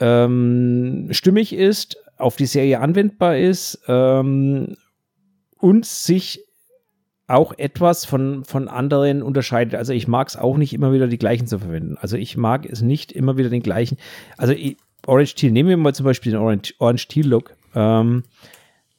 ähm, 0.00 1.08
stimmig 1.10 1.52
ist, 1.52 1.96
auf 2.16 2.36
die 2.36 2.46
Serie 2.46 2.80
anwendbar 2.80 3.36
ist 3.36 3.80
ähm, 3.88 4.76
und 5.58 5.86
sich 5.86 6.44
auch 7.28 7.52
etwas 7.58 8.06
von, 8.06 8.44
von 8.44 8.68
anderen 8.68 9.22
unterscheidet. 9.22 9.74
Also 9.74 9.92
ich 9.92 10.08
mag 10.08 10.28
es 10.28 10.36
auch 10.36 10.56
nicht 10.56 10.72
immer 10.72 10.92
wieder 10.92 11.06
die 11.06 11.18
gleichen 11.18 11.46
zu 11.46 11.58
verwenden. 11.58 11.96
Also 12.00 12.16
ich 12.16 12.36
mag 12.36 12.64
es 12.64 12.80
nicht 12.80 13.12
immer 13.12 13.36
wieder 13.36 13.50
den 13.50 13.62
gleichen. 13.62 13.98
Also 14.38 14.54
Orange 15.06 15.34
Teal, 15.34 15.52
nehmen 15.52 15.68
wir 15.68 15.76
mal 15.76 15.94
zum 15.94 16.04
Beispiel 16.04 16.32
den 16.32 16.40
Orange, 16.40 16.74
Orange 16.78 17.06
Teal 17.08 17.26
Look. 17.26 17.54
Ähm, 17.74 18.24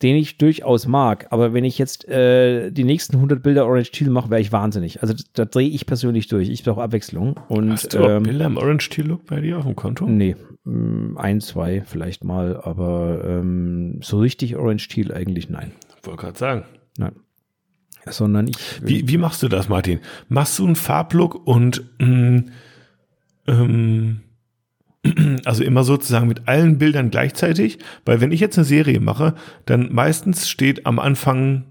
den 0.02 0.16
ich 0.16 0.38
durchaus 0.38 0.88
mag. 0.88 1.28
Aber 1.30 1.54
wenn 1.54 1.66
ich 1.66 1.78
jetzt 1.78 2.08
äh, 2.08 2.72
die 2.72 2.84
nächsten 2.84 3.16
100 3.16 3.44
Bilder 3.44 3.66
Orange 3.66 3.92
Teal 3.92 4.10
mache, 4.10 4.30
wäre 4.30 4.42
ich 4.42 4.52
wahnsinnig. 4.52 5.02
Also 5.02 5.14
da 5.34 5.46
drehe 5.46 5.68
ich 5.68 5.86
persönlich 5.86 6.28
durch. 6.28 6.50
Ich 6.50 6.64
brauche 6.64 6.82
Abwechslung. 6.82 7.40
Und, 7.50 7.72
Hast 7.72 7.94
du 7.94 8.00
ähm, 8.00 8.24
Bilder 8.24 8.46
im 8.46 8.58
Orange 8.58 8.90
Teal 8.90 9.08
Look 9.08 9.26
bei 9.26 9.42
dir 9.42 9.58
auf 9.58 9.66
dem 9.66 9.76
Konto? 9.76 10.06
Nee, 10.06 10.36
mm, 10.64 11.18
ein, 11.18 11.42
zwei 11.42 11.84
vielleicht 11.86 12.24
mal, 12.24 12.60
aber 12.62 13.24
ähm, 13.26 14.00
so 14.02 14.20
richtig 14.20 14.56
Orange 14.56 14.88
Teal 14.88 15.14
eigentlich 15.14 15.50
nein. 15.50 15.74
Wollte 16.04 16.22
gerade 16.22 16.38
sagen. 16.38 16.64
Nein. 16.98 17.16
Sondern 18.06 18.48
ich. 18.48 18.58
Wie, 18.82 19.08
wie 19.10 19.18
machst 19.18 19.44
du 19.44 19.50
das, 19.50 19.68
Martin? 19.68 20.00
Machst 20.30 20.58
du 20.58 20.66
einen 20.66 20.76
Farblook 20.76 21.46
und 21.46 21.84
mh, 22.00 22.08
mm, 22.08 22.46
ähm, 23.48 24.22
also 25.46 25.64
immer 25.64 25.84
sozusagen 25.84 26.28
mit 26.28 26.48
allen 26.48 26.78
Bildern 26.78 27.10
gleichzeitig, 27.10 27.80
weil 28.06 28.22
wenn 28.22 28.32
ich 28.32 28.40
jetzt 28.40 28.58
eine 28.58 28.66
Serie 28.66 29.00
mache, 29.00 29.36
dann 29.66 29.94
meistens 29.94 30.50
steht 30.50 30.86
am 30.86 31.00
Anfang 31.00 31.66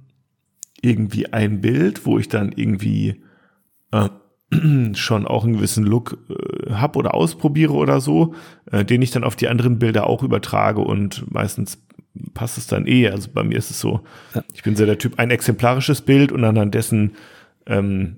irgendwie 0.81 1.33
ein 1.33 1.61
Bild, 1.61 2.07
wo 2.07 2.19
ich 2.19 2.29
dann 2.29 2.53
irgendwie 2.53 3.23
äh, 3.93 4.09
schon 4.95 5.27
auch 5.27 5.45
einen 5.45 5.55
gewissen 5.55 5.85
Look 5.85 6.19
äh, 6.31 6.73
hab 6.73 6.97
oder 6.97 7.15
ausprobiere 7.15 7.75
oder 7.75 8.01
so, 8.01 8.35
äh, 8.71 8.85
den 8.85 9.03
ich 9.03 9.11
dann 9.11 9.25
auf 9.25 9.37
die 9.37 9.49
anderen 9.49 9.79
Bilder 9.79 10.07
auch 10.07 10.23
übertrage 10.23 10.81
und 10.81 11.31
meistens 11.33 11.79
passt 12.35 12.59
es 12.59 12.67
dann 12.67 12.87
eh. 12.87 13.09
Also 13.09 13.31
bei 13.33 13.45
mir 13.45 13.59
ist 13.59 13.71
es 13.71 13.81
so, 13.81 14.01
ja. 14.35 14.43
ich 14.55 14.63
bin 14.63 14.77
so 14.77 14.87
der 14.87 14.99
Typ, 14.99 15.19
ein 15.19 15.31
exemplarisches 15.31 16.01
Bild 16.03 16.33
und 16.33 16.45
anhand 16.45 16.75
dessen 16.75 17.13
ähm, 17.67 18.17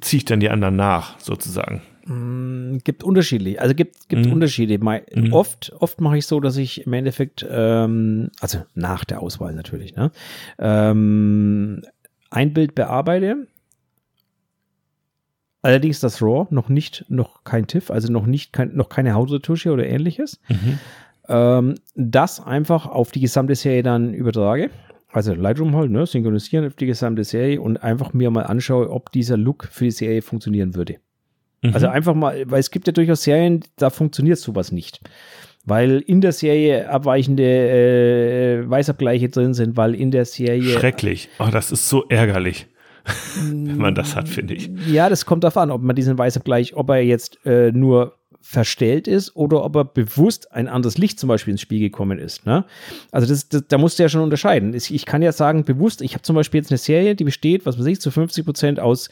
ziehe 0.00 0.18
ich 0.18 0.24
dann 0.24 0.40
die 0.40 0.50
anderen 0.50 0.76
nach, 0.76 1.18
sozusagen. 1.20 1.82
Mm, 2.08 2.78
gibt 2.84 3.04
unterschiedlich, 3.04 3.60
also 3.60 3.74
gibt, 3.74 4.08
gibt 4.08 4.26
mhm. 4.26 4.32
Unterschiede. 4.32 4.78
Mal, 4.78 5.02
mhm. 5.14 5.32
Oft, 5.32 5.72
oft 5.78 6.00
mache 6.00 6.18
ich 6.18 6.26
so, 6.26 6.40
dass 6.40 6.56
ich 6.56 6.86
im 6.86 6.92
Endeffekt, 6.94 7.46
ähm, 7.48 8.30
also 8.40 8.62
nach 8.74 9.04
der 9.04 9.20
Auswahl 9.20 9.54
natürlich, 9.54 9.94
ne, 9.94 10.10
ähm, 10.58 11.82
ein 12.30 12.52
Bild 12.54 12.74
bearbeite. 12.74 13.46
Allerdings 15.60 16.00
das 16.00 16.22
RAW, 16.22 16.46
noch 16.50 16.68
nicht, 16.68 17.04
noch 17.08 17.44
kein 17.44 17.66
TIFF, 17.66 17.90
also 17.90 18.10
noch 18.10 18.26
nicht, 18.26 18.52
kein, 18.52 18.74
noch 18.74 18.88
keine 18.88 19.14
Hautretusche 19.14 19.70
oder 19.70 19.86
ähnliches. 19.86 20.40
Mhm. 20.48 20.78
Ähm, 21.28 21.74
das 21.94 22.40
einfach 22.40 22.86
auf 22.86 23.10
die 23.10 23.20
gesamte 23.20 23.54
Serie 23.54 23.82
dann 23.82 24.14
übertrage 24.14 24.70
also 25.10 25.34
Lightroom 25.34 25.74
halt, 25.74 25.90
ne, 25.90 26.06
synchronisieren 26.06 26.66
auf 26.66 26.74
die 26.74 26.86
gesamte 26.86 27.24
Serie 27.24 27.60
und 27.60 27.82
einfach 27.82 28.12
mir 28.12 28.30
mal 28.30 28.42
anschaue, 28.42 28.90
ob 28.90 29.10
dieser 29.10 29.36
Look 29.36 29.64
für 29.70 29.84
die 29.84 29.90
Serie 29.90 30.22
funktionieren 30.22 30.74
würde. 30.74 30.96
Mhm. 31.62 31.74
Also 31.74 31.88
einfach 31.88 32.14
mal, 32.14 32.44
weil 32.46 32.60
es 32.60 32.70
gibt 32.70 32.86
ja 32.86 32.92
durchaus 32.92 33.22
Serien, 33.22 33.64
da 33.76 33.90
funktioniert 33.90 34.38
sowas 34.38 34.72
nicht. 34.72 35.00
Weil 35.64 36.00
in 36.06 36.20
der 36.20 36.32
Serie 36.32 36.88
abweichende 36.88 37.42
äh, 37.42 38.70
Weißabgleiche 38.70 39.28
drin 39.28 39.54
sind, 39.54 39.76
weil 39.76 39.94
in 39.94 40.10
der 40.10 40.24
Serie. 40.24 40.78
Schrecklich. 40.78 41.28
Oh, 41.38 41.48
das 41.50 41.72
ist 41.72 41.88
so 41.88 42.04
ärgerlich. 42.08 42.66
wenn 43.40 43.78
man 43.78 43.94
das 43.94 44.16
hat, 44.16 44.28
finde 44.28 44.54
ich. 44.54 44.70
Ja, 44.86 45.08
das 45.08 45.24
kommt 45.24 45.44
darauf 45.44 45.56
an, 45.56 45.70
ob 45.70 45.82
man 45.82 45.96
diesen 45.96 46.18
Weißabgleich, 46.18 46.74
ob 46.74 46.90
er 46.90 47.00
jetzt 47.00 47.38
äh, 47.46 47.72
nur 47.72 48.17
verstellt 48.50 49.06
ist 49.06 49.36
oder 49.36 49.62
ob 49.62 49.76
er 49.76 49.84
bewusst 49.84 50.52
ein 50.52 50.68
anderes 50.68 50.96
Licht 50.96 51.20
zum 51.20 51.28
Beispiel 51.28 51.52
ins 51.52 51.60
Spiel 51.60 51.80
gekommen 51.80 52.18
ist. 52.18 52.46
Ne? 52.46 52.64
Also 53.12 53.28
das, 53.28 53.50
das, 53.50 53.64
da 53.68 53.76
musst 53.76 53.98
du 53.98 54.02
ja 54.02 54.08
schon 54.08 54.22
unterscheiden. 54.22 54.72
Ich 54.72 55.04
kann 55.04 55.20
ja 55.20 55.32
sagen, 55.32 55.64
bewusst, 55.64 56.00
ich 56.00 56.14
habe 56.14 56.22
zum 56.22 56.34
Beispiel 56.34 56.58
jetzt 56.58 56.70
eine 56.70 56.78
Serie, 56.78 57.14
die 57.14 57.24
besteht, 57.24 57.66
was 57.66 57.78
weiß 57.78 57.84
ich, 57.84 58.00
zu 58.00 58.10
50 58.10 58.46
Prozent 58.46 58.80
aus 58.80 59.10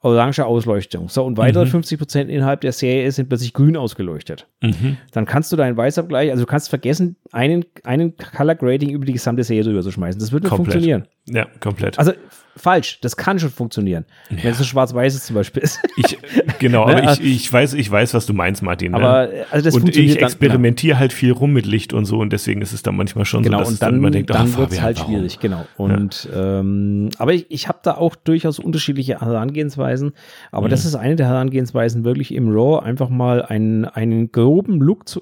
oranger 0.00 0.46
Ausleuchtung. 0.46 1.10
So, 1.10 1.22
und 1.22 1.36
weitere 1.36 1.66
mhm. 1.66 1.70
50 1.70 1.98
Prozent 1.98 2.30
innerhalb 2.30 2.62
der 2.62 2.72
Serie 2.72 3.12
sind 3.12 3.28
plötzlich 3.28 3.52
grün 3.52 3.76
ausgeleuchtet. 3.76 4.46
Mhm. 4.62 4.96
Dann 5.12 5.26
kannst 5.26 5.52
du 5.52 5.56
deinen 5.56 5.76
Weißabgleich, 5.76 6.30
also 6.30 6.44
du 6.44 6.50
kannst 6.50 6.70
vergessen, 6.70 7.16
einen, 7.30 7.66
einen 7.84 8.16
Color 8.16 8.54
Grading 8.54 8.88
über 8.88 9.04
die 9.04 9.12
gesamte 9.12 9.44
Serie 9.44 9.64
drüber 9.64 9.82
zu 9.82 9.90
schmeißen. 9.90 10.18
Das 10.18 10.32
wird 10.32 10.44
nicht 10.44 10.50
komplett. 10.50 10.72
funktionieren. 10.72 11.06
Ja, 11.28 11.46
komplett. 11.60 11.98
Also 11.98 12.12
falsch, 12.58 13.00
das 13.00 13.16
kann 13.16 13.38
schon 13.38 13.50
funktionieren. 13.50 14.04
Ja. 14.30 14.36
Wenn 14.42 14.50
es 14.52 14.58
so 14.58 14.64
schwarz-weiß 14.64 15.24
zum 15.24 15.34
Beispiel 15.34 15.62
ist. 15.62 15.80
Ich, 15.96 16.16
genau, 16.60 16.86
ne? 16.86 16.96
aber 16.96 17.12
ich, 17.12 17.20
ich, 17.20 17.52
weiß, 17.52 17.74
ich 17.74 17.90
weiß, 17.90 18.14
was 18.14 18.24
du 18.24 18.32
meinst, 18.32 18.62
Martin. 18.62 18.92
Ne? 18.92 18.98
Aber 18.98 19.28
also 19.50 19.64
das 19.64 19.74
und 19.74 19.96
ich 19.96 20.22
experimentiere 20.22 20.92
dann, 20.92 21.00
halt 21.00 21.12
viel 21.12 21.32
rum 21.32 21.52
mit 21.52 21.66
Licht 21.66 21.92
und 21.92 22.04
so 22.04 22.18
und 22.18 22.32
deswegen 22.32 22.62
ist 22.62 22.72
es 22.72 22.82
dann 22.84 22.96
manchmal 22.96 23.24
schon 23.24 23.42
genau, 23.42 23.58
so, 23.58 23.64
dass 23.64 23.72
und 23.72 23.82
dann, 23.82 23.98
man 23.98 24.12
denkt, 24.12 24.30
dann 24.30 24.56
wird 24.56 24.70
es 24.70 24.80
halt 24.80 25.00
warum? 25.00 25.12
schwierig, 25.12 25.40
genau. 25.40 25.66
Und 25.76 26.28
ja. 26.32 26.60
ähm, 26.60 27.10
aber 27.18 27.34
ich, 27.34 27.46
ich 27.48 27.66
habe 27.66 27.78
da 27.82 27.94
auch 27.96 28.14
durchaus 28.14 28.60
unterschiedliche 28.60 29.20
Herangehensweisen. 29.20 30.12
Aber 30.52 30.66
mhm. 30.66 30.70
das 30.70 30.84
ist 30.84 30.94
eine 30.94 31.16
der 31.16 31.26
Herangehensweisen, 31.26 32.04
wirklich 32.04 32.32
im 32.32 32.50
RAW 32.50 32.80
einfach 32.84 33.08
mal 33.08 33.42
einen, 33.42 33.84
einen 33.84 34.30
groben 34.30 34.80
Look 34.80 35.08
zu, 35.08 35.20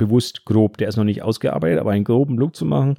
bewusst 0.00 0.44
grob, 0.46 0.78
der 0.78 0.88
ist 0.88 0.96
noch 0.96 1.04
nicht 1.04 1.22
ausgearbeitet, 1.22 1.78
aber 1.78 1.92
einen 1.92 2.04
groben 2.04 2.36
Look 2.38 2.56
zu 2.56 2.64
machen, 2.64 2.96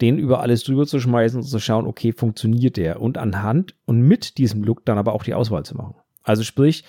den 0.00 0.18
über 0.18 0.40
alles 0.40 0.64
drüber 0.64 0.86
zu 0.86 0.98
schmeißen 0.98 1.40
und 1.40 1.46
zu 1.46 1.58
schauen, 1.58 1.86
okay, 1.86 2.12
funktioniert 2.12 2.76
der? 2.76 3.00
Und 3.00 3.18
anhand 3.18 3.74
und 3.84 4.02
mit 4.02 4.38
diesem 4.38 4.62
Look 4.62 4.84
dann 4.84 4.98
aber 4.98 5.12
auch 5.12 5.22
die 5.22 5.34
Auswahl 5.34 5.64
zu 5.64 5.76
machen. 5.76 5.94
Also 6.22 6.42
sprich, 6.42 6.84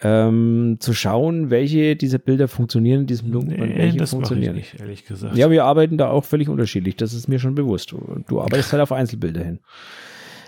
ähm, 0.00 0.76
zu 0.78 0.94
schauen, 0.94 1.50
welche 1.50 1.96
dieser 1.96 2.18
Bilder 2.18 2.46
funktionieren 2.46 3.00
in 3.00 3.06
diesem 3.06 3.32
Look 3.32 3.46
nee, 3.46 3.60
und 3.60 3.76
welche 3.76 3.98
das 3.98 4.10
funktionieren 4.10 4.56
ich 4.56 4.72
nicht, 4.72 4.80
ehrlich 4.80 5.04
gesagt. 5.04 5.36
Ja, 5.36 5.50
wir 5.50 5.64
arbeiten 5.64 5.98
da 5.98 6.08
auch 6.10 6.24
völlig 6.24 6.48
unterschiedlich, 6.48 6.96
das 6.96 7.12
ist 7.14 7.28
mir 7.28 7.40
schon 7.40 7.54
bewusst. 7.54 7.94
Du 8.28 8.40
arbeitest 8.40 8.72
halt 8.72 8.82
auf 8.82 8.92
Einzelbilder 8.92 9.42
hin. 9.42 9.58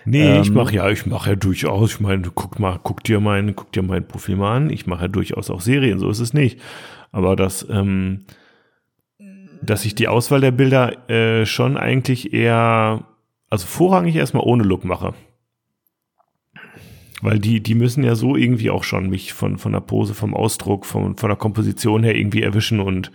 Nee, 0.04 0.36
ähm, 0.36 0.42
ich 0.42 0.50
mache 0.50 0.74
ja, 0.74 0.88
ich 0.88 1.04
mache 1.06 1.30
ja 1.30 1.36
durchaus, 1.36 1.94
ich 1.94 2.00
meine, 2.00 2.30
guck 2.34 2.58
mal, 2.58 2.78
guck 2.82 3.02
dir 3.04 3.20
mein, 3.20 3.54
guck 3.56 3.72
dir 3.72 3.82
mein 3.82 4.06
Profil 4.06 4.36
mal 4.36 4.56
an. 4.56 4.70
Ich 4.70 4.86
mache 4.86 5.02
ja 5.02 5.08
durchaus 5.08 5.50
auch 5.50 5.60
Serien, 5.60 5.98
so 5.98 6.08
ist 6.08 6.20
es 6.20 6.32
nicht. 6.32 6.60
Aber 7.12 7.34
das, 7.34 7.66
ähm, 7.68 8.20
dass 9.62 9.84
ich 9.84 9.94
die 9.94 10.08
Auswahl 10.08 10.40
der 10.40 10.50
Bilder 10.50 11.08
äh, 11.08 11.46
schon 11.46 11.76
eigentlich 11.76 12.32
eher, 12.32 13.04
also 13.48 13.66
vorrangig 13.66 14.16
erstmal 14.16 14.44
ohne 14.44 14.64
Look 14.64 14.84
mache. 14.84 15.14
Weil 17.22 17.38
die, 17.38 17.62
die 17.62 17.74
müssen 17.74 18.02
ja 18.02 18.14
so 18.14 18.34
irgendwie 18.34 18.70
auch 18.70 18.84
schon 18.84 19.10
mich 19.10 19.34
von, 19.34 19.58
von 19.58 19.72
der 19.72 19.80
Pose, 19.80 20.14
vom 20.14 20.34
Ausdruck, 20.34 20.86
von, 20.86 21.16
von 21.16 21.28
der 21.28 21.36
Komposition 21.36 22.02
her 22.02 22.14
irgendwie 22.16 22.42
erwischen 22.42 22.80
und 22.80 23.12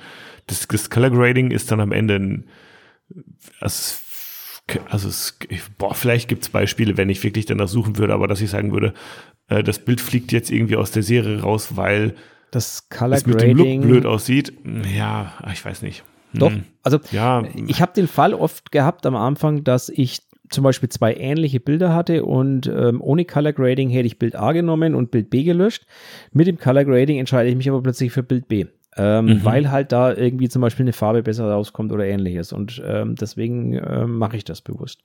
das, 0.48 0.68
das 0.68 0.92
Color 0.92 1.10
Grading 1.10 1.50
ist 1.50 1.72
dann 1.72 1.80
am 1.80 1.92
Ende 1.92 2.16
ein, 2.16 2.50
also, 3.60 3.96
also 4.90 5.10
es, 5.10 5.40
boah, 5.80 5.96
vielleicht 5.96 6.28
gibt's 6.28 6.50
Beispiele, 6.50 6.98
wenn 6.98 7.10
ich 7.10 7.24
wirklich 7.24 7.48
danach 7.48 7.68
suchen 7.68 7.98
würde, 7.98 8.14
aber 8.14 8.28
dass 8.28 8.42
ich 8.42 8.52
sagen 8.52 8.72
würde, 8.72 8.94
äh, 9.48 9.64
das 9.64 9.80
Bild 9.80 10.02
fliegt 10.02 10.32
jetzt 10.32 10.52
irgendwie 10.52 10.76
aus 10.76 10.92
der 10.92 11.02
Serie 11.02 11.42
raus, 11.42 11.76
weil 11.76 12.16
das 12.52 12.90
Color 12.90 13.18
es 13.18 13.26
mit 13.26 13.42
dem 13.42 13.58
Look 13.58 13.82
blöd 13.82 14.06
aussieht. 14.06 14.54
Ja, 14.96 15.34
ich 15.52 15.66
weiß 15.66 15.82
nicht. 15.82 16.04
Doch, 16.40 16.52
hm. 16.52 16.64
also 16.84 17.00
ja. 17.12 17.44
ich 17.68 17.82
habe 17.82 17.94
den 17.94 18.08
Fall 18.08 18.34
oft 18.34 18.72
gehabt 18.72 19.06
am 19.06 19.16
Anfang, 19.16 19.64
dass 19.64 19.90
ich 19.90 20.22
zum 20.50 20.64
Beispiel 20.64 20.90
zwei 20.90 21.16
ähnliche 21.16 21.60
Bilder 21.60 21.94
hatte 21.94 22.24
und 22.24 22.68
ähm, 22.68 23.02
ohne 23.02 23.26
Color 23.26 23.54
Grading 23.54 23.90
hätte 23.90 24.08
ich 24.08 24.20
Bild 24.20 24.36
A 24.36 24.52
genommen 24.52 24.96
und 24.96 25.12
Bild 25.12 25.30
B 25.30 25.44
gelöscht. 25.44 25.86
Mit 26.32 26.48
dem 26.48 26.58
Color 26.58 26.86
Grading 26.86 27.20
entscheide 27.20 27.50
ich 27.50 27.56
mich 27.56 27.70
aber 27.70 27.82
plötzlich 27.82 28.12
für 28.12 28.24
Bild 28.24 28.48
B. 28.48 28.66
Ähm, 28.98 29.26
mhm. 29.26 29.44
weil 29.44 29.72
halt 29.72 29.92
da 29.92 30.14
irgendwie 30.14 30.48
zum 30.48 30.62
Beispiel 30.62 30.86
eine 30.86 30.94
Farbe 30.94 31.22
besser 31.22 31.52
rauskommt 31.52 31.92
oder 31.92 32.06
ähnliches. 32.06 32.54
Und 32.54 32.82
ähm, 32.86 33.16
deswegen 33.16 33.74
ähm, 33.74 34.18
mache 34.18 34.38
ich 34.38 34.46
das 34.46 34.62
bewusst. 34.62 35.02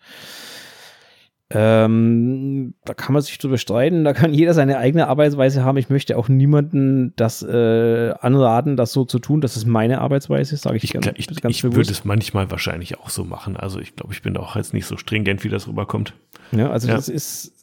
Ähm, 1.52 2.74
da 2.84 2.94
kann 2.94 3.12
man 3.12 3.22
sich 3.22 3.36
drüber 3.38 3.58
streiten, 3.58 4.04
da 4.04 4.12
kann 4.12 4.32
jeder 4.32 4.54
seine 4.54 4.78
eigene 4.78 5.08
Arbeitsweise 5.08 5.64
haben. 5.64 5.78
Ich 5.78 5.90
möchte 5.90 6.16
auch 6.16 6.28
niemanden 6.28 7.12
das 7.16 7.42
äh, 7.42 8.12
anraten, 8.20 8.76
das 8.76 8.92
so 8.92 9.04
zu 9.04 9.18
tun. 9.18 9.40
Das 9.40 9.56
ist 9.56 9.66
meine 9.66 10.00
Arbeitsweise, 10.00 10.56
sage 10.56 10.76
ich, 10.76 10.84
ich 10.84 10.92
ganz, 10.92 11.10
ich, 11.16 11.26
ganz 11.26 11.56
ich 11.56 11.64
würde 11.64 11.90
es 11.90 12.04
manchmal 12.04 12.50
wahrscheinlich 12.52 13.00
auch 13.00 13.10
so 13.10 13.24
machen. 13.24 13.56
Also 13.56 13.80
ich 13.80 13.96
glaube, 13.96 14.12
ich 14.12 14.22
bin 14.22 14.36
auch 14.36 14.54
jetzt 14.54 14.74
nicht 14.74 14.86
so 14.86 14.96
stringent, 14.96 15.42
wie 15.42 15.48
das 15.48 15.66
rüberkommt. 15.66 16.14
Ja, 16.52 16.70
also 16.70 16.86
ja. 16.86 16.94
das 16.94 17.08
ist 17.08 17.59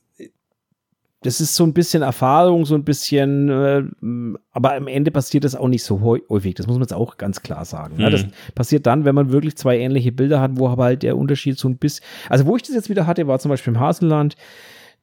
das 1.27 1.41
ist 1.41 1.55
so 1.55 1.65
ein 1.65 1.73
bisschen 1.73 2.03
Erfahrung, 2.03 2.65
so 2.65 2.73
ein 2.73 2.85
bisschen, 2.85 3.49
äh, 3.49 3.83
aber 4.53 4.75
am 4.75 4.87
Ende 4.87 5.11
passiert 5.11 5.43
das 5.43 5.57
auch 5.57 5.67
nicht 5.67 5.83
so 5.83 5.99
häufig. 5.99 6.55
Das 6.55 6.67
muss 6.67 6.77
man 6.77 6.83
jetzt 6.83 6.93
auch 6.93 7.17
ganz 7.17 7.41
klar 7.41 7.65
sagen. 7.65 7.95
Mhm. 7.95 8.01
Ja, 8.01 8.09
das 8.09 8.25
passiert 8.55 8.85
dann, 8.85 9.03
wenn 9.03 9.13
man 9.13 9.29
wirklich 9.29 9.57
zwei 9.57 9.77
ähnliche 9.77 10.13
Bilder 10.13 10.39
hat, 10.39 10.51
wo 10.53 10.69
aber 10.69 10.85
halt 10.85 11.03
der 11.03 11.17
Unterschied 11.17 11.59
so 11.59 11.67
ein 11.67 11.75
bisschen, 11.75 12.05
also 12.29 12.45
wo 12.45 12.55
ich 12.55 12.61
das 12.61 12.75
jetzt 12.75 12.89
wieder 12.89 13.07
hatte, 13.07 13.27
war 13.27 13.39
zum 13.39 13.49
Beispiel 13.49 13.73
im 13.73 13.79
Hasenland 13.81 14.37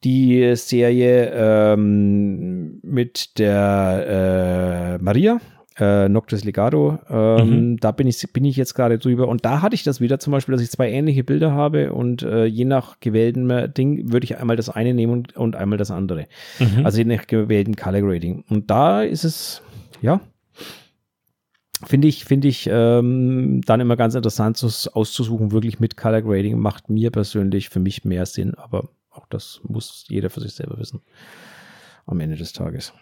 die 0.02 0.56
Serie 0.56 1.30
ähm, 1.34 2.80
mit 2.82 3.38
der 3.38 4.96
äh, 4.98 5.04
Maria, 5.04 5.42
äh, 5.78 6.08
Noctis 6.08 6.44
Legado. 6.44 6.98
Ähm, 7.08 7.70
mhm. 7.70 7.76
Da 7.78 7.92
bin 7.92 8.06
ich, 8.06 8.32
bin 8.32 8.44
ich 8.44 8.56
jetzt 8.56 8.74
gerade 8.74 8.98
drüber. 8.98 9.28
Und 9.28 9.44
da 9.44 9.62
hatte 9.62 9.74
ich 9.74 9.82
das 9.82 10.00
wieder 10.00 10.18
zum 10.18 10.32
Beispiel, 10.32 10.52
dass 10.52 10.62
ich 10.62 10.70
zwei 10.70 10.90
ähnliche 10.90 11.24
Bilder 11.24 11.52
habe 11.52 11.92
und 11.92 12.22
äh, 12.22 12.44
je 12.44 12.64
nach 12.64 13.00
gewählten 13.00 13.72
Ding 13.74 14.12
würde 14.12 14.24
ich 14.24 14.38
einmal 14.38 14.56
das 14.56 14.68
eine 14.68 14.94
nehmen 14.94 15.12
und, 15.12 15.36
und 15.36 15.56
einmal 15.56 15.78
das 15.78 15.90
andere. 15.90 16.26
Mhm. 16.58 16.84
Also 16.84 16.98
je 16.98 17.04
nach 17.04 17.26
gewählten 17.26 17.76
Color 17.76 18.02
Grading. 18.02 18.44
Und 18.48 18.70
da 18.70 19.02
ist 19.02 19.24
es, 19.24 19.62
ja, 20.00 20.20
finde 21.84 22.08
ich, 22.08 22.24
finde 22.24 22.48
ich 22.48 22.68
ähm, 22.70 23.60
dann 23.66 23.80
immer 23.80 23.96
ganz 23.96 24.14
interessant 24.14 24.56
zu, 24.56 24.68
auszusuchen, 24.92 25.52
wirklich 25.52 25.80
mit 25.80 25.96
Color 25.96 26.22
Grading 26.22 26.58
macht 26.58 26.88
mir 26.88 27.10
persönlich 27.10 27.68
für 27.68 27.80
mich 27.80 28.04
mehr 28.04 28.26
Sinn, 28.26 28.54
aber 28.54 28.88
auch 29.10 29.26
das 29.28 29.60
muss 29.64 30.04
jeder 30.08 30.30
für 30.30 30.40
sich 30.40 30.54
selber 30.54 30.78
wissen 30.78 31.02
am 32.06 32.20
Ende 32.20 32.36
des 32.36 32.52
Tages. 32.52 32.92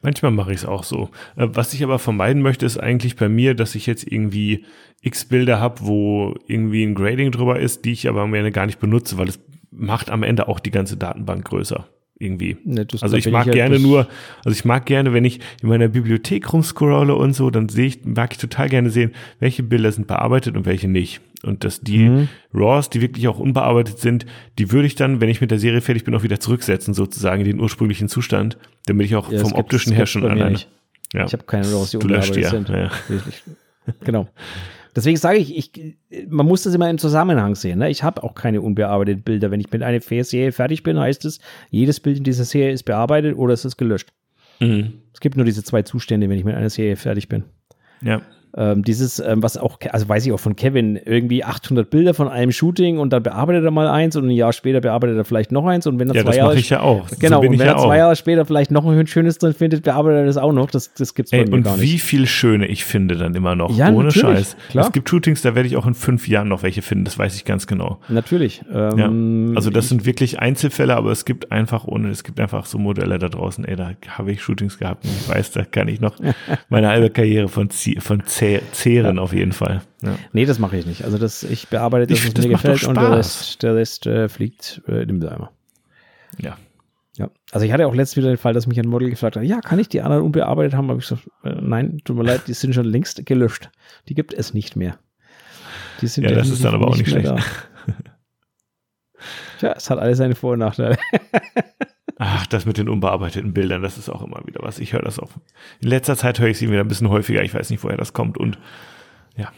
Manchmal 0.00 0.32
mache 0.32 0.52
ich 0.52 0.58
es 0.58 0.64
auch 0.64 0.84
so. 0.84 1.10
Äh, 1.36 1.48
was 1.52 1.74
ich 1.74 1.82
aber 1.82 1.98
vermeiden 1.98 2.42
möchte, 2.42 2.66
ist 2.66 2.78
eigentlich 2.78 3.16
bei 3.16 3.28
mir, 3.28 3.54
dass 3.54 3.74
ich 3.74 3.86
jetzt 3.86 4.10
irgendwie 4.10 4.64
x 5.00 5.24
Bilder 5.24 5.60
habe, 5.60 5.80
wo 5.80 6.34
irgendwie 6.46 6.84
ein 6.84 6.94
Grading 6.94 7.30
drüber 7.32 7.58
ist, 7.58 7.84
die 7.84 7.92
ich 7.92 8.08
aber 8.08 8.22
am 8.22 8.34
Ende 8.34 8.52
gar 8.52 8.66
nicht 8.66 8.80
benutze, 8.80 9.18
weil 9.18 9.28
es 9.28 9.40
macht 9.70 10.10
am 10.10 10.22
Ende 10.22 10.48
auch 10.48 10.60
die 10.60 10.70
ganze 10.70 10.96
Datenbank 10.96 11.44
größer 11.44 11.86
irgendwie. 12.22 12.56
Ne, 12.64 12.86
das, 12.86 13.02
also 13.02 13.16
ich 13.16 13.30
mag 13.30 13.46
ich 13.46 13.52
gerne 13.52 13.78
nur, 13.78 14.08
also 14.44 14.56
ich 14.56 14.64
mag 14.64 14.86
gerne, 14.86 15.12
wenn 15.12 15.24
ich 15.24 15.40
in 15.62 15.68
meiner 15.68 15.88
Bibliothek 15.88 16.52
rumscrolle 16.52 17.14
und 17.14 17.34
so, 17.34 17.50
dann 17.50 17.68
sehe 17.68 17.86
ich, 17.86 18.04
mag 18.04 18.32
ich 18.32 18.38
total 18.38 18.68
gerne 18.68 18.90
sehen, 18.90 19.12
welche 19.40 19.62
Bilder 19.62 19.92
sind 19.92 20.06
bearbeitet 20.06 20.56
und 20.56 20.64
welche 20.64 20.88
nicht. 20.88 21.20
Und 21.42 21.64
dass 21.64 21.80
die 21.80 22.08
mhm. 22.08 22.28
RAWs, 22.54 22.88
die 22.88 23.00
wirklich 23.00 23.26
auch 23.26 23.38
unbearbeitet 23.38 23.98
sind, 23.98 24.26
die 24.58 24.70
würde 24.70 24.86
ich 24.86 24.94
dann, 24.94 25.20
wenn 25.20 25.28
ich 25.28 25.40
mit 25.40 25.50
der 25.50 25.58
Serie 25.58 25.80
fertig 25.80 26.04
bin, 26.04 26.14
auch 26.14 26.22
wieder 26.22 26.38
zurücksetzen, 26.38 26.94
sozusagen 26.94 27.40
in 27.40 27.46
den 27.46 27.60
ursprünglichen 27.60 28.08
Zustand, 28.08 28.58
damit 28.86 29.06
ich 29.06 29.16
auch 29.16 29.30
ja, 29.30 29.40
vom 29.40 29.52
optischen 29.52 29.92
her 29.92 30.06
schon 30.06 30.24
alleine. 30.24 30.58
Ja. 31.12 31.26
Ich 31.26 31.32
habe 31.32 31.44
keine 31.44 31.66
RAWs, 31.66 31.90
die 31.90 31.96
unbearbeitet 31.96 32.36
ja. 32.36 32.50
sind. 32.50 32.68
Ja. 32.68 32.90
Genau. 34.04 34.28
Deswegen 34.94 35.16
sage 35.16 35.38
ich, 35.38 35.56
ich, 35.56 35.96
man 36.28 36.46
muss 36.46 36.62
das 36.62 36.74
immer 36.74 36.90
im 36.90 36.98
Zusammenhang 36.98 37.54
sehen. 37.54 37.78
Ne? 37.78 37.90
Ich 37.90 38.02
habe 38.02 38.22
auch 38.22 38.34
keine 38.34 38.60
unbearbeiteten 38.60 39.22
Bilder. 39.22 39.50
Wenn 39.50 39.60
ich 39.60 39.70
mit 39.70 39.82
einer 39.82 40.00
Serie 40.00 40.52
fertig 40.52 40.82
bin, 40.82 40.98
heißt 40.98 41.24
es, 41.24 41.40
jedes 41.70 42.00
Bild 42.00 42.18
in 42.18 42.24
dieser 42.24 42.44
Serie 42.44 42.72
ist 42.72 42.82
bearbeitet 42.82 43.36
oder 43.36 43.54
es 43.54 43.64
ist 43.64 43.78
gelöscht. 43.78 44.12
Mhm. 44.60 44.94
Es 45.14 45.20
gibt 45.20 45.36
nur 45.36 45.46
diese 45.46 45.64
zwei 45.64 45.82
Zustände, 45.82 46.28
wenn 46.28 46.38
ich 46.38 46.44
mit 46.44 46.54
einer 46.54 46.70
Serie 46.70 46.96
fertig 46.96 47.28
bin. 47.28 47.44
Ja. 48.02 48.22
Ähm, 48.54 48.82
dieses, 48.82 49.18
ähm, 49.18 49.42
was 49.42 49.56
auch, 49.56 49.78
also 49.90 50.08
weiß 50.08 50.26
ich 50.26 50.32
auch 50.32 50.40
von 50.40 50.56
Kevin, 50.56 51.00
irgendwie 51.02 51.42
800 51.42 51.88
Bilder 51.88 52.12
von 52.12 52.28
einem 52.28 52.52
Shooting 52.52 52.98
und 52.98 53.10
dann 53.10 53.22
bearbeitet 53.22 53.64
er 53.64 53.70
mal 53.70 53.88
eins 53.88 54.14
und 54.14 54.26
ein 54.26 54.30
Jahr 54.30 54.52
später 54.52 54.80
bearbeitet 54.82 55.16
er 55.16 55.24
vielleicht 55.24 55.52
noch 55.52 55.66
eins 55.66 55.86
und 55.86 55.98
wenn 55.98 56.10
er 56.10 56.16
ja, 56.16 56.22
zwei 56.22 56.36
Jahre. 56.36 56.58
ich 56.58 56.68
ja 56.68 56.80
auch. 56.80 57.08
Genau, 57.18 57.40
so 57.40 57.48
und 57.48 57.58
wenn 57.58 57.66
ja 57.66 57.72
er 57.72 57.78
zwei 57.78 57.86
auch. 57.86 57.94
Jahre 57.94 58.16
später 58.16 58.44
vielleicht 58.44 58.70
noch 58.70 58.84
ein 58.84 59.06
schönes 59.06 59.38
drin 59.38 59.54
findet, 59.54 59.84
bearbeitet 59.84 60.20
er 60.20 60.26
das 60.26 60.36
auch 60.36 60.52
noch. 60.52 60.70
Das, 60.70 60.92
das 60.92 61.14
gibt's 61.14 61.30
bei 61.30 61.38
Ey, 61.38 61.44
mir 61.44 61.62
gar 61.62 61.76
nicht. 61.76 61.80
Und 61.80 61.80
wie 61.80 61.98
viel 61.98 62.26
schöne 62.26 62.66
ich 62.66 62.84
finde 62.84 63.16
dann 63.16 63.34
immer 63.34 63.54
noch. 63.54 63.74
Ja, 63.74 63.90
ohne 63.90 64.10
Scheiß. 64.10 64.56
Klar. 64.68 64.86
Es 64.86 64.92
gibt 64.92 65.08
Shootings, 65.08 65.40
da 65.40 65.54
werde 65.54 65.66
ich 65.66 65.76
auch 65.76 65.86
in 65.86 65.94
fünf 65.94 66.28
Jahren 66.28 66.48
noch 66.48 66.62
welche 66.62 66.82
finden, 66.82 67.04
das 67.04 67.18
weiß 67.18 67.36
ich 67.36 67.46
ganz 67.46 67.66
genau. 67.66 68.00
Natürlich. 68.08 68.62
Ähm, 68.72 69.48
ja. 69.52 69.56
Also 69.56 69.70
das 69.70 69.88
sind 69.88 70.04
wirklich 70.04 70.40
Einzelfälle, 70.40 70.94
aber 70.96 71.10
es 71.10 71.24
gibt 71.24 71.52
einfach 71.52 71.86
ohne, 71.86 72.10
es 72.10 72.22
gibt 72.22 72.38
einfach 72.38 72.66
so 72.66 72.78
Modelle 72.78 73.18
da 73.18 73.28
draußen, 73.30 73.64
ey, 73.64 73.76
da 73.76 73.92
habe 74.08 74.32
ich 74.32 74.42
Shootings 74.42 74.78
gehabt 74.78 75.04
und 75.04 75.10
ich 75.10 75.28
weiß, 75.28 75.52
da 75.52 75.64
kann 75.64 75.88
ich 75.88 76.00
noch 76.00 76.16
meine 76.68 76.88
halbe 76.88 77.08
Karriere 77.08 77.48
von, 77.48 77.70
von 77.70 78.22
zehren 78.72 79.18
auf 79.18 79.32
jeden 79.32 79.52
Fall. 79.52 79.82
Ja. 80.02 80.16
Nee, 80.32 80.44
das 80.44 80.58
mache 80.58 80.76
ich 80.76 80.86
nicht. 80.86 81.04
Also 81.04 81.18
das, 81.18 81.42
ich 81.42 81.68
bearbeite 81.68 82.06
das, 82.06 82.24
was 82.24 82.34
das 82.34 82.46
mir 82.46 82.52
gefällt 82.52 82.84
und 82.84 82.96
der 82.96 83.12
Rest, 83.12 83.62
der 83.62 83.74
Rest 83.74 84.06
äh, 84.06 84.28
fliegt 84.28 84.82
äh, 84.86 85.02
in 85.02 85.08
den 85.08 85.18
Mülleimer. 85.18 85.50
Ja. 86.38 86.56
Ja, 87.18 87.28
also 87.50 87.66
ich 87.66 87.72
hatte 87.72 87.86
auch 87.86 87.94
letztes 87.94 88.16
wieder 88.16 88.28
den 88.28 88.38
Fall, 88.38 88.54
dass 88.54 88.66
mich 88.66 88.80
ein 88.80 88.88
Model 88.88 89.10
gefragt 89.10 89.36
hat, 89.36 89.44
ja, 89.44 89.60
kann 89.60 89.78
ich 89.78 89.88
die 89.88 90.00
anderen 90.00 90.24
unbearbeitet 90.24 90.72
haben? 90.72 90.88
Aber 90.88 90.98
ich 90.98 91.06
gesagt, 91.06 91.28
äh, 91.44 91.60
nein, 91.60 92.00
tut 92.04 92.16
mir 92.16 92.22
leid, 92.22 92.42
die 92.46 92.54
sind 92.54 92.74
schon 92.74 92.86
längst 92.86 93.26
gelöscht. 93.26 93.70
Die 94.08 94.14
gibt 94.14 94.32
es 94.32 94.54
nicht 94.54 94.76
mehr. 94.76 94.98
Die 96.00 96.06
sind 96.06 96.24
ja, 96.24 96.32
das 96.32 96.48
ist 96.48 96.64
dann 96.64 96.74
aber 96.74 96.88
auch 96.88 96.96
nicht 96.96 97.10
schlecht. 97.10 97.26
Da. 97.26 97.36
Tja, 99.58 99.74
es 99.76 99.90
hat 99.90 99.98
alles 99.98 100.18
seine 100.18 100.34
Vor- 100.34 100.54
und 100.54 100.60
Nachteile. 100.60 100.96
Ach, 102.24 102.46
das 102.46 102.66
mit 102.66 102.78
den 102.78 102.88
unbearbeiteten 102.88 103.52
Bildern, 103.52 103.82
das 103.82 103.98
ist 103.98 104.08
auch 104.08 104.22
immer 104.22 104.40
wieder 104.46 104.60
was. 104.62 104.78
Ich 104.78 104.92
höre 104.92 105.02
das 105.02 105.18
auch. 105.18 105.30
In 105.80 105.88
letzter 105.88 106.16
Zeit 106.16 106.38
höre 106.38 106.46
ich 106.46 106.58
sie 106.58 106.70
wieder 106.70 106.78
ein 106.78 106.86
bisschen 106.86 107.08
häufiger. 107.08 107.42
Ich 107.42 107.52
weiß 107.52 107.68
nicht, 107.70 107.82
woher 107.82 107.96
das 107.96 108.12
kommt. 108.12 108.38
Und 108.38 108.60
ja. 109.36 109.50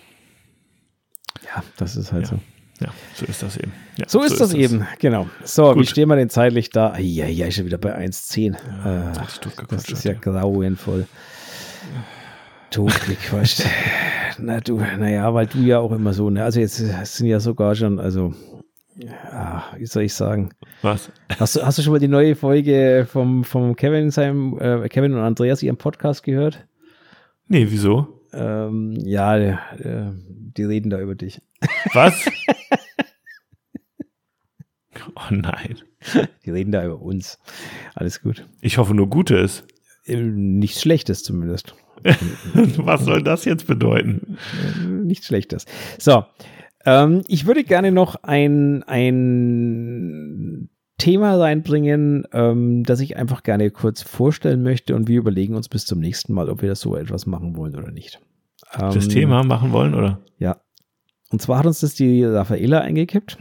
Ja, 1.44 1.62
das 1.76 1.94
ist 1.94 2.10
halt 2.10 2.22
ja. 2.22 2.28
so. 2.30 2.40
Ja, 2.80 2.88
so 3.12 3.26
ist 3.26 3.42
das 3.42 3.58
eben. 3.58 3.72
Ja, 3.98 4.08
so, 4.08 4.20
so, 4.20 4.24
ist, 4.24 4.40
das, 4.40 4.48
das, 4.48 4.54
eben, 4.54 4.86
genau. 4.98 5.28
So, 5.44 5.74
Gut. 5.74 5.82
wie 5.82 5.86
stehen 5.86 6.08
wir 6.08 6.16
denn 6.16 6.30
zeitlich 6.30 6.70
da? 6.70 6.96
Ja, 6.96 7.26
ja, 7.26 7.46
ich 7.46 7.56
bin 7.56 7.66
wieder 7.66 7.76
bei 7.76 7.98
1,10. 7.98 8.56
Ja, 8.56 9.10
äh, 9.10 9.26
das 9.68 9.90
ist 9.90 10.04
ja 10.04 10.14
grauenvoll. 10.14 11.06
Totgequatscht. 12.70 13.62
Na 14.38 14.60
du, 14.60 14.78
naja, 14.78 15.34
weil 15.34 15.48
du 15.48 15.58
ja 15.58 15.80
auch 15.80 15.92
immer 15.92 16.14
so, 16.14 16.30
ne? 16.30 16.42
Also 16.42 16.60
jetzt 16.60 16.76
sind 16.76 17.26
ja 17.26 17.40
sogar 17.40 17.74
schon, 17.74 18.00
also 18.00 18.32
ja, 18.96 19.64
wie 19.76 19.86
soll 19.86 20.04
ich 20.04 20.14
sagen? 20.14 20.50
Was? 20.82 21.10
Hast 21.38 21.56
du, 21.56 21.62
hast 21.66 21.78
du 21.78 21.82
schon 21.82 21.92
mal 21.92 21.98
die 21.98 22.08
neue 22.08 22.36
Folge 22.36 23.06
vom, 23.10 23.44
vom 23.44 23.76
Kevin, 23.76 24.10
seinem, 24.10 24.58
äh, 24.58 24.88
Kevin 24.88 25.14
und 25.14 25.20
Andreas 25.20 25.62
ihrem 25.62 25.76
Podcast 25.76 26.22
gehört? 26.22 26.66
Nee, 27.48 27.66
wieso? 27.68 28.20
Ähm, 28.32 28.92
ja, 29.04 29.36
äh, 29.36 30.12
die 30.12 30.64
reden 30.64 30.90
da 30.90 31.00
über 31.00 31.14
dich. 31.14 31.40
Was? 31.92 32.24
oh 35.16 35.30
nein. 35.30 35.78
Die 36.44 36.50
reden 36.50 36.72
da 36.72 36.84
über 36.84 37.00
uns. 37.00 37.38
Alles 37.94 38.20
gut. 38.20 38.46
Ich 38.60 38.78
hoffe 38.78 38.94
nur 38.94 39.08
Gutes. 39.08 39.64
Äh, 40.04 40.16
nichts 40.16 40.82
Schlechtes 40.82 41.22
zumindest. 41.22 41.74
Was 42.54 43.04
soll 43.04 43.22
das 43.22 43.44
jetzt 43.44 43.66
bedeuten? 43.66 44.36
Nichts 45.04 45.26
Schlechtes. 45.26 45.64
So, 45.98 46.24
ähm, 46.84 47.22
ich 47.28 47.46
würde 47.46 47.64
gerne 47.64 47.92
noch 47.92 48.16
ein, 48.22 48.82
ein 48.84 50.68
Thema 50.98 51.36
reinbringen, 51.36 52.26
ähm, 52.32 52.84
das 52.84 53.00
ich 53.00 53.16
einfach 53.16 53.42
gerne 53.42 53.70
kurz 53.70 54.02
vorstellen 54.02 54.62
möchte 54.62 54.94
und 54.94 55.08
wir 55.08 55.18
überlegen 55.18 55.54
uns 55.54 55.68
bis 55.68 55.86
zum 55.86 55.98
nächsten 55.98 56.32
Mal, 56.32 56.48
ob 56.48 56.62
wir 56.62 56.68
das 56.68 56.80
so 56.80 56.96
etwas 56.96 57.26
machen 57.26 57.56
wollen 57.56 57.76
oder 57.76 57.90
nicht. 57.90 58.20
Ähm, 58.78 58.92
das 58.92 59.08
Thema 59.08 59.42
machen 59.42 59.72
wollen, 59.72 59.94
oder? 59.94 60.20
Ja. 60.38 60.56
Und 61.30 61.42
zwar 61.42 61.58
hat 61.58 61.66
uns 61.66 61.80
das 61.80 61.94
die 61.94 62.24
Raffaella 62.24 62.80
eingekippt. 62.80 63.38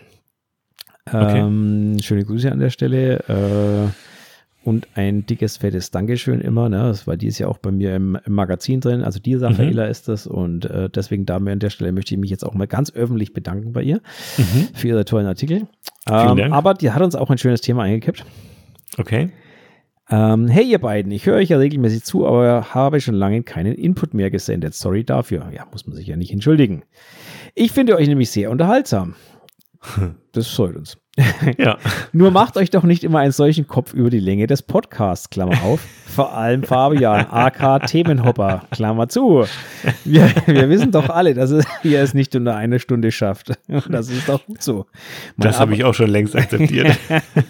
Okay. 1.06 1.40
Ähm, 1.40 1.98
schöne 2.02 2.26
Grüße 2.26 2.52
an 2.52 2.60
der 2.60 2.70
Stelle. 2.70 3.20
Äh, 3.28 4.13
und 4.64 4.88
ein 4.96 5.26
dickes, 5.26 5.58
fettes 5.58 5.92
Dankeschön 5.92 6.42
immer. 6.42 6.70
Ne? 6.70 6.78
Das 6.78 7.06
war 7.06 7.18
dies 7.18 7.40
ja 7.40 7.48
auch 7.48 7.58
bei 7.58 7.72
mir 7.72 7.96
im, 7.96 8.18
im 8.26 8.34
Magazin 8.34 8.80
drin. 8.80 9.04
Also 9.04 9.20
die 9.20 9.36
Raffaela 9.36 9.86
mhm. 9.86 9.92
ist 9.92 10.08
das 10.08 10.28
und 10.28 10.66
äh, 10.66 10.90
deswegen 10.90 11.26
da 11.26 11.38
an 11.38 11.60
der 11.60 11.70
Stelle 11.70 11.92
möchte 11.92 12.16
ich 12.16 12.20
mich 12.20 12.30
jetzt 12.30 12.46
auch 12.46 12.54
mal 12.54 12.68
ganz 12.68 12.92
öffentlich 12.94 13.34
bedanken 13.34 13.74
bei 13.74 13.84
ihr 13.84 14.02
mhm. 14.38 14.70
für 14.74 14.88
ihre 14.88 15.06
tollen 15.06 15.28
Artikel. 15.28 15.68
Ähm, 16.10 16.54
aber 16.54 16.74
die 16.74 16.92
hat 16.92 17.02
uns 17.02 17.16
auch 17.16 17.30
ein 17.30 17.38
schönes 17.38 17.62
Thema 17.62 17.84
eingekippt. 17.84 18.26
Okay. 18.98 19.32
Ähm, 20.10 20.48
hey 20.48 20.66
ihr 20.66 20.80
beiden, 20.80 21.12
ich 21.12 21.26
höre 21.26 21.38
euch 21.38 21.50
ja 21.50 21.58
regelmäßig 21.58 22.04
zu, 22.04 22.28
aber 22.28 22.74
habe 22.74 23.02
schon 23.02 23.16
lange 23.16 23.44
keinen 23.44 23.74
Input 23.74 24.14
mehr 24.14 24.30
gesendet. 24.30 24.74
Sorry 24.74 25.04
dafür. 25.04 25.50
Ja, 25.54 25.66
muss 25.72 25.88
man 25.88 25.96
sich 25.96 26.08
ja 26.08 26.18
nicht 26.18 26.32
entschuldigen. 26.32 26.84
Ich 27.56 27.72
finde 27.72 27.96
euch 27.96 28.08
nämlich 28.08 28.30
sehr 28.30 28.52
unterhaltsam. 28.52 29.16
Das 30.32 30.48
freut 30.48 30.76
uns. 30.76 30.98
Ja. 31.58 31.78
Nur 32.12 32.32
macht 32.32 32.58
euch 32.58 32.70
doch 32.70 32.84
nicht 32.84 33.04
immer 33.04 33.20
einen 33.20 33.32
solchen 33.32 33.68
Kopf 33.68 33.94
über 33.94 34.10
die 34.10 34.20
Länge 34.20 34.48
des 34.48 34.64
Podcasts, 34.64 35.30
Klammer 35.30 35.62
auf. 35.64 35.82
Vor 36.06 36.34
allem 36.34 36.64
Fabian, 36.64 37.28
AK 37.30 37.88
Themenhopper, 37.88 38.64
Klammer 38.72 39.08
zu. 39.10 39.46
Wir, 40.06 40.30
wir 40.46 40.70
wissen 40.70 40.92
doch 40.92 41.10
alle, 41.10 41.34
dass 41.34 41.52
es, 41.52 41.66
ihr 41.84 42.02
es 42.02 42.14
nicht 42.14 42.36
unter 42.36 42.56
eine 42.56 42.80
Stunde 42.80 43.12
schafft. 43.12 43.54
Das 43.90 44.10
ist 44.10 44.30
doch 44.30 44.46
gut 44.46 44.62
so. 44.62 44.86
Mein 45.36 45.48
das 45.48 45.60
habe 45.60 45.74
ich 45.74 45.84
auch 45.84 45.94
schon 45.94 46.10
längst 46.10 46.36
akzeptiert. 46.36 46.98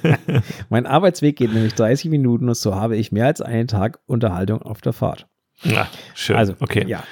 mein 0.70 0.86
Arbeitsweg 0.86 1.36
geht 1.36 1.54
nämlich 1.54 1.74
30 1.74 2.10
Minuten 2.10 2.48
und 2.50 2.58
so 2.58 2.76
habe 2.76 2.96
ich 2.98 3.12
mehr 3.12 3.28
als 3.28 3.42
einen 3.42 3.68
Tag 3.68 4.00
Unterhaltung 4.06 4.62
auf 4.62 4.82
der 4.82 4.94
Fahrt. 4.94 5.28
Ja, 5.64 5.88
schön. 6.14 6.36
Also, 6.36 6.56
okay. 6.60 6.86
Ja, 6.88 7.04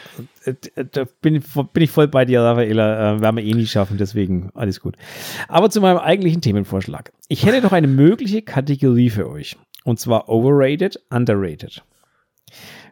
da 0.92 1.06
bin, 1.22 1.44
bin 1.74 1.84
ich 1.84 1.92
voll 1.92 2.08
bei 2.08 2.26
dir, 2.26 2.42
Raffaela. 2.42 3.16
Äh, 3.16 3.22
werden 3.22 3.38
wir 3.38 3.44
eh 3.44 3.54
nie 3.54 3.68
schaffen, 3.68 3.98
deswegen 3.98 4.50
alles 4.54 4.82
gut. 4.82 4.96
Aber 5.48 5.70
zu 5.70 5.82
meinem 5.82 5.98
eigentlichen 5.98 6.42
Themenvorschlag. 6.42 7.12
Ich 7.28 7.46
hätte 7.46 7.62
doch 7.62 7.72
eine 7.72 7.88
mögliche 7.88 8.42
Kategorie 8.42 9.10
für 9.10 9.30
euch. 9.30 9.58
Und 9.84 10.00
zwar 10.00 10.30
overrated, 10.30 11.00
underrated. 11.10 11.84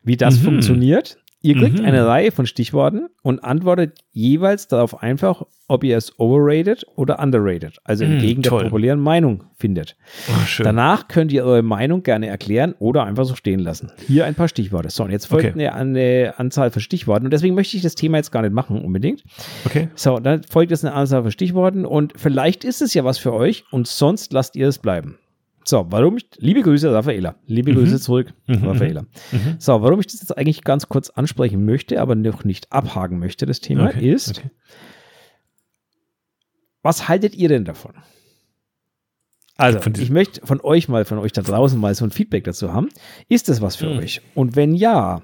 Wie 0.03 0.17
das 0.17 0.39
mhm. 0.39 0.43
funktioniert, 0.43 1.17
Ihr 1.41 1.55
kriegt 1.55 1.79
mhm. 1.79 1.85
eine 1.85 2.05
Reihe 2.05 2.31
von 2.31 2.45
Stichworten 2.45 3.07
und 3.23 3.43
antwortet 3.45 3.99
jeweils 4.11 4.67
darauf 4.67 5.01
einfach, 5.01 5.43
ob 5.69 5.85
ihr 5.85 5.95
es 5.95 6.19
overrated 6.19 6.85
oder 6.95 7.19
underrated, 7.19 7.77
also 7.85 8.03
mhm, 8.03 8.13
entgegen 8.13 8.41
der 8.41 8.49
populären 8.49 8.99
Meinung 8.99 9.45
findet. 9.55 9.95
Oh, 10.27 10.63
Danach 10.63 11.07
könnt 11.07 11.31
ihr 11.31 11.45
eure 11.45 11.61
Meinung 11.61 12.03
gerne 12.03 12.27
erklären 12.27 12.75
oder 12.79 13.05
einfach 13.05 13.23
so 13.23 13.35
stehen 13.35 13.59
lassen. 13.59 13.91
Hier 14.05 14.25
ein 14.25 14.35
paar 14.35 14.49
Stichworte. 14.49 14.89
So, 14.89 15.05
und 15.05 15.11
jetzt 15.11 15.27
folgt 15.27 15.51
okay. 15.51 15.67
eine, 15.67 15.73
eine, 15.73 16.33
Anzahl 16.37 16.71
von 16.71 16.81
Stichworten 16.81 17.25
und 17.25 17.31
deswegen 17.31 17.55
möchte 17.55 17.77
ich 17.77 17.83
das 17.83 17.95
Thema 17.95 18.17
jetzt 18.17 18.31
gar 18.31 18.41
nicht 18.41 18.53
machen 18.53 18.83
unbedingt. 18.83 19.23
Okay. 19.65 19.87
So, 19.95 20.19
dann 20.19 20.43
folgt 20.43 20.71
jetzt 20.71 20.83
eine 20.83 20.93
Anzahl 20.93 21.21
von 21.21 21.31
Stichworten 21.31 21.85
und 21.85 22.13
vielleicht 22.17 22.65
ist 22.65 22.81
es 22.81 22.93
ja 22.93 23.05
was 23.05 23.17
für 23.17 23.31
euch 23.31 23.63
und 23.71 23.87
sonst 23.87 24.33
lasst 24.33 24.57
ihr 24.57 24.67
es 24.67 24.79
bleiben. 24.79 25.19
So, 25.65 25.85
warum 25.89 26.17
ich, 26.17 26.29
liebe 26.37 26.61
Grüße, 26.61 26.91
Raffaela. 26.91 27.35
Liebe 27.45 27.71
mhm. 27.71 27.77
Grüße 27.77 27.99
zurück, 27.99 28.33
mhm. 28.47 28.63
Raffaela. 28.63 29.01
Mhm. 29.31 29.55
So, 29.59 29.81
warum 29.81 29.99
ich 29.99 30.07
das 30.07 30.21
jetzt 30.21 30.37
eigentlich 30.37 30.63
ganz 30.63 30.87
kurz 30.87 31.09
ansprechen 31.09 31.65
möchte, 31.65 32.01
aber 32.01 32.15
noch 32.15 32.43
nicht 32.43 32.71
abhaken 32.71 33.19
möchte, 33.19 33.45
das 33.45 33.59
Thema 33.59 33.87
okay. 33.89 34.11
ist, 34.11 34.39
okay. 34.39 34.49
was 36.81 37.07
haltet 37.07 37.35
ihr 37.35 37.49
denn 37.49 37.65
davon? 37.65 37.93
Also, 39.57 39.79
ich 39.99 40.09
möchte 40.09 40.45
von 40.47 40.61
euch 40.61 40.87
mal, 40.87 41.03
von 41.03 41.17
euch 41.17 41.33
da 41.33 41.41
draußen 41.41 41.77
mal 41.77 41.93
so 41.93 42.05
ein 42.05 42.11
Feedback 42.11 42.45
dazu 42.45 42.71
haben. 42.71 42.87
Ist 43.27 43.49
das 43.49 43.61
was 43.61 43.75
für 43.75 43.89
mhm. 43.89 43.99
euch? 43.99 44.21
Und 44.33 44.55
wenn 44.55 44.73
ja, 44.73 45.23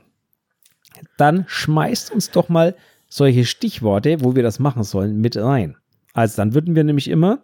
dann 1.18 1.45
schmeißt 1.48 2.12
uns 2.12 2.32
doch 2.32 2.49
mal 2.49 2.76
solche 3.07 3.45
Stichworte, 3.45 4.18
wo 4.22 4.36
wir 4.36 4.44
das 4.44 4.60
machen 4.60 4.84
sollen, 4.84 5.22
mit 5.22 5.38
rein. 5.38 5.78
Also 6.14 6.38
dann 6.38 6.53
würden 6.53 6.76
wir 6.76 6.84
nämlich 6.84 7.10
immer 7.10 7.41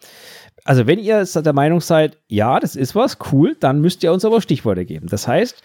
also 0.64 0.88
wenn 0.88 1.00
ihr 1.00 1.26
der 1.26 1.54
Meinung 1.54 1.82
seid, 1.82 2.18
ja, 2.28 2.60
das 2.60 2.76
ist 2.76 2.96
was, 2.96 3.18
cool, 3.32 3.56
dann 3.60 3.82
müsst 3.82 4.04
ihr 4.04 4.14
uns 4.14 4.26
aber 4.26 4.42
Stichworte 4.42 4.86
geben. 4.86 5.08
Das 5.08 5.28
heißt, 5.28 5.62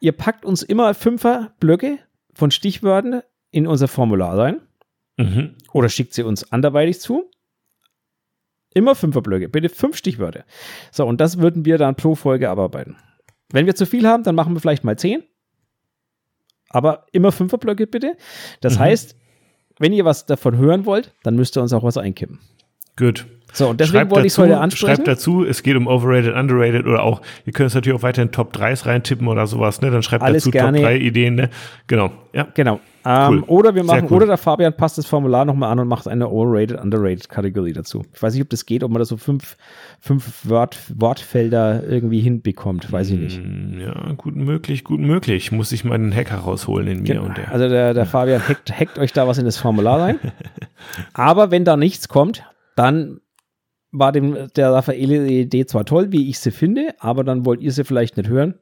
ihr 0.00 0.12
packt 0.12 0.44
uns 0.44 0.62
immer 0.62 0.94
Fünfer-Blöcke 0.94 1.98
von 2.34 2.50
Stichwörtern 2.50 3.22
in 3.50 3.66
unser 3.66 3.88
Formular 3.88 4.38
rein 4.38 4.60
mhm. 5.16 5.54
oder 5.72 5.88
schickt 5.88 6.14
sie 6.14 6.22
uns 6.22 6.52
anderweitig 6.52 7.00
zu. 7.00 7.30
Immer 8.74 8.94
Fünferblöcke, 8.94 9.48
bitte 9.48 9.70
fünf 9.70 9.96
Stichwörter. 9.96 10.44
So, 10.92 11.06
und 11.06 11.18
das 11.20 11.38
würden 11.38 11.64
wir 11.64 11.78
dann 11.78 11.94
pro 11.94 12.14
Folge 12.14 12.50
abarbeiten. 12.50 12.96
Wenn 13.50 13.64
wir 13.64 13.74
zu 13.74 13.86
viel 13.86 14.06
haben, 14.06 14.22
dann 14.22 14.34
machen 14.34 14.52
wir 14.52 14.60
vielleicht 14.60 14.84
mal 14.84 14.98
zehn. 14.98 15.22
Aber 16.68 17.06
immer 17.12 17.32
Fünferblöcke 17.32 17.86
bitte. 17.86 18.16
Das 18.60 18.74
mhm. 18.74 18.80
heißt, 18.80 19.16
wenn 19.78 19.94
ihr 19.94 20.04
was 20.04 20.26
davon 20.26 20.58
hören 20.58 20.84
wollt, 20.84 21.14
dann 21.22 21.36
müsst 21.36 21.56
ihr 21.56 21.62
uns 21.62 21.72
auch 21.72 21.84
was 21.84 21.96
einkippen. 21.96 22.40
Gut. 22.96 23.26
So, 23.56 23.68
und 23.68 23.80
deswegen 23.80 24.10
wollte 24.10 24.26
ich 24.26 24.34
es 24.34 24.38
heute 24.38 24.58
ansprechen. 24.58 24.96
Schreibt 24.96 25.08
dazu, 25.08 25.42
es 25.44 25.62
geht 25.62 25.76
um 25.76 25.86
Overrated, 25.86 26.34
Underrated 26.34 26.86
oder 26.86 27.02
auch, 27.02 27.22
ihr 27.46 27.54
könnt 27.54 27.68
es 27.68 27.74
natürlich 27.74 27.98
auch 27.98 28.02
weiter 28.02 28.20
in 28.22 28.30
Top 28.30 28.54
3s 28.54 28.84
reintippen 28.84 29.26
oder 29.28 29.46
sowas, 29.46 29.80
ne? 29.80 29.90
Dann 29.90 30.02
schreibt 30.02 30.22
Alles 30.22 30.44
dazu 30.44 30.50
gerne. 30.50 30.76
Top 30.78 30.86
3 30.86 30.96
Ideen, 30.98 31.36
ne? 31.36 31.48
Genau, 31.86 32.10
ja. 32.34 32.46
Genau. 32.54 32.80
Ähm, 33.06 33.28
Cool. 33.28 33.44
Oder 33.46 33.74
wir 33.76 33.84
machen, 33.84 34.08
cool. 34.10 34.16
oder 34.16 34.26
der 34.26 34.36
Fabian 34.36 34.76
passt 34.76 34.98
das 34.98 35.06
Formular 35.06 35.44
nochmal 35.44 35.70
an 35.70 35.78
und 35.78 35.86
macht 35.88 36.06
eine 36.08 36.28
Overrated, 36.28 36.78
Underrated 36.80 37.28
Kategorie 37.28 37.72
dazu. 37.72 38.04
Ich 38.12 38.20
weiß 38.20 38.34
nicht, 38.34 38.42
ob 38.42 38.50
das 38.50 38.66
geht, 38.66 38.82
ob 38.82 38.90
man 38.90 38.98
da 38.98 39.04
so 39.04 39.16
fünf, 39.16 39.56
fünf 40.00 40.46
Wort, 40.48 40.76
Wortfelder 40.94 41.84
irgendwie 41.88 42.20
hinbekommt. 42.20 42.90
Weiß 42.92 43.08
ich 43.10 43.18
nicht. 43.18 43.40
Mm, 43.42 43.78
Ja, 43.80 44.12
gut 44.16 44.34
möglich, 44.36 44.82
gut 44.84 45.00
möglich. 45.00 45.52
Muss 45.52 45.70
ich 45.72 45.84
meinen 45.84 46.12
Hacker 46.14 46.38
rausholen 46.38 46.88
in 46.88 47.02
mir 47.04 47.22
und 47.22 47.38
der. 47.38 47.52
Also 47.52 47.68
der, 47.68 47.94
der 47.94 48.06
Fabian 48.06 48.46
hackt, 48.48 48.72
hackt 48.78 48.98
euch 48.98 49.12
da 49.12 49.26
was 49.28 49.38
in 49.38 49.44
das 49.44 49.56
Formular 49.56 50.00
rein. 50.00 50.18
Aber 51.14 51.50
wenn 51.52 51.64
da 51.64 51.76
nichts 51.76 52.08
kommt, 52.08 52.42
dann 52.74 53.20
war 53.92 54.12
dem 54.12 54.48
der 54.56 54.72
Raffaele 54.72 55.26
Idee 55.26 55.66
zwar 55.66 55.84
toll, 55.84 56.12
wie 56.12 56.28
ich 56.28 56.38
sie 56.38 56.50
finde, 56.50 56.94
aber 56.98 57.24
dann 57.24 57.44
wollt 57.46 57.60
ihr 57.62 57.72
sie 57.72 57.84
vielleicht 57.84 58.16
nicht 58.16 58.28
hören. 58.28 58.54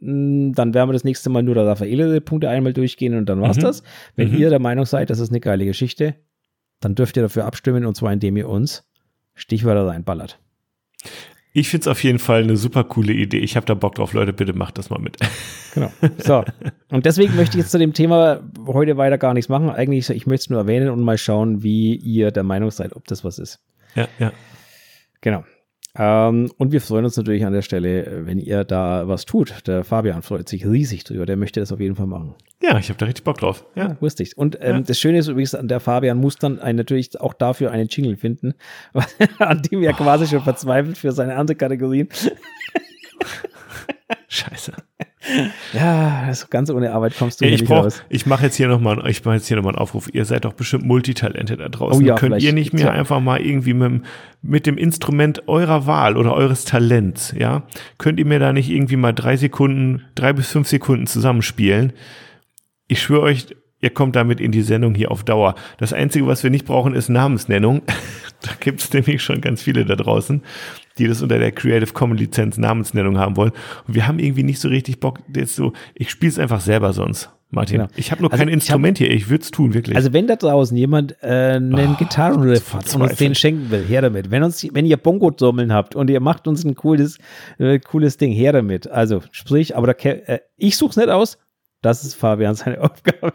Mm, 0.00 0.52
Dann 0.52 0.74
werden 0.74 0.88
wir 0.88 0.92
das 0.94 1.04
nächste 1.04 1.30
Mal 1.30 1.42
nur 1.42 1.54
der 1.54 1.66
Raffaele-Punkte 1.66 2.48
einmal 2.48 2.72
durchgehen 2.72 3.14
und 3.16 3.26
dann 3.28 3.40
war's 3.40 3.56
Mhm. 3.58 3.62
das. 3.62 3.82
Wenn 4.16 4.30
Mhm. 4.32 4.38
ihr 4.38 4.50
der 4.50 4.58
Meinung 4.58 4.84
seid, 4.84 5.10
das 5.10 5.18
ist 5.20 5.30
eine 5.30 5.40
geile 5.40 5.64
Geschichte, 5.64 6.16
dann 6.80 6.94
dürft 6.94 7.16
ihr 7.16 7.22
dafür 7.22 7.44
abstimmen 7.44 7.86
und 7.86 7.96
zwar 7.96 8.12
indem 8.12 8.36
ihr 8.36 8.48
uns 8.48 8.88
Stichwörter 9.34 9.86
reinballert. 9.86 10.38
Ich 11.54 11.68
finde 11.68 11.82
es 11.82 11.88
auf 11.88 12.02
jeden 12.02 12.18
Fall 12.18 12.42
eine 12.42 12.56
super 12.56 12.82
coole 12.84 13.12
Idee. 13.12 13.38
Ich 13.38 13.56
habe 13.56 13.66
da 13.66 13.74
Bock 13.74 13.94
drauf, 13.96 14.14
Leute, 14.14 14.32
bitte 14.32 14.54
macht 14.54 14.78
das 14.78 14.88
mal 14.90 14.98
mit. 14.98 15.18
Genau. 15.74 15.90
So. 16.18 16.44
Und 16.90 17.04
deswegen 17.06 17.36
möchte 17.36 17.56
ich 17.58 17.62
jetzt 17.64 17.70
zu 17.72 17.78
dem 17.78 17.92
Thema 17.92 18.40
heute 18.66 18.96
weiter 18.96 19.18
gar 19.18 19.34
nichts 19.34 19.48
machen. 19.50 19.68
Eigentlich, 19.70 20.08
ich 20.10 20.26
möchte 20.26 20.44
es 20.44 20.50
nur 20.50 20.58
erwähnen 20.60 20.88
und 20.90 21.02
mal 21.02 21.18
schauen, 21.18 21.62
wie 21.62 21.94
ihr 21.96 22.30
der 22.30 22.42
Meinung 22.42 22.70
seid, 22.70 22.94
ob 22.96 23.06
das 23.06 23.22
was 23.24 23.38
ist. 23.38 23.60
ja, 23.94 24.08
ja. 24.18 24.32
Genau. 25.22 25.44
Ähm, 25.94 26.50
und 26.56 26.72
wir 26.72 26.80
freuen 26.80 27.04
uns 27.04 27.18
natürlich 27.18 27.44
an 27.44 27.52
der 27.52 27.60
Stelle, 27.60 28.24
wenn 28.26 28.38
ihr 28.38 28.64
da 28.64 29.06
was 29.08 29.26
tut. 29.26 29.66
Der 29.66 29.84
Fabian 29.84 30.22
freut 30.22 30.48
sich 30.48 30.64
riesig 30.66 31.04
drüber. 31.04 31.26
Der 31.26 31.36
möchte 31.36 31.60
das 31.60 31.70
auf 31.70 31.80
jeden 31.80 31.96
Fall 31.96 32.06
machen. 32.06 32.34
Ja, 32.62 32.78
ich 32.78 32.88
habe 32.88 32.98
da 32.98 33.04
richtig 33.06 33.24
Bock 33.24 33.36
drauf. 33.38 33.66
Ja. 33.74 33.88
Ja, 33.88 33.96
wusste 34.00 34.22
ich. 34.22 34.38
Und 34.38 34.56
ähm, 34.62 34.76
Ja. 34.76 34.80
das 34.80 34.98
Schöne 34.98 35.18
ist 35.18 35.28
übrigens, 35.28 35.54
der 35.60 35.80
Fabian 35.80 36.16
muss 36.18 36.36
dann 36.36 36.60
ein, 36.60 36.76
natürlich 36.76 37.20
auch 37.20 37.34
dafür 37.34 37.72
einen 37.72 37.88
Jingle 37.88 38.16
finden, 38.16 38.54
an 39.38 39.60
dem 39.62 39.82
er 39.82 39.92
quasi 39.92 40.26
schon 40.26 40.42
verzweifelt 40.42 40.96
für 40.96 41.12
seine 41.12 41.36
andere 41.36 41.56
Kategorien. 41.56 42.08
Scheiße. 44.28 44.72
Ja, 45.72 46.24
also 46.26 46.46
ganz 46.50 46.68
ohne 46.70 46.92
Arbeit 46.92 47.16
kommst 47.16 47.40
du 47.40 47.44
ich 47.44 47.52
nicht 47.52 47.66
brauch, 47.66 47.84
raus. 47.84 48.02
ich 48.08 48.26
mache 48.26 48.44
jetzt 48.44 48.56
hier 48.56 48.68
nochmal, 48.68 49.02
ich 49.08 49.24
mache 49.24 49.36
jetzt 49.36 49.46
hier 49.46 49.56
nochmal 49.56 49.72
einen 49.74 49.78
Aufruf. 49.82 50.08
Ihr 50.12 50.24
seid 50.24 50.44
doch 50.44 50.52
bestimmt 50.52 50.84
Multitalente 50.84 51.56
da 51.56 51.68
draußen. 51.68 52.02
Oh 52.02 52.06
ja, 52.06 52.14
Könnt 52.16 52.42
ihr 52.42 52.52
nicht 52.52 52.72
mir 52.72 52.80
ja- 52.86 52.90
einfach 52.90 53.20
mal 53.20 53.40
irgendwie 53.40 53.72
mit, 53.74 53.86
dem- 53.90 54.04
mit 54.42 54.66
dem 54.66 54.76
Instrument 54.76 55.48
eurer 55.48 55.86
Wahl 55.86 56.16
oder 56.16 56.34
eures 56.34 56.64
Talents, 56.64 57.34
ja, 57.38 57.62
könnt 57.98 58.18
ihr 58.18 58.26
mir 58.26 58.38
da 58.40 58.52
nicht 58.52 58.68
irgendwie 58.70 58.96
mal 58.96 59.12
drei 59.12 59.36
Sekunden, 59.36 60.02
drei 60.14 60.32
bis 60.32 60.48
fünf 60.50 60.68
Sekunden 60.68 61.06
zusammenspielen? 61.06 61.92
Ich 62.88 63.00
schwöre 63.00 63.22
euch, 63.22 63.46
ihr 63.82 63.90
kommt 63.90 64.16
damit 64.16 64.40
in 64.40 64.52
die 64.52 64.62
Sendung 64.62 64.94
hier 64.94 65.10
auf 65.10 65.24
Dauer. 65.24 65.54
Das 65.76 65.92
Einzige, 65.92 66.26
was 66.26 66.42
wir 66.42 66.50
nicht 66.50 66.64
brauchen, 66.64 66.94
ist 66.94 67.10
Namensnennung. 67.10 67.82
da 68.40 68.52
gibt 68.58 68.80
es 68.80 68.92
nämlich 68.92 69.22
schon 69.22 69.42
ganz 69.42 69.60
viele 69.60 69.84
da 69.84 69.96
draußen, 69.96 70.42
die 70.98 71.06
das 71.06 71.20
unter 71.20 71.38
der 71.38 71.52
Creative 71.52 71.92
Commons 71.92 72.20
Lizenz 72.20 72.56
Namensnennung 72.56 73.18
haben 73.18 73.36
wollen. 73.36 73.52
Und 73.86 73.94
wir 73.94 74.06
haben 74.06 74.18
irgendwie 74.18 74.44
nicht 74.44 74.60
so 74.60 74.68
richtig 74.68 75.00
Bock, 75.00 75.18
jetzt 75.34 75.56
so, 75.56 75.72
ich 75.94 76.10
spiele 76.10 76.30
es 76.30 76.38
einfach 76.38 76.60
selber 76.60 76.92
sonst, 76.92 77.30
Martin. 77.50 77.78
Genau. 77.78 77.90
Ich 77.96 78.12
habe 78.12 78.22
nur 78.22 78.32
Also 78.32 78.44
kein 78.44 78.52
Instrument 78.52 78.98
hier, 78.98 79.10
ich 79.10 79.28
würde 79.28 79.42
es 79.42 79.50
tun, 79.50 79.74
wirklich. 79.74 79.96
Also 79.96 80.12
wenn 80.12 80.28
da 80.28 80.36
draußen 80.36 80.76
jemand 80.76 81.16
äh, 81.20 81.54
einen 81.56 81.74
Ah, 81.74 81.96
Gitarrenriff 81.98 82.72
hat 82.72 82.94
und 82.94 83.02
uns 83.02 83.16
den 83.16 83.34
schenken 83.34 83.70
will, 83.70 83.84
her 83.84 84.00
damit. 84.00 84.30
Wenn 84.30 84.44
uns, 84.44 84.64
wenn 84.72 84.86
ihr 84.86 84.96
Bongo-Trommeln 84.96 85.72
habt 85.72 85.96
und 85.96 86.08
ihr 86.08 86.20
macht 86.20 86.46
uns 86.46 86.64
ein 86.64 86.76
cooles, 86.76 87.18
äh, 87.58 87.80
cooles 87.80 88.16
Ding, 88.16 88.32
her 88.32 88.52
damit. 88.52 88.88
Also 88.88 89.22
sprich, 89.32 89.76
aber 89.76 89.92
da, 89.92 90.08
äh, 90.08 90.38
ich 90.56 90.76
such's 90.76 90.96
nicht 90.96 91.08
aus. 91.08 91.38
Das 91.82 92.04
ist 92.04 92.14
Fabian 92.14 92.54
seine 92.54 92.80
Aufgabe. 92.82 93.32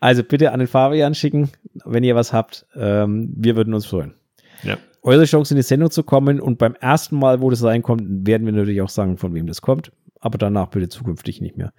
also 0.00 0.22
bitte 0.24 0.52
an 0.52 0.58
den 0.58 0.68
Fabian 0.68 1.14
schicken, 1.14 1.50
wenn 1.84 2.04
ihr 2.04 2.14
was 2.14 2.32
habt. 2.32 2.66
Ähm, 2.74 3.32
wir 3.36 3.56
würden 3.56 3.74
uns 3.74 3.86
freuen. 3.86 4.14
ja. 4.62 4.76
Eure 5.04 5.24
Chance 5.24 5.54
in 5.54 5.56
die 5.56 5.62
Sendung 5.64 5.90
zu 5.90 6.04
kommen 6.04 6.38
und 6.40 6.58
beim 6.58 6.76
ersten 6.76 7.16
Mal, 7.18 7.40
wo 7.40 7.50
das 7.50 7.64
reinkommt, 7.64 8.24
werden 8.24 8.46
wir 8.46 8.52
natürlich 8.52 8.82
auch 8.82 8.88
sagen, 8.88 9.16
von 9.18 9.34
wem 9.34 9.48
das 9.48 9.60
kommt. 9.60 9.90
Aber 10.20 10.38
danach 10.38 10.68
bitte 10.68 10.88
zukünftig 10.88 11.40
nicht 11.40 11.56
mehr. 11.56 11.72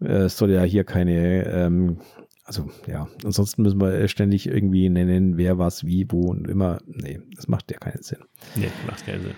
Äh, 0.00 0.22
Es 0.24 0.38
soll 0.38 0.50
ja 0.52 0.62
hier 0.62 0.84
keine, 0.84 1.44
ähm, 1.44 1.98
also 2.46 2.70
ja, 2.86 3.08
ansonsten 3.24 3.60
müssen 3.60 3.78
wir 3.78 4.08
ständig 4.08 4.46
irgendwie 4.46 4.88
nennen, 4.88 5.36
wer 5.36 5.58
was, 5.58 5.84
wie, 5.84 6.06
wo 6.10 6.28
und 6.30 6.48
immer. 6.48 6.78
Nee, 6.86 7.20
das 7.34 7.46
macht 7.46 7.70
ja 7.70 7.76
keinen 7.76 8.02
Sinn. 8.02 8.20
Nee, 8.54 8.70
macht 8.86 9.04
keinen 9.04 9.20
Sinn. 9.22 9.34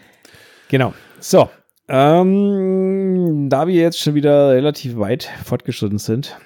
Genau. 0.68 0.94
So. 1.18 1.50
Ähm, 1.88 3.48
da 3.48 3.66
wir 3.66 3.74
jetzt 3.74 3.98
schon 3.98 4.14
wieder 4.14 4.50
relativ 4.50 4.98
weit 4.98 5.30
fortgeschritten 5.44 5.98
sind, 5.98 6.36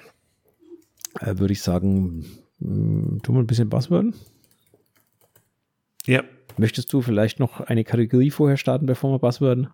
äh, 1.19 1.37
würde 1.37 1.53
ich 1.53 1.61
sagen, 1.61 2.25
mh, 2.59 3.19
tun 3.23 3.35
wir 3.35 3.39
ein 3.41 3.47
bisschen 3.47 3.69
Buzzword. 3.69 4.13
Ja. 6.05 6.23
Möchtest 6.57 6.93
du 6.93 7.01
vielleicht 7.01 7.39
noch 7.39 7.61
eine 7.61 7.83
Kategorie 7.83 8.29
vorher 8.29 8.57
starten, 8.57 8.85
bevor 8.85 9.11
wir 9.11 9.19
Buzzworden? 9.19 9.69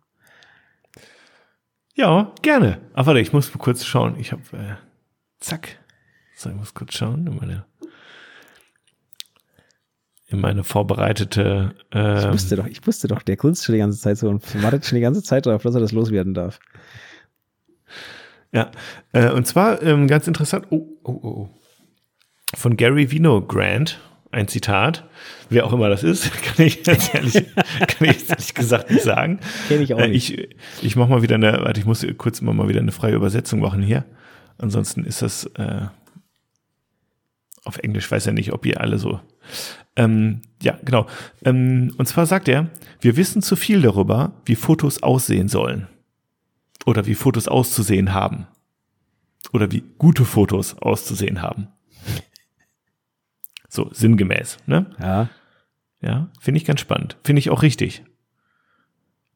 Ja, 1.93 2.33
gerne. 2.41 2.79
Aber 2.93 3.07
warte, 3.07 3.19
ich 3.19 3.33
muss 3.33 3.51
kurz 3.51 3.83
schauen. 3.83 4.15
Ich 4.17 4.31
habe, 4.31 4.41
äh, 4.53 4.75
zack. 5.39 5.77
So, 6.35 6.49
ich 6.49 6.55
muss 6.55 6.73
kurz 6.73 6.93
schauen 6.93 7.27
in 7.27 7.35
meine, 7.35 7.65
in 10.29 10.39
meine 10.41 10.63
vorbereitete. 10.63 11.73
Ich 11.89 11.95
ähm, 11.95 12.33
wusste 12.33 12.55
doch, 12.55 12.67
ich 12.67 12.85
wusste 12.85 13.07
doch, 13.07 13.21
der 13.23 13.35
grinst 13.35 13.65
schon 13.65 13.73
die 13.73 13.79
ganze 13.79 13.99
Zeit 13.99 14.17
so 14.17 14.29
und 14.29 14.63
wartet 14.63 14.85
schon 14.85 14.95
die 14.95 15.01
ganze 15.01 15.23
Zeit 15.23 15.45
darauf, 15.45 15.63
dass 15.63 15.75
er 15.75 15.81
das 15.81 15.91
loswerden 15.91 16.33
darf. 16.33 16.59
Ja, 18.51 18.71
äh, 19.11 19.29
und 19.31 19.45
zwar 19.47 19.81
ähm, 19.81 20.07
ganz 20.07 20.27
interessant. 20.27 20.67
Oh, 20.69 20.87
oh, 21.03 21.11
oh, 21.11 21.27
oh. 21.27 21.49
Von 22.55 22.77
Gary 22.77 23.11
Vinogrand. 23.11 23.99
Ein 24.31 24.47
Zitat, 24.47 25.09
wer 25.49 25.65
auch 25.65 25.73
immer 25.73 25.89
das 25.89 26.03
ist, 26.03 26.31
kann 26.43 26.63
ich 26.63 26.85
jetzt 26.85 27.15
ehrlich, 27.15 27.33
kann 27.33 28.07
ich 28.07 28.11
jetzt 28.11 28.29
ehrlich 28.29 28.53
gesagt 28.53 28.91
nicht 28.91 29.01
sagen. 29.01 29.39
Kenn 29.67 29.81
ich 29.81 29.91
auch 29.95 29.99
Äh, 29.99 30.09
nicht. 30.09 30.37
Ich, 30.37 30.55
ich 30.83 30.95
mache 30.95 31.09
mal 31.09 31.23
wieder 31.23 31.33
eine, 31.33 31.51
warte, 31.63 31.79
ich 31.79 31.87
muss 31.87 32.05
kurz 32.19 32.39
mal, 32.41 32.53
mal 32.53 32.69
wieder 32.69 32.79
eine 32.79 32.91
freie 32.91 33.15
Übersetzung 33.15 33.59
machen 33.59 33.81
hier. 33.81 34.05
Ansonsten 34.59 35.03
ist 35.03 35.23
das 35.23 35.45
äh, 35.55 35.87
auf 37.63 37.79
Englisch, 37.79 38.11
weiß 38.11 38.25
ja 38.25 38.31
nicht, 38.31 38.53
ob 38.53 38.67
ihr 38.67 38.79
alle 38.81 38.99
so. 38.99 39.19
Ähm, 39.95 40.41
ja, 40.61 40.77
genau. 40.83 41.07
Ähm, 41.43 41.93
und 41.97 42.05
zwar 42.07 42.25
sagt 42.25 42.47
er, 42.47 42.69
wir 43.01 43.17
wissen 43.17 43.41
zu 43.41 43.55
viel 43.55 43.81
darüber, 43.81 44.33
wie 44.45 44.55
Fotos 44.55 45.03
aussehen 45.03 45.47
sollen. 45.47 45.87
Oder 46.85 47.05
wie 47.05 47.15
Fotos 47.15 47.47
auszusehen 47.47 48.13
haben. 48.13 48.47
Oder 49.51 49.71
wie 49.71 49.83
gute 49.97 50.25
Fotos 50.25 50.77
auszusehen 50.77 51.41
haben. 51.41 51.67
So, 53.67 53.89
sinngemäß, 53.93 54.57
ne? 54.65 54.87
Ja. 54.99 55.29
Ja, 56.01 56.29
finde 56.39 56.59
ich 56.59 56.65
ganz 56.65 56.79
spannend. 56.79 57.17
Finde 57.23 57.39
ich 57.39 57.49
auch 57.49 57.61
richtig. 57.61 58.03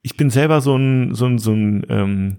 Ich 0.02 0.18
bin 0.18 0.30
selber 0.30 0.62
so 0.62 0.76
ein, 0.76 1.14
so 1.14 1.26
ein, 1.26 1.38
so 1.38 1.52
ein, 1.52 1.86
ähm, 1.90 2.38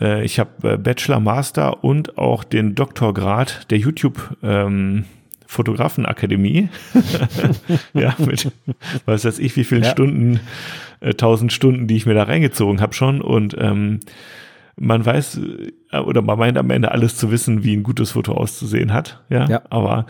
äh, 0.00 0.24
ich 0.24 0.38
habe 0.38 0.74
äh, 0.74 0.78
Bachelor, 0.78 1.20
Master 1.20 1.82
und 1.84 2.18
auch 2.18 2.44
den 2.44 2.74
Doktorgrad 2.74 3.70
der 3.70 3.78
YouTube 3.78 4.36
ähm, 4.42 5.04
Fotografenakademie. 5.52 6.68
ja, 7.94 8.14
mit 8.18 8.50
was 9.04 9.24
weiß 9.24 9.38
ich, 9.38 9.54
wie 9.56 9.64
vielen 9.64 9.82
Ja. 9.84 9.90
Stunden, 9.90 10.40
äh, 11.00 11.14
tausend 11.14 11.52
Stunden, 11.52 11.86
die 11.86 11.96
ich 11.96 12.06
mir 12.06 12.14
da 12.14 12.22
reingezogen 12.24 12.80
habe 12.80 12.94
schon. 12.94 13.20
Und 13.20 13.54
ähm, 13.58 14.00
man 14.76 15.04
weiß 15.04 15.40
äh, 15.92 15.98
oder 15.98 16.22
man 16.22 16.38
meint 16.38 16.56
am 16.56 16.70
Ende 16.70 16.90
alles 16.92 17.16
zu 17.16 17.30
wissen, 17.30 17.64
wie 17.64 17.76
ein 17.76 17.82
gutes 17.82 18.12
Foto 18.12 18.32
auszusehen 18.32 18.92
hat. 18.92 19.22
Ja, 19.28 19.46
Ja. 19.48 19.62
aber 19.70 20.06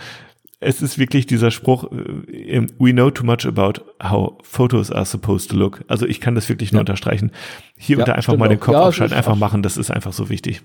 es 0.61 0.81
ist 0.81 0.97
wirklich 0.97 1.27
dieser 1.27 1.51
Spruch, 1.51 1.91
äh, 1.91 2.67
we 2.79 2.93
know 2.93 3.11
too 3.11 3.25
much 3.27 3.45
about 3.45 3.81
how 4.01 4.35
photos 4.45 4.93
are 4.93 5.05
supposed 5.05 5.51
to 5.51 5.57
look. 5.57 5.85
Also 5.89 6.07
ich 6.07 6.21
kann 6.21 6.37
das 6.37 6.49
wirklich 6.49 6.71
nur 6.71 6.79
Ja. 6.79 6.83
unterstreichen. 6.83 7.33
Hier 7.77 7.97
Ja, 7.97 8.03
und 8.05 8.09
da 8.09 8.13
einfach 8.13 8.37
mal 8.37 8.49
den. 8.49 8.61
Kopf 8.61 8.75
Ja, 8.75 8.85
abschalten, 8.85 9.17
einfach 9.17 9.35
machen, 9.37 9.63
das 9.65 9.77
ist 9.77 9.91
einfach 9.91 10.13
so 10.13 10.29
wichtig. 10.31 10.63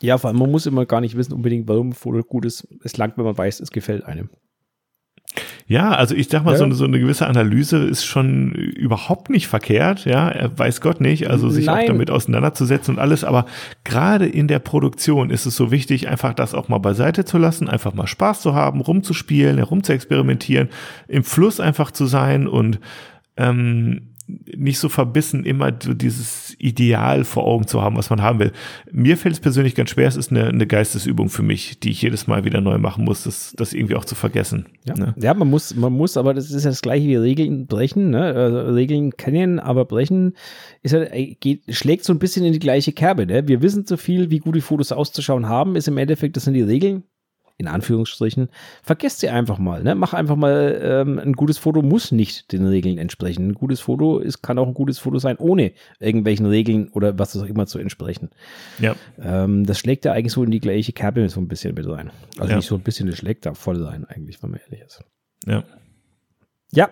Ja, 0.00 0.18
vor 0.18 0.28
allem, 0.28 0.38
man 0.38 0.50
muss 0.50 0.66
immer 0.66 0.86
gar 0.86 1.00
nicht 1.00 1.16
wissen 1.16 1.32
unbedingt, 1.32 1.68
warum 1.68 1.90
ein 1.90 1.92
Foto 1.94 2.22
gut 2.22 2.44
ist. 2.44 2.66
Es 2.82 2.96
langt, 2.96 3.16
wenn 3.16 3.24
man 3.24 3.38
weiß, 3.38 3.60
es 3.60 3.70
gefällt 3.70 4.04
einem. 4.04 4.28
Ja, 5.66 5.92
also 5.92 6.14
ich 6.14 6.28
sag 6.28 6.44
mal, 6.44 6.52
Ja. 6.52 6.58
so, 6.58 6.64
eine, 6.64 6.74
so 6.74 6.84
eine 6.84 7.00
gewisse 7.00 7.26
Analyse 7.26 7.78
ist 7.78 8.04
schon 8.04 8.52
überhaupt 8.52 9.30
nicht 9.30 9.48
verkehrt, 9.48 10.04
ja, 10.04 10.50
weiß 10.56 10.80
Gott 10.82 11.00
nicht, 11.00 11.28
also 11.30 11.48
sich 11.48 11.68
auch 11.70 11.74
Nein. 11.76 11.86
damit 11.86 12.10
auseinanderzusetzen 12.10 12.94
und 12.96 13.00
alles, 13.00 13.24
aber 13.24 13.46
gerade 13.82 14.26
in 14.26 14.46
der 14.46 14.58
Produktion 14.58 15.30
ist 15.30 15.46
es 15.46 15.56
so 15.56 15.70
wichtig, 15.70 16.06
einfach 16.08 16.34
das 16.34 16.54
auch 16.54 16.68
mal 16.68 16.78
beiseite 16.78 17.24
zu 17.24 17.38
lassen, 17.38 17.68
einfach 17.70 17.94
mal 17.94 18.06
Spaß 18.06 18.42
zu 18.42 18.54
haben, 18.54 18.80
rumzuspielen, 18.82 19.56
herumzuexperimentieren, 19.56 20.68
im 21.08 21.24
Fluss 21.24 21.60
einfach 21.60 21.90
zu 21.90 22.04
sein 22.06 22.46
und 22.46 22.78
ähm, 23.38 24.13
nicht 24.26 24.78
so 24.78 24.88
verbissen, 24.88 25.44
immer 25.44 25.72
so 25.82 25.92
dieses 25.92 26.56
Ideal 26.58 27.24
vor 27.24 27.44
Augen 27.44 27.66
zu 27.66 27.82
haben, 27.82 27.96
was 27.96 28.08
man 28.08 28.22
haben 28.22 28.38
will. 28.38 28.52
Mir 28.90 29.18
fällt 29.18 29.34
es 29.34 29.40
persönlich 29.40 29.74
ganz 29.74 29.90
schwer, 29.90 30.08
es 30.08 30.16
ist 30.16 30.30
eine, 30.30 30.46
eine 30.46 30.66
Geistesübung 30.66 31.28
für 31.28 31.42
mich, 31.42 31.78
die 31.80 31.90
ich 31.90 32.00
jedes 32.00 32.26
Mal 32.26 32.44
wieder 32.44 32.60
neu 32.62 32.78
machen 32.78 33.04
muss, 33.04 33.24
das, 33.24 33.52
das 33.56 33.74
irgendwie 33.74 33.96
auch 33.96 34.04
zu 34.04 34.14
vergessen. 34.14 34.66
Ja. 34.84 34.94
Ne? 34.94 35.14
ja, 35.18 35.34
man 35.34 35.48
muss, 35.48 35.74
man 35.74 35.92
muss, 35.92 36.16
aber 36.16 36.32
das 36.32 36.50
ist 36.50 36.64
ja 36.64 36.70
das 36.70 36.80
gleiche 36.80 37.06
wie 37.06 37.16
Regeln 37.16 37.66
brechen, 37.66 38.10
ne? 38.10 38.22
Also 38.22 38.60
Regeln 38.72 39.16
kennen, 39.16 39.60
aber 39.60 39.84
brechen 39.84 40.34
ist 40.82 40.92
ja, 40.92 41.04
geht, 41.04 41.62
schlägt 41.68 42.04
so 42.04 42.12
ein 42.12 42.18
bisschen 42.18 42.44
in 42.46 42.52
die 42.52 42.58
gleiche 42.58 42.92
Kerbe, 42.92 43.26
ne? 43.26 43.46
Wir 43.46 43.60
wissen 43.60 43.84
zu 43.84 43.98
viel, 43.98 44.30
wie 44.30 44.38
gut 44.38 44.56
die 44.56 44.62
Fotos 44.62 44.92
auszuschauen 44.92 45.48
haben, 45.48 45.76
ist 45.76 45.88
im 45.88 45.98
Endeffekt, 45.98 46.36
das 46.36 46.44
sind 46.44 46.54
die 46.54 46.62
Regeln, 46.62 47.04
in 47.56 47.68
Anführungsstrichen, 47.68 48.48
vergesst 48.82 49.20
sie 49.20 49.28
einfach 49.28 49.58
mal. 49.58 49.82
Ne? 49.84 49.94
Mach 49.94 50.12
einfach 50.12 50.34
mal, 50.34 50.78
ähm, 50.82 51.18
ein 51.20 51.34
gutes 51.34 51.56
Foto 51.58 51.82
muss 51.82 52.10
nicht 52.10 52.50
den 52.52 52.66
Regeln 52.66 52.98
entsprechen. 52.98 53.48
Ein 53.48 53.54
gutes 53.54 53.80
Foto 53.80 54.18
ist, 54.18 54.42
kann 54.42 54.58
auch 54.58 54.66
ein 54.66 54.74
gutes 54.74 54.98
Foto 54.98 55.18
sein, 55.18 55.36
ohne 55.38 55.72
irgendwelchen 56.00 56.46
Regeln 56.46 56.88
oder 56.88 57.16
was 57.18 57.36
auch 57.36 57.44
immer 57.44 57.66
zu 57.66 57.78
entsprechen. 57.78 58.30
Ja. 58.80 58.96
Ähm, 59.22 59.64
das 59.66 59.78
schlägt 59.78 60.04
ja 60.04 60.12
eigentlich 60.12 60.32
so 60.32 60.42
in 60.42 60.50
die 60.50 60.58
gleiche 60.60 60.92
Kerbe 60.92 61.28
so 61.28 61.40
ein 61.40 61.46
bisschen 61.46 61.74
mit 61.74 61.88
rein. 61.88 62.10
Also 62.38 62.50
Ja. 62.50 62.56
nicht 62.56 62.66
so 62.66 62.74
ein 62.74 62.82
bisschen, 62.82 63.06
das 63.08 63.18
schlägt 63.18 63.46
da 63.46 63.54
voll 63.54 63.82
rein, 63.84 64.04
eigentlich, 64.04 64.42
wenn 64.42 64.50
man 64.50 64.60
ehrlich 64.60 64.80
ist. 64.80 65.04
Ja. 65.46 65.62
Ja, 66.72 66.90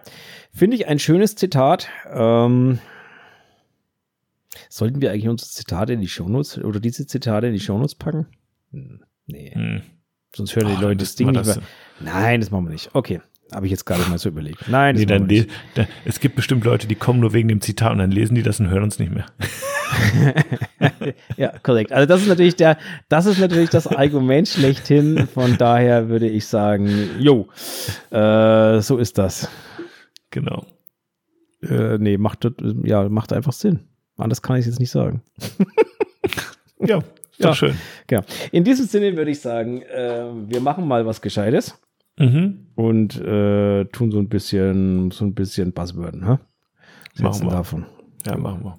finde 0.53 0.77
ich 0.77 0.87
ein 0.87 1.01
schönes 1.01 1.35
Zitat. 1.35 1.89
Ähm, 2.09 2.79
sollten 4.69 5.01
wir 5.01 5.11
eigentlich 5.11 5.29
unsere 5.29 5.51
Zitate 5.51 5.93
in 5.95 6.01
die 6.01 6.09
Shownotes 6.09 6.59
oder 6.59 6.79
diese 6.79 7.07
Zitate 7.07 7.49
in 7.49 7.53
die 7.55 7.61
Shownotes 7.61 7.97
packen? 7.97 8.27
Hm, 8.71 9.03
nee. 9.27 9.51
Hm. 9.53 9.83
Sonst 10.35 10.57
hören 10.57 10.69
die 10.75 10.81
Leute 10.83 10.97
das 10.99 11.15
Ding 11.15 11.31
nicht 11.31 11.45
mehr. 11.45 11.59
Nein, 12.01 12.41
das 12.41 12.51
machen 12.51 12.65
wir 12.67 12.71
nicht. 12.73 12.91
Okay. 12.95 13.21
Habe 13.55 13.67
ich 13.67 13.71
jetzt 13.71 13.85
gerade 13.85 14.03
mal 14.09 14.17
so 14.19 14.31
überlegt. 14.31 14.67
Nein, 14.69 14.95
das 14.95 15.01
Nee, 15.01 15.07
dann, 15.07 15.23
machen 15.25 15.31
wir 15.31 15.43
le- 15.43 15.49
da, 15.75 15.87
es 16.07 16.21
gibt 16.21 16.37
bestimmt 16.37 16.65
Leute, 16.65 16.87
die 16.87 16.95
kommen 16.95 17.21
nur 17.21 17.35
wegen 17.35 17.49
dem 17.49 17.61
Zitat 17.61 17.93
und 17.93 17.99
dann 17.99 18.11
lesen 18.11 18.35
die 18.35 18.43
das 18.43 18.59
und 18.61 18.71
hören 18.71 18.83
uns 18.85 18.99
nicht 18.99 19.13
mehr. 19.13 19.27
nicht. 19.39 21.15
Ja, 21.37 21.53
korrekt. 21.63 21.93
Also 21.93 22.07
das 22.07 22.23
ist 22.23 22.29
natürlich 22.29 22.57
der, 22.57 22.79
das 23.11 23.27
ist 23.27 23.39
natürlich 23.39 23.69
das 23.71 23.87
Argument 23.87 24.49
schlechthin. 24.49 25.27
Von 25.27 25.59
daher 25.59 26.09
würde 26.09 26.29
ich 26.29 26.47
sagen, 26.47 27.11
jo, 27.19 27.49
äh, 28.11 28.81
so 28.81 28.97
ist 28.97 29.19
das. 29.19 29.49
Genau. 30.31 30.65
Äh, 31.63 31.99
nee, 31.99 32.17
macht, 32.17 32.49
ja, 32.85 33.09
macht 33.09 33.33
einfach 33.33 33.53
Sinn. 33.53 33.81
Anders 34.17 34.41
kann 34.43 34.57
ich 34.57 34.61
es 34.61 34.67
jetzt 34.67 34.81
nicht 34.81 34.91
sagen. 34.91 35.23
Ja, 36.79 37.03
Ja. 37.43 37.49
doch 37.51 37.57
schön. 37.57 37.75
Genau. 38.07 38.23
In 38.53 38.65
diesem 38.65 38.87
Sinne 38.87 39.17
würde 39.17 39.31
ich 39.31 39.41
sagen, 39.41 39.83
äh, 39.83 40.25
wir 40.49 40.61
machen 40.61 40.87
mal 40.87 41.05
was 41.07 41.21
Gescheites 41.21 41.79
Mhm. 42.19 42.67
und 42.75 43.19
äh, 43.21 43.85
tun 43.87 44.11
so 44.11 44.19
ein 44.19 44.29
bisschen, 44.29 45.11
so 45.11 45.25
ein 45.25 45.35
bisschen 45.35 45.73
Buzzwörden, 45.73 46.27
hä? 46.27 46.39
Was 47.17 47.39
Machen 47.41 47.47
wir. 47.49 47.57
davon? 47.57 47.87
Ja, 48.27 48.37
machen 48.37 48.65
wir. 48.65 48.79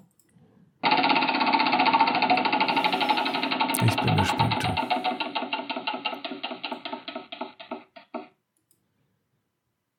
Ich 3.86 3.96
bin 3.96 4.16
gespannt. 4.16 4.64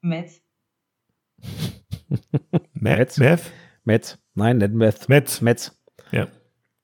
Metz, 0.01 0.41
Metz? 2.73 3.17
Meth? 3.17 3.51
Metz. 3.83 4.17
Nein, 4.35 4.57
nicht 4.57 4.73
Meth. 4.73 5.09
Metz. 5.09 5.41
Metz. 5.41 5.71
Ja. 6.11 6.27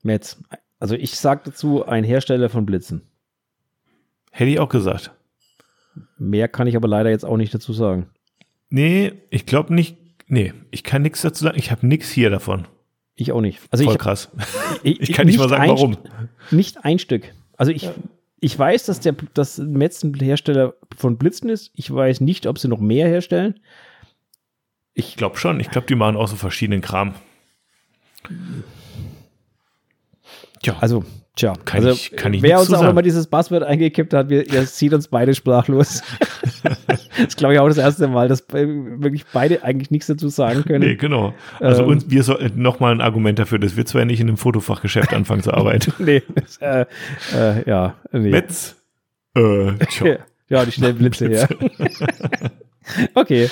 Metz. 0.04 0.42
Also 0.82 0.96
ich 0.96 1.16
sage 1.16 1.44
dazu 1.46 1.86
ein 1.86 2.04
Hersteller 2.04 2.50
von 2.50 2.66
Blitzen. 2.66 3.04
Hätte 4.32 4.50
ich 4.50 4.60
auch 4.60 4.68
gesagt. 4.68 5.12
Mehr 6.18 6.48
kann 6.48 6.66
ich 6.66 6.76
aber 6.76 6.88
leider 6.88 7.12
jetzt 7.12 7.24
auch 7.24 7.38
nicht 7.38 7.54
dazu 7.54 7.72
sagen. 7.72 8.10
Nee, 8.70 9.14
ich 9.30 9.46
glaube 9.46 9.76
nicht. 9.76 9.96
Nee, 10.28 10.54
ich 10.72 10.84
kann 10.84 11.04
nichts 11.04 11.22
dazu 11.22 11.44
sagen. 11.44 11.60
Ich 11.60 11.70
habe 11.70 11.86
nichts 11.86 12.10
hier 12.10 12.32
davon. 12.32 12.68
Ich 13.14 13.32
auch 13.32 13.42
nicht. 13.42 13.60
Also 13.70 13.84
Voll 13.84 13.94
ich, 13.94 14.00
krass. 14.00 14.32
ich, 14.84 15.02
Ich 15.02 15.14
kann 15.14 15.28
nicht 15.28 15.38
mal 15.38 15.50
sagen, 15.50 15.62
ein, 15.62 15.70
warum. 15.70 15.98
Nicht 16.50 16.84
ein 16.84 16.98
Stück. 16.98 17.32
Also 17.58 17.72
ich, 17.72 17.88
ich 18.40 18.58
weiß, 18.58 18.88
dass 18.88 19.00
der 19.02 19.14
dass 19.36 19.60
Metz 19.60 20.02
ein 20.02 20.16
Hersteller 20.16 20.74
von 20.98 21.20
Blitzen 21.20 21.52
ist. 21.52 21.70
Ich 21.76 21.94
weiß 21.94 22.22
nicht, 22.22 22.48
ob 22.48 22.58
sie 22.58 22.70
noch 22.70 22.80
mehr 22.80 23.08
herstellen. 23.08 23.60
Ich 24.96 25.16
glaube 25.16 25.38
schon. 25.38 25.60
Ich 25.60 25.70
glaube, 25.70 25.86
die 25.86 25.96
machen 25.96 26.16
auch 26.16 26.28
so 26.28 26.38
verschiedenen 26.38 26.82
Kram. 26.82 27.14
Tja, 30.64 30.76
Also, 30.80 31.04
tja. 31.36 31.54
Kann 31.66 31.80
also, 31.86 31.90
ich- 31.92 32.12
kann 32.16 32.34
ich 32.34 32.42
wer 32.44 32.60
uns 32.60 32.72
auch 32.74 32.88
immer 32.88 33.02
dieses 33.02 33.28
Buzzword 33.28 33.64
eingekippt 33.64 34.14
hat, 34.14 34.30
wir, 34.30 34.48
ihr 34.52 34.64
sieht 34.66 34.94
uns 34.94 35.08
beide 35.08 35.34
sprachlos. 35.34 36.04
das 36.88 37.08
ist, 37.18 37.38
glaube 37.38 37.54
ich, 37.56 37.60
auch 37.60 37.68
das 37.68 37.78
erste 37.78 38.08
Mal, 38.08 38.28
dass 38.28 38.46
wirklich 38.50 39.26
beide 39.34 39.64
eigentlich 39.64 39.90
nichts 39.92 40.08
dazu 40.08 40.30
sagen 40.30 40.64
können. 40.64 40.88
nee, 40.88 40.96
genau. 40.96 41.34
Also 41.60 41.84
Ähm. 41.84 41.90
und 41.90 42.12
wir 42.12 42.24
sollten 42.24 42.62
nochmal 42.62 42.92
ein 42.94 43.02
Argument 43.02 43.40
dafür, 43.40 43.58
dass 43.60 43.76
wir 43.76 43.86
zwar 43.86 44.06
nicht 44.06 44.20
in 44.20 44.28
einem 44.28 44.38
Fotofachgeschäft 44.38 45.14
anfangen 45.14 45.42
zu 45.44 45.54
arbeiten. 45.54 45.94
nee, 46.00 46.22
das, 46.36 46.58
äh, 46.58 46.86
äh, 47.36 47.68
ja. 47.70 47.96
Nee. 48.12 48.30
Metz? 48.30 48.76
Äh, 49.36 49.74
tja. 49.90 50.18
Ja, 50.50 50.66
die 50.66 50.74
schnellen 50.74 50.98
Blitze, 50.98 51.32
ja. 51.32 51.48
okay. 53.16 53.50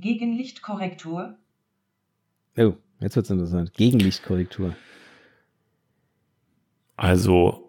Gegenlichtkorrektur, 0.00 1.36
Oh, 2.56 2.74
jetzt 3.00 3.16
wird's 3.16 3.30
interessant. 3.30 3.72
Gegenlichtkorrektur. 3.74 4.74
Also, 6.96 7.64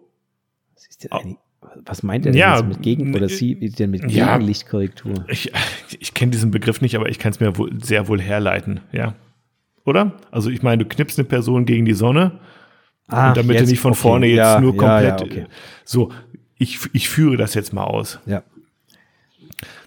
Was, 0.74 0.86
ist 0.86 1.04
denn 1.04 1.12
eine, 1.12 1.36
was 1.84 2.02
meint 2.02 2.26
er 2.26 2.32
denn 2.32 2.38
Ja, 2.38 2.56
jetzt 2.58 2.66
mit 2.68 2.82
Gegen- 2.82 3.14
oder 3.14 3.26
äh, 3.26 3.28
sie 3.28 3.54
denn 3.54 3.90
mit 3.90 4.10
ja. 4.10 4.34
Gegenlichtkorrektur? 4.36 5.24
ich, 5.28 5.52
ich 5.98 6.14
kenne 6.14 6.32
diesen 6.32 6.50
Begriff 6.50 6.80
nicht, 6.80 6.96
aber 6.96 7.08
ich 7.08 7.18
kann 7.18 7.32
es 7.32 7.40
mir 7.40 7.56
wohl, 7.56 7.72
sehr 7.82 8.08
wohl 8.08 8.20
herleiten, 8.20 8.80
ja. 8.92 9.14
Oder? 9.84 10.12
Also 10.30 10.50
ich 10.50 10.62
meine, 10.62 10.84
du 10.84 10.88
knippst 10.88 11.18
eine 11.18 11.26
Person 11.26 11.64
gegen 11.64 11.84
die 11.84 11.94
Sonne 11.94 12.38
Ah, 13.08 13.28
und 13.28 13.36
damit 13.36 13.56
du 13.56 13.60
jetzt, 13.60 13.70
nicht 13.70 13.80
von 13.80 13.92
okay, 13.92 14.00
vorne 14.00 14.26
jetzt 14.26 14.36
ja, 14.38 14.60
nur 14.60 14.74
ja, 14.76 15.02
ja, 15.02 15.10
komplett. 15.16 15.30
okay. 15.32 15.46
So, 15.84 16.12
ich, 16.56 16.78
ich 16.92 17.08
führe 17.08 17.36
das 17.36 17.54
jetzt 17.54 17.72
mal 17.72 17.84
aus. 17.84 18.20
Ja. 18.26 18.42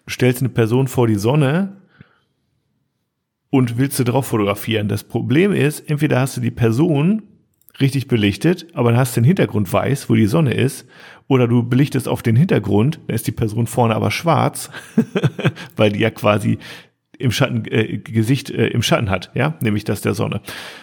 Du 0.06 0.10
stellst 0.12 0.42
eine 0.42 0.50
Person 0.50 0.88
vor 0.88 1.08
die 1.08 1.16
Sonne 1.16 1.78
und 3.56 3.78
willst 3.78 3.96
sie 3.96 4.04
drauf 4.04 4.28
fotografieren. 4.28 4.90
Das 4.90 5.06
Problem 5.06 5.54
ist, 5.54 5.90
entweder 5.90 6.20
hast 6.20 6.36
du 6.36 6.42
die 6.42 6.52
Person 6.52 7.24
richtig 7.80 8.10
belichtet, 8.10 8.68
aber 8.74 8.92
dann 8.92 9.00
hast 9.00 9.16
du 9.16 9.22
den 9.22 9.26
Hintergrund 9.26 9.72
weiß, 9.72 10.10
wo 10.10 10.16
die 10.16 10.26
Sonne 10.26 10.54
ist, 10.54 10.86
oder 11.28 11.48
du 11.48 11.64
belichtest 11.64 12.10
auf 12.10 12.22
den 12.22 12.36
Hintergrund, 12.36 13.00
dann 13.08 13.16
ist 13.16 13.28
die 13.28 13.32
Person 13.32 13.66
vorne 13.66 13.96
aber 13.96 14.12
schwarz, 14.12 14.70
weil 15.78 15.94
die 15.94 16.00
ja 16.00 16.10
quasi 16.10 16.58
im 17.18 17.32
Schatten, 17.32 17.64
äh, 17.72 17.98
Gesicht 18.00 18.50
äh, 18.50 18.68
im 18.68 18.82
Schatten 18.82 19.10
hat, 19.10 19.32
ja, 19.36 19.56
nämlich 19.62 19.86
das 19.86 20.02
der 20.02 20.16
Sonne. 20.16 20.42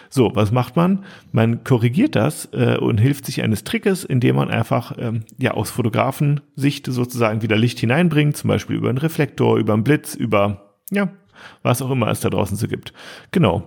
So, 0.09 0.33
was 0.35 0.51
macht 0.51 0.75
man? 0.75 1.05
Man 1.31 1.65
korrigiert 1.65 2.17
das 2.17 2.49
äh, 2.55 2.79
und 2.79 2.99
hilft 2.99 3.27
sich 3.27 3.43
eines 3.43 3.65
Trickes, 3.65 4.03
indem 4.03 4.37
man 4.37 4.51
einfach 4.51 4.97
ähm, 4.99 5.25
ja 5.39 5.51
aus 5.51 5.71
Fotografensicht 5.71 6.87
sozusagen 6.87 7.43
wieder 7.43 7.59
Licht 7.59 7.81
hineinbringt, 7.81 8.35
zum 8.39 8.49
Beispiel 8.49 8.77
über 8.77 8.89
einen 8.89 8.97
Reflektor, 8.97 9.59
über 9.59 9.75
einen 9.75 9.85
Blitz, 9.85 10.15
über 10.15 10.79
ja 10.91 11.11
was 11.63 11.83
auch 11.83 11.91
immer 11.91 12.09
es 12.09 12.21
da 12.21 12.31
draußen 12.31 12.57
so 12.57 12.67
gibt. 12.69 12.93
Genau, 13.31 13.63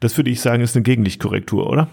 das 0.00 0.16
würde 0.16 0.30
ich 0.30 0.40
sagen, 0.40 0.62
ist 0.62 0.76
eine 0.76 0.82
Gegenlichtkorrektur, 0.82 1.68
oder? 1.68 1.88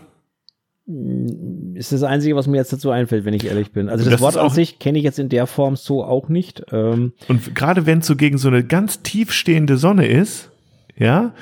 Ist 1.74 1.92
das 1.92 2.04
Einzige, 2.04 2.38
was 2.38 2.48
mir 2.48 2.56
jetzt 2.58 2.72
dazu 2.72 2.92
einfällt, 2.92 3.26
wenn 3.26 3.34
ich 3.34 3.46
ehrlich 3.46 3.74
bin. 3.74 3.90
Also 3.90 4.06
das, 4.06 4.14
Das 4.14 4.22
Wort 4.22 4.38
an 4.38 4.50
sich 4.50 4.80
kenne 4.80 4.98
ich 4.98 5.04
jetzt 5.04 5.20
in 5.20 5.28
der 5.28 5.46
Form 5.46 5.76
so 5.76 6.04
auch 6.04 6.30
nicht. 6.30 6.64
Ähm, 6.72 7.12
Und 7.28 7.56
gerade 7.56 7.86
wenn 7.86 8.00
es 8.00 8.08
so 8.08 8.16
gegen 8.16 8.38
so 8.38 8.48
eine 8.48 8.64
ganz 8.64 9.04
tief 9.04 9.34
stehende 9.34 9.76
Sonne 9.76 10.08
ist, 10.08 10.50
ja, 10.96 11.34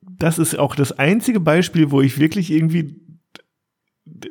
das 0.00 0.38
ist 0.38 0.56
auch 0.56 0.76
das 0.76 0.92
einzige 0.92 1.40
Beispiel, 1.40 1.90
wo 1.90 2.00
ich 2.00 2.20
wirklich 2.20 2.52
irgendwie, 2.52 3.00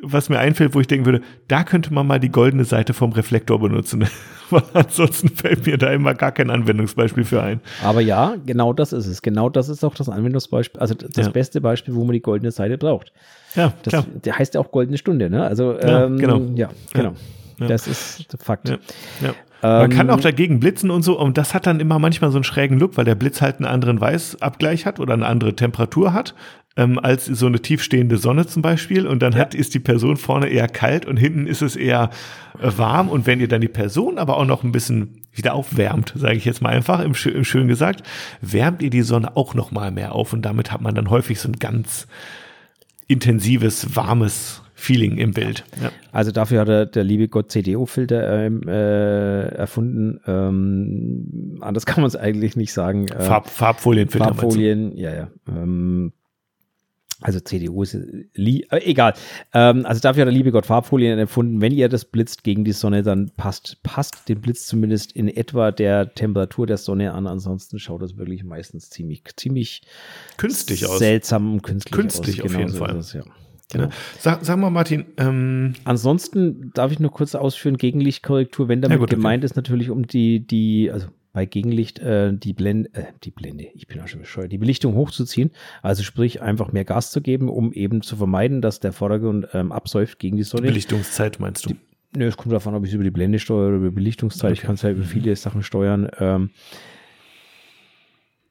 was 0.02 0.30
mir 0.30 0.40
einfällt, 0.40 0.74
wo 0.76 0.80
ich 0.80 0.88
denken 0.88 1.06
würde, 1.06 1.22
da 1.50 1.66
könnte 1.66 1.94
man 1.94 2.08
mal 2.08 2.20
die 2.20 2.32
goldene 2.32 2.64
Seite 2.64 2.94
vom 2.94 3.12
Reflektor 3.12 3.60
benutzen. 3.60 4.06
Weil 4.50 4.64
ansonsten 4.74 5.30
fällt 5.30 5.66
mir 5.66 5.78
da 5.78 5.92
immer 5.92 6.14
gar 6.14 6.32
kein 6.32 6.50
Anwendungsbeispiel 6.50 7.24
für 7.26 7.42
ein. 7.44 7.60
aber 7.84 8.02
ja, 8.02 8.36
genau 8.46 8.74
das 8.74 8.94
ist 8.94 9.08
es. 9.08 9.22
Genau 9.22 9.50
das 9.50 9.70
ist 9.70 9.84
auch 9.84 9.96
das 9.96 10.10
Anwendungsbeispiel, 10.10 10.80
also 10.80 10.94
das 10.96 11.26
Ja. 11.26 11.32
beste 11.32 11.62
Beispiel, 11.62 11.96
wo 11.96 12.04
man 12.04 12.14
die 12.14 12.22
goldene 12.22 12.52
Seite 12.52 12.78
braucht. 12.78 13.12
Ja, 13.56 13.74
Das 13.84 13.92
klar. 13.92 14.06
der 14.24 14.38
heißt 14.38 14.54
ja 14.56 14.62
auch 14.62 14.72
goldene 14.72 14.98
Stunde, 14.98 15.30
ne? 15.30 15.44
Also 15.44 15.74
Ja, 15.80 16.06
ähm, 16.06 16.18
genau. 16.18 16.42
Ja, 16.56 16.70
genau. 16.94 17.14
Ja. 17.60 17.68
Das 17.68 17.88
ist 17.88 18.28
Fakt. 18.42 18.70
Ja. 18.70 18.78
Ja. 19.22 19.34
Man 19.64 19.90
kann 19.90 20.10
Ähm, 20.10 20.14
auch 20.14 20.20
dagegen 20.22 20.60
blitzen 20.60 20.92
und 20.92 21.02
so, 21.02 21.20
und 21.20 21.38
das 21.40 21.56
hat 21.56 21.66
dann 21.66 21.80
immer 21.80 21.98
manchmal 21.98 22.30
so 22.30 22.38
einen 22.38 22.44
schrägen 22.44 22.78
Look, 22.80 22.96
weil 22.96 23.06
der 23.06 23.16
Blitz 23.16 23.42
halt 23.42 23.56
einen 23.56 23.66
anderen 23.66 24.00
Weißabgleich 24.00 24.86
hat 24.86 25.00
oder 25.00 25.14
eine 25.16 25.26
andere 25.26 25.56
Temperatur 25.56 26.14
hat, 26.14 26.36
ähm, 26.78 27.00
als 27.00 27.26
so 27.26 27.48
eine 27.48 27.60
tiefstehende 27.60 28.18
Sonne 28.18 28.46
zum 28.48 28.62
Beispiel. 28.62 29.08
Und 29.08 29.22
dann 29.22 29.36
hat, 29.36 29.54
ist 29.54 29.74
die 29.74 29.80
Person 29.80 30.16
vorne 30.16 30.48
eher 30.48 30.68
kalt 30.68 31.06
und 31.06 31.18
hinten 31.18 31.48
ist 31.48 31.62
es 31.62 31.76
eher 31.76 32.12
äh, 32.62 32.72
warm. 32.78 33.10
Und 33.10 33.26
wenn 33.26 33.42
ihr 33.42 33.48
dann 33.48 33.62
die 33.62 33.68
Person 33.68 34.18
aber 34.18 34.38
auch 34.38 34.46
noch 34.46 34.64
ein 34.64 34.72
bisschen 34.72 35.24
wieder 35.34 35.54
aufwärmt, 35.54 36.14
sage 36.16 36.36
ich 36.36 36.46
jetzt 36.46 36.62
mal 36.62 36.70
einfach, 36.70 37.00
im, 37.02 37.14
im 37.34 37.44
schön 37.44 37.68
gesagt, 37.68 38.04
wärmt 38.42 38.82
ihr 38.82 38.90
die 38.90 39.02
Sonne 39.02 39.36
auch 39.36 39.54
noch 39.54 39.72
mal 39.72 39.92
mehr 39.92 40.14
auf 40.14 40.34
und 40.34 40.44
damit 40.44 40.72
hat 40.72 40.82
man 40.82 40.96
dann 40.96 41.10
häufig 41.10 41.40
so 41.40 41.50
ein 41.50 41.60
ganz 41.60 42.08
intensives, 43.08 43.96
warmes, 43.96 44.62
Feeling 44.80 45.18
im 45.18 45.32
Bild. 45.32 45.64
Ja. 45.82 45.90
Also 46.12 46.32
dafür 46.32 46.62
hat 46.62 46.70
er 46.70 46.86
der 46.86 47.04
liebe 47.04 47.30
Gott 47.30 47.52
CDO-Filter 47.52 48.46
ähm, 48.46 48.62
äh, 48.68 49.48
erfunden. 49.48 50.20
Ähm, 50.28 51.58
anders 51.62 51.88
kann 51.88 52.02
man 52.02 52.08
es 52.08 52.16
eigentlich 52.16 52.56
nicht 52.56 52.72
sagen. 52.72 53.08
Äh, 53.08 53.24
Farb, 53.24 53.50
Farbfolienfilter. 53.50 54.36
Farbfolien, 54.36 54.96
ja, 54.96 55.16
ja. 55.16 55.28
Ähm, 55.50 56.14
also 57.22 57.40
CDU 57.40 57.82
ist 57.82 57.96
äh, 57.96 58.28
egal. 58.70 59.14
Ähm, 59.54 59.86
also 59.86 60.00
dafür 60.02 60.22
hat 60.22 60.28
der 60.28 60.34
liebe 60.34 60.52
Gott 60.52 60.68
Farbfolien 60.68 61.18
erfunden. 61.18 61.62
Wenn 61.62 61.74
ihr 61.74 61.90
das 61.90 62.06
blitzt 62.06 62.44
gegen 62.44 62.64
die 62.64 62.74
Sonne, 62.74 63.02
dann 63.02 63.32
passt, 63.36 63.82
passt 63.82 64.30
den 64.30 64.40
Blitz 64.40 64.68
zumindest 64.68 65.14
in 65.14 65.28
etwa 65.28 65.72
der 65.72 66.14
Temperatur 66.14 66.68
der 66.68 66.78
Sonne 66.78 67.14
an. 67.14 67.26
Ansonsten 67.26 67.80
schaut 67.80 68.04
das 68.04 68.18
wirklich 68.18 68.44
meistens 68.44 68.90
ziemlich, 68.90 69.24
ziemlich 69.36 69.82
künstlich 70.38 70.86
aus. 70.86 71.00
Seltsam 71.00 71.54
und 71.54 71.64
künstlich, 71.64 71.92
künstlich 71.92 72.44
aus. 72.44 72.52
auf 72.52 72.58
jeden 72.58 72.74
Fall. 72.74 72.96
Es, 72.98 73.14
ja. 73.14 73.24
Genau. 73.72 73.90
Sag, 74.20 74.46
sag 74.46 74.58
mal, 74.58 74.70
Martin. 74.70 75.06
Ähm 75.18 75.74
Ansonsten 75.84 76.72
darf 76.74 76.92
ich 76.92 77.00
nur 77.00 77.12
kurz 77.12 77.36
ausführen, 77.36 77.78
Gegenlichtkorrektur, 77.78 78.70
wenn 78.70 78.82
damit 78.82 78.96
ja, 78.96 79.00
gut, 79.00 79.10
gemeint 79.10 79.42
okay. 79.42 79.46
ist, 79.46 79.56
natürlich 79.56 79.90
um 79.90 80.08
die, 80.08 80.46
die, 80.46 80.90
also 80.92 81.08
bei 81.38 81.46
Gegenlicht 81.46 82.00
äh, 82.00 82.34
die 82.34 82.54
Blende, 82.54 82.90
äh, 82.96 83.04
die 83.24 83.30
Blende, 83.30 83.68
ich 83.76 83.86
bin 83.86 84.02
auch 84.02 84.08
schon 84.08 84.22
bescheuert, 84.22 84.52
die 84.52 84.58
Belichtung 84.58 84.96
hochzuziehen. 84.96 85.52
Also 85.84 86.02
sprich, 86.02 86.42
einfach 86.42 86.72
mehr 86.72 86.84
Gas 86.84 87.12
zu 87.12 87.22
geben, 87.22 87.48
um 87.48 87.72
eben 87.74 88.02
zu 88.02 88.16
vermeiden, 88.16 88.60
dass 88.60 88.80
der 88.80 88.92
Vordergrund 88.92 89.48
ähm, 89.54 89.72
absäuft 89.72 90.18
gegen 90.18 90.36
die 90.38 90.42
Sonne. 90.42 90.66
Belichtungszeit 90.66 91.40
meinst 91.40 91.66
du? 91.66 91.76
Die, 91.76 92.18
ne, 92.18 92.26
es 92.26 92.38
kommt 92.38 92.56
davon, 92.56 92.74
ob 92.74 92.84
ich 92.86 92.90
es 92.90 92.96
über 92.96 93.04
die 93.04 93.12
Blende 93.12 93.38
steuere 93.38 93.68
oder 93.68 93.78
über 93.78 93.92
Belichtungszeit. 93.92 94.50
Okay. 94.50 94.54
Ich 94.54 94.62
kann 94.66 94.74
es 94.74 94.82
ja 94.82 94.90
über 94.90 95.04
viele 95.04 95.36
Sachen 95.36 95.62
steuern. 95.62 96.10
Ähm, 96.18 96.50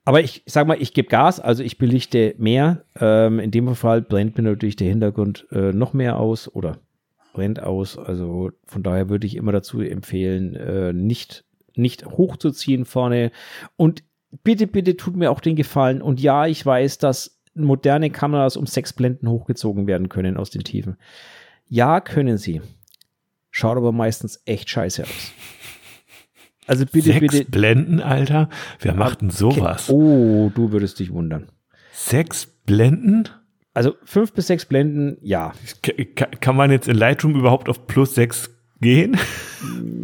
aber 0.05 0.21
ich, 0.21 0.43
ich 0.47 0.53
sag 0.53 0.69
mal, 0.69 0.81
ich 0.81 0.95
gebe 0.95 1.09
Gas, 1.09 1.41
also 1.41 1.65
ich 1.65 1.79
belichte 1.79 2.37
mehr. 2.39 2.85
Ähm, 3.01 3.41
in 3.41 3.51
dem 3.51 3.75
Fall 3.75 4.01
brennt 4.01 4.37
mir 4.37 4.45
natürlich 4.45 4.77
der 4.77 4.91
Hintergrund 4.91 5.49
äh, 5.51 5.73
noch 5.73 5.93
mehr 5.93 6.21
aus 6.21 6.49
oder 6.55 6.79
brennt 7.33 7.61
aus. 7.61 7.99
Also 7.99 8.53
von 8.65 8.85
daher 8.85 9.09
würde 9.09 9.27
ich 9.27 9.35
immer 9.35 9.51
dazu 9.51 9.81
empfehlen, 9.81 10.55
äh, 10.55 10.93
nicht, 10.93 11.46
nicht 11.79 12.07
hochzuziehen 12.07 12.85
vorne. 12.85 13.31
Und 13.77 14.03
bitte, 14.43 14.67
bitte 14.67 14.97
tut 14.97 15.17
mir 15.17 15.31
auch 15.31 15.41
den 15.41 15.57
Gefallen. 15.57 16.03
Und 16.03 16.21
ja, 16.21 16.47
ich 16.47 16.65
weiß, 16.65 16.99
dass 16.99 17.41
moderne 17.55 18.11
Kameras 18.11 18.57
um 18.57 18.67
sechs 18.67 18.93
Blenden 18.93 19.29
hochgezogen 19.29 19.87
werden 19.87 20.09
können 20.09 20.37
aus 20.37 20.51
den 20.51 20.63
Tiefen. 20.63 20.97
Ja, 21.69 22.01
können 22.01 22.39
sie. 22.39 22.63
Schaut 23.51 23.77
aber 23.77 23.93
meistens 23.93 24.43
echt 24.45 24.69
scheiße 24.69 25.03
aus. 25.05 25.33
Also 26.67 26.85
bitte, 26.85 27.13
Sechs 27.13 27.21
bitte. 27.21 27.51
Blenden, 27.51 28.01
Alter? 28.01 28.49
Wer 28.81 28.95
macht 28.95 29.21
denn 29.21 29.31
sowas? 29.31 29.89
Oh, 29.89 30.51
du 30.55 30.73
würdest 30.73 30.99
dich 30.99 31.13
wundern. 31.13 31.51
Sechs 31.93 32.47
Blenden? 32.47 33.29
Also 33.73 33.95
fünf 34.05 34.33
bis 34.33 34.49
sechs 34.49 34.65
Blenden, 34.65 35.19
ja. 35.21 35.53
Kann 36.41 36.57
man 36.57 36.71
jetzt 36.71 36.89
in 36.89 36.97
Lightroom 36.97 37.37
überhaupt 37.37 37.69
auf 37.69 37.87
plus 37.87 38.15
sechs 38.15 38.51
gehen? 38.81 39.17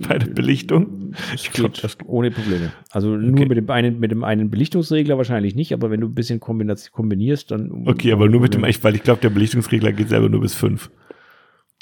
Bei 0.09 0.19
der 0.19 0.29
Belichtung? 0.29 1.15
Ich 1.35 1.53
glaube, 1.53 1.75
das 1.81 1.97
ohne 2.07 2.31
Probleme. 2.31 2.73
Also 2.91 3.13
okay. 3.13 3.25
nur 3.25 3.47
mit 3.47 3.59
dem 3.59 3.71
einen, 3.71 4.01
mit 4.01 4.11
dem 4.11 4.25
einen 4.25 4.51
Belichtungsregler 4.51 5.17
wahrscheinlich 5.19 5.55
nicht, 5.55 5.73
aber 5.73 5.91
wenn 5.91 6.01
du 6.01 6.09
ein 6.09 6.15
bisschen 6.15 6.41
kombinierst, 6.41 7.51
dann. 7.51 7.87
Okay, 7.87 8.13
aber 8.13 8.29
nur 8.29 8.41
mit 8.41 8.55
dem, 8.55 8.63
weil 8.63 8.95
ich 8.95 9.03
glaube, 9.03 9.21
der 9.21 9.31
Belichtungsregler 9.31 9.93
geht 9.93 10.09
selber 10.09 10.29
nur 10.29 10.41
bis 10.41 10.55
fünf. 10.55 10.91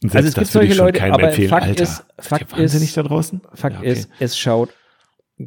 Und 0.03 0.15
also 0.15 0.29
es 0.29 0.35
gibt 0.35 0.47
solche 0.47 0.75
Leute, 0.75 1.03
aber 1.13 1.29
empfehlen. 1.29 1.49
Fakt 1.51 1.67
Alter, 1.67 1.83
ist, 1.83 2.05
Fakt 2.19 2.59
ist, 2.59 2.97
da 2.97 3.03
draußen? 3.03 3.41
Fakt 3.55 3.75
ja, 3.75 3.81
okay. 3.81 3.93
ist, 3.93 4.11
es 4.19 4.39
schaut 4.39 4.71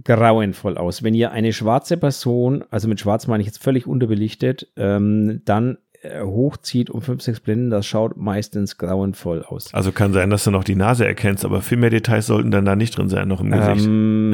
grauenvoll 0.04 0.78
aus. 0.78 1.04
Wenn 1.04 1.14
ihr 1.14 1.32
eine 1.32 1.54
schwarze 1.54 1.98
Person, 1.98 2.64
also 2.70 2.88
mit 2.88 3.00
schwarz 3.00 3.28
meine 3.28 3.42
ich 3.42 3.48
jetzt 3.48 3.62
völlig 3.62 3.86
unterbelichtet, 3.88 4.68
ähm, 4.76 5.42
dann 5.46 5.78
hochzieht 6.04 6.90
um 6.90 7.02
5, 7.02 7.22
6 7.22 7.40
Blenden, 7.40 7.70
das 7.70 7.86
schaut 7.86 8.18
meistens 8.18 8.78
grauenvoll 8.78 9.44
aus. 9.44 9.74
Also 9.74 9.92
kann 9.92 10.14
sein, 10.14 10.30
dass 10.30 10.44
du 10.44 10.52
noch 10.52 10.64
die 10.64 10.76
Nase 10.76 11.06
erkennst, 11.06 11.46
aber 11.46 11.62
viel 11.62 11.78
mehr 11.78 11.90
Details 11.90 12.28
sollten 12.28 12.52
dann 12.52 12.66
da 12.66 12.76
nicht 12.76 12.98
drin 12.98 13.10
sein, 13.10 13.28
noch 13.28 13.42
im 13.42 13.52
Gesicht. 13.52 13.86
Ähm, 13.88 14.34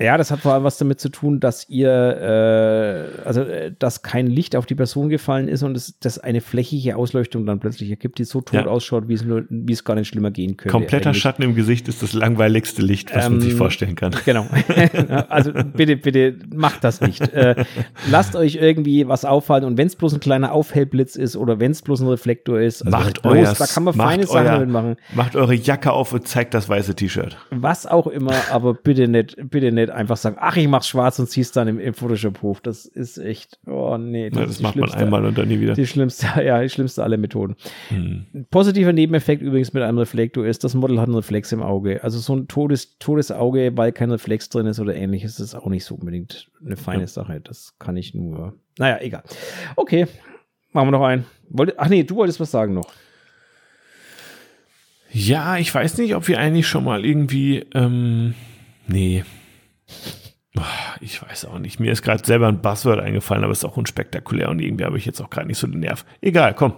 Ja, 0.00 0.16
das 0.16 0.30
hat 0.30 0.38
vor 0.40 0.54
allem 0.54 0.62
was 0.62 0.78
damit 0.78 1.00
zu 1.00 1.08
tun, 1.08 1.40
dass 1.40 1.68
ihr, 1.68 1.90
äh, 1.90 3.26
also 3.26 3.40
äh, 3.40 3.72
dass 3.76 4.02
kein 4.02 4.28
Licht 4.28 4.54
auf 4.54 4.64
die 4.64 4.76
Person 4.76 5.08
gefallen 5.08 5.48
ist 5.48 5.64
und 5.64 5.76
es, 5.76 5.98
dass 5.98 6.20
eine 6.20 6.40
flächige 6.40 6.94
Ausleuchtung 6.94 7.46
dann 7.46 7.58
plötzlich 7.58 7.90
ergibt, 7.90 8.20
die 8.20 8.24
so 8.24 8.40
tot 8.40 8.54
ja. 8.54 8.66
ausschaut, 8.66 9.08
wie 9.08 9.14
es 9.14 9.24
nur, 9.24 9.44
wie 9.50 9.72
es 9.72 9.82
gar 9.82 9.96
nicht 9.96 10.06
schlimmer 10.06 10.30
gehen 10.30 10.56
könnte. 10.56 10.70
Kompletter 10.70 11.10
eigentlich. 11.10 11.20
Schatten 11.20 11.42
im 11.42 11.56
Gesicht 11.56 11.88
ist 11.88 12.00
das 12.00 12.12
langweiligste 12.12 12.80
Licht, 12.80 13.12
was 13.12 13.26
ähm, 13.26 13.32
man 13.32 13.40
sich 13.40 13.52
ähm, 13.52 13.58
vorstellen 13.58 13.96
kann. 13.96 14.14
Genau. 14.24 14.46
also 15.28 15.50
bitte, 15.52 15.96
bitte 15.96 16.36
macht 16.54 16.84
das 16.84 17.00
nicht. 17.00 17.20
Äh, 17.32 17.64
lasst 18.08 18.36
euch 18.36 18.54
irgendwie 18.54 19.08
was 19.08 19.24
auffallen 19.24 19.64
und 19.64 19.78
wenn 19.78 19.88
es 19.88 19.96
bloß 19.96 20.14
ein 20.14 20.20
kleiner 20.20 20.52
Aufhellblitz 20.52 21.16
ist 21.16 21.36
oder 21.36 21.58
wenn 21.58 21.72
es 21.72 21.82
bloß 21.82 22.02
ein 22.02 22.08
Reflektor 22.08 22.60
ist, 22.60 22.86
also 22.86 22.96
macht 22.96 23.22
bloß, 23.22 23.34
euer, 23.34 23.52
da 23.52 23.66
kann 23.66 23.82
man 23.82 23.94
feine 23.94 24.26
Sachen 24.28 24.70
machen. 24.70 24.96
Macht 25.12 25.34
eure 25.34 25.54
Jacke 25.54 25.90
auf 25.90 26.12
und 26.12 26.28
zeigt 26.28 26.54
das 26.54 26.68
weiße 26.68 26.94
T-Shirt. 26.94 27.36
Was 27.50 27.84
auch 27.84 28.06
immer, 28.06 28.34
aber 28.52 28.74
bitte 28.74 29.08
nicht, 29.08 29.36
bitte 29.50 29.72
nicht 29.72 29.87
einfach 29.90 30.16
sagen, 30.16 30.36
ach, 30.38 30.56
ich 30.56 30.68
mach's 30.68 30.88
schwarz 30.88 31.18
und 31.18 31.28
zieh's 31.28 31.52
dann 31.52 31.68
im, 31.68 31.78
im 31.78 31.94
Photoshop 31.94 32.42
hoch. 32.42 32.60
Das 32.60 32.86
ist 32.86 33.18
echt, 33.18 33.58
oh 33.66 33.96
nee. 33.96 34.30
Das, 34.30 34.38
ja, 34.38 34.46
das 34.46 34.60
macht 34.60 34.76
man 34.76 34.90
einmal 34.92 35.24
und 35.24 35.36
dann 35.36 35.48
nie 35.48 35.60
wieder. 35.60 35.74
Die 35.74 35.86
schlimmste, 35.86 36.26
ja, 36.44 36.60
die 36.62 36.68
schlimmste 36.68 37.02
aller 37.02 37.16
Methoden. 37.16 37.56
Hm. 37.88 38.46
Positiver 38.50 38.92
Nebeneffekt 38.92 39.42
übrigens 39.42 39.72
mit 39.72 39.82
einem 39.82 39.98
Reflektor 39.98 40.46
ist, 40.46 40.64
das 40.64 40.74
Model 40.74 41.00
hat 41.00 41.06
einen 41.06 41.16
Reflex 41.16 41.52
im 41.52 41.62
Auge. 41.62 42.02
Also 42.04 42.18
so 42.18 42.34
ein 42.36 42.48
totes, 42.48 42.98
totes 42.98 43.30
Auge, 43.30 43.72
weil 43.76 43.92
kein 43.92 44.10
Reflex 44.10 44.48
drin 44.48 44.66
ist 44.66 44.80
oder 44.80 44.94
ähnliches, 44.94 45.40
ist 45.40 45.54
auch 45.54 45.66
nicht 45.66 45.84
so 45.84 45.94
unbedingt 45.94 46.50
eine 46.64 46.76
feine 46.76 47.02
ja. 47.02 47.06
Sache. 47.06 47.40
Das 47.40 47.74
kann 47.78 47.96
ich 47.96 48.14
nur. 48.14 48.54
Naja, 48.78 48.98
egal. 49.00 49.22
Okay, 49.76 50.06
machen 50.72 50.88
wir 50.88 50.92
noch 50.92 51.04
einen. 51.04 51.24
Wollte, 51.50 51.74
ach 51.78 51.88
nee, 51.88 52.04
du 52.04 52.16
wolltest 52.16 52.40
was 52.40 52.50
sagen 52.50 52.74
noch. 52.74 52.92
Ja, 55.10 55.56
ich 55.56 55.74
weiß 55.74 55.98
nicht, 55.98 56.14
ob 56.14 56.28
wir 56.28 56.38
eigentlich 56.38 56.68
schon 56.68 56.84
mal 56.84 57.04
irgendwie, 57.04 57.64
ähm, 57.74 58.34
nee, 58.86 59.24
ich 61.00 61.22
weiß 61.22 61.44
auch 61.46 61.58
nicht. 61.58 61.80
Mir 61.80 61.92
ist 61.92 62.02
gerade 62.02 62.24
selber 62.24 62.48
ein 62.48 62.60
Buzzword 62.60 63.00
eingefallen, 63.00 63.44
aber 63.44 63.52
es 63.52 63.58
ist 63.58 63.64
auch 63.64 63.76
unspektakulär 63.76 64.48
und 64.48 64.60
irgendwie 64.60 64.84
habe 64.84 64.98
ich 64.98 65.06
jetzt 65.06 65.20
auch 65.20 65.30
gerade 65.30 65.46
nicht 65.46 65.58
so 65.58 65.66
den 65.66 65.80
Nerv. 65.80 66.04
Egal, 66.20 66.54
komm. 66.54 66.74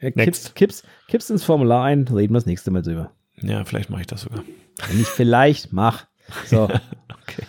Ja, 0.00 0.10
kippst, 0.10 0.54
kippst, 0.54 0.84
kippst 1.06 1.30
ins 1.30 1.44
Formular 1.44 1.84
ein, 1.84 2.08
reden 2.08 2.34
wir 2.34 2.38
das 2.38 2.46
nächste 2.46 2.70
Mal 2.70 2.82
drüber. 2.82 3.12
Ja, 3.40 3.64
vielleicht 3.64 3.88
mache 3.88 4.00
ich 4.02 4.06
das 4.06 4.22
sogar. 4.22 4.42
Wenn 4.88 4.98
nicht 4.98 5.08
vielleicht, 5.08 5.72
mach. 5.72 6.06
So. 6.46 6.64
okay. 7.22 7.44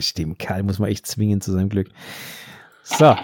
Stimmt, 0.00 0.38
Karl 0.38 0.62
muss 0.62 0.78
man 0.78 0.90
echt 0.90 1.06
zwingen 1.06 1.40
zu 1.40 1.52
seinem 1.52 1.68
Glück. 1.68 1.88
So. 2.82 3.16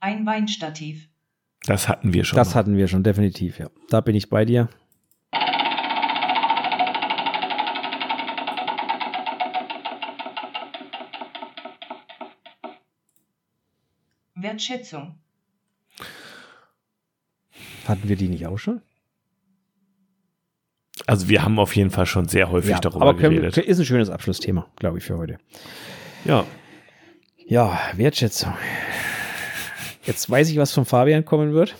Ein 0.00 0.26
Weinstativ. 0.26 1.08
Das 1.66 1.88
hatten 1.88 2.12
wir 2.12 2.24
schon. 2.24 2.36
Das 2.36 2.54
hatten 2.54 2.76
wir 2.76 2.88
schon, 2.88 3.02
definitiv, 3.02 3.58
ja. 3.58 3.70
Da 3.88 4.00
bin 4.00 4.14
ich 4.14 4.28
bei 4.28 4.44
dir. 4.44 4.68
Wertschätzung. 14.34 15.18
Hatten 17.88 18.08
wir 18.08 18.16
die 18.16 18.28
nicht 18.28 18.46
auch 18.46 18.58
schon? 18.58 18.82
Also 21.06 21.28
wir 21.28 21.42
haben 21.42 21.58
auf 21.58 21.74
jeden 21.76 21.90
Fall 21.90 22.06
schon 22.06 22.28
sehr 22.28 22.50
häufig 22.50 22.70
ja, 22.70 22.78
darüber 22.78 23.02
aber 23.02 23.18
können, 23.18 23.36
geredet. 23.36 23.58
Ist 23.58 23.78
ein 23.78 23.84
schönes 23.84 24.10
Abschlussthema, 24.10 24.66
glaube 24.76 24.98
ich, 24.98 25.04
für 25.04 25.18
heute. 25.18 25.38
Ja. 26.24 26.46
Ja, 27.46 27.78
Wertschätzung. 27.94 28.54
Jetzt 30.06 30.28
weiß 30.28 30.50
ich, 30.50 30.58
was 30.58 30.72
von 30.72 30.84
Fabian 30.84 31.24
kommen 31.24 31.52
wird. 31.52 31.74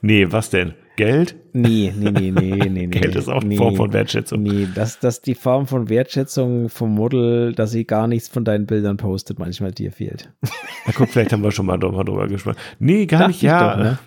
Nee, 0.00 0.26
was 0.30 0.50
denn? 0.50 0.74
Geld? 0.96 1.36
Nee, 1.52 1.92
nee, 1.96 2.10
nee, 2.10 2.30
nee, 2.32 2.68
nee. 2.68 2.86
Geld 2.88 3.14
ist 3.14 3.28
auch 3.28 3.40
eine 3.40 3.50
nee, 3.50 3.56
Form 3.56 3.76
von 3.76 3.92
Wertschätzung. 3.92 4.42
Nee, 4.42 4.66
dass, 4.74 4.98
dass 4.98 5.22
die 5.22 5.36
Form 5.36 5.68
von 5.68 5.88
Wertschätzung 5.88 6.68
vom 6.68 6.92
Model, 6.94 7.54
dass 7.54 7.70
sie 7.70 7.84
gar 7.84 8.08
nichts 8.08 8.28
von 8.28 8.44
deinen 8.44 8.66
Bildern 8.66 8.96
postet, 8.96 9.38
manchmal 9.38 9.70
dir 9.70 9.92
fehlt. 9.92 10.32
Na 10.42 10.92
guck, 10.94 11.08
vielleicht 11.08 11.32
haben 11.32 11.42
wir 11.44 11.52
schon 11.52 11.66
mal 11.66 11.78
drüber, 11.78 12.02
drüber 12.02 12.26
gesprochen. 12.26 12.56
Nee, 12.80 13.06
gar 13.06 13.20
Dacht 13.20 13.28
nicht, 13.28 13.42
ja. 13.42 13.76
Doch, 13.76 13.82
ne? 13.82 13.98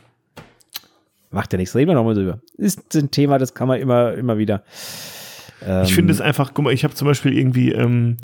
Macht 1.29 1.53
ja 1.53 1.57
nichts, 1.57 1.75
reden 1.75 1.91
wir 1.91 1.95
nochmal 1.95 2.15
drüber. 2.15 2.41
Ist 2.57 2.93
ein 2.93 3.09
Thema, 3.09 3.37
das 3.37 3.53
kann 3.53 3.69
man 3.69 3.79
immer, 3.79 4.13
immer 4.13 4.37
wieder. 4.37 4.63
Ähm, 5.65 5.83
ich 5.83 5.95
finde 5.95 6.11
es 6.11 6.19
einfach, 6.19 6.53
guck 6.53 6.65
mal, 6.65 6.73
ich 6.73 6.83
habe 6.83 6.93
zum 6.93 7.07
Beispiel 7.07 7.37
irgendwie, 7.37 7.71
ähm, 7.71 8.17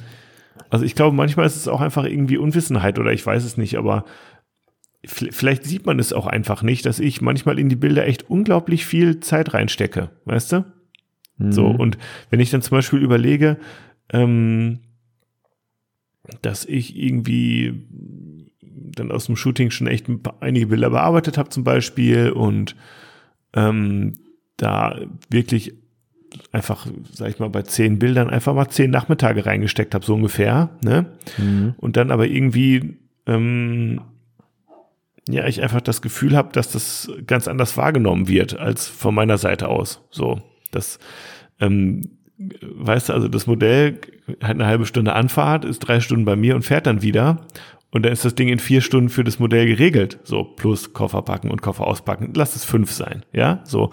also 0.69 0.83
ich 0.83 0.93
glaube, 0.93 1.15
manchmal 1.15 1.45
ist 1.45 1.55
es 1.55 1.69
auch 1.69 1.79
einfach 1.79 2.03
irgendwie 2.03 2.37
Unwissenheit 2.37 2.99
oder 2.99 3.13
ich 3.13 3.25
weiß 3.25 3.45
es 3.45 3.55
nicht, 3.55 3.77
aber 3.77 4.03
vielleicht 5.05 5.63
sieht 5.63 5.85
man 5.85 5.99
es 5.99 6.13
auch 6.13 6.27
einfach 6.27 6.63
nicht, 6.63 6.85
dass 6.85 6.99
ich 6.99 7.21
manchmal 7.21 7.59
in 7.59 7.69
die 7.69 7.75
Bilder 7.75 8.05
echt 8.07 8.29
unglaublich 8.29 8.85
viel 8.85 9.19
Zeit 9.19 9.53
reinstecke, 9.53 10.09
weißt 10.25 10.51
du? 10.51 10.65
Mhm. 11.37 11.51
So, 11.51 11.67
und 11.67 11.97
wenn 12.29 12.39
ich 12.39 12.49
dann 12.49 12.61
zum 12.61 12.77
Beispiel 12.77 12.99
überlege, 12.99 13.57
ähm, 14.11 14.79
dass 16.41 16.65
ich 16.65 16.97
irgendwie 16.97 17.85
dann 18.59 19.11
aus 19.11 19.27
dem 19.27 19.35
Shooting 19.35 19.71
schon 19.71 19.87
echt 19.87 20.07
einige 20.39 20.67
Bilder 20.67 20.89
bearbeitet 20.89 21.37
habe 21.37 21.49
zum 21.49 21.63
Beispiel 21.63 22.31
und 22.31 22.75
ähm, 23.53 24.13
da 24.57 24.99
wirklich 25.29 25.73
einfach, 26.51 26.87
sag 27.11 27.29
ich 27.29 27.39
mal, 27.39 27.49
bei 27.49 27.61
zehn 27.61 27.99
Bildern 27.99 28.29
einfach 28.29 28.53
mal 28.53 28.67
zehn 28.69 28.91
Nachmittage 28.91 29.45
reingesteckt 29.45 29.93
habe, 29.93 30.05
so 30.05 30.15
ungefähr. 30.15 30.69
Ne? 30.83 31.05
Mhm. 31.37 31.75
Und 31.77 31.97
dann 31.97 32.11
aber 32.11 32.27
irgendwie, 32.27 32.97
ähm, 33.25 34.01
ja, 35.27 35.47
ich 35.47 35.61
einfach 35.61 35.81
das 35.81 36.01
Gefühl 36.01 36.35
habe, 36.35 36.49
dass 36.53 36.71
das 36.71 37.11
ganz 37.25 37.47
anders 37.47 37.77
wahrgenommen 37.77 38.27
wird 38.27 38.57
als 38.57 38.87
von 38.87 39.13
meiner 39.13 39.37
Seite 39.37 39.67
aus. 39.67 40.01
So, 40.09 40.41
das, 40.71 40.99
ähm, 41.59 42.17
weißt 42.61 43.09
du, 43.09 43.13
also 43.13 43.27
das 43.27 43.47
Modell 43.47 43.99
hat 44.41 44.51
eine 44.51 44.65
halbe 44.65 44.85
Stunde 44.85 45.13
Anfahrt, 45.13 45.65
ist 45.65 45.79
drei 45.79 45.99
Stunden 45.99 46.25
bei 46.25 46.35
mir 46.35 46.55
und 46.55 46.63
fährt 46.63 46.87
dann 46.87 47.01
wieder. 47.01 47.45
Und 47.89 48.03
dann 48.03 48.11
ist 48.11 48.25
das 48.25 48.35
Ding 48.35 48.49
in 48.49 48.59
vier 48.59 48.81
Stunden 48.81 49.09
für 49.09 49.23
das 49.23 49.39
Modell 49.39 49.65
geregelt. 49.65 50.19
So, 50.23 50.43
plus 50.43 50.93
Koffer 50.93 51.21
packen 51.21 51.49
und 51.49 51.61
Koffer 51.61 51.87
auspacken. 51.87 52.33
Lass 52.35 52.55
es 52.55 52.65
fünf 52.65 52.91
sein, 52.91 53.23
ja, 53.31 53.61
so. 53.63 53.91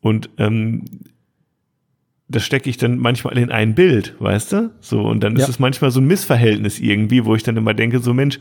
Und 0.00 0.30
ähm, 0.38 0.84
das 2.28 2.44
stecke 2.44 2.68
ich 2.68 2.76
dann 2.76 2.98
manchmal 2.98 3.38
in 3.38 3.50
ein 3.50 3.74
Bild, 3.74 4.16
weißt 4.18 4.52
du? 4.52 4.70
So, 4.80 5.02
und 5.02 5.22
dann 5.22 5.36
ja. 5.36 5.42
ist 5.42 5.48
es 5.48 5.58
manchmal 5.58 5.90
so 5.90 6.00
ein 6.00 6.06
Missverhältnis 6.06 6.80
irgendwie, 6.80 7.24
wo 7.24 7.34
ich 7.34 7.42
dann 7.42 7.56
immer 7.56 7.74
denke, 7.74 8.00
so 8.00 8.12
Mensch, 8.14 8.38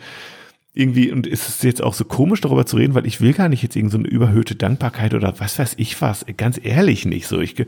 irgendwie, 0.73 1.11
und 1.11 1.27
ist 1.27 1.49
es 1.49 1.63
jetzt 1.63 1.83
auch 1.83 1.93
so 1.93 2.05
komisch, 2.05 2.39
darüber 2.39 2.65
zu 2.65 2.77
reden, 2.77 2.95
weil 2.95 3.05
ich 3.05 3.19
will 3.19 3.33
gar 3.33 3.49
nicht 3.49 3.61
jetzt 3.61 3.75
irgend 3.75 3.91
so 3.91 3.97
eine 3.97 4.07
überhöhte 4.07 4.55
Dankbarkeit 4.55 5.13
oder 5.13 5.37
was 5.39 5.59
weiß 5.59 5.73
ich 5.77 6.01
was, 6.01 6.25
ganz 6.37 6.59
ehrlich 6.63 7.05
nicht 7.05 7.27
so. 7.27 7.41
Ich 7.41 7.55
kann 7.55 7.67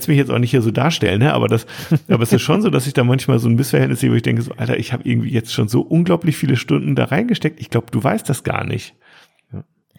es 0.00 0.06
mich 0.06 0.18
jetzt 0.18 0.30
auch 0.30 0.38
nicht 0.38 0.50
hier 0.50 0.60
so 0.60 0.70
darstellen, 0.70 1.20
ne? 1.20 1.32
aber 1.32 1.48
das, 1.48 1.66
aber 2.08 2.22
es 2.22 2.32
ist 2.32 2.42
schon 2.42 2.60
so, 2.60 2.68
dass 2.68 2.86
ich 2.86 2.92
da 2.92 3.04
manchmal 3.04 3.38
so 3.38 3.48
ein 3.48 3.54
Missverhältnis 3.54 4.00
sehe, 4.00 4.10
wo 4.10 4.14
ich 4.14 4.22
denke, 4.22 4.42
so, 4.42 4.52
Alter, 4.52 4.78
ich 4.78 4.92
habe 4.92 5.08
irgendwie 5.08 5.30
jetzt 5.30 5.52
schon 5.52 5.68
so 5.68 5.80
unglaublich 5.80 6.36
viele 6.36 6.56
Stunden 6.56 6.94
da 6.94 7.04
reingesteckt. 7.04 7.58
Ich 7.58 7.70
glaube, 7.70 7.86
du 7.90 8.04
weißt 8.04 8.28
das 8.28 8.44
gar 8.44 8.64
nicht. 8.64 8.94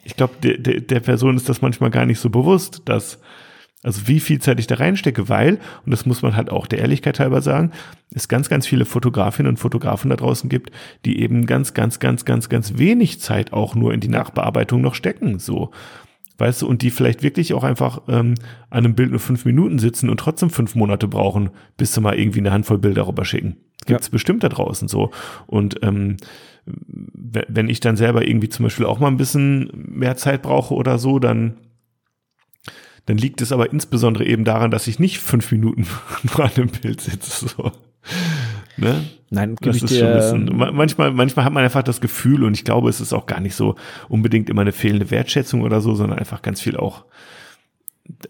Ich 0.04 0.16
glaube, 0.16 0.34
der, 0.44 0.58
der, 0.58 0.82
der 0.82 1.00
Person 1.00 1.38
ist 1.38 1.50
das 1.50 1.62
manchmal 1.62 1.90
gar 1.90 2.06
nicht 2.06 2.20
so 2.20 2.30
bewusst, 2.30 2.84
dass, 2.86 3.20
also 3.84 4.08
wie 4.08 4.20
viel 4.20 4.40
Zeit 4.40 4.60
ich 4.60 4.68
da 4.68 4.76
reinstecke, 4.76 5.30
weil, 5.30 5.60
und 5.86 5.92
das 5.92 6.06
muss 6.06 6.22
man 6.22 6.36
halt 6.36 6.50
auch 6.50 6.68
der 6.68 6.80
Ehrlichkeit 6.80 7.20
halber 7.20 7.42
sagen, 7.42 7.72
es 8.16 8.28
ganz, 8.28 8.50
ganz 8.50 8.66
viele 8.66 8.86
Fotografinnen 8.86 9.50
und 9.50 9.58
Fotografen 9.58 10.10
da 10.10 10.16
draußen 10.16 10.50
gibt, 10.50 10.72
die 11.06 11.20
eben 11.20 11.46
ganz, 11.46 11.74
ganz, 11.74 12.00
ganz, 12.00 12.26
ganz, 12.26 12.50
ganz 12.50 12.78
wenig 12.78 13.20
Zeit 13.20 13.54
auch 13.54 13.76
nur 13.76 13.94
in 13.94 14.00
die 14.00 14.08
Nachbearbeitung 14.08 14.82
noch 14.82 14.96
stecken, 14.96 15.40
so. 15.40 15.72
Weißt 16.40 16.64
du, 16.64 16.68
und 16.68 16.82
die 16.82 16.90
vielleicht 16.90 17.22
wirklich 17.22 17.54
auch 17.54 17.64
einfach 17.64 18.02
ähm, 18.08 18.34
an 18.72 18.86
einem 18.86 18.96
Bild 18.96 19.12
nur 19.12 19.20
fünf 19.20 19.46
Minuten 19.46 19.78
sitzen 19.78 20.10
und 20.10 20.20
trotzdem 20.20 20.50
fünf 20.50 20.74
Monate 20.74 21.08
brauchen, 21.08 21.52
bis 21.78 21.94
sie 21.94 22.02
mal 22.02 22.18
irgendwie 22.18 22.40
eine 22.40 22.52
Handvoll 22.52 22.80
Bilder 22.80 23.08
rüber 23.08 23.24
schicken. 23.24 23.58
Gibt's 23.86 24.08
ja. 24.08 24.12
bestimmt 24.12 24.44
da 24.44 24.50
draußen 24.50 24.88
so. 24.88 25.12
Und 25.46 25.84
ähm, 25.84 26.18
wenn 26.66 27.70
ich 27.70 27.82
dann 27.82 27.98
selber 27.98 28.28
irgendwie 28.28 28.50
zum 28.50 28.64
Beispiel 28.64 28.86
auch 28.86 29.00
mal 29.00 29.08
ein 29.08 29.18
bisschen 29.18 29.70
mehr 29.74 30.16
Zeit 30.16 30.42
brauche 30.42 30.74
oder 30.74 30.98
so, 30.98 31.20
dann 31.20 31.58
dann 33.06 33.18
liegt 33.18 33.42
es 33.42 33.52
aber 33.52 33.72
insbesondere 33.72 34.26
eben 34.26 34.46
daran, 34.46 34.72
dass 34.72 34.88
ich 34.88 35.00
nicht 35.00 35.20
fünf 35.20 35.52
Minuten 35.52 35.84
vor 36.26 36.46
einem 36.46 36.70
Bild 36.70 37.02
sitze. 37.02 37.48
So. 37.50 37.72
Ne? 38.78 39.04
Nein, 39.30 39.56
das 39.62 39.82
ist 39.82 39.98
schon 39.98 40.08
ein 40.08 40.16
bisschen, 40.16 40.76
manchmal, 40.76 41.12
manchmal 41.12 41.46
hat 41.46 41.54
man 41.54 41.64
einfach 41.64 41.84
das 41.84 42.02
Gefühl 42.02 42.44
und 42.44 42.54
ich 42.54 42.64
glaube, 42.64 42.90
es 42.90 43.02
ist 43.02 43.14
auch 43.14 43.26
gar 43.26 43.40
nicht 43.40 43.56
so 43.56 43.76
unbedingt 44.08 44.50
immer 44.50 44.62
eine 44.62 44.72
fehlende 44.72 45.10
Wertschätzung 45.12 45.62
oder 45.62 45.82
so, 45.82 45.96
sondern 45.96 46.20
einfach 46.20 46.42
ganz 46.42 46.62
viel 46.62 46.78
auch, 46.78 47.06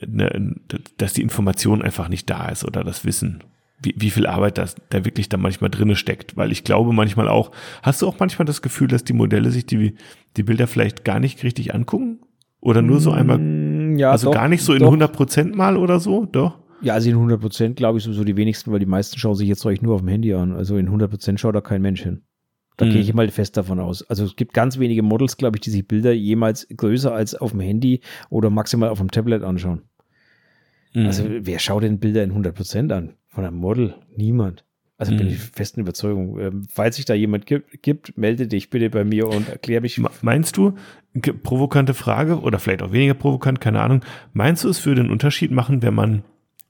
ne, 0.06 0.56
dass 0.98 1.14
die 1.14 1.22
Information 1.22 1.82
einfach 1.82 2.08
nicht 2.08 2.30
da 2.30 2.48
ist 2.48 2.64
oder 2.64 2.84
das 2.84 3.06
Wissen. 3.06 3.44
Wie, 3.82 3.96
wie 3.98 4.12
viel 4.12 4.28
Arbeit 4.28 4.58
das 4.58 4.76
da 4.90 5.04
wirklich 5.04 5.28
da 5.28 5.36
manchmal 5.36 5.70
drinne 5.70 5.98
steckt, 5.98 6.38
weil 6.38 6.54
ich 6.54 6.64
glaube 6.64 6.94
manchmal 6.94 7.28
auch, 7.28 7.52
hast 7.82 8.02
du 8.02 8.08
auch 8.08 8.20
manchmal 8.20 8.46
das 8.46 8.62
Gefühl, 8.62 8.88
dass 8.88 9.04
die 9.04 9.14
Modelle 9.14 9.52
sich 9.52 9.66
die, 9.66 9.96
die 10.38 10.44
Bilder 10.44 10.68
vielleicht 10.68 11.04
gar 11.04 11.20
nicht 11.20 11.44
richtig 11.44 11.76
angucken? 11.76 12.20
Oder 12.64 12.82
nur 12.82 13.02
so 13.02 13.12
einmal 13.12 13.40
ja, 13.98 14.12
also 14.12 14.28
doch, 14.28 14.34
gar 14.34 14.48
nicht 14.48 14.64
so 14.64 14.74
in 14.74 14.80
doch. 14.80 14.88
100 14.88 15.14
Prozent 15.14 15.56
mal 15.56 15.78
oder 15.78 16.00
so, 16.00 16.26
doch? 16.26 16.60
Ja, 16.82 16.94
also 16.94 17.10
in 17.10 17.16
100 17.16 17.40
Prozent 17.40 17.76
glaube 17.78 17.98
ich 17.98 18.04
sowieso 18.04 18.24
die 18.24 18.36
wenigsten, 18.36 18.72
weil 18.72 18.80
die 18.80 18.86
meisten 18.86 19.18
schauen 19.18 19.36
sich 19.36 19.48
jetzt 19.48 19.66
euch 19.66 19.82
nur 19.82 19.96
auf 19.96 20.02
dem 20.02 20.10
Handy 20.10 20.34
an. 20.34 20.54
Also 20.54 20.78
in 20.78 20.88
100 20.88 21.10
Prozent 21.10 21.40
schaut 21.40 21.56
da 21.56 21.62
kein 21.62 21.82
Mensch 21.82 22.04
hin. 22.04 22.24
Da 22.78 22.86
mhm. 22.86 22.90
gehe 22.92 23.02
ich 23.02 23.14
mal 23.14 23.30
fest 23.30 23.56
davon 23.56 23.80
aus. 23.80 24.04
Also 24.10 24.26
es 24.26 24.36
gibt 24.36 24.54
ganz 24.54 24.80
wenige 24.80 25.04
Models, 25.04 25.38
glaube 25.38 25.58
ich, 25.58 25.62
die 25.62 25.70
sich 25.70 25.88
Bilder 25.88 26.12
jemals 26.12 26.68
größer 26.76 27.14
als 27.14 27.36
auf 27.36 27.52
dem 27.52 27.62
Handy 27.62 28.02
oder 28.30 28.50
maximal 28.50 28.90
auf 28.90 29.00
dem 29.00 29.12
Tablet 29.12 29.44
anschauen. 29.44 29.84
Mhm. 30.94 31.06
Also 31.06 31.24
wer 31.28 31.60
schaut 31.60 31.84
denn 31.84 32.00
Bilder 32.00 32.24
in 32.24 32.32
100 32.32 32.56
Prozent 32.56 32.92
an? 32.92 33.14
Von 33.30 33.46
einem 33.46 33.58
Model? 33.58 33.96
Niemand. 34.16 34.66
Also 35.04 35.16
mhm. 35.16 35.18
bin 35.18 35.28
ich 35.32 35.40
festen 35.40 35.82
Überzeugung. 35.82 36.40
Ähm, 36.40 36.64
falls 36.72 36.96
sich 36.96 37.04
da 37.04 37.14
jemand 37.14 37.46
gibt, 37.46 37.82
gibt, 37.82 38.18
melde 38.18 38.48
dich 38.48 38.70
bitte 38.70 38.90
bei 38.90 39.04
mir 39.04 39.28
und 39.28 39.50
erkläre 39.50 39.82
mich. 39.82 40.02
Meinst 40.22 40.56
du, 40.56 40.76
provokante 41.44 41.94
Frage 41.94 42.40
oder 42.40 42.58
vielleicht 42.58 42.82
auch 42.82 42.94
weniger 42.94 43.14
provokant, 43.16 43.60
keine 43.60 43.82
Ahnung, 43.82 44.00
meinst 44.32 44.64
du, 44.64 44.70
es 44.70 44.86
würde 44.86 45.02
einen 45.02 45.12
Unterschied 45.12 45.52
machen, 45.52 45.82
wenn 45.82 45.94
man 45.94 46.24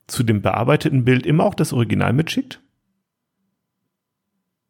zu 0.08 0.24
dem 0.24 0.42
bearbeiteten 0.42 1.06
Bild 1.06 1.28
immer 1.28 1.44
auch 1.44 1.54
das 1.54 1.74
Original 1.74 2.12
mitschickt? 2.12 2.60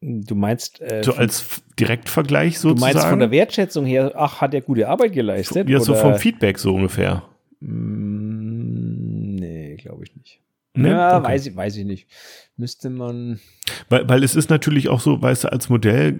Du 0.02 0.34
meinst 0.34 0.82
äh, 0.82 1.02
so 1.02 1.14
als 1.14 1.62
Direktvergleich 1.80 2.58
sozusagen? 2.58 2.92
Du 2.92 2.98
meinst 2.98 3.08
von 3.08 3.20
der 3.20 3.30
Wertschätzung 3.30 3.86
her, 3.86 4.12
ach, 4.14 4.42
hat 4.42 4.52
er 4.52 4.60
gute 4.60 4.90
Arbeit 4.90 5.14
geleistet? 5.14 5.70
Ja, 5.70 5.80
so 5.80 5.94
vom 5.94 6.16
Feedback 6.16 6.58
so 6.58 6.74
ungefähr. 6.74 7.22
Mm, 7.60 9.36
nee, 9.36 9.76
glaube 9.76 10.04
ich 10.04 10.14
nicht. 10.14 10.40
Nee? 10.74 10.90
Ja, 10.90 11.16
okay. 11.16 11.28
weiß, 11.28 11.46
ich, 11.46 11.56
weiß 11.56 11.76
ich 11.78 11.86
nicht 11.86 12.06
müsste 12.56 12.90
man. 12.90 13.40
Weil, 13.88 14.08
weil 14.08 14.24
es 14.24 14.36
ist 14.36 14.50
natürlich 14.50 14.88
auch 14.88 15.00
so, 15.00 15.20
weißt 15.20 15.44
du, 15.44 15.52
als 15.52 15.68
Modell, 15.68 16.18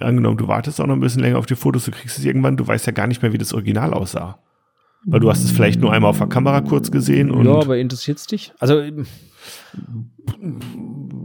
angenommen, 0.00 0.38
du 0.38 0.48
wartest 0.48 0.80
auch 0.80 0.86
noch 0.86 0.94
ein 0.94 1.00
bisschen 1.00 1.22
länger 1.22 1.38
auf 1.38 1.46
die 1.46 1.56
Fotos, 1.56 1.84
du 1.84 1.90
kriegst 1.90 2.18
es 2.18 2.24
irgendwann, 2.24 2.56
du 2.56 2.66
weißt 2.66 2.86
ja 2.86 2.92
gar 2.92 3.06
nicht 3.06 3.22
mehr, 3.22 3.32
wie 3.32 3.38
das 3.38 3.54
Original 3.54 3.94
aussah. 3.94 4.38
Weil 5.08 5.20
du 5.20 5.30
hast 5.30 5.44
es 5.44 5.52
vielleicht 5.52 5.80
nur 5.80 5.92
einmal 5.92 6.10
auf 6.10 6.18
der 6.18 6.26
Kamera 6.26 6.60
kurz 6.62 6.90
gesehen 6.90 7.30
und. 7.30 7.46
Ja, 7.46 7.54
aber 7.54 7.78
interessiert 7.78 8.18
es 8.18 8.26
dich? 8.26 8.52
Also, 8.58 8.82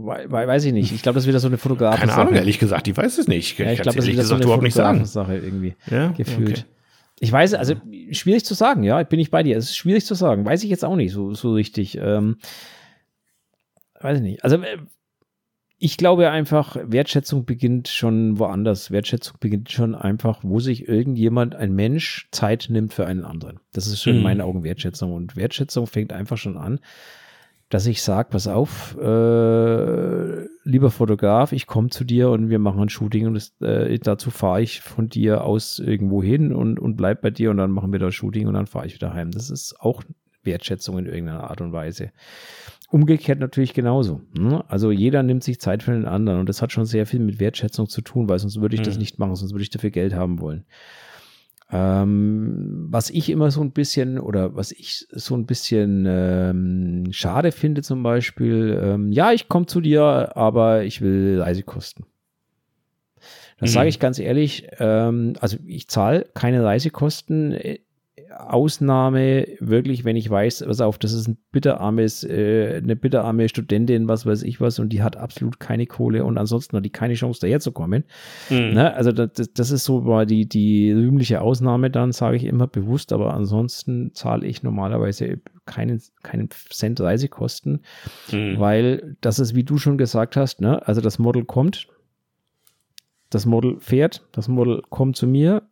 weiß 0.04 0.64
ich 0.64 0.72
nicht. 0.72 0.92
Ich 0.92 1.02
glaube, 1.02 1.14
das 1.14 1.24
ist 1.24 1.28
wieder 1.28 1.40
so 1.40 1.48
eine 1.48 1.58
Fotografin. 1.58 2.08
Keine 2.08 2.14
Ahnung, 2.14 2.34
ehrlich 2.34 2.60
gesagt, 2.60 2.86
ich 2.86 2.96
weiß 2.96 3.18
es 3.18 3.26
nicht. 3.26 3.58
Ja, 3.58 3.72
ich 3.72 3.82
glaube, 3.82 3.96
das 3.96 4.06
ist 4.06 4.12
wieder 4.12 4.22
so 4.22 4.36
eine 4.36 4.44
Fotografensache 4.44 5.36
irgendwie 5.36 5.74
ja? 5.90 6.12
gefühlt. 6.12 6.58
Okay. 6.60 6.64
Ich 7.18 7.32
weiß, 7.32 7.54
also 7.54 7.74
schwierig 8.12 8.44
zu 8.44 8.54
sagen, 8.54 8.84
ja, 8.84 9.02
bin 9.02 9.18
ich 9.18 9.32
bei 9.32 9.42
dir. 9.42 9.56
Es 9.56 9.64
ist 9.64 9.76
schwierig 9.76 10.06
zu 10.06 10.14
sagen. 10.14 10.44
Weiß 10.44 10.62
ich 10.62 10.70
jetzt 10.70 10.84
auch 10.84 10.96
nicht 10.96 11.12
so, 11.12 11.34
so 11.34 11.52
richtig. 11.52 11.98
Ähm, 12.00 12.36
weiß 14.02 14.18
ich 14.18 14.22
nicht. 14.22 14.44
Also 14.44 14.56
äh, 14.56 14.78
ich 15.84 15.96
glaube 15.96 16.30
einfach, 16.30 16.76
Wertschätzung 16.80 17.44
beginnt 17.44 17.88
schon 17.88 18.38
woanders. 18.38 18.92
Wertschätzung 18.92 19.38
beginnt 19.40 19.72
schon 19.72 19.96
einfach, 19.96 20.40
wo 20.42 20.60
sich 20.60 20.86
irgendjemand, 20.86 21.56
ein 21.56 21.74
Mensch, 21.74 22.28
Zeit 22.30 22.68
nimmt 22.70 22.94
für 22.94 23.04
einen 23.06 23.24
anderen. 23.24 23.58
Das 23.72 23.88
ist 23.88 24.00
schon 24.00 24.12
mhm. 24.12 24.18
in 24.18 24.22
meinen 24.22 24.40
Augen 24.42 24.62
Wertschätzung. 24.62 25.12
Und 25.12 25.34
Wertschätzung 25.34 25.88
fängt 25.88 26.12
einfach 26.12 26.36
schon 26.36 26.56
an, 26.56 26.78
dass 27.68 27.86
ich 27.86 28.02
sage, 28.02 28.28
pass 28.30 28.46
auf, 28.46 28.96
äh, 29.00 30.42
lieber 30.62 30.90
Fotograf, 30.90 31.52
ich 31.52 31.66
komme 31.66 31.88
zu 31.88 32.04
dir 32.04 32.28
und 32.30 32.50
wir 32.50 32.58
machen 32.58 32.82
ein 32.82 32.90
Shooting 32.90 33.26
und 33.26 33.34
das, 33.34 33.54
äh, 33.60 33.98
dazu 33.98 34.30
fahre 34.30 34.60
ich 34.60 34.82
von 34.82 35.08
dir 35.08 35.42
aus 35.42 35.78
irgendwo 35.78 36.22
hin 36.22 36.52
und, 36.52 36.78
und 36.78 36.96
bleib 36.96 37.22
bei 37.22 37.30
dir 37.30 37.50
und 37.50 37.56
dann 37.56 37.70
machen 37.70 37.90
wir 37.90 37.98
das 37.98 38.14
Shooting 38.14 38.46
und 38.46 38.54
dann 38.54 38.66
fahre 38.66 38.86
ich 38.86 38.94
wieder 38.94 39.14
heim. 39.14 39.30
Das 39.30 39.48
ist 39.48 39.80
auch 39.80 40.02
Wertschätzung 40.44 40.98
in 40.98 41.06
irgendeiner 41.06 41.50
Art 41.50 41.60
und 41.60 41.72
Weise. 41.72 42.12
Umgekehrt 42.92 43.40
natürlich 43.40 43.72
genauso. 43.72 44.20
Ne? 44.38 44.62
Also 44.68 44.90
jeder 44.90 45.22
nimmt 45.22 45.42
sich 45.42 45.58
Zeit 45.58 45.82
für 45.82 45.92
den 45.92 46.04
anderen 46.04 46.40
und 46.40 46.48
das 46.50 46.60
hat 46.60 46.72
schon 46.72 46.84
sehr 46.84 47.06
viel 47.06 47.20
mit 47.20 47.40
Wertschätzung 47.40 47.88
zu 47.88 48.02
tun, 48.02 48.28
weil 48.28 48.38
sonst 48.38 48.60
würde 48.60 48.74
ich 48.74 48.82
mhm. 48.82 48.84
das 48.84 48.98
nicht 48.98 49.18
machen, 49.18 49.34
sonst 49.34 49.52
würde 49.52 49.62
ich 49.62 49.70
dafür 49.70 49.88
Geld 49.88 50.12
haben 50.12 50.40
wollen. 50.40 50.66
Ähm, 51.70 52.88
was 52.90 53.08
ich 53.08 53.30
immer 53.30 53.50
so 53.50 53.62
ein 53.62 53.70
bisschen 53.70 54.18
oder 54.18 54.56
was 54.56 54.72
ich 54.72 55.06
so 55.10 55.34
ein 55.34 55.46
bisschen 55.46 56.04
ähm, 56.06 57.06
schade 57.12 57.50
finde 57.50 57.80
zum 57.80 58.02
Beispiel, 58.02 58.78
ähm, 58.78 59.10
ja, 59.10 59.32
ich 59.32 59.48
komme 59.48 59.64
zu 59.64 59.80
dir, 59.80 60.36
aber 60.36 60.84
ich 60.84 61.00
will 61.00 61.40
Reisekosten. 61.40 62.04
Das 63.58 63.70
mhm. 63.70 63.74
sage 63.74 63.88
ich 63.88 64.00
ganz 64.00 64.18
ehrlich. 64.18 64.68
Ähm, 64.80 65.32
also 65.40 65.56
ich 65.64 65.88
zahle 65.88 66.26
keine 66.34 66.62
Reisekosten 66.62 67.56
Ausnahme 68.38 69.46
wirklich, 69.60 70.04
wenn 70.04 70.16
ich 70.16 70.28
weiß, 70.28 70.64
was 70.66 70.80
auf, 70.80 70.98
das 70.98 71.12
ist 71.12 71.28
ein 71.28 71.38
bitterarmes, 71.50 72.24
äh, 72.24 72.80
eine 72.82 72.96
bitterarme 72.96 73.48
Studentin, 73.48 74.08
was 74.08 74.26
weiß 74.26 74.42
ich 74.42 74.60
was, 74.60 74.78
und 74.78 74.90
die 74.90 75.02
hat 75.02 75.16
absolut 75.16 75.60
keine 75.60 75.86
Kohle 75.86 76.24
und 76.24 76.38
ansonsten 76.38 76.76
hat 76.76 76.84
die 76.84 76.90
keine 76.90 77.14
Chance, 77.14 77.40
daherzukommen. 77.40 78.04
Mhm. 78.50 78.74
Ne? 78.74 78.94
Also 78.94 79.12
das, 79.12 79.52
das 79.52 79.70
ist 79.70 79.84
so 79.84 80.06
war 80.06 80.26
die, 80.26 80.48
die 80.48 80.92
rühmliche 80.92 81.40
Ausnahme 81.40 81.90
dann, 81.90 82.12
sage 82.12 82.36
ich 82.36 82.44
immer 82.44 82.66
bewusst, 82.66 83.12
aber 83.12 83.34
ansonsten 83.34 84.12
zahle 84.14 84.46
ich 84.46 84.62
normalerweise 84.62 85.40
keinen, 85.66 86.00
keinen 86.22 86.48
Cent 86.70 87.00
Reisekosten, 87.00 87.80
mhm. 88.30 88.58
weil 88.58 89.16
das 89.20 89.38
ist, 89.38 89.54
wie 89.54 89.64
du 89.64 89.78
schon 89.78 89.98
gesagt 89.98 90.36
hast, 90.36 90.60
ne? 90.60 90.86
also 90.86 91.00
das 91.00 91.18
Model 91.18 91.44
kommt, 91.44 91.88
das 93.30 93.46
Model 93.46 93.78
fährt, 93.80 94.26
das 94.32 94.48
Model 94.48 94.82
kommt 94.90 95.16
zu 95.16 95.26
mir, 95.26 95.62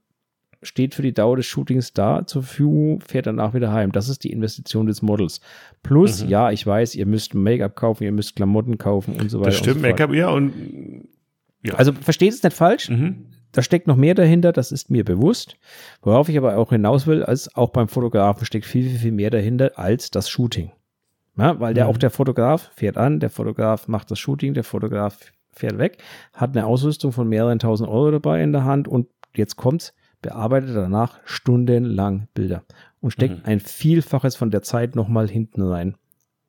steht 0.63 0.95
für 0.95 1.03
die 1.03 1.15
Dauer 1.15 1.37
des 1.37 1.47
Shootings 1.47 1.93
da 1.93 2.27
zur 2.27 2.43
Verfügung, 2.43 3.01
fährt 3.01 3.27
danach 3.27 3.55
wieder 3.55 3.73
heim. 3.73 3.93
Das 3.93 4.09
ist 4.09 4.25
die 4.25 4.33
Investition 4.33 4.87
des 4.87 5.03
Models. 5.03 5.41
Plus, 5.83 6.23
mhm. 6.23 6.29
ja, 6.29 6.51
ich 6.51 6.67
weiß, 6.67 6.95
ihr 6.95 7.07
müsst 7.07 7.35
Make-up 7.35 7.77
kaufen, 7.77 8.05
ihr 8.05 8.13
müsst 8.13 8.37
Klamotten 8.37 8.79
kaufen 8.79 9.19
und 9.19 9.31
so 9.31 9.41
weiter. 9.41 9.51
Das 9.51 9.59
stimmt, 9.59 9.77
so 9.77 9.83
Make-up, 9.83 10.13
ja, 10.13 10.29
und 10.29 10.53
ja. 11.63 11.75
Also 11.75 11.93
versteht 11.93 12.33
es 12.33 12.43
nicht 12.43 12.57
falsch. 12.57 12.89
Mhm. 12.89 13.27
Da 13.53 13.63
steckt 13.63 13.87
noch 13.87 13.97
mehr 13.97 14.15
dahinter, 14.15 14.53
das 14.53 14.71
ist 14.71 14.91
mir 14.91 15.05
bewusst. 15.05 15.57
Worauf 16.03 16.29
ich 16.29 16.39
aber 16.39 16.57
auch 16.57 16.71
hinaus 16.71 17.07
will, 17.07 17.25
als 17.25 17.55
auch 17.57 17.71
beim 17.71 17.89
Fotografen 17.89 18.47
steckt 18.47 18.65
viel, 18.65 18.89
viel, 18.89 18.99
viel 18.99 19.13
mehr 19.13 19.31
dahinter 19.31 19.73
als 19.77 20.11
das 20.11 20.31
Shooting. 20.31 20.71
Ja, 21.37 21.59
weil 21.59 21.75
der 21.75 21.85
Mhm. 21.85 21.91
auch 21.91 21.97
der 21.99 22.11
Fotograf 22.11 22.71
fährt 22.75 22.97
an, 22.97 23.19
der 23.19 23.31
Fotograf 23.31 23.89
macht 23.89 24.11
das 24.11 24.19
Shooting, 24.19 24.55
der 24.55 24.65
Fotograf 24.65 25.33
fährt 25.53 25.79
weg, 25.79 25.99
hat 26.33 26.57
eine 26.57 26.67
Ausrüstung 26.67 27.13
von 27.13 27.29
mehreren 27.29 27.59
tausend 27.59 27.89
Euro 27.89 28.11
dabei 28.13 28.43
in 28.43 28.53
der 28.53 28.65
Hand 28.65 28.87
und 28.87 29.09
jetzt 29.35 29.57
kommt's, 29.57 29.95
bearbeitet 30.23 30.75
danach 30.77 31.19
stundenlang 31.25 32.29
Bilder 32.35 32.63
und 33.01 33.11
steckt 33.13 33.39
Mhm. 33.39 33.45
ein 33.45 33.61
Vielfaches 33.61 34.37
von 34.37 34.51
der 34.51 34.63
Zeit 34.63 34.95
nochmal 34.97 35.29
hinten 35.29 35.63
rein. 35.63 35.95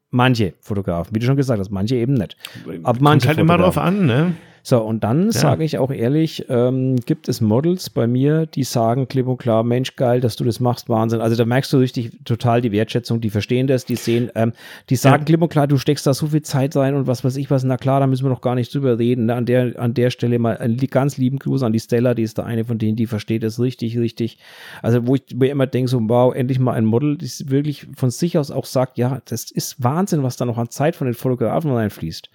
Manche 0.09 0.53
Fotografen, 0.59 1.15
wie 1.15 1.19
du 1.19 1.25
schon 1.25 1.37
gesagt 1.37 1.59
hast, 1.59 1.69
manche 1.71 1.95
eben 1.95 2.13
nicht. 2.15 2.35
Aber 2.65 2.83
Kommt 2.83 3.01
manche 3.01 3.27
halt 3.29 3.37
immer 3.37 3.57
drauf 3.57 3.77
an, 3.77 4.05
ne? 4.05 4.33
So, 4.63 4.81
und 4.81 5.03
dann 5.03 5.25
Ja. 5.27 5.31
sage 5.31 5.63
ich 5.63 5.77
auch 5.77 5.91
ehrlich, 5.91 6.45
ähm, 6.49 6.97
gibt 6.97 7.27
es 7.27 7.41
Models 7.41 7.89
bei 7.89 8.07
mir, 8.07 8.45
die 8.45 8.63
sagen 8.63 9.07
klipp 9.07 9.27
und 9.27 9.37
klar, 9.37 9.63
Mensch, 9.63 9.95
geil, 9.95 10.21
dass 10.21 10.35
du 10.35 10.43
das 10.43 10.59
machst, 10.59 10.87
Wahnsinn. 10.89 11.21
Also 11.21 11.35
da 11.35 11.45
merkst 11.45 11.71
du 11.73 11.77
richtig 11.77 12.11
total 12.25 12.61
die 12.61 12.71
Wertschätzung, 12.71 13.21
die 13.21 13.29
verstehen 13.29 13.67
das, 13.67 13.85
die 13.85 13.95
sehen, 13.95 14.29
ähm, 14.35 14.53
die 14.89 14.95
sagen 14.95 15.21
Ja. 15.21 15.25
klipp 15.25 15.41
und 15.41 15.49
klar, 15.49 15.67
du 15.67 15.77
steckst 15.77 16.05
da 16.05 16.13
so 16.13 16.27
viel 16.27 16.41
Zeit 16.43 16.75
rein 16.75 16.95
und 16.95 17.07
was 17.07 17.23
weiß 17.23 17.35
ich 17.37 17.49
was, 17.49 17.63
na 17.63 17.77
klar, 17.77 17.99
da 17.99 18.07
müssen 18.07 18.25
wir 18.25 18.29
doch 18.29 18.41
gar 18.41 18.55
nicht 18.55 18.73
drüber 18.73 18.99
reden. 18.99 19.25
Ne? 19.25 19.35
An, 19.35 19.45
der, 19.45 19.79
an 19.79 19.93
der 19.93 20.09
Stelle 20.11 20.37
mal 20.39 20.57
einen 20.57 20.77
ganz 20.77 21.17
lieben 21.17 21.39
Gruß 21.39 21.63
an 21.63 21.73
die 21.73 21.79
Stella, 21.79 22.13
die 22.13 22.23
ist 22.23 22.37
da 22.37 22.43
eine 22.43 22.65
von 22.65 22.77
denen, 22.77 22.95
die 22.95 23.07
versteht 23.07 23.43
das 23.43 23.59
richtig, 23.59 23.97
richtig. 23.97 24.37
Also 24.81 25.07
wo 25.07 25.15
ich 25.15 25.23
mir 25.35 25.49
immer 25.49 25.67
denke, 25.67 25.89
so 25.89 25.99
wow, 26.03 26.33
endlich 26.33 26.59
mal 26.59 26.73
ein 26.73 26.85
Model, 26.85 27.17
das 27.17 27.49
wirklich 27.49 27.87
von 27.95 28.09
sich 28.11 28.37
aus 28.37 28.51
auch 28.51 28.65
sagt, 28.65 28.97
ja, 28.97 29.21
das 29.25 29.49
ist 29.51 29.83
Wahnsinn, 29.83 30.23
was 30.23 30.37
da 30.37 30.45
noch 30.45 30.57
an 30.57 30.69
Zeit 30.69 30.95
von 30.95 31.05
den 31.07 31.13
Fotografen 31.13 31.71
reinfließt. 31.71 32.29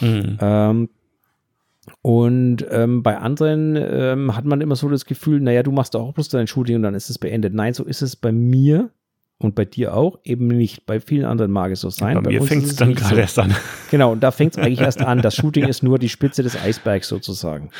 Mhm. 0.00 0.38
Ähm, 0.40 0.88
und 2.00 2.64
ähm, 2.70 3.02
bei 3.02 3.18
anderen 3.18 3.76
ähm, 3.76 4.36
hat 4.36 4.44
man 4.44 4.60
immer 4.60 4.76
so 4.76 4.88
das 4.88 5.04
Gefühl, 5.04 5.40
naja, 5.40 5.62
du 5.62 5.72
machst 5.72 5.96
auch 5.96 6.14
bloß 6.14 6.28
dein 6.28 6.46
Shooting 6.46 6.76
und 6.76 6.82
dann 6.82 6.94
ist 6.94 7.10
es 7.10 7.18
beendet. 7.18 7.54
Nein, 7.54 7.74
so 7.74 7.84
ist 7.84 8.02
es 8.02 8.14
bei 8.14 8.30
mir 8.30 8.90
und 9.38 9.56
bei 9.56 9.64
dir 9.64 9.94
auch 9.96 10.20
eben 10.22 10.46
nicht. 10.46 10.86
Bei 10.86 11.00
vielen 11.00 11.24
anderen 11.24 11.50
mag 11.50 11.72
es 11.72 11.80
so 11.80 11.90
sein. 11.90 12.22
Bei 12.22 12.30
mir 12.30 12.40
uns 12.40 12.48
fängt 12.48 12.64
es 12.64 12.76
dann 12.76 12.94
gerade 12.94 13.16
so. 13.16 13.20
erst 13.20 13.38
an. 13.40 13.54
Genau, 13.90 14.12
und 14.12 14.22
da 14.22 14.30
fängt 14.30 14.56
es 14.56 14.58
eigentlich 14.62 14.80
erst 14.80 15.02
an. 15.02 15.20
Das 15.20 15.34
Shooting 15.34 15.64
ist 15.68 15.82
nur 15.82 15.98
die 15.98 16.08
Spitze 16.08 16.42
des 16.44 16.56
Eisbergs 16.56 17.08
sozusagen. 17.08 17.70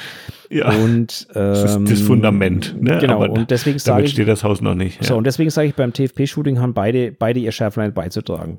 Ja. 0.51 0.71
Und 0.73 1.29
Das 1.33 1.63
ist 1.65 1.77
ähm, 1.77 1.85
das 1.87 2.01
Fundament, 2.01 2.83
ne? 2.83 2.99
Genau, 2.99 3.23
Aber 3.23 3.31
und 3.33 3.51
deswegen 3.51 3.79
sage 3.79 3.99
Damit 3.99 4.07
ich, 4.09 4.13
steht 4.15 4.29
das 4.29 4.43
Haus 4.45 4.61
noch 4.61 4.75
nicht. 4.75 5.03
so, 5.05 5.15
Ja. 5.15 5.19
und 5.19 5.25
deswegen 5.25 5.49
sage 5.51 5.69
ich, 5.69 5.75
beim 5.75 5.93
TFP-Shooting 5.93 6.59
haben 6.61 6.75
beide, 6.75 7.13
beide 7.13 7.39
ihr 7.41 7.53
Schärflein 7.53 7.95
beizutragen. 7.95 8.59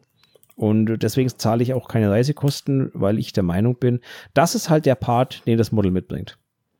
Und 0.64 1.04
deswegen 1.04 1.28
zahle 1.28 1.62
ich 1.62 1.74
auch 1.74 1.90
keine 1.90 2.10
Reisekosten, 2.10 2.90
weil 2.94 3.20
ich 3.20 3.34
der 3.34 3.44
Meinung 3.44 3.76
bin, 3.76 4.00
das 4.34 4.56
ist 4.56 4.70
halt 4.70 4.86
der 4.86 4.96
Part, 4.96 5.46
den 5.46 5.58
das 5.58 5.74
Model 5.74 5.92
mitbringt. 5.92 6.38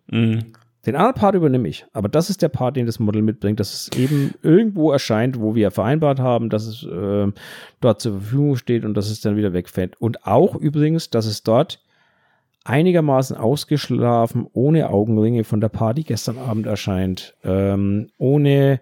Mhm. 0.08 0.54
Den 0.86 0.96
anderen 0.96 1.16
Part 1.16 1.36
übernehme 1.36 1.68
ich, 1.68 1.86
aber 1.92 2.08
das 2.08 2.30
ist 2.30 2.42
der 2.42 2.48
Part, 2.48 2.78
den 2.78 2.86
das 2.86 3.00
Model 3.00 3.22
mitbringt, 3.22 3.60
dass 3.60 3.74
es 3.74 3.98
eben 3.98 4.36
irgendwo 4.42 4.92
erscheint, 4.94 5.38
wo 5.38 5.54
wir 5.54 5.70
vereinbart 5.70 6.22
haben, 6.22 6.50
dass 6.50 6.66
es 6.66 6.88
ähm, 6.90 7.34
dort 7.82 8.00
zur 8.00 8.14
Verfügung 8.14 8.56
steht 8.56 8.86
und 8.86 8.94
dass 8.94 9.10
es 9.10 9.20
dann 9.20 9.36
wieder 9.36 9.52
wegfällt. 9.52 10.00
Und 10.00 10.26
auch 10.26 10.56
übrigens, 10.56 11.10
dass 11.10 11.26
es 11.26 11.44
dort 11.44 11.84
einigermaßen 12.64 13.36
ausgeschlafen, 13.36 14.48
ohne 14.54 14.90
Augenringe 14.92 15.44
von 15.44 15.60
der 15.60 15.68
Party 15.68 16.04
gestern 16.04 16.38
Abend 16.38 16.68
erscheint, 16.68 17.36
ähm, 17.44 18.08
ohne, 18.18 18.80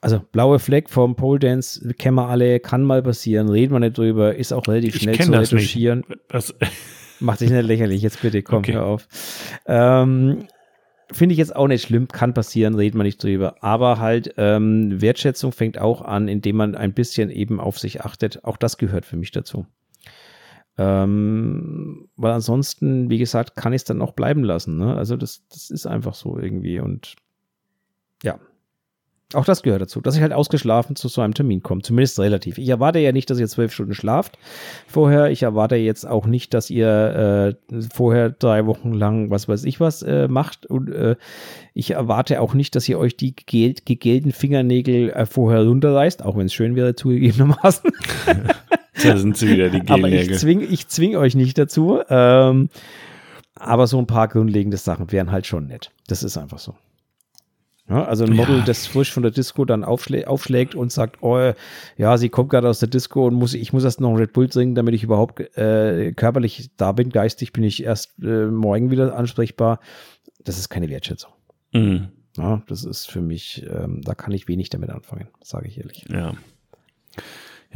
also 0.00 0.20
blaue 0.32 0.58
Fleck 0.58 0.90
vom 0.90 1.16
Pole 1.16 1.38
Dance, 1.38 1.92
kennen 1.94 2.16
wir 2.16 2.28
alle, 2.28 2.60
kann 2.60 2.82
mal 2.84 3.02
passieren, 3.02 3.48
reden 3.48 3.72
wir 3.72 3.80
nicht 3.80 3.98
drüber, 3.98 4.34
ist 4.36 4.52
auch 4.52 4.66
relativ 4.68 4.96
Ich 4.96 5.02
schnell 5.02 5.18
zu 5.18 5.30
das 5.32 5.52
retuschieren. 5.52 6.04
Das, 6.28 6.54
Mach 7.20 7.38
dich 7.38 7.50
nicht 7.50 7.64
lächerlich, 7.64 8.02
jetzt 8.02 8.20
bitte, 8.20 8.42
komm, 8.42 8.58
Okay. 8.58 8.74
hör 8.74 8.84
auf. 8.84 9.08
Ähm, 9.66 10.46
Finde 11.12 11.32
ich 11.32 11.38
jetzt 11.38 11.54
auch 11.54 11.68
nicht 11.68 11.86
schlimm, 11.86 12.08
kann 12.08 12.34
passieren, 12.34 12.74
reden 12.74 12.98
wir 12.98 13.04
nicht 13.04 13.22
drüber. 13.22 13.62
Aber 13.62 14.00
halt, 14.00 14.34
ähm, 14.38 15.00
Wertschätzung 15.00 15.52
fängt 15.52 15.78
auch 15.78 16.02
an, 16.02 16.26
indem 16.26 16.56
man 16.56 16.74
ein 16.74 16.94
bisschen 16.94 17.30
eben 17.30 17.60
auf 17.60 17.78
sich 17.78 18.02
achtet. 18.02 18.44
Auch 18.44 18.56
das 18.56 18.76
gehört 18.76 19.06
für 19.06 19.16
mich 19.16 19.30
dazu. 19.30 19.66
Ähm, 20.78 22.08
weil 22.16 22.32
ansonsten, 22.32 23.08
wie 23.08 23.18
gesagt, 23.18 23.54
kann 23.56 23.72
ich 23.72 23.80
es 23.80 23.84
dann 23.84 24.02
auch 24.02 24.12
bleiben 24.12 24.42
lassen. 24.42 24.76
Ne? 24.76 24.96
Also 24.96 25.16
das, 25.16 25.46
das 25.48 25.70
ist 25.70 25.86
einfach 25.86 26.14
so 26.14 26.38
irgendwie. 26.38 26.80
Und 26.80 27.14
ja, 28.22 28.38
auch 29.34 29.44
das 29.44 29.62
gehört 29.62 29.82
dazu, 29.82 30.00
dass 30.00 30.14
ich 30.14 30.22
halt 30.22 30.32
ausgeschlafen 30.32 30.94
zu 30.94 31.08
so 31.08 31.20
einem 31.20 31.34
Termin 31.34 31.60
komme, 31.60 31.82
zumindest 31.82 32.20
relativ. 32.20 32.58
Ich 32.58 32.68
erwarte 32.68 33.00
ja 33.00 33.10
nicht, 33.10 33.28
dass 33.28 33.40
ihr 33.40 33.48
zwölf 33.48 33.72
Stunden 33.72 33.94
schlaft 33.94 34.38
vorher. 34.86 35.30
Ich 35.30 35.42
erwarte 35.42 35.74
jetzt 35.74 36.06
auch 36.06 36.26
nicht, 36.26 36.54
dass 36.54 36.70
ihr 36.70 37.56
äh, 37.68 37.82
vorher 37.92 38.30
drei 38.30 38.66
Wochen 38.66 38.92
lang 38.92 39.30
was 39.30 39.48
weiß 39.48 39.64
ich 39.64 39.80
was 39.80 40.02
äh, 40.02 40.28
macht. 40.28 40.66
Und 40.66 40.92
äh, 40.92 41.16
ich 41.74 41.90
erwarte 41.90 42.40
auch 42.40 42.54
nicht, 42.54 42.76
dass 42.76 42.88
ihr 42.88 43.00
euch 43.00 43.16
die 43.16 43.34
gegelt, 43.34 43.84
gegelten 43.84 44.30
Fingernägel 44.30 45.10
äh, 45.10 45.26
vorher 45.26 45.64
runterreißt, 45.66 46.24
auch 46.24 46.36
wenn 46.36 46.46
es 46.46 46.54
schön 46.54 46.76
wäre, 46.76 46.94
zugegebenermaßen. 46.94 47.90
da 49.02 49.16
sind 49.16 49.36
sie 49.36 49.48
wieder, 49.48 49.70
die 49.70 49.80
Aber 49.88 50.06
ich 50.06 50.14
Gelnägel. 50.14 50.38
zwing, 50.38 50.60
ich 50.60 50.86
zwing 50.86 51.16
euch 51.16 51.34
nicht 51.34 51.58
dazu. 51.58 51.98
Ähm, 52.08 52.68
aber 53.56 53.88
so 53.88 53.98
ein 53.98 54.06
paar 54.06 54.28
grundlegende 54.28 54.76
Sachen 54.76 55.10
wären 55.10 55.32
halt 55.32 55.46
schon 55.46 55.66
nett. 55.66 55.90
Das 56.06 56.22
ist 56.22 56.36
einfach 56.36 56.58
so. 56.58 56.74
Ja, 57.88 58.04
also 58.04 58.24
ein 58.24 58.32
Model, 58.34 58.58
Ja. 58.58 58.64
das 58.64 58.86
frisch 58.88 59.12
von 59.12 59.22
der 59.22 59.30
Disco 59.30 59.64
dann 59.64 59.84
aufschlä 59.84 60.24
aufschlägt 60.26 60.74
und 60.74 60.90
sagt, 60.90 61.22
oh, 61.22 61.52
ja, 61.96 62.18
sie 62.18 62.28
kommt 62.28 62.50
gerade 62.50 62.68
aus 62.68 62.80
der 62.80 62.88
Disco 62.88 63.26
und 63.28 63.34
muss, 63.34 63.54
ich 63.54 63.72
muss 63.72 63.84
erst 63.84 64.00
noch 64.00 64.08
einen 64.08 64.18
Red 64.18 64.32
Bull 64.32 64.48
trinken, 64.48 64.74
damit 64.74 64.94
ich 64.94 65.04
überhaupt 65.04 65.38
äh, 65.56 66.12
körperlich 66.12 66.70
da 66.76 66.90
bin. 66.92 67.10
Geistig 67.10 67.52
bin 67.52 67.62
ich 67.62 67.84
erst 67.84 68.18
äh, 68.22 68.46
morgen 68.46 68.90
wieder 68.90 69.16
ansprechbar. 69.16 69.78
Das 70.42 70.58
ist 70.58 70.68
keine 70.68 70.88
Wertschätzung. 70.88 71.30
Mhm. 71.72 72.08
Ja, 72.36 72.62
das 72.66 72.84
ist 72.84 73.10
für 73.10 73.20
mich, 73.20 73.64
ähm, 73.70 74.02
da 74.02 74.14
kann 74.14 74.32
ich 74.32 74.48
wenig 74.48 74.68
damit 74.68 74.90
anfangen, 74.90 75.28
sage 75.42 75.68
ich 75.68 75.78
ehrlich. 75.78 76.04
Ja. 76.10 76.34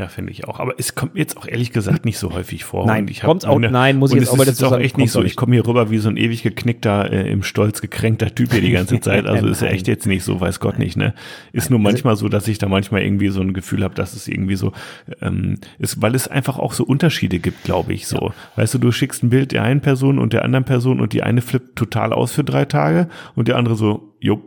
Ja, 0.00 0.08
finde 0.08 0.32
ich 0.32 0.48
auch. 0.48 0.60
Aber 0.60 0.72
es 0.78 0.94
kommt 0.94 1.14
jetzt 1.16 1.36
auch 1.36 1.46
ehrlich 1.46 1.72
gesagt 1.72 2.06
nicht 2.06 2.16
so 2.16 2.32
häufig 2.32 2.64
vor. 2.64 2.86
Nein, 2.86 3.02
Und 3.04 3.10
ich 3.10 3.20
kommt's 3.20 3.44
auch- 3.44 3.54
meine- 3.58 3.70
nein, 3.70 3.98
muss 3.98 4.12
ich 4.12 4.16
jetzt 4.16 4.28
es 4.28 4.30
auch 4.32 4.36
mal 4.38 4.44
ist 4.44 4.52
dazu 4.52 4.66
auch 4.66 4.70
sagen, 4.70 4.82
echt 4.82 4.96
nicht 4.96 5.10
so. 5.12 5.20
auch 5.20 5.24
Ich 5.24 5.36
komme 5.36 5.52
hier 5.54 5.66
rüber 5.66 5.90
wie 5.90 5.98
so 5.98 6.08
ein 6.08 6.16
ewig 6.16 6.42
geknickter, 6.42 7.12
äh, 7.12 7.30
im 7.30 7.42
Stolz 7.42 7.82
gekränkter 7.82 8.34
Typ 8.34 8.50
hier 8.52 8.62
die 8.62 8.70
ganze 8.70 8.98
Zeit. 9.00 9.26
Also 9.26 9.46
ist 9.46 9.60
ja 9.60 9.68
echt 9.68 9.86
jetzt 9.88 10.06
nicht 10.06 10.24
so, 10.24 10.40
weiß 10.40 10.58
Gott 10.58 10.78
nicht, 10.78 10.96
ne? 10.96 11.12
Ist 11.52 11.68
nur 11.70 11.78
manchmal 11.80 12.16
so, 12.16 12.30
dass 12.30 12.48
ich 12.48 12.56
da 12.56 12.66
manchmal 12.66 13.02
irgendwie 13.02 13.28
so 13.28 13.42
ein 13.42 13.52
Gefühl 13.52 13.84
habe, 13.84 13.94
dass 13.94 14.14
es 14.14 14.26
irgendwie 14.26 14.56
so 14.56 14.72
ähm, 15.20 15.58
ist, 15.78 16.00
weil 16.00 16.14
es 16.14 16.28
einfach 16.28 16.58
auch 16.58 16.72
so 16.72 16.84
Unterschiede 16.84 17.38
gibt, 17.38 17.64
glaube 17.64 17.92
ich. 17.92 18.06
So, 18.06 18.32
weißt 18.56 18.72
du, 18.72 18.78
du 18.78 18.92
schickst 18.92 19.22
ein 19.22 19.28
Bild 19.28 19.52
der 19.52 19.64
einen 19.64 19.82
Person 19.82 20.18
und 20.18 20.32
der 20.32 20.46
anderen 20.46 20.64
Person 20.64 20.98
und 21.00 21.12
die 21.12 21.22
eine 21.22 21.42
flippt 21.42 21.76
total 21.76 22.14
aus 22.14 22.32
für 22.32 22.42
drei 22.42 22.64
Tage 22.64 23.08
und 23.34 23.48
der 23.48 23.56
andere 23.58 23.74
so, 23.76 24.14
jupp, 24.20 24.42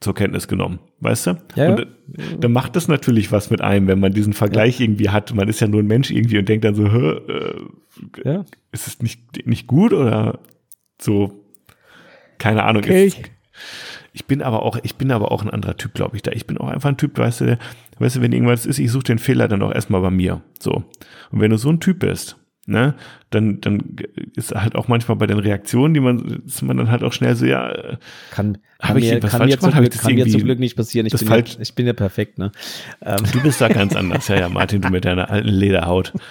zur 0.00 0.14
Kenntnis 0.14 0.46
genommen, 0.46 0.78
weißt 1.00 1.26
du? 1.26 1.38
Ja, 1.56 1.70
und 1.70 1.78
ja. 1.78 1.84
äh, 1.84 2.38
dann 2.38 2.52
macht 2.52 2.76
das 2.76 2.86
natürlich 2.88 3.32
was 3.32 3.50
mit 3.50 3.60
einem, 3.62 3.86
wenn 3.88 3.98
man 4.00 4.12
diesen 4.12 4.34
Vergleich 4.34 4.80
irgendwie 4.80 5.08
hat. 5.08 5.34
Man 5.34 5.48
ist 5.48 5.60
ja 5.60 5.68
nur 5.68 5.80
ein 5.82 5.86
Mensch 5.86 6.10
irgendwie 6.10 6.38
und 6.38 6.48
denkt 6.48 6.64
dann 6.64 6.74
so, 6.74 6.84
äh, 6.86 7.60
Ja. 8.24 8.44
ist 8.72 8.86
es 8.86 9.00
nicht, 9.00 9.46
nicht 9.46 9.66
gut 9.66 9.92
oder 9.92 10.38
so? 11.00 11.42
Keine 12.38 12.64
Ahnung. 12.64 12.82
Okay. 12.82 13.06
Ist, 13.06 13.18
ich 14.12 14.26
bin 14.26 14.42
aber 14.42 14.62
auch, 14.62 14.78
ich 14.82 14.96
bin 14.96 15.10
aber 15.10 15.32
auch 15.32 15.42
ein 15.42 15.50
anderer 15.50 15.76
Typ, 15.76 15.94
glaube 15.94 16.16
ich. 16.16 16.22
Da 16.22 16.32
ich 16.32 16.46
bin 16.46 16.58
auch 16.58 16.68
einfach 16.68 16.88
ein 16.90 16.96
Typ, 16.98 17.18
weißt 17.18 17.40
du, 17.42 17.58
weißt 17.98 18.16
du, 18.16 18.20
wenn 18.22 18.32
irgendwas 18.32 18.66
ist, 18.66 18.78
ich 18.78 18.90
suche 18.90 19.04
den 19.04 19.18
Fehler 19.18 19.48
dann 19.48 19.62
auch 19.62 19.72
erstmal 19.72 20.00
bei 20.02 20.10
mir. 20.10 20.42
So. 20.58 20.84
Und 21.30 21.40
wenn 21.40 21.50
du 21.50 21.56
so 21.58 21.70
ein 21.70 21.80
Typ 21.80 22.00
bist, 22.00 22.36
ne, 22.66 22.94
dann, 23.30 23.60
dann 23.60 23.82
ist 24.34 24.54
halt 24.54 24.74
auch 24.76 24.88
manchmal 24.88 25.16
bei 25.16 25.26
den 25.26 25.38
Reaktionen, 25.38 25.94
die 25.94 26.00
man, 26.00 26.42
ist 26.46 26.62
man 26.62 26.76
dann 26.76 26.90
halt 26.90 27.02
auch 27.02 27.12
schnell 27.12 27.34
so, 27.36 27.46
ja, 27.46 27.70
äh, 27.70 27.96
Kann, 28.30 28.58
kann, 28.78 28.96
ich 28.98 29.10
mir, 29.10 29.20
kann, 29.20 29.30
falsch 29.30 29.44
mir, 29.52 29.58
zum 29.58 29.70
gemacht? 29.70 29.90
Glück, 29.90 30.00
kann 30.00 30.14
mir 30.14 30.26
zum 30.28 30.42
Glück 30.42 30.58
nicht 30.58 30.76
passieren. 30.76 31.06
Ich, 31.06 31.12
bin, 31.12 31.28
falsch- 31.28 31.54
ja, 31.54 31.62
ich 31.62 31.74
bin 31.74 31.86
ja 31.86 31.92
perfekt. 31.92 32.38
Ne? 32.38 32.52
Ähm, 33.02 33.16
du 33.32 33.42
bist 33.42 33.60
da 33.60 33.68
ganz 33.68 33.96
anders. 33.96 34.28
Ja, 34.28 34.36
ja, 34.38 34.48
Martin, 34.48 34.82
du 34.82 34.90
mit 34.90 35.04
deiner 35.04 35.30
alten 35.30 35.48
Lederhaut. 35.48 36.12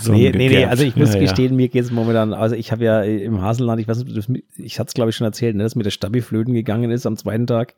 So 0.00 0.12
nee, 0.12 0.30
nee, 0.30 0.48
nee, 0.48 0.64
also 0.64 0.84
ich 0.84 0.96
muss 0.96 1.14
ja, 1.14 1.20
gestehen, 1.20 1.56
mir 1.56 1.68
geht 1.68 1.84
es 1.84 1.90
momentan, 1.90 2.34
also 2.34 2.54
ich 2.54 2.70
habe 2.72 2.84
ja 2.84 3.02
im 3.02 3.40
Haselland, 3.40 3.80
ich 3.80 3.88
weiß 3.88 4.04
nicht, 4.04 4.44
ich 4.56 4.78
hatte 4.78 4.88
es 4.88 4.94
glaube 4.94 5.10
ich 5.10 5.16
schon 5.16 5.24
erzählt, 5.24 5.56
ne, 5.56 5.62
dass 5.62 5.74
mir 5.74 5.84
der 5.84 5.90
Stabi 5.90 6.20
flöten 6.20 6.54
gegangen 6.54 6.90
ist 6.90 7.06
am 7.06 7.16
zweiten 7.16 7.46
Tag 7.46 7.74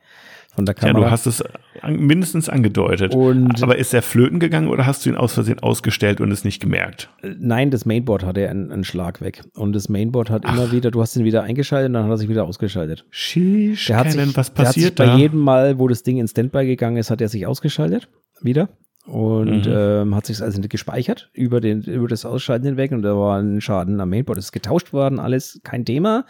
von 0.55 0.67
der 0.67 0.75
Ja, 0.75 0.81
Kamera. 0.89 1.05
du 1.07 1.11
hast 1.11 1.27
es 1.27 1.43
an, 1.83 1.97
mindestens 2.01 2.49
angedeutet. 2.49 3.15
Und- 3.15 3.63
Aber 3.63 3.77
ist 3.79 3.95
er 3.95 4.03
flöten 4.03 4.41
gegangen 4.41 4.69
oder 4.69 4.87
hast 4.87 5.05
du 5.07 5.11
ihn 5.11 5.17
aus 5.17 5.33
Versehen 5.35 5.61
ausgestellt 5.61 6.21
und 6.21 6.33
es 6.33 6.45
nicht 6.45 6.61
gemerkt? 6.61 7.11
Nein, 7.39 7.71
das 7.71 7.85
Mainboard 7.87 8.25
hatte 8.25 8.49
einen, 8.49 8.73
einen 8.73 8.85
Schlag 8.85 9.21
weg. 9.21 9.43
Und 9.55 9.73
das 9.75 9.89
Mainboard 9.89 10.31
hat 10.31 10.45
immer 10.45 10.73
wieder, 10.73 10.91
du 10.91 11.01
hast 11.01 11.15
ihn 11.17 11.25
wieder 11.25 11.43
eingeschaltet 11.45 11.89
und 11.89 11.95
dann 11.95 12.05
hat 12.05 12.11
er 12.11 12.19
sich 12.19 12.29
wieder 12.29 12.45
ausgeschaltet. 12.45 13.05
Sheesh, 13.11 13.87
Der 13.87 13.97
hat, 13.99 14.11
sich, 14.13 14.21
was 14.37 14.53
der 14.53 14.67
hat 14.67 14.75
sich 14.75 14.85
passiert 14.85 14.95
bei 14.97 15.15
jedem 15.17 15.41
Mal, 15.41 15.79
wo 15.79 15.87
das 15.87 16.03
Ding 16.03 16.19
in 16.19 16.27
Standby 16.27 16.67
gegangen 16.67 16.97
ist, 16.97 17.11
hat 17.11 17.21
er 17.21 17.29
sich 17.29 17.47
ausgeschaltet. 17.47 18.09
Wieder. 18.41 18.69
Und 19.07 19.67
Mhm. 19.67 19.73
ähm, 19.75 20.15
hat 20.15 20.27
sich 20.27 20.43
also 20.43 20.59
nicht 20.61 20.69
gespeichert 20.71 21.31
über, 21.33 21.61
den, 21.63 21.81
über 21.83 22.09
das 22.09 22.27
Ausschalten 22.27 22.67
hinweg. 22.67 22.93
Und 22.93 23.01
da 23.03 23.17
war 23.17 23.39
ein 23.39 23.61
Schaden 23.63 24.01
am 24.01 24.11
Mainboard. 24.11 24.37
Das 24.37 24.47
ist 24.47 24.53
getauscht 24.53 24.93
worden, 24.93 25.19
alles 25.19 25.61
kein 25.65 25.85
Thema. 25.87 26.27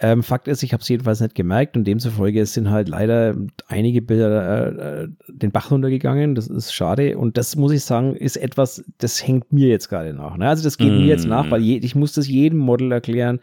Ähm, 0.00 0.24
Fakt 0.24 0.48
ist, 0.48 0.62
ich 0.64 0.72
habe 0.72 0.80
es 0.80 0.88
jedenfalls 0.88 1.20
nicht 1.20 1.36
gemerkt 1.36 1.76
und 1.76 1.84
demzufolge 1.84 2.44
sind 2.46 2.68
halt 2.70 2.88
leider 2.88 3.36
einige 3.68 4.02
Bilder 4.02 5.02
äh, 5.02 5.02
äh, 5.04 5.08
den 5.28 5.52
Bach 5.52 5.70
runtergegangen. 5.70 6.34
Das 6.34 6.48
ist 6.48 6.72
schade 6.74 7.16
und 7.16 7.36
das 7.38 7.54
muss 7.54 7.70
ich 7.70 7.84
sagen, 7.84 8.16
ist 8.16 8.36
etwas, 8.36 8.84
das 8.98 9.24
hängt 9.24 9.52
mir 9.52 9.68
jetzt 9.68 9.88
gerade 9.88 10.12
nach. 10.12 10.36
Ne? 10.36 10.48
Also 10.48 10.64
das 10.64 10.78
geht 10.78 10.92
mir 10.92 11.06
jetzt 11.06 11.26
Mm. 11.26 11.30
nach, 11.30 11.50
weil 11.50 11.60
je, 11.62 11.76
ich 11.76 11.94
muss 11.94 12.12
das 12.12 12.26
jedem 12.26 12.58
Model 12.58 12.90
erklären, 12.90 13.38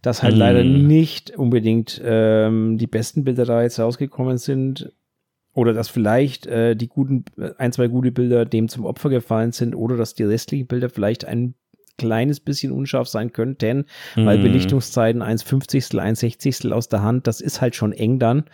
dass 0.00 0.22
halt 0.22 0.34
Mm. 0.34 0.38
leider 0.38 0.64
nicht 0.64 1.36
unbedingt 1.36 2.00
ähm, 2.02 2.78
die 2.78 2.86
besten 2.86 3.24
Bilder 3.24 3.44
da 3.44 3.62
jetzt 3.62 3.78
rausgekommen 3.78 4.38
sind. 4.38 4.90
oder 5.54 5.74
dass 5.74 5.90
vielleicht 5.90 6.46
äh, 6.46 6.74
die 6.74 6.88
guten, 6.88 7.26
ein, 7.58 7.72
zwei 7.72 7.86
gute 7.88 8.10
Bilder 8.10 8.46
dem 8.46 8.68
zum 8.70 8.86
Opfer 8.86 9.10
gefallen 9.10 9.52
sind 9.52 9.74
oder 9.74 9.98
dass 9.98 10.14
die 10.14 10.24
restlichen 10.24 10.66
Bilder 10.66 10.88
vielleicht 10.88 11.26
ein 11.26 11.52
kleines 12.02 12.40
bisschen 12.40 12.72
unscharf 12.72 13.08
sein 13.08 13.32
könnten, 13.32 13.84
weil 14.16 14.38
Mhm. 14.38 14.42
Belichtungszeiten 14.42 15.22
1,50, 15.22 15.98
1,60 16.00 16.72
aus 16.72 16.88
der 16.88 17.02
Hand, 17.02 17.26
das 17.26 17.40
ist 17.40 17.60
halt 17.60 17.74
schon 17.76 17.92
eng 17.92 18.18
dann. 18.18 18.44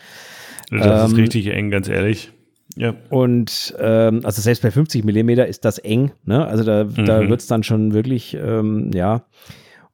Das 0.71 1.11
ist 1.11 1.13
Ähm, 1.13 1.17
richtig 1.17 1.47
eng, 1.49 1.71
ganz 1.71 1.89
ehrlich. 1.89 2.31
Ja. 2.77 2.95
Und 3.09 3.75
ähm, 3.81 4.21
also 4.25 4.43
selbst 4.43 4.63
bei 4.63 4.71
50 4.71 5.03
Millimeter 5.05 5.47
ist 5.47 5.65
das 5.65 5.79
eng, 5.79 6.13
ne? 6.25 6.47
Also 6.47 6.63
da, 6.63 6.85
da 6.85 7.23
Mhm. 7.23 7.29
wird 7.31 7.41
es 7.41 7.47
dann 7.47 7.63
schon 7.63 7.93
wirklich, 7.95 8.35
ähm, 8.35 8.91
ja. 8.95 9.25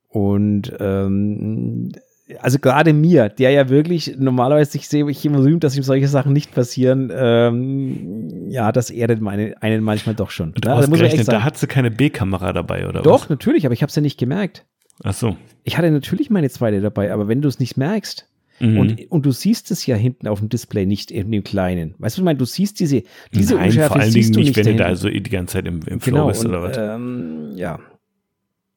Und 0.08 0.72
ähm, 0.80 1.92
also 2.40 2.58
gerade 2.58 2.92
mir, 2.92 3.28
der 3.28 3.50
ja 3.50 3.68
wirklich 3.68 4.16
normalerweise 4.18 4.78
ich 4.78 4.88
sehe 4.88 5.08
ich 5.10 5.24
immer 5.26 5.40
rühmt, 5.40 5.62
dass 5.64 5.76
ihm 5.76 5.82
solche 5.82 6.08
Sachen 6.08 6.32
nicht 6.32 6.54
passieren, 6.54 7.12
ähm, 7.14 8.48
ja, 8.50 8.72
das 8.72 8.90
erdet 8.90 9.20
meine, 9.20 9.60
einen 9.62 9.82
manchmal 9.82 10.14
doch 10.14 10.30
schon. 10.30 10.52
Du 10.54 10.66
Ne? 10.68 10.74
hast 10.74 10.88
Also 10.88 10.90
muss 10.90 11.26
da 11.26 11.42
hat 11.42 11.56
sie 11.58 11.66
keine 11.66 11.90
B-Kamera 11.90 12.52
dabei, 12.52 12.88
oder 12.88 13.02
Doch, 13.02 13.22
was? 13.24 13.28
natürlich, 13.30 13.66
aber 13.66 13.74
ich 13.74 13.82
habe 13.82 13.90
es 13.90 13.96
ja 13.96 14.02
nicht 14.02 14.18
gemerkt. 14.18 14.64
Ach 15.02 15.12
so. 15.14 15.36
Ich 15.64 15.76
hatte 15.76 15.90
natürlich 15.90 16.30
meine 16.30 16.48
zweite 16.50 16.80
dabei, 16.80 17.12
aber 17.12 17.28
wenn 17.28 17.42
du 17.42 17.48
es 17.48 17.58
nicht 17.58 17.76
merkst, 17.76 18.26
Mhm. 18.60 18.78
und, 18.78 19.10
und 19.10 19.26
du 19.26 19.32
siehst 19.32 19.72
es 19.72 19.84
ja 19.84 19.96
hinten 19.96 20.28
auf 20.28 20.38
dem 20.38 20.48
Display 20.48 20.86
nicht 20.86 21.10
in 21.10 21.32
dem 21.32 21.42
kleinen. 21.42 21.96
Weißt 21.98 21.98
du, 21.98 22.04
was 22.04 22.18
ich 22.18 22.24
meine, 22.24 22.38
du 22.38 22.44
siehst 22.44 22.78
diese, 22.78 23.02
diese 23.34 23.56
Nein, 23.56 23.64
Unschärfe 23.66 23.94
vor 23.94 24.00
allen 24.00 24.12
siehst 24.12 24.28
Dingen 24.28 24.44
du 24.44 24.48
nicht, 24.48 24.56
wenn 24.56 24.76
du 24.76 24.84
da 24.84 24.94
so 24.94 25.08
die 25.08 25.20
ganze 25.22 25.54
Zeit 25.54 25.66
im, 25.66 25.80
im 25.88 25.98
Flow 26.00 26.14
Genau, 26.14 26.28
bist, 26.28 26.44
und, 26.44 26.50
oder 26.52 26.62
was? 26.62 26.76
ähm, 26.78 27.50
ja. 27.56 27.80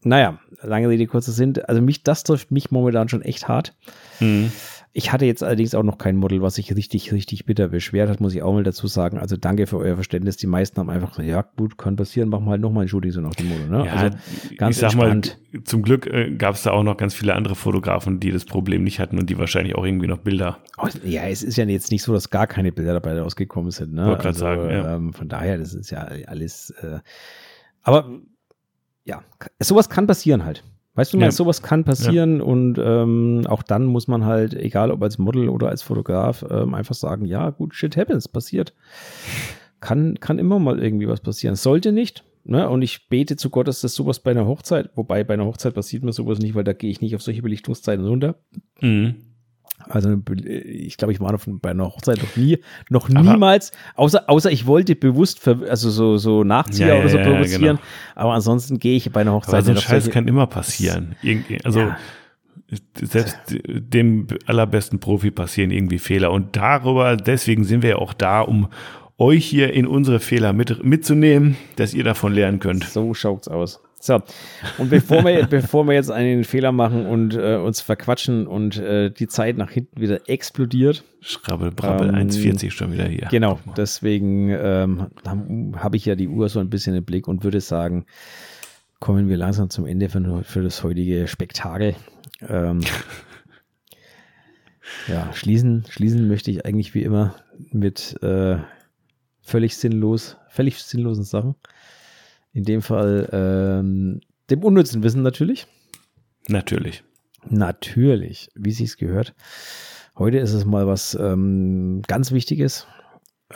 Naja, 0.07 0.39
lange 0.61 0.89
Rede, 0.89 1.05
kurzer 1.07 1.31
Sinn. 1.31 1.53
Also 1.67 1.81
mich, 1.81 2.03
das 2.03 2.23
trifft 2.23 2.51
mich 2.51 2.71
momentan 2.71 3.09
schon 3.09 3.21
echt 3.21 3.47
hart. 3.47 3.75
Mhm. 4.19 4.51
Ich 4.93 5.11
hatte 5.11 5.25
jetzt 5.25 5.43
allerdings 5.43 5.75
auch 5.75 5.83
noch 5.83 5.99
kein 5.99 6.15
Model, 6.15 6.41
was 6.41 6.55
sich 6.55 6.75
richtig, 6.75 7.11
richtig 7.11 7.45
bitter 7.45 7.67
beschwert 7.67 8.09
hat, 8.09 8.19
muss 8.19 8.33
ich 8.33 8.41
auch 8.41 8.53
mal 8.53 8.63
dazu 8.63 8.87
sagen. 8.87 9.19
Also 9.19 9.37
danke 9.37 9.67
für 9.67 9.77
euer 9.77 9.93
Verständnis. 9.93 10.37
Die 10.37 10.47
meisten 10.47 10.79
haben 10.79 10.89
einfach, 10.89 11.11
gesagt, 11.11 11.27
ja 11.27 11.45
gut, 11.55 11.77
kann 11.77 11.95
passieren, 11.95 12.29
machen 12.29 12.45
wir 12.45 12.51
halt 12.51 12.61
nochmal 12.61 12.85
ein 12.85 12.87
Shooting 12.87 13.11
so 13.11 13.21
nach 13.21 13.35
dem 13.35 13.49
Motto. 13.49 13.67
Ne? 13.67 13.85
Ja, 13.85 13.93
also 13.93 14.17
ganz 14.57 14.77
ich 14.77 14.81
sag 14.81 14.93
entspannt. 14.93 15.37
mal, 15.53 15.63
zum 15.65 15.83
Glück 15.83 16.07
äh, 16.07 16.31
gab 16.31 16.55
es 16.55 16.63
da 16.63 16.71
auch 16.71 16.81
noch 16.81 16.97
ganz 16.97 17.13
viele 17.13 17.35
andere 17.35 17.53
Fotografen, 17.53 18.19
die 18.19 18.31
das 18.31 18.45
Problem 18.45 18.83
nicht 18.83 18.99
hatten 18.99 19.19
und 19.19 19.29
die 19.29 19.37
wahrscheinlich 19.37 19.75
auch 19.75 19.85
irgendwie 19.85 20.07
noch 20.07 20.17
Bilder. 20.17 20.57
Oh, 20.79 20.87
Ja, 21.03 21.27
es 21.27 21.43
ist 21.43 21.57
ja 21.57 21.65
jetzt 21.65 21.91
nicht 21.91 22.01
so, 22.01 22.13
dass 22.13 22.31
gar 22.31 22.47
keine 22.47 22.71
Bilder 22.71 22.93
dabei 22.93 23.19
rausgekommen 23.19 23.69
sind. 23.69 23.93
Ne? 23.93 24.07
Wollte 24.07 24.23
grad 24.23 24.35
sagen, 24.35 24.67
ja. 24.67 24.95
ähm, 24.95 25.13
von 25.13 25.27
daher, 25.27 25.59
das 25.59 25.75
ist 25.75 25.91
ja 25.91 26.07
alles. 26.25 26.71
Äh, 26.81 27.01
aber 27.83 28.19
ja, 29.07 29.21
sowas 29.59 29.89
kann 29.89 30.05
passieren 30.07 30.43
halt. 30.45 30.63
Weißt 30.95 31.13
du, 31.13 31.17
mal, 31.17 31.25
Ja. 31.25 31.31
sowas 31.31 31.61
kann 31.61 31.83
passieren 31.83 32.41
und 32.41 32.79
ähm, 32.83 33.43
auch 33.47 33.61
dann 33.61 33.85
muss 33.85 34.07
man 34.07 34.25
halt, 34.25 34.55
egal 34.55 34.89
ob 34.89 35.03
als 35.03 35.19
Model 35.19 35.47
oder 35.47 35.69
als 35.69 35.83
Fotograf, 35.83 36.43
ähm, 36.49 36.73
einfach 36.73 36.95
sagen, 36.95 37.25
ja, 37.25 37.51
gut, 37.51 37.75
shit 37.75 37.95
happens, 37.95 38.27
passiert. 38.27 38.73
Kann, 39.79 40.19
kann 40.19 40.39
immer 40.39 40.57
mal 40.57 40.79
irgendwie 40.81 41.07
was 41.07 41.21
passieren. 41.21 41.55
Sollte 41.55 41.91
nicht. 41.91 42.23
Ne? 42.45 42.67
Und 42.67 42.81
ich 42.81 43.09
bete 43.09 43.35
zu 43.35 43.49
Gott, 43.51 43.67
dass 43.67 43.81
das 43.81 43.93
sowas 43.93 44.19
bei 44.21 44.31
einer 44.31 44.47
Hochzeit, 44.47 44.89
wobei 44.95 45.23
bei 45.23 45.35
einer 45.35 45.45
Hochzeit 45.45 45.75
passiert 45.75 46.01
mir 46.03 46.13
sowas 46.13 46.39
nicht, 46.39 46.55
weil 46.55 46.63
da 46.63 46.73
gehe 46.73 46.89
ich 46.89 47.01
nicht 47.01 47.13
auf 47.15 47.21
solche 47.21 47.43
Belichtungszeiten 47.43 48.05
runter. 48.05 48.35
Mhm. 48.81 49.15
Also 49.89 50.17
ich 50.45 50.97
glaube, 50.97 51.13
ich 51.13 51.19
war 51.19 51.31
noch 51.31 51.43
bei 51.45 51.69
einer 51.69 51.85
Hochzeit 51.85 52.17
noch 52.21 52.35
nie, 52.35 52.57
noch 52.89 53.09
Aber- 53.09 53.21
niemals, 53.21 53.71
außer, 53.95 54.29
außer 54.29 54.51
ich 54.51 54.65
wollte 54.65 54.95
bewusst, 54.95 55.47
also 55.47 55.89
so, 55.89 56.17
so 56.17 56.43
Nachzieher 56.43 56.87
Ja, 56.87 56.93
ja, 56.95 56.99
oder 57.01 57.09
so 57.09 57.17
ja, 57.17 57.23
ja, 57.23 57.29
provozieren. 57.31 57.61
genau. 57.77 57.79
Aber 58.15 58.33
ansonsten 58.33 58.79
gehe 58.79 58.97
ich 58.97 59.09
bei 59.11 59.21
einer 59.21 59.33
Hochzeit 59.33 59.53
Aber 59.55 59.63
so 59.63 59.71
ein 59.71 59.77
Scheiß 59.77 60.09
kann 60.09 60.27
immer 60.27 60.47
passieren. 60.47 61.15
Irgendwie, 61.21 61.59
also 61.63 61.91
selbst 63.01 63.37
dem 63.65 64.27
allerbesten 64.45 64.99
Profi 64.99 65.31
passieren 65.31 65.71
irgendwie 65.71 65.99
Fehler. 65.99 66.31
Und 66.31 66.55
darüber, 66.55 67.15
deswegen 67.15 67.63
sind 67.63 67.81
wir 67.81 67.91
ja 67.91 67.95
auch 67.97 68.13
da, 68.13 68.41
um 68.41 68.67
euch 69.17 69.45
hier 69.45 69.73
in 69.73 69.87
unsere 69.87 70.19
Fehler 70.19 70.53
mit, 70.53 70.83
mitzunehmen, 70.83 71.55
dass 71.77 71.93
ihr 71.93 72.03
davon 72.03 72.33
lernen 72.33 72.59
könnt. 72.59 72.83
So 72.83 73.13
schaut's 73.13 73.47
aus. 73.47 73.79
So, 73.99 74.21
und 74.77 74.89
bevor 74.89 75.23
wir, 75.25 75.45
bevor 75.49 75.85
wir 75.85 75.93
jetzt 75.93 76.11
einen 76.11 76.43
Fehler 76.43 76.71
machen 76.71 77.05
und 77.05 77.35
äh, 77.35 77.55
uns 77.55 77.81
verquatschen 77.81 78.45
und 78.45 78.77
äh, 78.77 79.09
die 79.09 79.27
Zeit 79.27 79.57
nach 79.57 79.71
hinten 79.71 79.99
wieder 79.99 80.29
explodiert, 80.29 81.03
Schrabbel, 81.19 81.71
brabbel, 81.71 82.09
Ähm, 82.09 82.29
1,40 82.29 82.71
schon 82.71 82.93
wieder 82.93 83.07
hier. 83.07 83.27
Genau, 83.31 83.59
deswegen 83.75 84.49
ähm, 84.49 85.07
habe 85.25 85.71
hab 85.77 85.95
ich 85.95 86.05
ja 86.05 86.15
die 86.15 86.27
Uhr 86.27 86.47
so 86.47 86.59
ein 86.59 86.69
bisschen 86.69 86.95
im 86.95 87.05
Blick 87.05 87.27
und 87.27 87.43
würde 87.43 87.59
sagen, 87.59 88.05
kommen 88.99 89.29
wir 89.29 89.37
langsam 89.37 89.69
zum 89.69 89.85
Ende 89.85 90.09
für, 90.09 90.43
für 90.43 90.61
das 90.61 90.83
heutige 90.83 91.27
Spektakel. 91.27 91.95
Ähm, 92.47 92.81
ja, 95.07 95.33
schließen, 95.33 95.85
schließen 95.89 96.27
möchte 96.27 96.51
ich 96.51 96.65
eigentlich 96.65 96.93
wie 96.93 97.03
immer 97.03 97.35
mit 97.71 98.21
äh, 98.21 98.57
völlig 99.41 99.77
sinnlos, 99.77 100.37
völlig 100.49 100.83
sinnlosen 100.83 101.23
Sachen. 101.23 101.55
In 102.57 102.63
dem 102.63 102.81
Fall 102.81 103.29
ähm, 103.31 104.19
dem 104.49 104.63
unnützen 104.63 105.03
Wissen 105.03 105.21
natürlich. 105.21 105.67
Natürlich. 106.47 107.03
Natürlich, 107.47 108.49
wie 108.55 108.71
sie 108.71 108.85
es 108.85 108.97
gehört. 108.97 109.35
Heute 110.17 110.39
ist 110.39 110.53
es 110.53 110.65
mal 110.65 110.87
was 110.87 111.13
ähm, 111.13 112.01
ganz 112.07 112.31
Wichtiges. 112.31 112.87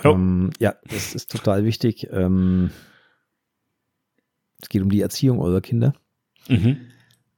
Oh. 0.04 0.10
Ähm, 0.10 0.52
ja, 0.60 0.76
das 0.88 1.16
ist 1.16 1.32
total 1.32 1.66
wichtig. 1.66 2.10
Ähm, 2.12 2.70
es 4.62 4.70
geht 4.70 4.84
um 4.84 4.92
die 4.92 5.02
Erziehung 5.02 5.40
eurer 5.40 5.62
Kinder. 5.62 5.94
Mhm. 6.48 6.78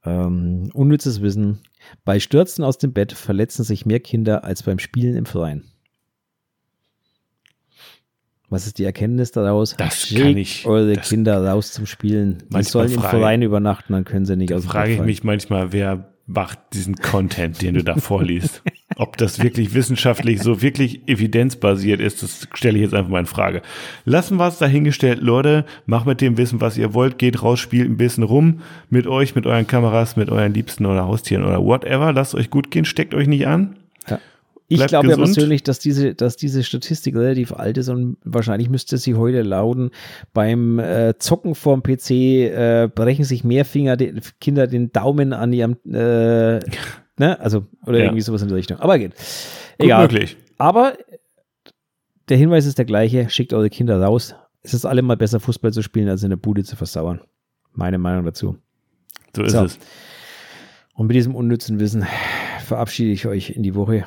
Ähm, 0.04 0.70
unnützes 0.74 1.22
Wissen. 1.22 1.60
Bei 2.04 2.20
Stürzen 2.20 2.62
aus 2.62 2.76
dem 2.76 2.92
Bett 2.92 3.14
verletzen 3.14 3.64
sich 3.64 3.86
mehr 3.86 4.00
Kinder 4.00 4.44
als 4.44 4.64
beim 4.64 4.78
Spielen 4.78 5.16
im 5.16 5.24
Freien. 5.24 5.64
Was 8.50 8.66
ist 8.66 8.78
die 8.78 8.84
Erkenntnis 8.84 9.30
daraus? 9.32 9.74
Das 9.76 10.02
Schickt 10.02 10.20
kann 10.22 10.36
ich- 10.36 10.66
eure 10.66 10.94
das- 10.94 11.08
Kinder 11.08 11.44
raus 11.44 11.72
zum 11.72 11.86
Spielen. 11.86 12.42
Die 12.50 12.62
sollen 12.62 12.92
im 12.92 13.00
Verein 13.00 13.42
übernachten, 13.42 13.92
dann 13.94 14.04
können 14.04 14.26
sie 14.26 14.36
nicht 14.36 14.52
aus 14.52 14.62
dem 14.62 14.70
frage 14.70 14.92
ich 14.92 15.00
mich 15.00 15.24
manchmal, 15.24 15.72
wer 15.72 16.10
macht 16.26 16.58
diesen 16.72 16.94
Content, 16.96 17.60
den 17.60 17.74
du 17.74 17.84
da 17.84 17.96
vorliest. 17.96 18.62
Ob 18.96 19.16
das 19.18 19.42
wirklich 19.42 19.74
wissenschaftlich 19.74 20.40
so 20.40 20.62
wirklich 20.62 21.06
evidenzbasiert 21.08 22.00
ist, 22.00 22.22
das 22.22 22.46
stelle 22.54 22.78
ich 22.78 22.84
jetzt 22.84 22.94
einfach 22.94 23.10
mal 23.10 23.18
in 23.18 23.26
Frage. 23.26 23.60
Lassen 24.04 24.36
wir 24.38 24.46
es 24.46 24.58
dahingestellt, 24.58 25.20
Leute. 25.20 25.64
Macht 25.84 26.06
mit 26.06 26.20
dem 26.20 26.38
Wissen, 26.38 26.60
was 26.60 26.78
ihr 26.78 26.94
wollt. 26.94 27.18
Geht 27.18 27.42
raus, 27.42 27.58
spielt 27.60 27.90
ein 27.90 27.96
bisschen 27.98 28.22
rum 28.22 28.60
mit 28.88 29.06
euch, 29.06 29.34
mit 29.34 29.46
euren 29.46 29.66
Kameras, 29.66 30.16
mit 30.16 30.30
euren 30.30 30.54
Liebsten 30.54 30.86
oder 30.86 31.04
Haustieren 31.06 31.44
oder 31.44 31.62
whatever. 31.62 32.12
Lasst 32.12 32.34
euch 32.34 32.48
gut 32.50 32.70
gehen, 32.70 32.84
steckt 32.84 33.14
euch 33.14 33.26
nicht 33.26 33.46
an. 33.46 33.76
Ja. 34.08 34.18
Ich 34.80 34.86
glaube 34.86 35.08
ja 35.08 35.16
persönlich, 35.16 35.62
dass 35.62 35.78
diese, 35.78 36.14
dass 36.14 36.36
diese 36.36 36.62
Statistik 36.62 37.14
relativ 37.16 37.52
alt 37.52 37.78
ist 37.78 37.88
und 37.88 38.16
wahrscheinlich 38.24 38.68
müsste 38.70 38.98
sie 38.98 39.14
heute 39.14 39.42
lauten, 39.42 39.90
beim 40.32 40.78
äh, 40.78 41.14
Zocken 41.18 41.54
vorm 41.54 41.82
PC 41.82 42.10
äh, 42.10 42.88
brechen 42.94 43.24
sich 43.24 43.44
mehr 43.44 43.64
Finger, 43.64 43.96
die, 43.96 44.14
Kinder 44.40 44.66
den 44.66 44.92
Daumen 44.92 45.32
an 45.32 45.52
ihrem, 45.52 45.76
äh, 45.86 46.60
ne, 47.18 47.38
also, 47.40 47.66
oder 47.86 47.98
Ja. 47.98 48.04
irgendwie 48.04 48.22
sowas 48.22 48.42
in 48.42 48.48
die 48.48 48.54
Richtung. 48.54 48.78
Aber 48.80 48.98
geht. 48.98 49.12
Gut 49.14 49.86
Egal. 49.86 50.02
möglich. 50.02 50.36
Aber 50.58 50.94
der 52.28 52.36
Hinweis 52.36 52.66
ist 52.66 52.78
der 52.78 52.84
gleiche, 52.84 53.28
schickt 53.30 53.52
eure 53.52 53.70
Kinder 53.70 54.00
raus. 54.00 54.34
Es 54.62 54.72
ist 54.72 54.86
allemal 54.86 55.16
besser, 55.16 55.40
Fußball 55.40 55.72
zu 55.72 55.82
spielen, 55.82 56.08
als 56.08 56.22
in 56.22 56.30
der 56.30 56.36
Bude 56.38 56.64
zu 56.64 56.74
versauern. 56.76 57.20
Meine 57.72 57.98
Meinung 57.98 58.24
dazu. 58.24 58.56
So 59.36 59.42
ist 59.42 59.52
So. 59.52 59.64
es. 59.64 59.78
Und 60.94 61.08
mit 61.08 61.16
diesem 61.16 61.34
unnützen 61.34 61.80
Wissen 61.80 62.06
verabschiede 62.64 63.10
ich 63.10 63.26
euch 63.26 63.50
in 63.50 63.62
die 63.64 63.74
Woche. 63.74 64.04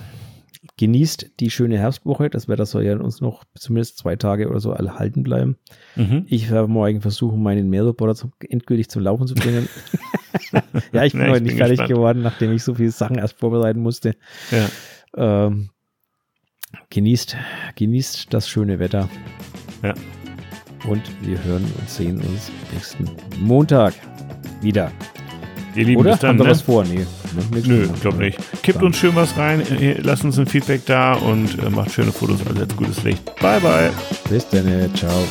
Genießt 0.77 1.31
die 1.39 1.49
schöne 1.49 1.77
Herbstwoche. 1.77 2.29
Das 2.29 2.47
Wetter 2.47 2.65
soll 2.65 2.84
ja 2.84 2.97
uns 2.97 3.21
noch 3.21 3.43
zumindest 3.55 3.97
zwei 3.97 4.15
Tage 4.15 4.49
oder 4.49 4.59
so 4.59 4.71
erhalten 4.71 5.23
bleiben. 5.23 5.57
Mhm. 5.95 6.25
Ich 6.27 6.49
werde 6.49 6.67
morgen 6.67 7.01
versuchen, 7.01 7.41
meinen 7.41 7.69
Meerroboter 7.69 8.15
zum, 8.15 8.31
endgültig 8.49 8.89
zum 8.89 9.03
Laufen 9.03 9.27
zu 9.27 9.35
bringen. 9.35 9.67
ja, 10.91 11.03
ich 11.03 11.13
bin 11.13 11.21
Ja, 11.21 11.29
heute 11.29 11.43
nicht 11.43 11.57
fertig 11.57 11.77
gespannt. 11.77 11.89
geworden, 11.89 12.21
nachdem 12.21 12.51
ich 12.53 12.63
so 12.63 12.73
viele 12.75 12.91
Sachen 12.91 13.17
erst 13.17 13.39
vorbereiten 13.39 13.81
musste. 13.81 14.15
Ja. 14.51 14.67
Ähm, 15.15 15.69
genießt, 16.89 17.38
genießt 17.75 18.34
das 18.34 18.49
schöne 18.49 18.79
Wetter. 18.79 19.09
Ja. 19.84 19.93
Und 20.88 21.01
wir 21.25 21.43
hören 21.43 21.63
und 21.79 21.89
sehen 21.89 22.17
uns 22.21 22.51
nächsten 22.73 23.05
Montag 23.39 23.93
wieder. 24.61 24.91
Ihr 25.77 25.85
Lieben, 25.85 26.01
Oder? 26.01 26.11
bis 26.11 26.19
dann. 26.21 26.37
Haben 26.39 26.45
Ne? 26.45 26.51
was 26.51 26.61
vor? 26.61 26.83
Nee. 26.83 26.95
ne, 26.95 27.05
nix 27.53 27.67
Nö, 27.67 27.85
vor. 27.85 27.95
glaub 28.01 28.17
nicht. 28.19 28.37
Kippt 28.63 28.81
uns 28.83 28.97
schön 28.97 29.15
was 29.15 29.37
rein, 29.37 29.61
äh, 29.61 29.99
lasst 30.01 30.23
uns 30.25 30.37
ein 30.39 30.47
Feedback 30.47 30.85
da 30.85 31.13
und 31.13 31.57
äh, 31.63 31.69
macht 31.69 31.91
schöne 31.91 32.11
Fotos. 32.11 32.39
Also 32.47 32.61
jetzt 32.61 32.75
gutes 32.75 33.03
Licht. 33.03 33.23
Bye, 33.39 33.59
bye. 33.61 33.91
Bis 34.29 34.47
dann. 34.49 34.89
Ciao. 34.95 35.23